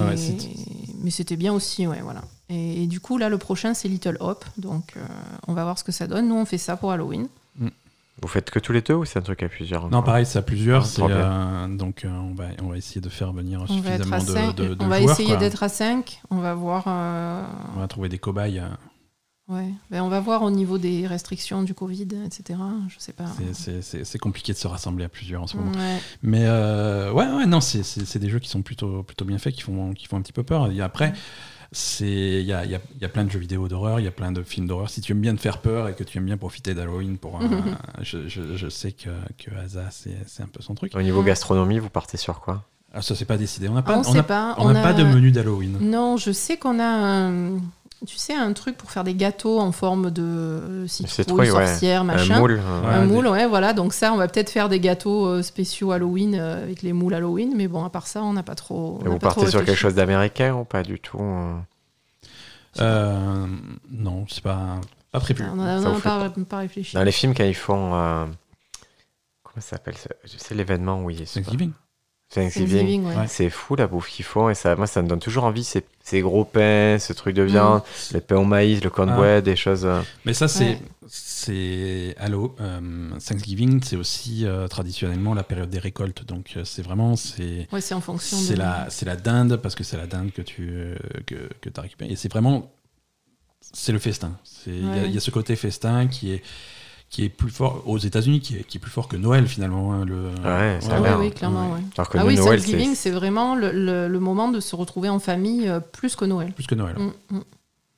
mais 1.03 1.11
c'était 1.11 1.37
bien 1.37 1.53
aussi, 1.53 1.87
ouais, 1.87 2.01
voilà. 2.03 2.21
Et, 2.49 2.83
et 2.83 2.87
du 2.87 3.01
coup, 3.01 3.19
là, 3.19 3.29
le 3.29 3.39
prochain, 3.39 3.73
c'est 3.75 3.89
Little 3.89 4.17
Hop. 4.21 4.45
Donc, 4.59 4.93
euh, 4.97 5.01
on 5.49 5.55
va 5.55 5.65
voir 5.65 5.79
ce 5.79 5.85
que 5.85 5.93
ça 5.93 6.07
donne. 6.07 6.29
Nous, 6.29 6.35
on 6.35 6.45
fait 6.45 6.59
ça 6.59 6.77
pour 6.77 6.93
Halloween. 6.93 7.27
Vous 8.23 8.29
faites 8.29 8.51
que 8.51 8.59
tous 8.59 8.73
les 8.73 8.81
deux 8.81 8.95
ou 8.95 9.05
c'est 9.05 9.19
un 9.19 9.23
truc 9.23 9.43
à 9.43 9.49
plusieurs 9.49 9.91
Non, 9.91 10.03
pareil, 10.03 10.25
c'est 10.25 10.39
à 10.39 10.43
plusieurs. 10.43 10.85
Ah, 10.85 10.87
c'est, 10.87 11.03
euh, 11.03 11.69
donc, 11.69 12.05
euh, 12.05 12.09
on, 12.09 12.33
va, 12.35 12.45
on 12.63 12.69
va 12.69 12.77
essayer 12.79 13.01
de 13.03 13.11
faire 13.11 13.33
venir 13.33 13.61
On 13.69 13.81
va 13.81 13.91
être 13.91 14.05
suffisamment 14.05 14.17
à 14.17 14.21
de, 14.21 14.25
5. 14.25 14.57
de- 14.57 14.75
de 14.75 14.85
on 14.85 14.89
va 14.89 14.99
joueurs, 15.01 15.11
essayer 15.13 15.37
d'être 15.37 15.63
à 15.63 15.69
5. 15.69 16.23
On 16.31 16.39
va 16.39 16.55
voir. 16.55 16.85
euh, 16.89 17.45
On 17.77 17.81
va 17.81 17.89
trouver 17.89 18.09
des 18.09 18.19
cobayes. 18.19 18.63
ouais. 19.49 19.69
Ben, 19.91 20.01
on 20.03 20.09
va 20.09 20.21
voir 20.21 20.43
au 20.43 20.51
niveau 20.51 20.79
des 20.79 21.07
restrictions 21.07 21.63
du 21.63 21.75
Covid, 21.75 22.09
etc. 22.25 22.59
Je 22.89 22.99
sais 22.99 23.13
pas. 23.13 23.27
c'est- 23.53 24.19
compliqué 24.19 24.53
de 24.55 24.59
se 24.59 24.67
rassembler 24.67 25.05
à 25.05 25.09
plusieurs 25.11 25.43
en 25.43 25.47
ce 25.47 25.59
moment. 25.59 25.73
Ouais. 25.73 25.99
Mais 26.23 26.45
euh, 26.47 27.13
ouais, 27.13 27.27
ouais, 27.31 27.45
non, 27.47 27.61
c'est 27.61 28.19
des 28.19 28.31
jeux 28.31 28.39
qui 28.39 28.49
sont 28.49 28.63
plutôt, 28.63 29.03
plutôt 29.03 29.27
bien 29.27 29.37
faits, 29.39 29.55
qui 29.55 29.61
font, 29.63 29.93
qui 29.93 30.07
font 30.07 30.17
un 30.17 30.23
petit 30.23 30.33
peu 30.33 30.43
peur. 30.43 30.71
Et 30.73 30.81
après, 30.81 31.13
c'est 31.77 32.07
il 32.41 32.47
y 32.47 32.53
a, 32.55 32.65
il 32.65 32.71
y 32.71 32.75
a- 32.75 32.81
il 32.95 33.03
y 33.03 33.05
a 33.05 33.09
plein 33.09 33.25
de 33.25 33.31
jeux 33.31 33.39
vidéo 33.39 33.69
d'horreur, 33.69 34.01
il 34.01 34.05
y 34.05 34.09
a 34.09 34.13
plein 34.13 34.33
de 34.33 34.43
films 34.43 34.67
d'horreur. 34.67 34.89
Si 34.89 35.01
tu 35.03 35.13
aimes 35.13 35.21
bien 35.21 35.35
te 35.35 35.41
faire 35.41 35.59
peur 35.59 35.89
et 35.89 35.95
que 35.95 36.05
tu 36.05 36.17
aimes 36.17 36.25
bien 36.25 36.37
profiter 36.39 36.75
d'Halloween 36.75 37.19
pour, 37.19 37.37
un- 37.41 37.41
je, 38.03 38.29
je- 38.29 38.57
je 38.57 38.69
sais 38.69 38.93
que 38.93 39.11
que 39.39 39.55
Asa 39.57 39.85
c'est 39.91 40.17
c'est 40.27 40.43
un 40.43 40.47
peu 40.49 40.63
son 40.63 40.75
truc. 40.75 40.93
Au 40.97 41.03
niveau 41.03 41.23
gastronomie, 41.23 41.79
vous 41.79 41.91
partez 41.91 42.17
sur 42.17 42.41
quoi? 42.41 42.65
Ah, 42.95 43.03
ça 43.03 43.15
c'est 43.15 43.27
pas 43.27 43.37
décidé. 43.37 43.69
On 43.69 43.75
n'a 43.75 43.81
Ah, 43.81 43.83
pas, 43.83 43.99
on 43.99 44.11
on 44.13 44.19
a- 44.19 44.23
pas. 44.23 44.55
on 44.59 44.71
n'a 44.73 44.81
a- 44.81 44.83
pas 44.83 44.93
de 44.95 45.05
menu 45.05 45.31
d'Halloween. 45.33 45.77
Non, 45.81 46.17
je 46.17 46.33
sais 46.33 46.57
qu'on 46.57 46.79
a 46.79 46.85
un. 46.87 47.59
Tu 48.07 48.17
sais, 48.19 48.35
un 48.35 48.53
truc 48.53 48.77
pour 48.77 48.91
faire 48.91 49.05
des 49.05 49.15
gâteaux 49.15 49.59
en 49.59 49.73
forme 49.73 50.11
de 50.11 50.23
euh, 50.23 50.87
citrouille, 50.87 51.51
ouais. 51.51 51.67
sorcière, 51.67 52.05
machin. 52.05 52.35
Un 52.35 52.39
moule 52.41 52.53
Ouais. 52.57 52.89
Un 52.93 53.07
des- 53.07 53.13
moule, 53.13 53.27
ouais, 53.27 53.47
voilà. 53.47 53.73
Donc 53.73 53.95
ça, 53.95 54.13
on 54.13 54.17
va 54.17 54.29
peut-être 54.29 54.51
faire 54.51 54.69
des 54.69 54.81
gâteaux 54.81 55.27
euh, 55.27 55.43
spéciaux 55.43 55.93
Halloween 55.93 56.35
euh, 56.35 56.63
avec 56.63 56.83
les 56.83 56.93
moules 56.93 57.15
Halloween. 57.15 57.55
Mais 57.57 57.69
bon, 57.69 57.85
à 57.85 57.91
part 57.91 58.07
ça, 58.07 58.23
on 58.23 58.35
n'a 58.35 58.43
pas 58.43 58.55
trop. 58.55 59.01
Et 59.05 59.09
vous 59.09 59.19
pas 59.19 59.29
trop 59.31 59.41
partez 59.41 59.51
sur 59.51 59.65
quelque 59.65 59.79
chose 59.79 59.95
d'américain 59.95 60.55
ou 60.55 60.65
pas 60.65 60.83
du 60.83 61.01
tout 61.01 61.19
euh? 62.79 63.47
Non, 63.91 64.27
c'est 64.29 64.43
pas, 64.43 64.79
pas 65.11 65.21
prévu. 65.21 65.43
On 65.51 65.57
n'a 65.57 65.81
pas, 66.01 66.31
pas 66.49 66.59
réfléchi. 66.59 66.95
Dans 66.95 67.03
les 67.03 67.13
films, 67.13 67.35
quand 67.35 67.45
ils 67.45 67.55
font. 67.55 67.95
euh, 67.95 68.27
Comment 69.43 69.63
ça 69.63 69.77
s'appelle 69.77 69.95
sais 70.27 70.55
l'événement 70.55 71.03
où 71.03 71.09
il 71.11 71.23
est. 71.23 71.33
Thanksgiving. 71.35 71.73
Thanksgiving. 72.29 72.69
Thanksgiving, 72.79 73.05
ouais. 73.07 73.17
Ouais. 73.17 73.27
C'est 73.29 73.51
fou 73.51 73.77
la 73.77 73.87
bouffe 73.87 74.09
qu'ils 74.11 74.25
font 74.25 74.51
et 74.51 74.55
ça, 74.55 74.75
moi 74.77 74.87
ça 74.87 75.01
me 75.01 75.09
donne 75.09 75.21
toujours 75.21 75.45
envie 75.45 75.63
ces, 75.65 75.85
ces 76.03 76.21
gros 76.21 76.45
pains, 76.45 76.99
ce 76.99 77.13
truc 77.13 77.35
de 77.37 77.43
viande, 77.43 77.83
le 78.13 78.21
pain 78.21 78.37
au 78.37 78.45
maïs, 78.45 78.83
le 78.83 78.91
cornbread, 78.91 79.45
des 79.45 79.55
choses. 79.57 79.85
euh, 79.87 80.03
Mais 80.25 80.35
ça, 80.35 80.49
c'est 80.49 80.65
Ouais. 80.71 80.83
c'est 81.07 82.15
Hello, 82.19 82.57
euh, 82.61 83.11
Thanksgiving, 83.25 83.81
c'est 83.85 83.97
aussi 83.97 84.45
euh, 84.45 84.67
traditionnellement 84.67 85.35
la 85.35 85.45
période 85.45 85.71
des 85.71 85.79
récoltes. 85.79 86.25
Donc 86.27 86.55
euh, 86.57 86.65
c'est 86.65 86.83
vraiment 86.83 87.15
c'est 87.17 87.69
Ouais, 87.73 87.81
c'est 87.81 87.95
en 87.95 88.01
fonction 88.01 88.37
c'est 88.37 88.55
de. 88.55 88.59
la 88.59 88.87
c'est 88.91 89.07
la 89.07 89.17
dinde 89.17 89.57
parce 89.57 89.75
que 89.77 89.85
c'est 89.85 89.97
la 89.97 90.07
dinde 90.09 90.33
que 90.33 90.43
tu 90.43 90.69
euh, 90.71 90.97
que 91.27 91.49
que 91.61 91.71
as 91.77 91.81
récupéré 91.83 92.11
et 92.11 92.17
c'est 92.17 92.31
vraiment 92.31 92.73
c'est 93.73 93.93
le 93.93 93.99
festin. 93.99 94.33
Ouais. 94.67 94.73
il 95.07 95.13
y, 95.13 95.17
a 95.17 95.21
ce 95.21 95.31
côté 95.31 95.57
festin 95.57 96.07
qui 96.07 96.33
est 96.33 96.43
qui 97.09 97.25
est 97.25 97.29
plus 97.29 97.51
fort 97.51 97.83
aux 97.87 97.99
États-Unis, 97.99 98.41
qui 98.41 98.57
est, 98.57 98.65
qui 98.65 98.79
est 98.79 98.81
plus 98.81 98.91
fort 98.91 99.09
que 99.09 99.17
Noël 99.17 99.47
finalement. 99.47 99.93
hein, 99.93 100.05
le, 100.05 100.27
Ouais, 100.45 100.79
ça 100.81 100.89
Ah 100.91 100.95
a 100.97 101.01
oui, 101.01 101.03
l'air. 101.05 101.19
oui, 101.21 101.31
clairement, 101.31 101.73
ouais. 101.73 101.81
Alors 101.97 102.09
que 102.09 102.19
Ah 102.19 102.23
nous, 102.23 102.29
oui, 102.29 102.37
Noël, 102.37 102.59
Thanksgiving, 102.59 102.95
c'est. 102.95 103.11
vraiment 103.11 103.55
le, 103.55 103.71
le- 103.73 104.09
le 104.09 104.21
moment 104.21 104.49
de 104.51 104.61
se 104.61 104.75
retrouver 104.77 105.09
en 105.09 105.19
famille 105.19 105.69
euh, 105.69 105.81
plus 105.81 106.17
que 106.17 106.25
Noël. 106.25 106.53
Plus 106.53 106.67
que 106.67 106.75
Noël. 106.75 106.97
Mm, 106.99 107.37
mm. 107.37 107.41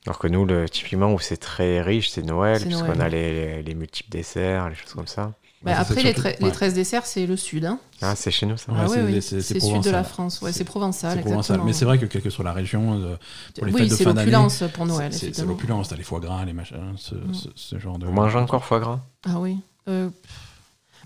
Alors 0.07 0.19
que 0.19 0.29
nous, 0.29 0.45
le, 0.47 0.69
typiquement, 0.69 1.13
où 1.13 1.19
c'est 1.19 1.37
très 1.37 1.83
riche, 1.83 2.11
c'est 2.11 2.23
Noël, 2.23 2.63
puisqu'on 2.63 3.01
a 3.01 3.09
les, 3.09 3.63
les 3.63 3.75
multiples 3.75 4.11
desserts, 4.11 4.69
les 4.71 4.75
choses 4.75 4.93
comme 4.95 5.07
ça. 5.07 5.33
Bah, 5.63 5.73
après, 5.81 5.95
c'est 5.97 6.39
les, 6.41 6.45
ouais. 6.47 6.53
13 6.53 6.75
desserts, 6.75 7.05
c'est 7.05 7.27
le 7.27 7.37
sud. 7.37 7.65
Hein. 7.65 7.81
Ah, 8.01 8.15
c'est 8.15 8.31
chez 8.31 8.47
nous 8.47 8.57
ça 8.57 8.71
Ouais, 8.71 8.79
ah 8.81 8.89
c'est- 8.89 9.03
oui, 9.03 9.21
c'est- 9.21 9.41
c'est 9.41 9.59
C'est 9.59 9.67
sud 9.67 9.83
de 9.83 9.91
la 9.91 10.05
France. 10.05 10.41
Ouais, 10.41 10.53
C'est- 10.53 10.59
c'est 10.59 10.65
provençal. 10.65 11.21
C'est. 11.43 11.59
Mais 11.65 11.73
c'est 11.73 11.85
vrai 11.85 11.99
que 11.99 12.07
quelle 12.07 12.23
que 12.23 12.31
soit 12.31 12.45
la 12.45 12.53
région, 12.53 12.95
euh, 12.95 13.17
pour 13.57 13.67
les 13.67 13.73
oui, 13.73 13.81
fêtes 13.81 13.91
de 13.91 13.95
c'est 13.97 14.05
fin 14.05 14.15
d'année, 14.15 14.31
l'opulence 14.31 14.63
pour 14.73 14.87
Noël, 14.87 15.13
c'est- 15.13 15.35
c'est 15.35 15.45
l'opulence. 15.45 15.89
T'as 15.89 15.97
les 15.97 16.05
foie 16.05 16.21
gras, 16.21 16.45
les 16.45 16.53
machins, 16.53 16.95
ce, 16.97 17.17
Mm. 17.17 17.35
ce- 17.35 17.49
ce 17.57 17.79
genre 17.81 17.99
de. 17.99 18.07
Vous 18.07 18.13
mangez 18.13 18.39
encore 18.39 18.65
foie 18.65 18.79
gras? 18.79 19.01
Ah 19.27 19.41
oui. 19.41 19.59
Euh, 19.89 20.09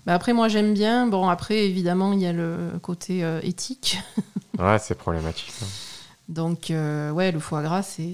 bah 0.05 0.13
après, 0.13 0.33
moi, 0.33 0.49
j'aime 0.49 0.73
bien. 0.75 1.07
Bon, 1.07 1.27
après, 1.29 1.65
évidemment, 1.65 2.13
il 2.13 2.19
y 2.19 2.27
a 2.27 2.33
le 2.33 2.73
côté 2.81 3.23
euh, 3.23 3.39
éthique. 3.43 3.97
Ouais, 4.59 4.77
c'est 4.77 4.93
problématique. 4.95 5.51
hein. 5.63 5.65
Donc, 6.29 6.69
euh, 6.69 7.09
ouais, 7.09 7.31
le 7.31 7.39
foie 7.39 7.63
gras, 7.63 7.81
c'est 7.81 8.13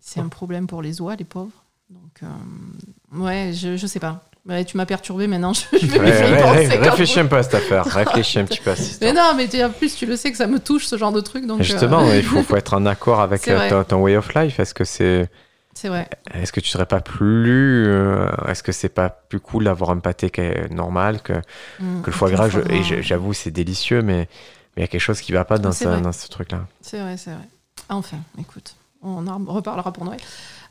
c'est 0.00 0.20
un 0.20 0.28
problème 0.28 0.66
pour 0.66 0.80
les 0.80 1.00
oies, 1.02 1.16
les 1.16 1.24
pauvres. 1.24 1.52
Donc, 1.90 2.22
euh, 2.22 3.18
ouais, 3.18 3.52
je, 3.54 3.76
je 3.76 3.86
sais 3.86 4.00
pas. 4.00 4.24
Ouais, 4.48 4.64
tu 4.64 4.76
m'as 4.78 4.86
perturbé 4.86 5.26
maintenant. 5.26 5.52
Je, 5.52 5.60
je 5.78 5.86
vais 5.86 5.98
Ouais, 5.98 6.06
y 6.30 6.32
ouais, 6.32 6.40
penser 6.42 6.68
ouais, 6.68 6.78
quand 6.78 6.90
réfléchis 6.90 7.20
un 7.20 7.26
peu 7.26 7.36
à 7.36 7.42
cette 7.42 7.54
affaire. 7.54 7.84
Réfléchis 7.86 8.38
un 8.38 8.44
petit 8.44 8.60
peu 8.60 8.70
à 8.70 8.76
cette 8.76 9.00
Mais 9.02 9.12
non, 9.12 9.32
mais 9.36 9.62
en 9.64 9.70
plus, 9.70 9.94
tu 9.94 10.06
le 10.06 10.16
sais 10.16 10.30
que 10.30 10.38
ça 10.38 10.46
me 10.46 10.58
touche 10.58 10.86
ce 10.86 10.96
genre 10.96 11.12
de 11.12 11.20
truc. 11.20 11.46
Donc, 11.46 11.62
Justement, 11.62 12.00
euh, 12.06 12.16
il 12.16 12.22
faut, 12.24 12.42
faut 12.42 12.56
être 12.56 12.72
en 12.74 12.86
accord 12.86 13.20
avec 13.20 13.46
euh, 13.48 13.68
ton, 13.68 13.84
ton 13.84 13.96
way 14.02 14.16
of 14.16 14.32
life. 14.34 14.58
Est-ce 14.58 14.72
que 14.72 14.84
c'est, 14.84 15.28
c'est 15.74 15.88
vrai. 15.88 16.08
est-ce 16.32 16.50
que 16.52 16.60
tu 16.60 16.68
serais 16.70 16.86
pas 16.86 17.00
plus, 17.00 17.86
euh, 17.88 18.26
est-ce 18.48 18.62
que 18.62 18.72
c'est 18.72 18.88
pas 18.88 19.10
plus 19.10 19.38
cool 19.40 19.64
d'avoir 19.64 19.90
un 19.90 19.98
pâté 19.98 20.30
qui 20.30 20.40
est 20.40 20.72
normal 20.72 21.20
que, 21.20 21.34
Mm, 21.78 22.00
que 22.02 22.06
le 22.06 22.12
foie 22.16 22.30
gras? 22.30 22.48
Et 22.70 23.02
j'avoue, 23.02 23.34
c'est 23.34 23.50
délicieux, 23.50 24.00
mais 24.02 24.28
il 24.76 24.80
y 24.80 24.84
a 24.84 24.86
quelque 24.86 25.00
chose 25.00 25.20
qui 25.20 25.32
va 25.32 25.44
pas 25.44 25.58
dans, 25.58 25.72
ça- 25.72 26.00
ce 26.12 26.28
truc-là. 26.28 26.60
C'est 26.80 26.98
vrai, 27.00 27.16
c'est 27.18 27.30
vrai. 27.32 27.46
Enfin, 27.90 28.16
écoute, 28.40 28.74
on 29.02 29.26
en 29.26 29.38
reparlera 29.46 29.92
pour 29.92 30.04
Noël. 30.06 30.20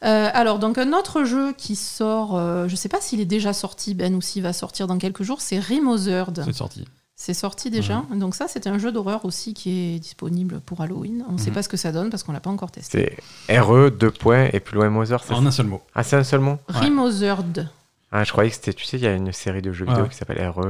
Euh, 0.04 0.30
alors, 0.34 0.60
donc 0.60 0.78
un 0.78 0.94
autre 0.94 1.24
jeu 1.24 1.54
qui 1.54 1.76
sort, 1.76 2.38
euh, 2.38 2.68
je 2.68 2.76
sais 2.76 2.90
pas 2.90 3.02
s'il 3.02 3.20
est 3.20 3.26
déjà 3.26 3.54
sorti, 3.54 3.94
Ben, 3.96 4.14
ou 4.16 4.22
s'il 4.22 4.44
va 4.44 4.54
sortir 4.54 4.88
dans 4.88 4.98
quelques 4.98 5.24
jours, 5.24 5.42
c'est 5.42 5.60
Remothered. 5.60 6.44
C'est 6.46 6.54
sorti. 6.54 6.86
C'est 7.20 7.34
sorti 7.34 7.72
déjà. 7.72 8.04
Donc 8.14 8.36
ça, 8.36 8.46
c'est 8.48 8.68
un 8.68 8.78
jeu 8.78 8.92
d'horreur 8.92 9.26
aussi 9.26 9.56
qui 9.56 9.96
est 9.96 10.00
disponible 10.00 10.60
pour 10.60 10.82
Halloween. 10.82 11.26
On 11.28 11.32
ne 11.34 11.38
sait 11.40 11.50
Mhm. 11.50 11.54
pas 11.56 11.64
ce 11.64 11.70
que 11.70 11.78
ça 11.78 11.92
donne 11.92 12.12
parce 12.12 12.22
qu'on 12.22 12.32
l'a 12.32 12.40
pas 12.40 12.52
encore 12.52 12.70
testé. 12.70 13.18
C'est 13.48 13.60
RE, 13.60 13.90
deux 13.90 14.12
points, 14.12 14.50
et 14.54 14.60
plus 14.60 14.76
loin 14.76 14.90
Mother. 14.92 15.24
c'est 15.24 15.34
En 15.34 15.44
un 15.44 15.50
seul 15.50 15.66
mot. 15.66 15.82
Ah, 15.96 16.04
c'est 16.04 16.16
un 16.16 16.24
seul 16.24 16.42
mot 16.42 16.60
Ouais. 16.70 16.80
Remothered. 16.86 17.70
Ah, 18.12 18.24
je 18.24 18.32
croyais 18.32 18.52
que 18.52 18.56
c'était, 18.56 18.74
tu 18.74 18.86
sais, 18.86 18.98
il 18.98 19.04
y 19.04 19.08
a 19.08 19.14
une 19.16 19.34
série 19.34 19.64
de 19.64 19.72
jeux 19.74 19.86
Ouais, 19.86 19.94
vidéo 19.94 20.08
qui 20.08 20.16
s'appelle 20.16 20.48
RE. 20.48 20.62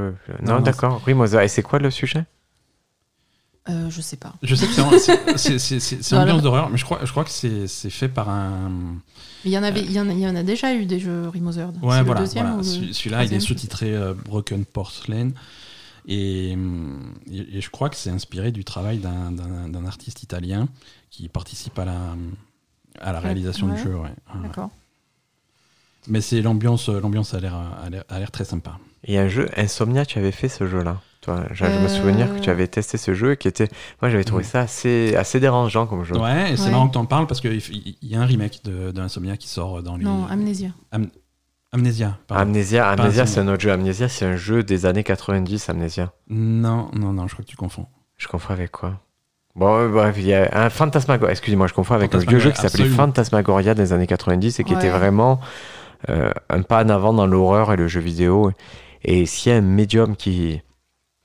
Non, 0.41 0.53
non, 0.55 0.59
d'accord. 0.61 1.01
Oui, 1.05 1.13
Mother. 1.13 1.41
Et 1.41 1.49
c'est 1.49 1.61
quoi 1.63 1.79
le 1.79 1.91
sujet? 1.91 2.23
Euh, 3.69 3.89
je 3.89 3.99
sais 3.99 4.15
pas. 4.15 4.33
Je 4.41 4.55
sais 4.55 4.65
que 4.67 4.97
c'est 4.97 6.15
ambiance 6.15 6.41
d'horreur, 6.41 6.69
mais 6.69 6.77
je 6.77 6.85
crois, 6.85 6.99
je 7.03 7.11
crois 7.11 7.25
que 7.25 7.29
c'est 7.29 7.89
fait 7.89 8.07
par 8.07 8.29
un. 8.29 8.71
Mais 9.45 9.51
il 9.51 9.53
y 9.53 9.57
en 9.57 9.63
avait, 9.63 9.81
il 9.81 9.91
y 9.91 9.99
en 9.99 10.09
a, 10.09 10.13
il 10.13 10.19
y 10.19 10.27
en 10.27 10.35
a 10.35 10.43
déjà 10.43 10.73
eu 10.73 10.85
des 10.85 10.99
jeux 10.99 11.27
Remothered. 11.29 11.75
Ouais, 11.83 12.03
voilà. 12.03 12.25
Celui-là, 12.25 13.23
il 13.25 13.33
est 13.33 13.39
sous-titré 13.39 13.93
euh, 13.95 14.13
Broken 14.13 14.65
Porcelain. 14.65 15.29
Et, 16.09 16.51
hum, 16.53 17.13
et- 17.29 17.57
et 17.57 17.61
je 17.61 17.69
crois 17.69 17.89
que 17.89 17.97
c'est 17.97 18.09
inspiré 18.09 18.51
du 18.51 18.63
travail 18.63 18.97
d'un- 18.99 19.31
d'un 19.31 19.67
d'un 19.67 19.85
artiste 19.85 20.23
italien 20.23 20.69
qui 21.11 21.27
participe 21.27 21.77
à 21.79 21.83
la, 21.85 22.15
à 23.01 23.11
la 23.11 23.19
réalisation 23.19 23.67
ouais. 23.67 23.75
du 23.75 23.83
jeu. 23.83 23.95
ouais. 23.95 24.13
D'accord. 24.41 24.69
Mais 26.07 26.21
c'est 26.21 26.41
l'ambiance, 26.41 26.87
l'ambiance 26.87 27.33
a 27.33 27.39
l'air, 27.41 27.55
a 27.55 27.89
l'air- 27.89 28.05
a 28.07 28.19
l'air 28.19 28.31
très 28.31 28.45
sympa. 28.45 28.79
Il 29.05 29.13
y 29.13 29.17
a 29.17 29.23
un 29.23 29.27
jeu, 29.27 29.49
Insomnia, 29.57 30.05
tu 30.05 30.17
avais 30.17 30.31
fait 30.31 30.47
ce 30.47 30.65
jeu-là? 30.65 31.01
Toi, 31.21 31.43
je 31.51 31.65
me 31.65 31.69
Euh. 31.69 31.87
souvenir 31.87 32.33
que 32.33 32.39
tu 32.39 32.49
avais 32.49 32.67
testé 32.67 32.97
ce 32.97 33.13
jeu 33.13 33.35
qui 33.35 33.47
était. 33.47 33.67
Moi, 34.01 34.09
j'avais 34.09 34.23
trouvé 34.23 34.43
ça 34.43 34.61
assez, 34.61 35.15
assez 35.15 35.39
dérangeant 35.39 35.85
comme 35.87 36.03
jeu. 36.05 36.15
Ouais, 36.17 36.53
et 36.53 36.57
c'est 36.57 36.65
Ouais. 36.65 36.71
marrant 36.71 36.87
que 36.87 36.93
tu 36.93 36.97
en 36.99 37.05
parles 37.05 37.27
parce 37.27 37.41
qu'il 37.41 37.53
y, 37.55 37.97
y 38.01 38.15
a 38.15 38.21
un 38.21 38.25
remake 38.25 38.63
de, 38.63 38.91
de 38.91 39.01
Insomnia 39.01 39.35
qui 39.35 39.49
sort 39.49 39.81
dans 39.83 39.97
les. 39.97 40.03
Non, 40.05 40.25
Amnesia. 40.29 40.69
Amnesia. 41.73 42.17
pardon. 42.27 42.43
Amnesia, 42.43 43.25
c'est 43.25 43.39
un 43.39 43.47
autre 43.49 43.61
jeu. 43.61 43.71
Amnesia, 43.71 44.07
c'est 44.07 44.25
un 44.25 44.35
jeu 44.37 44.63
des 44.63 44.85
années 44.85 45.03
90, 45.03 45.67
Amnesia. 45.69 46.13
Non, 46.29 46.89
non, 46.93 47.11
non, 47.13 47.27
je 47.27 47.33
crois 47.33 47.43
que 47.43 47.49
tu 47.49 47.57
confonds. 47.57 47.87
Je 48.15 48.27
confonds 48.27 48.53
avec 48.53 48.71
quoi? 48.71 49.01
Bon, 49.55 49.75
euh, 49.75 49.89
bref, 49.89 50.15
il 50.17 50.25
y 50.27 50.33
a 50.33 50.49
un 50.53 50.69
Phantasmagoria. 50.69 51.31
Excusez-moi, 51.31 51.67
je 51.67 51.73
confonds 51.73 51.95
avec 51.95 52.13
un 52.15 52.19
vieux 52.19 52.25
Phantasmagoria, 52.39 52.43
jeu 52.45 52.51
qui 52.51 52.61
s'appelait 52.61 52.83
absolument. 52.85 52.95
Phantasmagoria 53.07 53.73
des 53.73 53.91
années 53.91 54.07
90 54.07 54.59
et 54.59 54.63
qui 54.63 54.73
Ouais. 54.73 54.79
était 54.79 54.89
vraiment 54.95 55.39
euh, 56.09 56.31
un 56.49 56.61
pas 56.61 56.83
en 56.85 56.89
avant 56.89 57.11
dans 57.11 57.25
l'horreur 57.25 57.73
et 57.73 57.75
le 57.75 57.87
jeu 57.87 57.99
vidéo. 57.99 58.51
Et 59.03 59.25
s'il 59.25 59.51
y 59.51 59.55
a 59.55 59.57
un 59.57 59.61
médium 59.61 60.15
qui, 60.15 60.61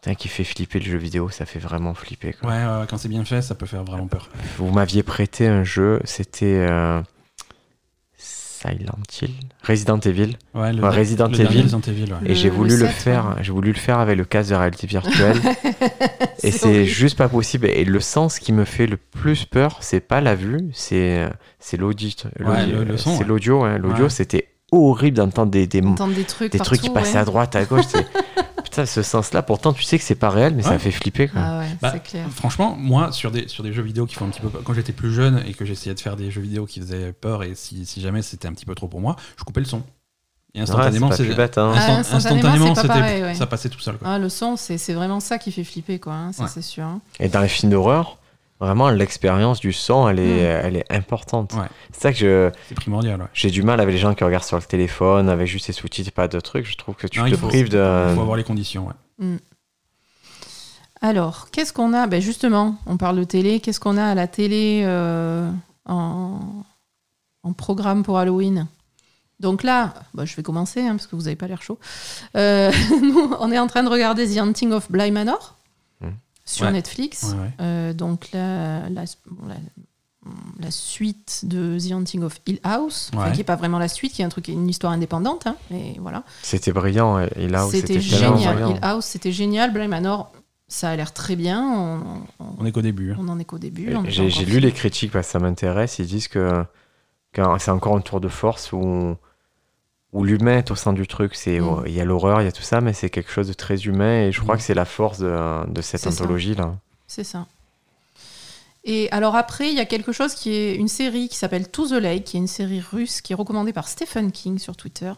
putain, 0.03 0.15
qui 0.17 0.29
fait 0.29 0.45
flipper 0.45 0.81
le 0.81 0.85
jeu 0.85 0.99
vidéo, 0.99 1.31
ça 1.31 1.47
fait 1.47 1.59
vraiment 1.61 1.95
flipper. 1.95 2.33
quoi. 2.35 2.51
Ouais, 2.51 2.57
ouais, 2.57 2.87
quand 2.91 2.99
c'est 2.99 3.09
bien 3.09 3.25
fait, 3.25 3.41
ça 3.41 3.55
peut 3.55 3.67
faire 3.67 3.85
vraiment 3.85 4.09
peur. 4.09 4.29
Vous 4.59 4.71
m'aviez 4.73 5.03
prêté 5.03 5.47
un 5.47 5.63
jeu, 5.65 6.01
c'était. 6.05 6.67
euh, 6.69 7.01
Silent 8.17 8.99
Hill? 9.21 9.31
Resident 9.65 9.99
Evil. 9.99 10.37
Ouais, 10.55 10.73
le, 10.73 10.83
Ouais, 10.83 10.89
Resident 10.91 11.27
le 11.29 11.41
Evil. 11.41 11.63
Resident 11.63 11.81
Evil, 11.81 12.13
ouais. 12.13 12.31
Et 12.31 12.35
j'ai 12.37 12.49
voulu 12.49 12.77
le, 12.77 12.87
7, 12.87 12.91
faire, 12.95 13.37
j'ai 13.41 13.51
voulu 13.51 13.73
le 13.73 13.79
faire 13.79 13.99
avec 13.99 14.17
le 14.17 14.25
casque 14.25 14.51
de 14.51 14.55
réalité 14.55 14.87
virtuelle. 14.87 15.37
et 16.45 16.53
c'est 16.53 16.85
juste 16.85 17.19
pas 17.19 17.29
possible. 17.29 17.67
Et 17.67 17.85
le 17.85 17.99
sens 17.99 18.39
qui 18.39 18.53
me 18.53 18.65
fait 18.65 18.87
le 18.87 18.97
plus 18.97 19.47
peur, 19.47 19.79
c'est 19.81 20.01
pas 20.01 20.21
la 20.21 20.37
vue, 20.37 20.71
c'est 20.75 21.29
c'est 21.59 21.77
l'audi- 21.77 22.15
Ouais, 22.39 22.45
l'audi- 22.67 22.73
le- 22.73 22.85
le 22.85 22.97
son, 22.97 23.19
c'est 23.19 23.25
l'audio. 23.25 23.67
L'audio, 23.79 24.09
c'était 24.09 24.49
horrible 24.71 25.17
d'entendre 25.17 25.51
des, 25.51 25.67
des, 25.67 25.81
des 25.81 26.25
trucs 26.25 26.53
des 26.53 26.59
trucs 26.61 26.81
qui 26.81 26.91
passaient 26.91 27.19
à 27.19 27.25
droite, 27.25 27.57
à 27.57 27.65
gauche. 27.65 27.85
Putain, 28.73 28.87
ce 28.87 29.03
sens-là, 29.03 29.43
pourtant 29.43 29.73
tu 29.75 29.83
sais 29.83 29.99
que 29.99 30.05
c'est 30.05 30.15
pas 30.15 30.31
réel, 30.31 30.55
mais 30.55 30.63
ça 30.63 30.79
fait 30.79 30.91
flipper. 30.91 31.29
Quoi. 31.29 31.41
Ah 31.45 31.59
ouais, 31.59 31.69
Bah, 31.83 31.91
c'est 31.93 32.03
clair. 32.03 32.27
Franchement, 32.35 32.75
moi, 32.79 33.13
sur 33.13 33.31
des, 33.31 33.47
sur 33.47 33.63
des 33.63 33.73
jeux 33.75 33.83
vidéo 33.83 34.07
qui 34.07 34.15
font 34.15 34.25
un 34.25 34.31
petit 34.31 34.41
peu 34.41 34.49
peur- 34.49 34.63
quand 34.65 34.73
j'étais 34.73 34.93
plus 34.95 35.13
jeune 35.13 35.43
et 35.47 35.53
que 35.53 35.65
j'essayais 35.67 35.95
de 35.95 36.01
faire 36.01 36.17
des 36.17 36.31
jeux 36.31 36.41
vidéo 36.41 36.65
qui 36.65 36.81
faisaient 36.81 37.13
peur 37.13 37.43
et 37.43 37.55
si, 37.55 37.85
si 37.85 38.01
jamais 38.01 38.23
c'était 38.23 38.49
un 38.49 38.53
petit 38.53 38.65
peu 38.65 38.75
trop 38.75 38.89
pour 38.89 39.01
moi, 39.03 39.17
je 39.37 39.45
coupais 39.45 39.61
le 39.61 39.67
son. 39.67 39.83
Et 40.55 40.59
Ouais, 40.59 40.63
instantanément, 40.63 41.13
c'est 41.13 41.25
bête. 41.35 41.59
hein. 41.59 41.73
Ah, 41.77 41.97
instant- 41.99 42.17
instantanément, 42.17 42.75
c'est 42.75 42.75
pas 42.75 42.81
c'était- 42.81 42.89
pareil, 43.01 43.23
ouais. 43.23 43.35
ça 43.35 43.47
passait 43.47 43.69
tout 43.69 43.81
seul. 43.81 43.97
Quoi. 43.99 44.09
Ah, 44.09 44.19
le 44.19 44.29
son, 44.31 44.57
c'est 44.57 44.79
c'est 44.79 44.95
vraiment 44.95 45.21
ça 45.21 45.37
qui 45.39 45.53
fait 45.53 45.65
flipper, 45.65 45.99
quoi. 45.99 46.15
hein, 46.15 46.33
ça, 46.33 46.45
Ouais. 46.45 46.49
c'est 46.53 46.63
sûr. 46.63 46.85
hein. 46.85 47.01
Et 47.21 47.29
dans 47.29 47.41
les 47.43 47.49
films 47.49 47.73
d'horreur, 47.73 48.19
vraiment, 48.63 48.91
l'expérience 48.91 49.61
du 49.61 49.73
son, 49.73 50.09
elle 50.09 50.19
est, 50.21 50.43
Mm. 50.43 50.61
elle 50.67 50.77
est 50.77 50.93
importante. 50.93 51.53
Ouais. 51.55 51.67
C'est 51.93 52.01
ça 52.01 52.13
que 52.13 52.19
je, 52.19 52.51
C'est 52.69 52.75
primordial. 52.75 53.21
Ouais. 53.21 53.27
j'ai 53.35 53.51
du 53.51 53.63
mal 53.63 53.81
avec 53.81 53.93
les 53.95 53.99
gens 54.01 54.15
qui 54.15 54.25
regardent 54.25 54.45
sur 54.45 54.57
le 54.57 54.63
téléphone, 54.63 55.29
avec 55.29 55.47
juste 55.47 55.67
les 55.69 55.75
sous-titres, 55.75 56.13
pas 56.13 56.29
de 56.29 56.41
trucs. 56.41 56.67
Je 56.67 56.77
trouve 56.77 56.95
que 56.95 57.07
tu 57.07 57.19
Non, 57.19 57.25
te 57.27 57.31
il 57.31 57.37
faut- 57.37 57.49
prives 57.49 57.69
de. 57.69 58.07
Il 58.11 58.15
faut 58.15 58.21
avoir 58.23 58.37
les 58.37 58.45
conditions. 58.45 58.87
Ouais. 59.21 59.37
Alors, 61.01 61.51
qu'est-ce 61.51 61.73
qu'on 61.73 61.93
a? 61.93 62.07
Ben 62.07 62.21
Justement, 62.21 62.77
on 62.87 62.97
parle 62.97 63.17
de 63.19 63.25
télé. 63.25 63.61
Qu'est-ce 63.61 63.81
qu'on 63.81 63.97
a 63.97 64.05
à 64.05 64.15
la 64.15 64.29
télé 64.29 64.83
euh, 64.85 65.51
en, 65.87 66.39
en 67.43 67.53
programme 67.53 68.05
pour 68.05 68.19
Halloween? 68.19 68.67
Donc 69.41 69.65
là, 69.65 69.95
bah, 70.15 70.25
je 70.25 70.37
vais 70.37 70.45
commencer, 70.45 70.81
hein, 70.83 70.91
parce 70.91 71.09
que 71.09 71.17
vous 71.17 71.23
n'avez 71.23 71.35
pas 71.35 71.49
l'air 71.49 71.61
chaud. 71.63 71.79
Euh, 72.37 72.71
nous, 73.03 73.35
on 73.41 73.51
est 73.51 73.59
en 73.59 73.67
train 73.67 73.83
de 73.83 73.89
regarder 73.89 74.33
The 74.33 74.39
Hunting 74.39 74.71
of 74.73 74.91
Bly 74.93 75.11
Manor. 75.11 75.57
Sur 76.45 76.67
Ouais. 76.67 76.73
Netflix. 76.73 77.23
Ouais, 77.25 77.39
ouais. 77.41 77.51
Euh, 77.61 77.93
donc 77.93 78.29
la, 78.33 78.89
la, 78.89 79.05
bon, 79.31 79.47
la- 79.49 79.55
la 80.61 80.71
suite 80.71 81.41
de 81.45 81.77
The 81.81 81.93
Hunting 81.93 82.23
of 82.23 82.37
Hill 82.47 82.61
House, 82.63 83.11
qui 83.33 83.39
n'est 83.39 83.45
pas 83.45 83.57
vraiment 83.57 83.79
la 83.81 83.89
suite, 83.89 84.13
qui 84.13 84.23
est 84.23 84.25
un 84.25 84.29
truc, 84.29 84.47
une 84.49 84.69
histoire 84.69 84.93
indépendante. 84.93 85.47
hein, 85.49 85.57
et 85.73 85.97
voilà. 86.01 86.23
C'était 86.43 86.73
brillant. 86.73 87.19
Là 87.37 87.67
où 87.67 87.71
C'était 87.71 88.01
génial. 88.01 88.55
brillant. 88.55 88.71
Hill 88.71 88.79
House, 88.83 89.05
c'était 89.07 89.33
génial. 89.33 89.73
Bly 89.73 89.89
Manor, 89.89 90.31
ça 90.69 90.91
a 90.91 90.97
l'air 90.97 91.13
très 91.13 91.35
bien. 91.35 91.61
On, 91.61 92.23
on- 92.45 92.55
On 92.61 92.65
est 92.65 92.71
qu'au 92.73 92.83
début. 92.83 93.13
hein. 93.13 93.17
on 93.19 93.29
en 93.29 93.39
est 93.41 93.45
qu'au 93.45 93.59
début. 93.59 93.93
J'ai 94.09 94.45
lu 94.45 94.61
les 94.61 94.71
critiques 94.73 95.11
parce 95.11 95.27
que 95.27 95.33
ça 95.33 95.39
m'intéresse. 95.41 95.99
Ils 95.99 96.07
disent 96.07 96.29
que, 96.29 96.65
que 97.33 97.43
c'est 97.59 97.71
encore 97.73 97.97
un 97.97 98.01
tour 98.01 98.21
de 98.21 98.29
force 98.29 98.71
où, 98.73 99.17
où 100.13 100.25
l'humain 100.25 100.59
est 100.59 100.71
au 100.71 100.75
centre 100.77 100.97
du 101.01 101.07
truc. 101.07 101.35
C'est 101.35 101.59
Mm. 101.61 101.85
Il 101.87 101.93
y 101.93 102.01
a 102.01 102.05
l'horreur, 102.05 102.41
il 102.43 102.45
y 102.45 102.49
a 102.49 102.53
tout 102.53 102.63
ça, 102.63 102.81
mais 102.81 102.93
c'est 102.93 103.11
quelque 103.11 103.31
chose 103.31 103.49
de 103.49 103.53
très 103.55 103.81
humain. 103.83 104.25
Et 104.27 104.33
je 104.33 104.41
crois 104.41 104.55
Mm. 104.55 104.59
que 104.59 104.65
c'est 104.65 104.75
la 104.75 104.85
force 104.85 105.19
de, 105.19 105.71
de 105.71 105.81
cette 105.81 106.01
C'est 106.01 106.11
ça. 106.11 106.23
anthologie-là. 106.23 106.75
C'est 107.07 107.25
ça. 107.25 107.47
Et 108.85 109.09
alors 109.13 109.37
après, 109.37 109.69
il 109.71 109.75
y 109.77 109.81
a 109.81 109.85
quelque 109.87 110.11
chose 110.13 110.35
qui 110.35 110.53
est 110.53 110.75
une 110.75 110.89
série 110.89 111.29
qui 111.29 111.37
s'appelle 111.37 111.69
To 111.69 111.87
the 111.87 111.93
Lake, 111.93 112.25
qui 112.25 112.37
est 112.37 112.41
une 112.41 112.49
série 112.49 112.81
russe 112.81 113.21
qui 113.21 113.33
est 113.33 113.37
recommandée 113.37 113.73
par 113.73 113.87
Stephen 113.87 114.33
King 114.33 114.59
sur 114.59 114.77
Twitter. 114.77 115.13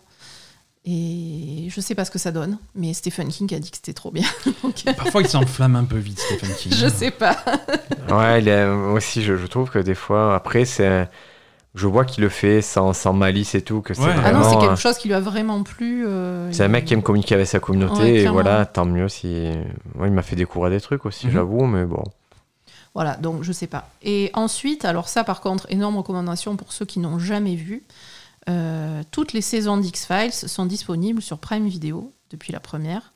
Et 0.86 1.68
je 1.70 1.80
sais 1.80 1.94
pas 1.94 2.04
ce 2.04 2.10
que 2.10 2.18
ça 2.18 2.30
donne, 2.30 2.58
mais 2.74 2.92
Stephen 2.92 3.28
King 3.28 3.54
a 3.54 3.58
dit 3.58 3.70
que 3.70 3.78
c'était 3.78 3.94
trop 3.94 4.10
bien. 4.10 4.26
Donc, 4.62 4.84
Parfois, 4.96 5.22
il 5.22 5.28
s'enflamme 5.28 5.76
un 5.76 5.84
peu 5.84 5.96
vite, 5.96 6.18
Stephen 6.20 6.54
King. 6.58 6.74
je 6.74 6.88
sais 6.88 7.10
pas. 7.10 7.42
Ouais, 8.10 8.42
il 8.42 8.48
est- 8.48 8.66
moi 8.68 8.92
aussi, 8.92 9.22
je, 9.22 9.34
je 9.38 9.46
trouve 9.46 9.70
que 9.70 9.78
des 9.78 9.94
fois, 9.94 10.34
après, 10.36 10.66
c'est. 10.66 11.08
Je 11.74 11.86
vois 11.88 12.04
qu'il 12.04 12.22
le 12.22 12.28
fait 12.30 12.62
sans, 12.62 12.92
sans 12.92 13.12
malice 13.12 13.54
et 13.56 13.62
tout, 13.62 13.80
que 13.80 13.94
c'est 13.94 14.02
Ouais. 14.02 14.12
Ah 14.16 14.30
non, 14.32 14.38
vraiment. 14.40 14.50
c'est 14.50 14.56
euh, 14.56 14.68
quelque 14.68 14.80
chose 14.80 14.96
qui 14.96 15.08
lui 15.08 15.14
a 15.14 15.20
vraiment 15.20 15.62
plu. 15.64 16.06
euh, 16.06 16.52
C'est 16.52 16.62
un 16.64 16.68
mec 16.68 16.84
qui 16.84 16.94
aime 16.94 17.02
communiquer 17.02 17.34
avec 17.34 17.48
sa 17.48 17.58
communauté 17.58 18.00
Ouais, 18.02 18.20
et 18.20 18.26
voilà, 18.28 18.64
tant 18.64 18.84
mieux 18.84 19.08
si. 19.08 19.50
Moi, 19.96 20.06
il 20.06 20.12
m'a 20.12 20.22
fait 20.22 20.36
découvrir 20.36 20.70
des 20.70 20.80
trucs 20.80 21.04
aussi, 21.04 21.26
Mhm. 21.26 21.32
j'avoue, 21.32 21.66
mais 21.66 21.84
bon. 21.84 22.04
Voilà, 22.94 23.16
donc 23.16 23.42
je 23.42 23.50
sais 23.50 23.66
pas. 23.66 23.88
Et 24.02 24.30
ensuite, 24.34 24.84
alors 24.84 25.08
ça 25.08 25.24
par 25.24 25.40
contre, 25.40 25.66
énorme 25.68 25.96
recommandation 25.96 26.54
pour 26.56 26.72
ceux 26.72 26.84
qui 26.84 27.00
n'ont 27.00 27.18
jamais 27.18 27.56
vu. 27.56 27.82
euh, 28.50 29.02
toutes 29.10 29.32
les 29.32 29.40
saisons 29.40 29.78
d'X-Files 29.78 30.30
sont 30.32 30.66
disponibles 30.66 31.22
sur 31.22 31.38
Prime 31.38 31.66
Video 31.66 32.12
depuis 32.30 32.52
la 32.52 32.60
première. 32.60 33.12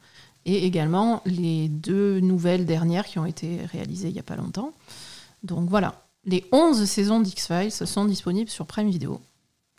Et 0.46 0.64
également 0.64 1.20
les 1.26 1.68
deux 1.68 2.18
nouvelles 2.20 2.64
dernières 2.64 3.04
qui 3.04 3.18
ont 3.18 3.26
été 3.26 3.58
réalisées 3.70 4.08
il 4.08 4.14
n'y 4.14 4.20
a 4.20 4.22
pas 4.22 4.36
longtemps. 4.36 4.72
Donc 5.42 5.68
voilà, 5.68 5.94
les 6.24 6.44
11 6.52 6.84
saisons 6.84 7.20
d'X-Files 7.20 7.72
sont 7.72 8.04
disponibles 8.04 8.50
sur 8.50 8.66
Prime 8.66 8.88
Video. 8.90 9.20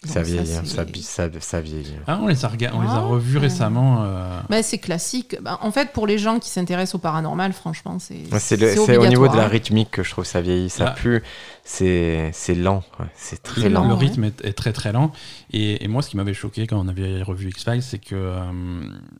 Donc 0.01 0.13
Ça 0.13 0.21
vieillit, 0.21 0.53
hein, 0.55 0.61
ça, 0.63 0.85
bi- 0.85 1.03
ça, 1.03 1.27
ça 1.41 1.59
vieillit. 1.59 1.91
Ah, 2.07 2.19
on 2.21 2.27
les 2.27 2.45
a, 2.45 2.47
rega- 2.47 2.71
on 2.73 2.79
les 2.81 2.87
a 2.87 2.91
Ah, 2.93 2.99
revus 3.01 3.35
ouais. 3.35 3.41
récemment. 3.41 4.03
euh, 4.05 4.39
Bah, 4.49 4.63
c'est 4.63 4.77
classique. 4.77 5.35
Bah, 5.41 5.59
en 5.61 5.71
fait, 5.71 5.91
pour 5.91 6.07
les 6.07 6.17
gens 6.17 6.39
qui 6.39 6.49
s'intéressent 6.49 6.95
au 6.95 6.99
paranormal, 6.99 7.51
franchement, 7.51 7.99
c'est 7.99 8.21
C'est 8.39 8.55
le- 8.55 8.73
c'est 8.85 8.95
au 8.95 9.05
niveau 9.07 9.27
de 9.27 9.35
la 9.35 9.49
rythmique 9.49 9.91
que 9.91 10.01
je 10.03 10.11
trouve 10.11 10.23
ça 10.23 10.39
vieillit. 10.39 10.69
Ça 10.69 10.85
Là- 10.85 10.91
pue, 10.91 11.21
c'est 11.63 12.31
c'est 12.33 12.55
lent, 12.55 12.83
c'est 13.15 13.41
très 13.43 13.69
lent. 13.69 13.87
le 13.87 13.93
rythme 13.93 14.23
est, 14.25 14.43
est 14.43 14.53
très 14.53 14.73
très 14.73 14.91
lent. 14.91 15.11
Et, 15.51 15.83
et 15.83 15.87
moi, 15.87 16.01
ce 16.01 16.09
qui 16.09 16.17
m'avait 16.17 16.33
choqué 16.33 16.65
quand 16.67 16.79
on 16.79 16.87
avait 16.87 17.21
revu 17.21 17.49
X-Files, 17.49 17.83
c'est 17.83 17.99
que 17.99 18.15
euh, 18.15 18.41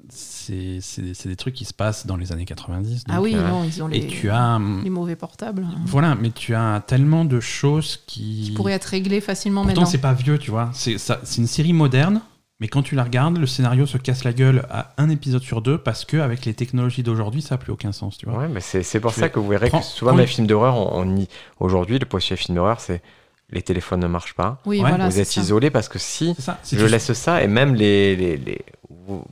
c'est 0.09 0.79
c'est 0.81 1.01
des, 1.01 1.13
c'est 1.13 1.29
des 1.29 1.35
trucs 1.35 1.53
qui 1.55 1.65
se 1.65 1.73
passent 1.73 2.05
dans 2.05 2.15
les 2.17 2.31
années 2.31 2.45
90. 2.45 3.03
Ah 3.09 3.21
oui, 3.21 3.33
euh, 3.35 3.47
non, 3.47 3.63
ils 3.63 3.81
ont 3.83 3.87
les, 3.87 3.97
Et 3.99 4.07
tu 4.07 4.29
as. 4.29 4.55
hum, 4.55 4.81
les 4.83 4.89
mauvais 4.89 5.15
portables. 5.15 5.63
hein, 5.69 5.79
Voilà, 5.85 6.15
mais 6.15 6.31
tu 6.31 6.55
as 6.55 6.83
tellement 6.85 7.25
de 7.25 7.39
choses 7.39 7.99
qui. 8.07 8.43
qui 8.45 8.51
pourraient 8.51 8.73
être 8.73 8.85
réglés 8.85 9.21
facilement 9.21 9.61
Pourtant, 9.61 9.81
maintenant. 9.81 9.91
c'est 9.91 9.97
pas 9.99 10.13
vieux, 10.13 10.37
tu 10.37 10.51
vois. 10.51 10.69
C'est 10.73 10.97
ça- 10.97 11.21
c'est 11.23 11.41
une 11.41 11.47
série 11.47 11.73
moderne, 11.73 12.21
mais 12.59 12.67
quand 12.67 12.81
tu 12.83 12.95
la 12.95 13.03
regardes, 13.03 13.37
le 13.37 13.47
scénario 13.47 13.85
se 13.85 13.97
casse 13.97 14.23
la 14.23 14.33
gueule 14.33 14.65
à 14.69 14.93
un 14.97 15.09
épisode 15.09 15.41
sur 15.43 15.61
deux 15.61 15.77
parce 15.77 16.03
que 16.05 16.17
avec 16.17 16.45
les 16.45 16.53
technologies 16.53 17.03
d'aujourd'hui, 17.03 17.41
ça 17.41 17.55
n'a 17.55 17.59
plus 17.59 17.71
aucun 17.71 17.91
sens, 17.91 18.17
tu 18.17 18.25
vois. 18.27 18.39
Ouais, 18.39 18.47
mais 18.47 18.59
c'est 18.61 18.83
c'est 18.83 18.99
pour 18.99 19.13
Tu 19.13 19.19
ça 19.21 19.29
que 19.29 19.39
vous 19.39 19.47
verrez 19.47 19.69
prends- 19.69 19.79
que 19.79 19.85
souvent 19.85 20.11
dans 20.11 20.17
les 20.17 20.27
films 20.27 20.47
d'horreur, 20.47 20.75
on, 20.75 21.01
on 21.01 21.17
y... 21.17 21.27
aujourd'hui, 21.59 21.99
le 21.99 22.05
poste 22.05 22.35
film 22.35 22.55
d'horreur, 22.55 22.79
c'est 22.81 23.01
les 23.51 23.61
téléphones 23.63 24.01
ne 24.01 24.07
marchent 24.07 24.35
pas. 24.35 24.61
Oui, 24.65 24.81
Ouais, 24.81 24.89
voilà. 24.89 25.07
vous 25.09 25.19
êtes 25.19 25.35
isolé 25.37 25.69
parce 25.71 25.87
que 25.89 25.97
si 25.97 26.35
ça. 26.37 26.59
Je 26.71 26.77
tu- 26.77 26.87
laisse 26.87 27.11
ça, 27.13 27.41
et 27.43 27.47
même 27.47 27.73
les, 27.75 28.15
les, 28.15 28.37
les- 28.37 28.61
vous- 28.78 28.78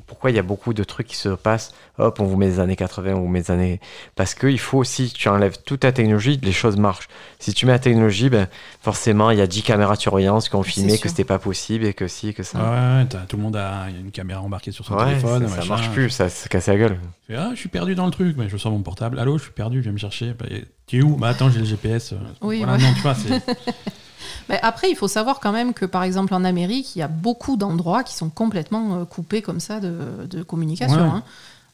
Pourquoi 0.06 0.30
il 0.32 0.36
y 0.36 0.40
a 0.40 0.44
beaucoup 0.44 0.74
de 0.74 0.84
trucs 0.84 1.08
qui 1.08 1.16
se 1.16 1.30
passent 1.30 1.74
Hop, 2.00 2.20
on 2.20 2.26
vous 2.26 2.38
met 2.38 2.46
les 2.48 2.60
années 2.60 2.76
80, 2.76 3.14
on 3.16 3.22
vous 3.22 3.28
met 3.28 3.40
les 3.40 3.52
années. 3.52 3.80
Parce 4.16 4.36
qu'il 4.36 4.60
faut 4.60 4.78
aussi, 4.78 5.12
tu 5.12 5.30
enlèves 5.30 5.58
toute 5.66 5.80
ta 5.80 5.92
technologie, 5.92 6.40
les 6.44 6.52
choses 6.52 6.78
marchent. 6.78 7.08
Si 7.40 7.54
tu 7.54 7.66
mets 7.66 7.72
la 7.72 7.80
technologie, 7.80 8.30
ben, 8.30 8.48
forcément, 8.82 9.32
il 9.32 9.38
y 9.40 9.42
a 9.42 9.48
10 9.48 9.64
caméras 9.64 9.96
de 9.96 10.02
surveillance 10.02 10.50
qui 10.50 10.56
ont 10.56 10.64
filmé 10.64 10.98
que 11.00 11.10
c'était 11.10 11.24
pas 11.24 11.40
possible 11.40 11.86
et 11.86 11.94
que 11.94 12.08
si, 12.08 12.34
que 12.34 12.44
ça. 12.44 12.60
Ouais, 12.60 13.06
tout 13.28 13.38
le 13.38 13.44
monde 13.44 13.56
a 13.56 13.88
une 13.90 14.12
caméra 14.12 14.42
embarquée 14.42 14.72
sur 14.72 14.86
son 14.86 14.96
Ouais, 14.96 15.06
téléphone. 15.06 15.44
ça, 15.48 15.50
ça 15.50 15.56
machin. 15.58 15.70
marche 15.70 15.90
plus, 15.92 16.10
ça 16.10 16.30
se 16.30 16.48
casse 16.50 16.68
la 16.68 16.78
gueule. 16.78 17.00
Je 17.28 17.34
fais, 17.34 17.40
ah, 17.40 17.50
je 17.54 17.60
suis 17.60 17.70
perdu 17.70 17.96
dans 17.96 18.06
le 18.06 18.12
truc, 18.12 18.36
mais 18.38 18.50
je 18.50 18.58
sors 18.58 18.72
mon 18.72 18.82
portable. 18.84 19.18
Allô, 19.20 19.38
je 19.38 19.44
suis 19.44 19.52
perdu, 19.52 19.82
viens 19.82 19.92
me 19.92 19.98
chercher. 19.98 20.34
Bah, 20.38 20.46
tu 20.86 21.00
es 21.00 21.02
où? 21.02 21.16
Bah 21.18 21.30
attends, 21.30 21.50
j'ai 21.50 21.60
le 21.60 21.66
GPS. 21.66 22.14
Oui, 22.42 22.60
voilà, 22.60 22.74
ouais. 22.74 22.80
non, 22.80 22.94
tu 22.94 23.02
vois, 23.02 23.16
c'est. 23.16 23.42
Mais 24.50 24.60
après, 24.62 24.90
il 24.90 24.96
faut 24.96 25.08
savoir 25.08 25.40
quand 25.40 25.52
même 25.52 25.74
que, 25.74 25.86
par 25.86 26.04
exemple, 26.04 26.34
en 26.34 26.44
Amérique, 26.44 26.96
il 26.96 27.00
y 27.00 27.02
a 27.02 27.08
beaucoup 27.08 27.58
d'endroits 27.58 28.04
qui 28.04 28.16
sont 28.16 28.30
complètement 28.30 28.96
euh, 28.96 29.06
coupés 29.06 29.42
comme 29.42 29.60
ça 29.60 29.80
de, 29.80 30.26
de 30.30 30.44
communication. 30.44 30.96
Ouais. 30.98 31.02
hein. 31.10 31.24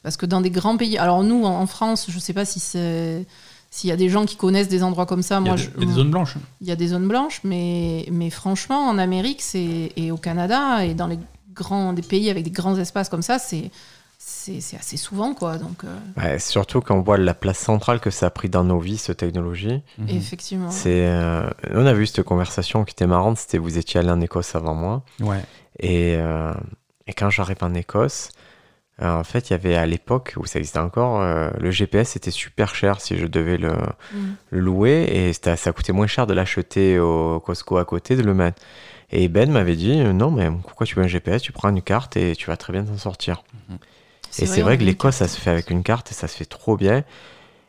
Parce 0.02 0.16
que 0.16 0.26
dans 0.26 0.40
des 0.40 0.50
grands 0.50 0.76
pays. 0.76 0.98
Alors, 0.98 1.22
nous, 1.24 1.44
en, 1.44 1.66
France, 1.66 2.06
je 2.08 2.14
ne 2.14 2.20
sais 2.20 2.32
pas 2.34 2.44
si 2.44 2.60
c'est. 2.60 3.26
S'il 3.70 3.90
y 3.90 3.92
a 3.92 3.96
des 3.96 4.08
gens 4.08 4.24
qui 4.24 4.36
connaissent 4.36 4.68
des 4.68 4.82
endroits 4.84 5.06
comme 5.06 5.22
ça, 5.22 5.40
Il 5.40 5.46
y 5.46 5.50
a 5.50 5.54
des, 5.56 5.62
je- 5.62 5.70
y 5.80 5.82
a 5.82 5.86
des 5.86 5.92
zones 5.94 6.10
blanches. 6.10 6.34
il 6.60 6.66
y 6.68 6.70
a 6.70 6.76
des 6.76 6.86
zones 6.88 7.08
blanches, 7.08 7.40
mais, 7.42 8.06
mais 8.12 8.30
franchement, 8.30 8.86
en 8.86 8.98
Amérique 8.98 9.42
c'est 9.42 9.92
et 9.96 10.12
au 10.12 10.16
Canada 10.16 10.84
et 10.84 10.94
dans 10.94 11.08
les 11.08 11.18
grands 11.54 11.92
des 11.92 12.02
pays 12.02 12.30
avec 12.30 12.44
des 12.44 12.50
grands 12.52 12.76
espaces 12.78 13.08
comme 13.08 13.22
ça, 13.22 13.40
c'est 13.40 13.72
c'est 14.26 14.76
assez 14.78 14.96
souvent 14.96 15.34
quoi. 15.34 15.58
Donc 15.58 15.84
euh, 15.84 15.98
Ouais, 16.16 16.38
surtout 16.38 16.80
quand 16.80 16.96
on 16.96 17.02
voit 17.02 17.18
la 17.18 17.34
place 17.34 17.58
centrale 17.58 18.00
que 18.00 18.10
ça 18.10 18.26
a 18.26 18.30
pris 18.30 18.48
dans 18.48 18.64
nos 18.64 18.78
vies, 18.78 18.96
cette 18.96 19.18
technologie. 19.18 19.82
Mhm. 19.98 20.08
effectivement. 20.08 20.70
C'est, 20.70 21.06
euh, 21.06 21.48
on 21.72 21.84
a 21.86 21.92
vu 21.92 22.06
cette 22.06 22.22
conversation 22.22 22.84
qui 22.84 22.92
était 22.92 23.06
marrante, 23.06 23.38
c'était 23.38 23.58
vous 23.58 23.78
étiez 23.78 24.00
allé 24.00 24.10
en 24.10 24.20
Écosse 24.20 24.54
avant 24.54 24.74
moi. 24.74 25.02
Ouais. 25.20 25.42
Et, 25.78 26.16
euh, 26.16 26.52
et 27.06 27.12
quand 27.12 27.30
j'arrive 27.30 27.58
en 27.62 27.74
Écosse, 27.74 28.30
euh, 29.02 29.18
en 29.20 29.24
fait, 29.24 29.50
il 29.50 29.52
y 29.52 29.54
avait 29.54 29.74
à 29.74 29.86
l'époque 29.86 30.34
où 30.36 30.46
ça 30.46 30.58
existait 30.60 30.78
encore, 30.78 31.20
euh, 31.20 31.50
le 31.58 31.70
GPS 31.70 32.14
était 32.16 32.30
super 32.30 32.74
cher 32.74 33.00
si 33.00 33.18
je 33.18 33.26
devais 33.26 33.56
le, 33.58 33.72
Mm. 33.72 34.34
le 34.50 34.60
louer 34.60 35.02
et 35.10 35.32
ça 35.56 35.72
coûtait 35.72 35.92
moins 35.92 36.06
cher 36.06 36.26
de 36.26 36.32
l'acheter 36.32 36.98
au 36.98 37.40
Costco 37.40 37.76
à 37.76 37.84
côté 37.84 38.14
de 38.16 38.22
le 38.22 38.34
mettre. 38.34 38.62
Et 39.10 39.28
Ben 39.28 39.50
m'avait 39.50 39.76
dit 39.76 39.96
non 40.02 40.30
mais 40.30 40.48
pourquoi 40.62 40.86
tu 40.86 40.94
veux 40.94 41.02
un 41.02 41.08
GPS 41.08 41.42
Tu 41.42 41.52
prends 41.52 41.68
une 41.68 41.82
carte 41.82 42.16
et 42.16 42.34
tu 42.36 42.46
vas 42.46 42.56
très 42.56 42.72
bien 42.72 42.84
t'en 42.84 42.96
sortir. 42.96 43.42
Et 44.42 44.46
c'est 44.46 44.62
vrai 44.62 44.76
que 44.78 44.82
a 44.82 44.86
l'Écosse, 44.86 45.16
ça 45.16 45.28
se 45.28 45.40
fait 45.40 45.50
avec 45.50 45.70
une 45.70 45.82
carte 45.82 46.10
et 46.10 46.14
ça 46.14 46.28
se 46.28 46.36
fait 46.36 46.44
trop 46.44 46.76
bien. 46.76 47.04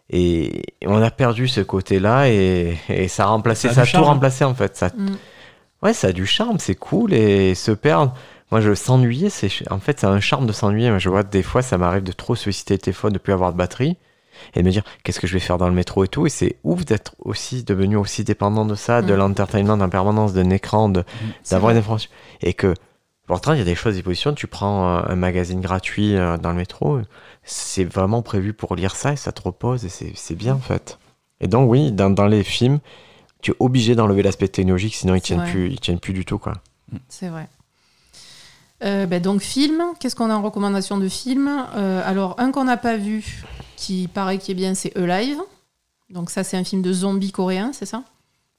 Et 0.10 0.64
on 0.86 1.02
a 1.02 1.10
perdu 1.12 1.48
ce 1.48 1.62
côté-là 1.62 2.30
et, 2.30 2.78
et 2.90 3.08
ça 3.08 3.24
a 3.24 3.28
remplacé, 3.28 3.68
Ça 3.70 3.72
a 3.72 3.74
ça 3.76 3.82
a, 3.82 3.86
tout 3.86 3.92
charme. 3.92 4.04
remplacé 4.06 4.44
en 4.46 4.54
fait. 4.54 4.76
Ça. 4.78 4.90
Mm. 4.96 5.18
ouais, 5.84 5.94
ça 5.94 6.08
a 6.08 6.12
du 6.12 6.26
charme, 6.26 6.60
c'est 6.60 6.76
cool 6.76 7.14
et 7.14 7.56
se 7.56 7.72
perdre. 7.72 8.14
Moi, 8.52 8.62
je 8.62 8.76
s'ennuyer, 8.76 9.30
c'est 9.32 9.50
en 9.72 9.80
fait, 9.80 10.00
c'est 10.00 10.06
un 10.06 10.20
charme 10.20 10.46
de 10.46 10.52
s'ennuyer. 10.54 10.90
Moi, 10.92 11.00
je 11.00 11.10
vois 11.10 11.24
des 11.24 11.42
fois, 11.42 11.64
ça 11.64 11.78
m'arrive 11.80 12.04
de 12.04 12.12
trop 12.12 12.36
solliciter 12.36 12.76
le 12.76 12.80
téléphone, 12.80 13.14
de 13.14 13.18
plus 13.18 13.34
avoir 13.34 13.52
de 13.52 13.58
batterie. 13.58 13.98
et 14.54 14.60
de 14.62 14.66
me 14.66 14.72
dire 14.72 14.84
qu'est-ce 15.04 15.20
que 15.20 15.26
je 15.28 15.34
vais 15.34 15.40
faire 15.40 15.58
dans 15.58 15.68
le 15.70 15.74
métro 15.74 16.04
et 16.04 16.08
tout. 16.08 16.28
Et 16.28 16.30
c'est 16.30 16.58
ouf 16.64 16.86
d'être 16.86 17.16
aussi 17.20 17.64
devenu 17.64 17.96
aussi 17.96 18.24
dépendant 18.24 18.66
de 18.66 18.76
ça, 18.76 19.02
de 19.02 19.14
Mm. 19.14 19.18
l'entertainment 19.18 19.74
en 19.74 19.90
permanence, 19.90 20.34
d'un 20.34 20.50
écran, 20.52 20.90
de, 20.90 21.04
d'avoir 21.50 21.72
une 21.72 21.78
information. 21.78 22.12
Et 22.42 22.54
que 22.54 22.74
pourtant, 23.26 23.54
il 23.54 23.60
y 23.60 23.62
a 23.62 23.66
des 23.66 23.76
choses, 23.76 23.96
des 23.96 24.04
positions. 24.04 24.34
Tu 24.34 24.48
prends 24.48 24.98
euh, 24.98 25.02
un 25.08 25.16
magazine 25.16 25.62
gratuit 25.62 26.16
euh, 26.16 26.38
dans 26.38 26.50
le 26.50 26.58
métro, 26.58 27.00
c'est 27.44 27.86
vraiment 27.86 28.22
prévu 28.22 28.54
pour 28.54 28.76
lire 28.76 28.96
ça 28.96 29.14
et 29.14 29.16
ça 29.16 29.32
te 29.32 29.42
repose 29.42 29.86
et 29.86 29.90
c'est, 29.90 30.36
bien 30.36 30.56
en 30.56 30.60
fait. 30.60 31.00
Et 31.42 31.48
donc, 31.48 31.70
oui, 31.70 31.92
dans, 31.92 32.10
dans 32.10 32.28
les 32.28 32.44
films, 32.44 32.80
tu 33.42 33.52
es 33.52 33.56
obligé 33.60 33.96
d'enlever 33.96 34.24
l'aspect 34.24 34.48
technologique, 34.48 34.96
sinon 34.96 35.16
ils 35.16 35.22
tiennent, 35.22 35.40
vrai. 35.40 35.52
plus, 35.52 35.70
ils 35.70 35.80
tiennent 35.80 36.00
plus 36.00 36.14
du 36.14 36.26
tout. 36.26 36.40
Quoi. 36.40 36.54
C'est 37.10 37.30
vrai. 37.30 37.48
Euh, 38.84 39.06
ben 39.06 39.22
donc 39.22 39.42
film, 39.42 39.84
qu'est-ce 40.00 40.16
qu'on 40.16 40.30
a 40.30 40.36
en 40.36 40.42
recommandation 40.42 40.98
de 40.98 41.08
film? 41.08 41.50
Euh, 41.76 42.02
Alors 42.06 42.36
un 42.40 42.52
qu'on 42.52 42.66
n'a 42.66 42.78
pas 42.78 42.98
vu, 42.98 43.44
qui 43.78 44.08
paraît 44.08 44.38
qui 44.38 44.52
est 44.52 44.56
bien, 44.56 44.74
c'est 44.76 44.96
Alive. 44.98 45.40
Donc 46.10 46.30
ça 46.30 46.44
c'est 46.44 46.58
un 46.58 46.64
film 46.64 46.82
de 46.82 46.92
zombies 46.92 47.32
coréen, 47.32 47.72
c'est 47.74 47.86
ça? 47.86 48.04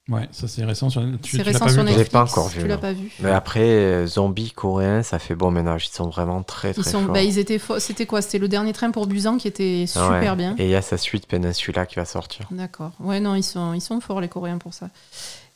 Ouais, 0.08 0.28
ça 0.30 0.46
c'est 0.46 0.64
récent 0.64 0.88
sur 0.88 1.02
tu, 1.02 1.08
C'est 1.08 1.18
tu 1.30 1.36
l'as 1.38 1.42
récent 1.44 1.64
pas 1.64 1.72
sur 1.72 1.82
vu, 1.82 1.88
Je 1.88 1.92
l'ai 1.92 1.98
Netflix. 1.98 2.10
pas 2.12 2.22
encore 2.22 2.48
vu, 2.48 2.60
Tu 2.62 2.68
l'as 2.68 2.78
pas 2.78 2.92
vu 2.92 3.10
Mais 3.18 3.30
après, 3.32 3.60
euh, 3.68 4.06
zombies 4.06 4.52
coréens, 4.52 5.02
ça 5.02 5.18
fait 5.18 5.34
bon 5.34 5.50
ménage. 5.50 5.86
Ils 5.86 5.94
sont 5.96 6.08
vraiment 6.08 6.44
très 6.44 6.72
très 6.72 6.82
Ils 6.82 6.88
sont, 6.88 7.02
forts. 7.04 7.12
bah, 7.14 7.22
ils 7.22 7.38
étaient, 7.38 7.56
fo- 7.58 7.80
c'était 7.80 8.06
quoi? 8.06 8.22
C'était 8.22 8.38
le 8.38 8.46
dernier 8.46 8.72
train 8.72 8.92
pour 8.92 9.08
Busan 9.08 9.36
qui 9.36 9.48
était 9.48 9.84
super 9.88 10.10
ouais. 10.10 10.36
bien. 10.36 10.54
Et 10.58 10.64
il 10.66 10.70
y 10.70 10.76
a 10.76 10.82
sa 10.82 10.96
suite 10.96 11.26
Peninsula 11.26 11.86
qui 11.86 11.96
va 11.96 12.04
sortir. 12.04 12.46
D'accord. 12.52 12.92
Ouais, 13.00 13.18
non, 13.18 13.34
ils 13.34 13.42
sont, 13.42 13.72
ils 13.72 13.80
sont 13.80 14.00
forts, 14.00 14.20
les 14.20 14.28
Coréens, 14.28 14.58
pour 14.58 14.74
ça. 14.74 14.90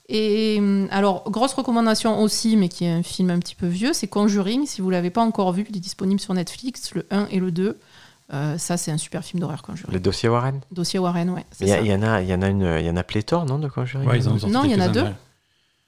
Et 0.08 0.56
hum, 0.58 0.88
alors, 0.90 1.30
grosse 1.30 1.52
recommandation 1.54 2.20
aussi, 2.20 2.56
mais 2.56 2.68
qui 2.68 2.84
est 2.84 2.90
un 2.90 3.04
film 3.04 3.30
un 3.30 3.38
petit 3.38 3.54
peu 3.54 3.68
vieux, 3.68 3.92
c'est 3.92 4.08
Conjuring. 4.08 4.66
Si 4.66 4.80
vous 4.80 4.90
l'avez 4.90 5.10
pas 5.10 5.22
encore 5.22 5.52
vu, 5.52 5.64
il 5.70 5.76
est 5.76 5.80
disponible 5.80 6.18
sur 6.18 6.34
Netflix, 6.34 6.92
le 6.94 7.06
1 7.12 7.28
et 7.30 7.38
le 7.38 7.52
2. 7.52 7.78
Euh, 8.32 8.58
ça, 8.58 8.76
c'est 8.76 8.92
un 8.92 8.98
super 8.98 9.24
film 9.24 9.40
d'horreur, 9.40 9.62
Conjuring. 9.62 9.92
Le 9.92 9.98
dossier 10.00 10.28
Warren 10.28 10.60
Dossier 10.70 10.98
Warren, 11.00 11.30
ouais. 11.30 11.44
Il 11.60 11.68
y, 11.68 11.72
en 11.92 12.02
a, 12.02 12.22
il 12.22 12.28
y 12.28 12.34
en 12.34 12.42
a 12.42 12.48
une, 12.48 12.76
il 12.78 12.86
y 12.86 12.90
en 12.90 12.96
a 12.96 13.02
pléthore, 13.02 13.44
non, 13.44 13.58
de 13.58 13.68
Conjuring 13.68 14.08
Ouais, 14.08 14.18
ils 14.18 14.28
ont 14.28 14.36
Non, 14.48 14.64
il 14.64 14.70
y 14.70 14.74
en 14.74 14.80
a 14.80 14.88
deux. 14.88 15.06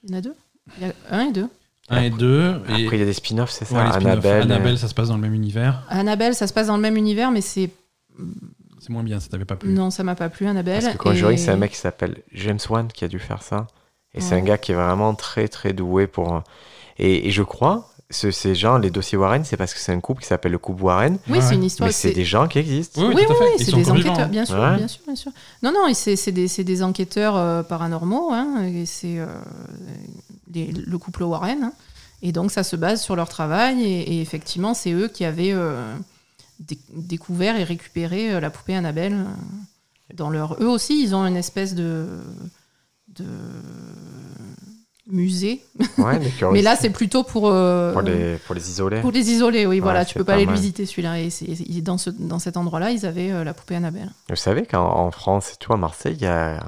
Il 0.03 0.11
y 0.11 0.13
en 0.13 0.17
a 0.17 0.21
deux 0.21 0.35
Il 0.77 0.87
y 0.87 0.89
a 0.89 0.93
un 1.11 1.21
et 1.21 1.31
deux. 1.31 1.47
Un 1.89 2.01
et 2.01 2.09
deux. 2.09 2.61
Et... 2.69 2.83
Après, 2.83 2.97
il 2.97 2.99
y 2.99 3.01
a 3.01 3.05
des 3.05 3.13
spin-offs, 3.13 3.51
c'est 3.51 3.65
ça 3.65 3.75
ouais, 3.75 3.83
les 3.85 3.91
spin-offs. 3.91 4.05
Annabelle. 4.07 4.41
Annabelle, 4.43 4.77
ça 4.77 4.87
se 4.87 4.93
passe 4.93 5.07
dans 5.07 5.15
le 5.15 5.21
même 5.21 5.33
univers. 5.33 5.83
Annabelle, 5.89 6.35
ça 6.35 6.47
se 6.47 6.53
passe 6.53 6.67
dans 6.67 6.75
le 6.75 6.81
même 6.81 6.97
univers, 6.97 7.31
mais 7.31 7.41
c'est. 7.41 7.69
C'est 8.79 8.89
moins 8.89 9.03
bien, 9.03 9.21
ça 9.21 9.29
t'avait 9.29 9.45
pas 9.45 9.55
plu. 9.55 9.71
Non, 9.71 9.89
ça 9.91 10.03
m'a 10.03 10.15
pas 10.15 10.27
plu, 10.27 10.45
Annabelle. 10.45 10.81
Parce 10.81 10.93
que 10.93 10.97
Conjuring, 10.97 11.37
Et- 11.37 11.41
c'est 11.41 11.51
un 11.51 11.55
mec 11.55 11.71
qui 11.71 11.77
s'appelle 11.77 12.17
James 12.33 12.59
Wan 12.69 12.89
qui 12.89 13.05
a 13.05 13.07
dû 13.07 13.19
faire 13.19 13.41
ça. 13.41 13.67
Et 14.13 14.19
c'est 14.21 14.35
un 14.35 14.41
gars 14.41 14.57
qui 14.57 14.73
est 14.73 14.75
vraiment 14.75 15.15
très 15.15 15.47
très 15.47 15.71
doué 15.73 16.05
pour. 16.05 16.43
Et, 16.99 17.27
et 17.27 17.31
je 17.31 17.41
crois, 17.43 17.92
ce- 18.09 18.31
ces 18.31 18.53
gens, 18.55 18.77
les 18.77 18.89
dossiers 18.91 19.17
Warren, 19.17 19.43
c'est 19.43 19.57
parce 19.57 19.73
que 19.73 19.79
c'est 19.79 19.91
un 19.91 19.99
couple 19.99 20.21
qui 20.21 20.27
s'appelle 20.27 20.51
le 20.51 20.57
couple 20.59 20.83
Warren. 20.83 21.17
Oui, 21.27 21.37
Ouais, 21.37 21.41
c'est 21.41 21.55
une 21.55 21.63
histoire. 21.63 21.87
Mais 21.87 21.93
c'est 21.93 22.11
des 22.11 22.25
gens 22.25 22.47
qui 22.47 22.59
existent. 22.59 23.01
Oui, 23.01 23.13
Oui, 23.15 23.23
oui, 23.27 23.35
oui, 23.39 23.47
c'est 23.57 23.71
sont 23.71 23.77
des 23.77 23.89
enquêteurs, 23.89 24.29
bien 24.29 24.45
sûr, 24.45 24.59
Ouais. 24.59 24.77
bien 24.77 24.87
sûr, 24.87 25.01
bien 25.05 25.15
sûr. 25.15 25.31
Non, 25.63 25.71
non, 25.71 25.91
c'est 25.93 26.31
des, 26.31 26.83
enquêteurs 26.83 27.35
euh, 27.35 27.63
paranormaux, 27.63 28.31
hein, 28.31 28.63
et 28.63 28.85
c'est 28.85 29.17
euh, 29.19 29.27
le 30.53 30.97
couple 30.97 31.23
Warren. 31.23 31.63
hein. 31.63 31.73
et 32.21 32.31
donc, 32.31 32.51
ça 32.51 32.63
se 32.63 32.75
base 32.75 33.01
sur 33.01 33.15
leur 33.15 33.29
travail, 33.29 33.83
et, 33.83 34.13
et 34.17 34.21
effectivement, 34.21 34.73
c'est 34.73 34.91
eux 34.93 35.07
qui 35.07 35.25
avaient 35.25 35.51
euh, 35.53 35.95
dé- 36.59 36.79
découvert 36.95 37.55
et 37.57 37.63
récupéré 37.63 38.33
euh, 38.33 38.39
la 38.39 38.49
poupée 38.49 38.75
Annabelle. 38.75 39.25
Dans 40.13 40.29
leur... 40.29 40.61
Eux 40.61 40.67
aussi, 40.69 41.01
ils 41.03 41.15
ont 41.15 41.25
une 41.25 41.35
espèce 41.37 41.73
de, 41.73 42.07
de 43.15 43.25
musée. 45.07 45.63
Ouais, 45.97 46.19
mais 46.19 46.31
Mais 46.51 46.61
là, 46.61 46.75
c'est 46.75 46.89
plutôt 46.89 47.23
pour, 47.23 47.49
euh, 47.49 47.91
pour, 47.91 48.01
les, 48.01 48.37
pour 48.37 48.55
les 48.55 48.69
isoler. 48.69 49.01
pour 49.01 49.11
les 49.11 49.31
isoler, 49.31 49.65
oui, 49.65 49.79
voilà. 49.79 50.05
Tu 50.05 50.13
peux 50.15 50.23
pas 50.23 50.33
pas 50.33 50.37
aller 50.37 50.45
le 50.45 50.53
visiter, 50.53 50.85
celui-là. 50.85 51.19
Et 51.19 51.81
dans, 51.81 51.97
ce, 51.97 52.09
dans 52.09 52.39
cet 52.39 52.57
endroit-là, 52.57 52.91
ils 52.91 53.05
avaient 53.05 53.31
euh, 53.31 53.43
la 53.43 53.53
poupée 53.53 53.75
Annabelle. 53.75 54.11
Vous 54.29 54.35
savez 54.35 54.65
qu'en 54.65 54.85
en 54.85 55.11
France 55.11 55.53
et 55.53 55.55
tout, 55.57 55.73
à 55.73 55.77
Marseille, 55.77 56.15
il 56.17 56.23
y 56.23 56.27
a, 56.27 56.63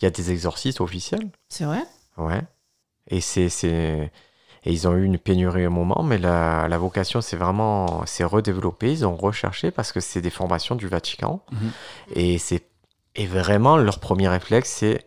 il 0.00 0.04
y 0.04 0.06
a 0.06 0.10
des 0.10 0.30
exorcistes 0.32 0.80
officiels. 0.80 1.28
C'est 1.48 1.64
vrai? 1.64 1.82
Ouais. 2.16 2.42
Et 3.08 3.20
c'est, 3.20 3.48
c'est... 3.48 4.10
Et 4.64 4.72
ils 4.72 4.88
ont 4.88 4.96
eu 4.96 5.04
une 5.04 5.18
pénurie 5.18 5.64
un 5.64 5.70
moment, 5.70 6.02
mais 6.02 6.18
la, 6.18 6.66
la 6.66 6.78
vocation, 6.78 7.20
c'est 7.20 7.36
vraiment... 7.36 8.02
C'est 8.04 8.24
redéveloppé, 8.24 8.90
ils 8.90 9.06
ont 9.06 9.14
recherché 9.14 9.70
parce 9.70 9.92
que 9.92 10.00
c'est 10.00 10.20
des 10.20 10.30
formations 10.30 10.74
du 10.74 10.88
Vatican. 10.88 11.44
Mhm. 11.52 11.70
Et 12.16 12.38
c'est... 12.38 12.64
Et 13.14 13.26
vraiment, 13.26 13.76
leur 13.76 14.00
premier 14.00 14.28
réflexe, 14.28 14.70
c'est... 14.70 15.04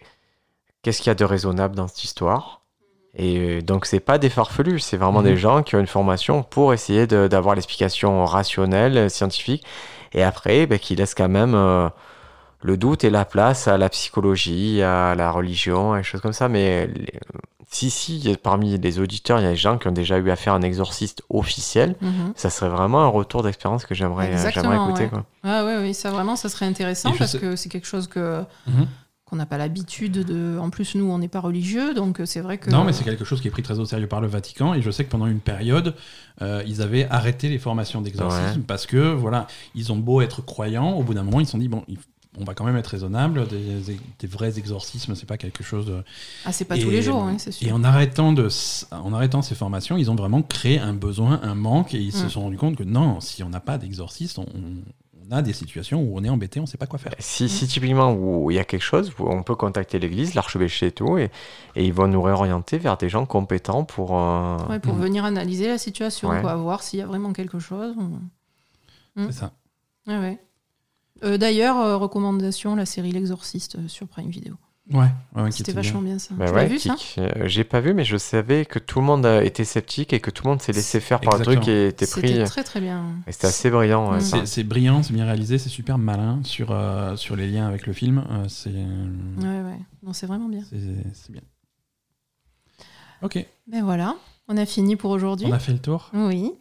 Qu'est-ce 0.81 0.99
qu'il 0.99 1.07
y 1.07 1.11
a 1.11 1.15
de 1.15 1.25
raisonnable 1.25 1.75
dans 1.75 1.89
cette 1.89 2.05
histoire? 2.05 2.58
Et 3.15 3.37
euh, 3.37 3.61
donc, 3.61 3.85
c'est 3.85 3.99
pas 3.99 4.17
des 4.17 4.29
farfelus, 4.29 4.79
c'est 4.79 4.97
vraiment 4.97 5.19
Mhm. 5.19 5.25
des 5.25 5.37
gens 5.37 5.63
qui 5.63 5.75
ont 5.75 5.79
une 5.79 5.87
formation 5.87 6.43
pour 6.43 6.73
essayer 6.73 7.07
de- 7.07 7.27
d'avoir 7.27 7.55
l'explication 7.55 8.23
rationnelle, 8.25 8.97
euh, 8.97 9.09
scientifique, 9.09 9.65
et 10.13 10.23
après, 10.23 10.65
ben, 10.67 10.77
qui 10.79 10.95
laissent 10.95 11.15
quand 11.15 11.29
même... 11.29 11.53
euh, 11.55 11.89
le 12.61 12.75
doute 12.75 13.05
et 13.05 13.09
la 13.09 13.23
place 13.23 13.69
à 13.69 13.77
la 13.77 13.87
psychologie, 13.87 14.81
à 14.81 15.15
la 15.15 15.31
religion, 15.31 15.95
et 15.95 15.99
des 15.99 16.03
choses 16.03 16.19
comme 16.19 16.33
ça. 16.33 16.49
Mais 16.49 16.87
les- 16.87 17.07
si, 17.71 17.89
si, 17.89 18.35
parmi 18.43 18.77
les 18.77 18.99
auditeurs, 18.99 19.39
il 19.39 19.43
y 19.43 19.47
a 19.47 19.51
des 19.51 19.55
gens 19.55 19.77
qui 19.77 19.87
ont 19.87 19.93
déjà 19.93 20.17
eu 20.17 20.29
affaire 20.29 20.51
à 20.51 20.55
un 20.57 20.61
exorciste 20.61 21.21
officiel. 21.29 21.95
Mhm. 22.01 22.33
Ça 22.35 22.49
serait 22.49 22.69
vraiment 22.69 22.99
un 23.01 23.07
retour 23.07 23.43
d'expérience 23.43 23.85
que 23.85 23.95
j'aimerais 23.95 24.27
écouter. 24.33 25.03
ouais. 25.03 25.09
Quoi. 25.09 25.23
Ah 25.45 25.63
oui, 25.65 25.71
oui, 25.79 25.93
ça 25.93 26.09
vraiment, 26.11 26.35
ça 26.35 26.49
serait 26.49 26.65
intéressant 26.65 27.13
parce 27.17 27.31
sais- 27.31 27.39
que 27.39 27.55
c'est 27.55 27.69
quelque 27.69 27.87
chose 27.87 28.07
que 28.09 28.41
Mhm. 28.67 28.87
Qu'on 29.29 29.35
n'a 29.35 29.45
pas 29.45 29.57
l'habitude 29.57 30.11
de. 30.25 30.57
En 30.59 30.69
plus, 30.69 30.95
nous, 30.95 31.05
on 31.09 31.19
n'est 31.19 31.27
pas 31.27 31.39
religieux, 31.39 31.93
donc 31.93 32.19
euh, 32.19 32.25
c'est 32.25 32.41
vrai 32.41 32.57
que. 32.57 32.69
Non, 32.69 32.83
mais 32.83 32.93
c'est 32.93 33.03
quelque 33.03 33.25
chose 33.25 33.39
qui 33.41 33.47
est 33.47 33.51
pris 33.51 33.63
très 33.63 33.79
au 33.79 33.85
sérieux 33.85 34.07
par 34.07 34.21
le 34.21 34.27
Vatican. 34.27 34.73
Et 34.73 34.81
je 34.81 34.91
sais 34.91 35.05
que 35.05 35.09
pendant 35.09 35.27
une 35.27 35.39
période, 35.39 35.95
euh, 36.41 36.63
ils 36.67 36.81
avaient 36.81 37.07
arrêté 37.09 37.49
les 37.49 37.59
formations 37.59 38.01
d'exorcisme 38.01 38.59
Ouais. 38.59 38.63
parce 38.67 38.85
que, 38.85 39.13
voilà, 39.13 39.47
ils 39.75 39.91
ont 39.91 39.97
beau 39.97 40.21
être 40.21 40.41
croyants, 40.41 40.93
au 40.93 41.03
bout 41.03 41.13
d'un 41.13 41.23
moment, 41.23 41.39
ils 41.39 41.45
se 41.45 41.51
sont 41.53 41.57
dit, 41.57 41.67
bon, 41.69 41.83
il- 41.87 41.97
on 42.37 42.43
va 42.43 42.53
quand 42.53 42.63
même 42.63 42.77
être 42.77 42.87
raisonnable. 42.87 43.47
Des, 43.47 43.97
des 44.19 44.27
vrais 44.27 44.57
exorcismes, 44.59 45.15
c'est 45.15 45.25
pas 45.25 45.37
quelque 45.37 45.63
chose 45.63 45.87
de. 45.87 46.03
Ah, 46.45 46.51
c'est 46.53 46.63
pas 46.65 46.77
Et- 46.77 46.81
tous 46.81 46.89
les 46.91 47.01
jours, 47.01 47.23
hein, 47.23 47.35
c'est 47.37 47.51
sûr. 47.51 47.67
Et 47.67 47.71
en 47.71 47.83
arrêtant, 47.83 48.33
de, 48.33 48.45
s- 48.45 48.87
en 48.91 49.13
arrêtant 49.13 49.41
ces 49.41 49.55
formations, 49.55 49.97
ils 49.97 50.09
ont 50.11 50.15
vraiment 50.15 50.41
créé 50.43 50.79
un 50.79 50.93
besoin, 50.93 51.39
un 51.43 51.55
manque, 51.55 51.93
et 51.95 51.99
ils 51.99 52.13
se 52.13 52.25
Mm. 52.25 52.29
sont 52.29 52.41
rendus 52.41 52.57
compte 52.57 52.75
que 52.77 52.83
non, 52.83 53.19
si 53.19 53.43
on 53.43 53.49
n'a 53.49 53.59
pas 53.59 53.77
d'exorciste, 53.77 54.37
on, 54.39 54.45
on 54.55 55.08
a 55.31 55.41
des 55.41 55.53
situations 55.53 56.01
où 56.01 56.17
on 56.17 56.23
est 56.23 56.29
embêté, 56.29 56.59
on 56.59 56.65
sait 56.65 56.77
pas 56.77 56.87
quoi 56.87 56.99
faire. 56.99 57.13
Si, 57.19 57.49
si 57.49 57.67
typiquement 57.67 58.13
où 58.13 58.49
il 58.51 58.55
y 58.55 58.59
a 58.59 58.63
quelque 58.63 58.81
chose, 58.83 59.11
on 59.19 59.43
peut 59.43 59.55
contacter 59.55 59.99
l'église, 59.99 60.33
l'archevêché 60.35 60.87
et 60.87 60.91
tout, 60.91 61.17
et, 61.17 61.29
et 61.75 61.85
ils 61.85 61.93
vont 61.93 62.07
nous 62.07 62.21
réorienter 62.21 62.77
vers 62.77 62.97
des 62.97 63.09
gens 63.09 63.25
compétents 63.25 63.83
pour. 63.83 64.17
euh, 64.19 64.57
Ouais, 64.69 64.79
pour 64.79 64.93
Mhm. 64.95 65.01
venir 65.01 65.25
analyser 65.25 65.67
la 65.67 65.77
situation, 65.77 66.29
Ouais. 66.29 66.41
quoi, 66.41 66.55
voir 66.55 66.81
s'il 66.83 66.99
y 66.99 67.01
a 67.01 67.07
vraiment 67.07 67.33
quelque 67.33 67.59
chose. 67.59 67.95
Mm. 69.15 69.25
C'est 69.27 69.31
ça. 69.39 69.51
Ouais, 70.07 70.17
ouais. 70.17 70.39
Euh, 71.23 71.37
D'ailleurs, 71.37 71.77
euh, 71.79 71.97
recommandation, 71.97 72.75
la 72.75 72.85
série 72.85 73.11
L'Exorciste 73.11 73.75
euh, 73.75 73.87
sur 73.87 74.07
Prime 74.07 74.29
Video. 74.29 74.55
Ouais, 74.91 75.07
C'était 75.51 75.61
était 75.63 75.71
bien. 75.73 75.81
vachement 75.83 76.01
bien, 76.01 76.17
ça. 76.17 76.33
bah 76.33 76.45
tu 76.47 76.53
ouais, 76.53 76.61
l'as 76.63 76.67
vu, 76.67 76.79
ça 76.79 76.95
euh, 77.19 77.29
J'ai 77.45 77.63
pas 77.63 77.79
vu, 77.79 77.93
mais 77.93 78.03
je 78.05 78.17
savais 78.17 78.65
que 78.65 78.79
tout 78.79 78.99
le 78.99 79.05
monde 79.05 79.23
a 79.25 79.43
été 79.43 79.63
sceptique 79.63 80.13
et 80.13 80.19
que 80.19 80.31
tout 80.31 80.45
le 80.45 80.49
monde 80.49 80.61
s'est 80.63 80.71
laissé 80.71 80.99
faire 80.99 81.19
par 81.21 81.35
le 81.35 81.41
Exactement. 81.41 81.61
truc 81.63 81.73
et 81.75 81.87
était 81.89 82.07
pris. 82.07 82.27
C'était 82.27 82.43
très 82.45 82.63
très 82.63 82.81
bien. 82.81 83.05
Et 83.27 83.31
c'était 83.31 83.47
assez 83.47 83.69
brillant. 83.69 84.11
ouais, 84.11 84.17
Mm. 84.17 84.45
C'est 84.45 84.63
brillant, 84.63 85.03
c'est 85.03 85.13
bien 85.13 85.25
réalisé, 85.25 85.59
c'est 85.59 85.69
super 85.69 85.97
malin 85.99 86.39
sur, 86.43 86.71
euh, 86.71 87.15
sur 87.17 87.35
les 87.35 87.47
liens 87.47 87.67
avec 87.67 87.85
le 87.85 87.93
film. 87.93 88.23
euh, 88.31 88.45
c'est 88.47 88.71
Ouais, 88.71 89.61
ouais. 89.61 89.79
Non, 90.01 90.13
c'est 90.13 90.25
vraiment 90.25 90.49
bien. 90.49 90.63
c'est 90.71 91.31
bien. 91.31 91.41
Ok, 93.21 93.45
Ben 93.67 93.83
voilà, 93.83 94.15
on 94.47 94.57
a 94.57 94.65
fini 94.65 94.95
pour 94.95 95.11
aujourd'hui. 95.11 95.45
on 95.47 95.51
a 95.53 95.59
fait 95.59 95.73
le 95.73 95.79
tour. 95.79 96.09
Oui. 96.13 96.51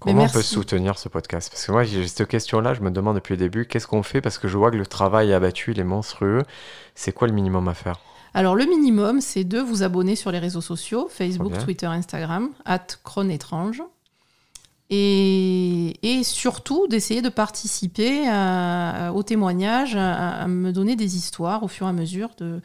Comment 0.00 0.22
on 0.22 0.28
peut 0.32 0.42
soutenir 0.42 0.98
ce 0.98 1.08
podcast? 1.08 1.50
Parce 1.50 1.66
que 1.66 1.72
moi, 1.72 1.84
j'ai 1.84 2.06
cette 2.06 2.28
question-là, 2.28 2.74
je 2.74 2.80
me 2.80 2.90
demande 2.90 3.14
depuis 3.16 3.32
le 3.32 3.38
début, 3.38 3.66
qu'est-ce 3.66 3.86
qu'on 3.86 4.02
fait? 4.02 4.20
Parce 4.20 4.38
que 4.38 4.46
je 4.48 4.56
vois 4.58 4.70
que 4.70 4.76
le 4.76 4.86
travail 4.86 5.32
abattu, 5.32 5.72
il 5.72 5.80
est 5.80 5.84
monstrueux. 5.84 6.42
C'est 6.94 7.12
quoi 7.12 7.26
le 7.28 7.34
minimum 7.34 7.66
à 7.68 7.74
faire? 7.74 7.98
Alors, 8.34 8.54
le 8.54 8.66
minimum, 8.66 9.20
c'est 9.22 9.44
de 9.44 9.58
vous 9.58 9.82
abonner 9.82 10.14
sur 10.14 10.30
les 10.30 10.38
réseaux 10.38 10.60
sociaux 10.60 11.08
Facebook. 11.10 11.52
Twitter, 11.64 11.86
Instagram, 11.86 12.50
at 12.66 12.86
Étrange. 13.30 13.82
Et, 14.88 15.96
et 16.02 16.22
surtout 16.22 16.86
d'essayer 16.86 17.20
de 17.22 17.28
participer 17.28 18.28
à- 18.28 19.10
au 19.14 19.22
témoignage, 19.24 19.96
à, 19.96 20.42
à 20.42 20.46
me 20.46 20.72
donner 20.72 20.94
des 20.94 21.16
histoires 21.16 21.64
au 21.64 21.68
fur 21.68 21.86
et 21.86 21.90
à 21.90 21.92
mesure 21.92 22.30
de, 22.38 22.60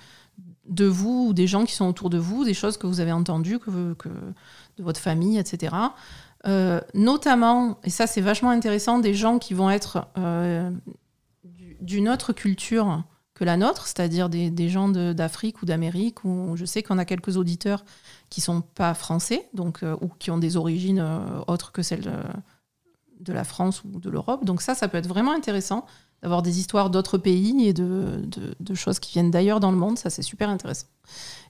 de 0.70 0.86
vous 0.86 1.28
ou 1.30 1.34
des 1.34 1.48
gens 1.48 1.66
qui 1.66 1.74
sont 1.74 1.88
autour 1.88 2.12
de 2.12 2.20
vous, 2.20 2.44
des 2.46 2.54
choses 2.54 2.78
que 2.78 2.86
vous 2.86 3.00
avez 3.00 3.12
entendues, 3.12 3.58
que, 3.58 3.72
vous- 3.72 3.96
que- 3.96 4.10
de 4.10 4.84
votre 4.84 5.00
famille, 5.00 5.40
etc. 5.40 5.76
Euh, 6.48 6.82
notamment, 6.96 7.78
et 7.84 7.90
ça 7.92 8.08
c'est 8.08 8.22
vachement 8.22 8.50
intéressant, 8.50 8.98
des 9.00 9.14
gens 9.14 9.38
qui 9.38 9.54
vont 9.54 9.70
être 9.70 10.08
euh, 10.18 10.72
du- 11.44 11.78
d'une 11.82 12.10
autre 12.10 12.34
culture 12.34 13.04
que 13.36 13.44
la 13.44 13.58
nôtre, 13.58 13.86
c'est-à-dire 13.88 14.30
des, 14.30 14.70
gens 14.70 14.90
d'Afrique 14.90 15.62
ou 15.62 15.66
d'Amérique, 15.66 16.24
où 16.26 16.56
je 16.56 16.66
sais 16.66 16.84
qu'on 16.84 16.98
a 16.98 17.06
quelques 17.06 17.38
auditeurs 17.38 17.86
qui 18.30 18.42
sont 18.42 18.62
pas 18.62 18.94
français, 18.94 19.50
donc, 19.54 19.84
euh, 19.84 19.96
ou 20.02 20.10
qui 20.20 20.30
ont 20.32 20.38
des 20.38 20.58
origines 20.58 21.04
autres 21.48 21.72
que 21.72 21.82
celles 21.82 22.12
de 23.20 23.34
la 23.34 23.44
France 23.44 23.84
ou 23.84 24.00
de 24.00 24.10
l'Europe. 24.10 24.46
Donc 24.46 24.62
ça, 24.62 24.74
ça 24.76 24.88
peut 24.88 24.98
être 24.98 25.08
vraiment 25.08 25.32
intéressant 25.34 25.86
d'avoir 26.22 26.42
des 26.44 26.60
histoires 26.60 26.90
d'autres 26.92 27.18
pays 27.18 27.68
et 27.68 27.74
de- 27.74 28.28
de 28.60 28.76
choses 28.76 29.00
qui 29.00 29.12
viennent 29.14 29.32
d'ailleurs 29.32 29.60
dans 29.60 29.72
le 29.72 29.78
monde. 29.78 29.98
Ça, 29.98 30.10
c'est 30.12 30.22
super 30.22 30.50
intéressant. 30.50 30.86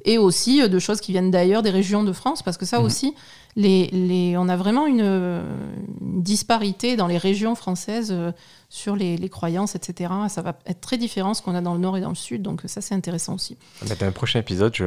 Et 0.05 0.17
aussi 0.17 0.61
euh, 0.61 0.67
de 0.67 0.79
choses 0.79 1.01
qui 1.01 1.11
viennent 1.11 1.31
d'ailleurs 1.31 1.61
des 1.63 1.69
régions 1.69 2.03
de 2.03 2.11
France, 2.13 2.41
parce 2.43 2.57
que 2.57 2.65
ça 2.65 2.79
Mhm. 2.79 2.85
aussi, 2.85 3.15
les, 3.55 3.87
les, 3.91 4.35
on 4.37 4.47
a 4.49 4.55
vraiment 4.55 4.87
une, 4.87 5.01
une 5.01 6.21
disparité 6.23 6.95
dans 6.95 7.07
les 7.07 7.17
régions 7.17 7.55
françaises 7.55 8.09
euh, 8.11 8.31
sur 8.69 8.95
les, 8.95 9.17
les 9.17 9.29
croyances, 9.29 9.75
etc. 9.75 10.11
Ça 10.29 10.41
va 10.41 10.57
être 10.65 10.81
très 10.81 10.97
différent 10.97 11.33
ce 11.33 11.41
qu'on 11.41 11.55
a 11.55 11.61
dans 11.61 11.73
le 11.73 11.79
nord 11.79 11.97
et 11.97 12.01
dans 12.01 12.09
le 12.09 12.15
sud, 12.15 12.41
donc 12.41 12.61
ça, 12.65 12.81
c'est 12.81 12.95
intéressant 12.95 13.35
aussi. 13.35 13.57
Mais 13.87 13.95
Dans 13.95 14.05
le 14.05 14.11
prochain 14.13 14.39
épisode, 14.39 14.73
je, 14.75 14.85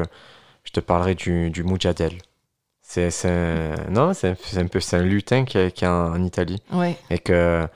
je 0.65 0.71
te 0.73 0.81
parlerai 0.81 1.15
du, 1.15 1.51
du 1.51 1.63
Mujadel. 1.65 2.13
C'est 2.87 3.11
un, 3.25 3.75
non, 3.91 4.13
c'est 4.15 4.29
un, 4.29 4.37
c'est 4.45 4.59
un 4.59 4.67
peu 4.67 4.79
c'est 4.79 4.97
un 4.97 5.03
lutin 5.03 5.45
qui 5.45 5.57
est, 5.59 5.73
qui 5.73 5.85
est 5.85 5.89
en, 5.89 6.13
en 6.15 6.23
Italie 6.23 6.63
Ouais. 6.73 6.97
et 7.11 7.19
que 7.19 7.67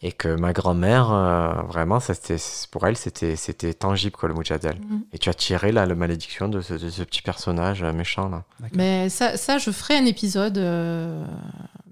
et 0.00 0.12
que 0.12 0.28
ma 0.36 0.52
grand-mère 0.52 1.10
euh, 1.12 1.62
vraiment 1.62 1.98
ça 1.98 2.14
c'était 2.14 2.36
pour 2.70 2.86
elle 2.86 2.96
c'était 2.96 3.34
c'était 3.34 3.74
tangible 3.74 4.12
quoi 4.16 4.28
le 4.28 4.34
Mujadel. 4.34 4.76
Mhm. 4.76 5.02
Et 5.12 5.18
tu 5.18 5.28
as 5.28 5.34
tiré 5.34 5.72
là 5.72 5.86
la 5.86 5.94
malédiction 5.94 6.48
de 6.48 6.60
ce, 6.60 6.74
de 6.74 6.88
ce 6.88 7.02
petit 7.02 7.22
personnage 7.22 7.82
euh, 7.82 7.92
méchant 7.92 8.28
là. 8.28 8.44
Mais 8.74 9.08
ça, 9.08 9.36
ça, 9.36 9.58
je 9.58 9.70
ferai 9.70 9.96
un 9.96 10.06
épisode. 10.06 10.58
euh, 10.58 11.24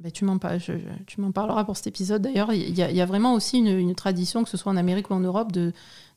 mais 0.03 0.11
tu 0.11 0.25
m'en 0.25 0.39
par- 0.39 0.59
je- 0.59 0.73
je- 0.73 1.05
tu 1.07 1.21
m'en 1.21 1.33
parleras 1.33 1.65
pour 1.65 1.77
cet 1.77 1.87
épisode. 1.87 2.23
D'ailleurs, 2.23 2.53
il 2.53 2.77
y, 2.77 2.83
a- 2.83 2.91
il 2.91 2.97
y 2.97 3.01
a 3.01 3.07
vraiment 3.07 3.35
aussi 3.35 3.59
une, 3.59 3.69
une 3.69 3.95
tradition, 3.95 4.45
que 4.45 4.51
ce 4.51 4.57
soit 4.57 4.73
en 4.73 4.77
Amérique 4.77 5.11
ou 5.11 5.15
en 5.15 5.21
Europe, 5.21 5.53
de, 5.53 5.73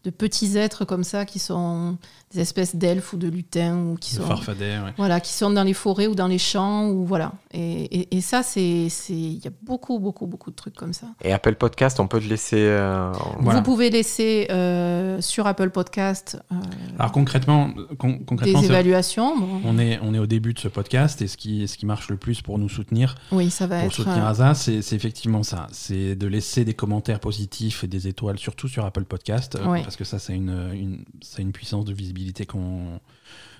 de 0.06 0.12
petits 0.12 0.58
êtres 0.58 0.86
comme 0.86 1.04
ça 1.04 1.26
qui 1.26 1.40
sont 1.40 1.98
des 2.34 2.40
espèces 2.40 2.74
d'elfes 2.78 3.12
ou 3.12 3.18
de 3.18 3.28
lutins 3.28 3.76
ou 3.78 3.96
qui 3.96 4.16
Le 4.16 4.22
sont 4.24 4.30
ouais. 4.30 4.94
voilà, 4.96 5.20
qui 5.20 5.34
sont 5.34 5.50
dans 5.50 5.64
les 5.64 5.74
forêts 5.74 6.08
ou 6.08 6.16
dans 6.16 6.28
les 6.28 6.38
champs 6.38 6.88
ou 6.90 7.04
voilà. 7.06 7.34
Et, 7.52 7.84
et- 8.00 8.16
et 8.18 8.22
ça, 8.22 8.42
c'est, 8.42 8.88
c'est, 8.90 9.12
il 9.14 9.44
y 9.44 9.48
a 9.48 9.52
beaucoup, 9.64 10.00
beaucoup, 10.00 10.26
beaucoup 10.26 10.52
de 10.52 10.56
trucs 10.56 10.76
comme 10.76 10.94
ça. 10.94 11.08
Et 11.22 11.34
Apple 11.34 11.56
Podcast, 11.56 12.00
on 12.00 12.08
peut 12.08 12.22
te 12.22 12.28
laisser 12.28 12.60
euh, 12.62 13.12
Voilà. 13.40 13.60
Vous 13.60 13.66
pouvez 13.66 13.90
laisser 13.90 14.48
euh, 14.52 15.20
sur 15.20 15.48
Apple 15.48 15.70
Podcast 15.72 16.38
euh, 16.54 16.56
Alors 16.98 17.12
concrètement, 17.12 17.72
con- 17.98 18.20
concrètement 18.26 18.62
des 18.62 18.68
évaluations. 18.68 19.38
Bon, 19.38 19.60
on 19.66 19.78
est, 19.80 20.00
on 20.02 20.14
est 20.14 20.20
au 20.20 20.28
début 20.28 20.54
de 20.54 20.60
ce 20.60 20.70
podcast 20.70 21.22
et 21.22 21.28
ce 21.28 21.36
qui, 21.36 21.68
ce 21.68 21.78
qui 21.78 21.86
marche 21.86 22.10
le 22.10 22.16
plus 22.16 22.42
pour 22.42 22.58
nous 22.58 22.70
soutenir, 22.70 23.16
oui, 23.34 23.50
ça 23.50 23.68
va 23.68 23.79
pour 23.80 23.88
être. 23.88 23.94
soutenir 23.94 24.26
euh, 24.26 24.30
Asa, 24.30 24.54
c'est 24.54 24.82
c'est 24.82 24.96
effectivement 24.96 25.44
ça. 25.44 25.68
C'est 25.72 26.16
de 26.16 26.28
laisser 26.28 26.66
des 26.66 26.74
commentaires 26.74 27.20
positifs 27.20 27.84
et 27.84 27.88
des 27.88 28.08
étoiles, 28.08 28.38
surtout 28.40 28.68
sur 28.68 28.86
Apple 28.86 29.06
Podcast, 29.06 29.56
euh, 29.56 29.66
Ouais. 29.68 29.82
parce 29.84 29.96
que 29.96 30.04
ça, 30.04 30.20
c'est 30.20 30.36
une, 30.36 30.72
une, 30.74 31.06
c'est 31.22 31.42
une 31.42 31.52
puissance 31.52 31.86
de 31.86 31.94
visibilité 31.94 32.46
qu'on 32.46 33.00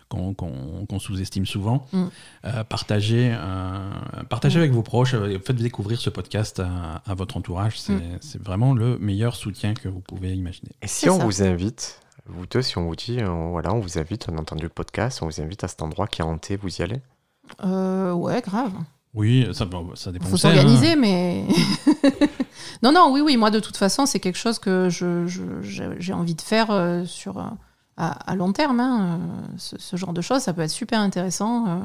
qu'on 0.10 0.34
qu'on- 0.34 0.86
qu'on 0.90 0.98
sous-estime 1.00 1.46
souvent. 1.46 1.86
Mm. 1.94 2.06
Euh, 2.46 2.64
partagez 2.64 3.32
euh, 3.32 3.90
partagez 4.28 4.58
Mm. 4.58 4.62
avec 4.62 4.72
vos 4.74 4.82
proches, 4.82 5.14
euh, 5.14 5.38
faites 5.46 5.56
découvrir 5.58 6.00
ce 6.02 6.10
podcast 6.10 6.60
à, 6.60 7.04
à 7.06 7.14
votre 7.14 7.38
entourage. 7.38 7.80
C'est 7.80 7.94
Mm. 7.94 8.18
c'est 8.22 8.42
vraiment 8.42 8.74
le 8.74 8.98
meilleur 8.98 9.36
soutien 9.36 9.74
que 9.76 9.88
vous 9.88 10.00
pouvez 10.02 10.34
imaginer. 10.34 10.72
Et 10.82 10.88
si 10.88 11.02
C'est 11.02 11.10
on 11.12 11.20
ça. 11.20 11.26
vous 11.26 11.44
invite, 11.44 12.02
vous 12.26 12.48
deux, 12.48 12.64
si 12.64 12.78
on 12.80 12.86
vous 12.88 12.96
dit, 12.96 13.20
voilà, 13.52 13.72
on 13.74 13.80
vous 13.80 14.00
invite, 14.00 14.28
on 14.32 14.38
a 14.38 14.42
entendu 14.42 14.64
le 14.64 14.70
podcast, 14.70 15.22
on 15.22 15.28
vous 15.28 15.42
invite 15.42 15.64
à 15.64 15.68
cet 15.68 15.84
endroit 15.84 16.08
qui 16.08 16.22
est 16.22 16.26
hanté, 16.26 16.58
vous 16.58 16.76
y 16.78 16.82
allez? 16.82 17.02
Euh, 17.64 18.12
ouais, 18.14 18.42
grave. 18.42 18.74
Oui, 19.16 19.48
ça, 19.54 19.66
ça 19.96 20.12
dépend. 20.12 20.26
faut 20.28 20.36
où 20.36 20.38
c'est, 20.38 20.48
hein. 20.50 20.56
s'organiser, 20.56 20.96
mais. 20.96 21.46
non, 22.84 22.92
non, 22.92 23.10
oui, 23.12 23.22
oui, 23.22 23.38
moi, 23.38 23.50
de 23.52 23.60
toute 23.60 23.78
façon, 23.78 24.06
c'est 24.06 24.20
quelque 24.20 24.38
chose 24.38 24.60
que 24.60 24.88
je, 24.90 25.26
je- 25.28 25.62
j'ai 25.62 25.90
j'ai 26.00 26.14
envie 26.14 26.36
de 26.36 26.42
faire 26.42 26.70
euh, 26.72 27.06
sur, 27.06 27.40
euh, 27.40 27.44
à, 27.98 28.12
à 28.32 28.36
long 28.36 28.54
terme. 28.54 28.80
hein, 28.80 29.20
euh, 29.20 29.48
ce, 29.58 29.78
ce 29.80 29.96
genre 29.96 30.14
de 30.14 30.22
choses, 30.22 30.42
ça 30.44 30.54
peut 30.54 30.62
être 30.62 30.70
super 30.70 31.00
intéressant. 31.00 31.68
euh. 31.68 31.80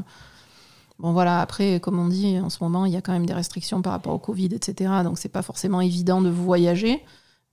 Bon, 0.98 1.12
voilà, 1.12 1.40
après, 1.40 1.80
comme 1.80 1.98
on 1.98 2.08
dit, 2.08 2.38
en 2.38 2.50
ce 2.50 2.62
moment, 2.62 2.84
il 2.86 2.92
y 2.92 2.96
a 2.96 3.00
quand 3.00 3.12
même 3.12 3.26
des 3.26 3.32
restrictions 3.34 3.82
par 3.82 3.92
rapport 3.94 4.12
au 4.14 4.18
Covid, 4.18 4.50
etc. 4.52 4.92
Donc, 5.02 5.18
c'est 5.18 5.28
pas 5.28 5.42
forcément 5.42 5.80
évident 5.80 6.20
de 6.22 6.28
voyager. 6.30 7.02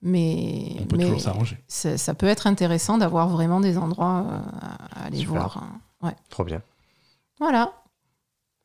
Mais, 0.03 0.75
On 0.79 0.85
peut 0.85 0.97
mais 0.97 1.03
toujours 1.05 1.21
ça 1.67 2.13
peut 2.15 2.25
être 2.27 2.47
intéressant 2.47 2.97
d'avoir 2.97 3.29
vraiment 3.29 3.59
des 3.61 3.77
endroits 3.77 4.25
euh, 4.27 4.39
à, 4.95 5.01
à 5.01 5.05
aller 5.05 5.17
Super. 5.19 5.33
voir. 5.33 5.57
hein. 5.57 5.79
Ouais. 6.07 6.15
Trop 6.29 6.43
bien. 6.43 6.61
Voilà. 7.39 7.71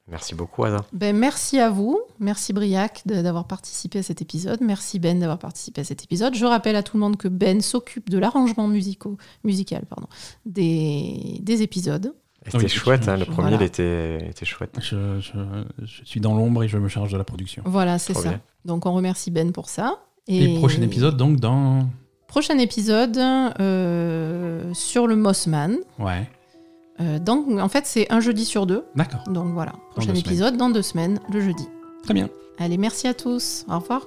Merci 0.08 0.34
beaucoup, 0.36 0.62
Ada. 0.64 0.84
Ben, 0.92 1.16
merci 1.16 1.58
à 1.58 1.68
vous. 1.68 1.98
Merci 2.20 2.52
Briac 2.52 3.02
d'avoir 3.06 3.46
participé 3.46 3.98
à 3.98 4.02
cet 4.04 4.22
épisode. 4.22 4.60
Merci 4.60 5.00
Ben 5.00 5.18
d'avoir 5.18 5.38
participé 5.38 5.80
à 5.80 5.84
cet 5.84 6.04
épisode. 6.04 6.34
Je 6.36 6.44
rappelle 6.46 6.76
à 6.76 6.82
tout 6.84 6.96
le 6.96 7.00
monde 7.00 7.16
que 7.16 7.26
Ben 7.26 7.60
s'occupe 7.60 8.08
de 8.08 8.18
l'arrangement 8.18 8.68
musical 8.68 9.84
pardon, 9.86 10.06
des, 10.44 11.38
des 11.42 11.62
épisodes. 11.62 12.14
Et 12.44 12.50
C'était 12.52 12.64
Oui, 12.64 12.68
chouette, 12.70 13.08
hein, 13.08 13.16
le 13.16 13.24
premier, 13.24 13.50
voilà. 13.50 13.56
il 13.56 13.62
était, 13.64 14.28
était 14.30 14.44
chouette. 14.44 14.78
Je, 14.80 15.18
je- 15.18 15.64
je 15.84 16.04
suis 16.04 16.20
dans 16.20 16.34
l'ombre 16.36 16.62
et 16.62 16.68
je 16.68 16.78
me 16.78 16.86
charge 16.86 17.10
de 17.10 17.18
la 17.18 17.24
production. 17.24 17.62
Voilà, 17.66 17.98
c'est 17.98 18.14
ça. 18.14 18.28
bien. 18.28 18.40
Donc 18.64 18.86
on 18.86 18.92
remercie 18.92 19.32
Ben 19.32 19.50
pour 19.50 19.68
ça. 19.68 19.98
Et, 20.28 20.56
prochain 20.58 20.82
épisode, 20.82 21.16
donc, 21.16 21.40
dans. 21.40 21.88
Prochain 22.28 22.58
épisode 22.58 23.16
euh, 23.16 24.72
sur 24.74 25.06
le 25.06 25.16
Mossman. 25.16 25.76
Ouais, 25.98 26.28
Euh, 27.00 27.18
donc 27.18 27.46
en 27.48 27.68
fait 27.68 27.86
c'est 27.86 28.10
un 28.12 28.20
jeudi 28.20 28.44
sur 28.44 28.66
deux. 28.66 28.84
d'accord. 28.94 29.22
Donc 29.28 29.52
voilà, 29.52 29.72
prochain 29.90 30.08
semaines. 30.08 30.20
épisode 30.20 30.56
dans 30.56 30.70
deux 30.70 30.82
semaines, 30.82 31.20
le 31.32 31.40
jeudi. 31.40 31.68
Très 32.04 32.14
bien. 32.14 32.28
Allez, 32.58 32.78
merci 32.78 33.06
à 33.06 33.14
tous. 33.14 33.64
Au 33.68 33.78
revoir. 33.78 34.06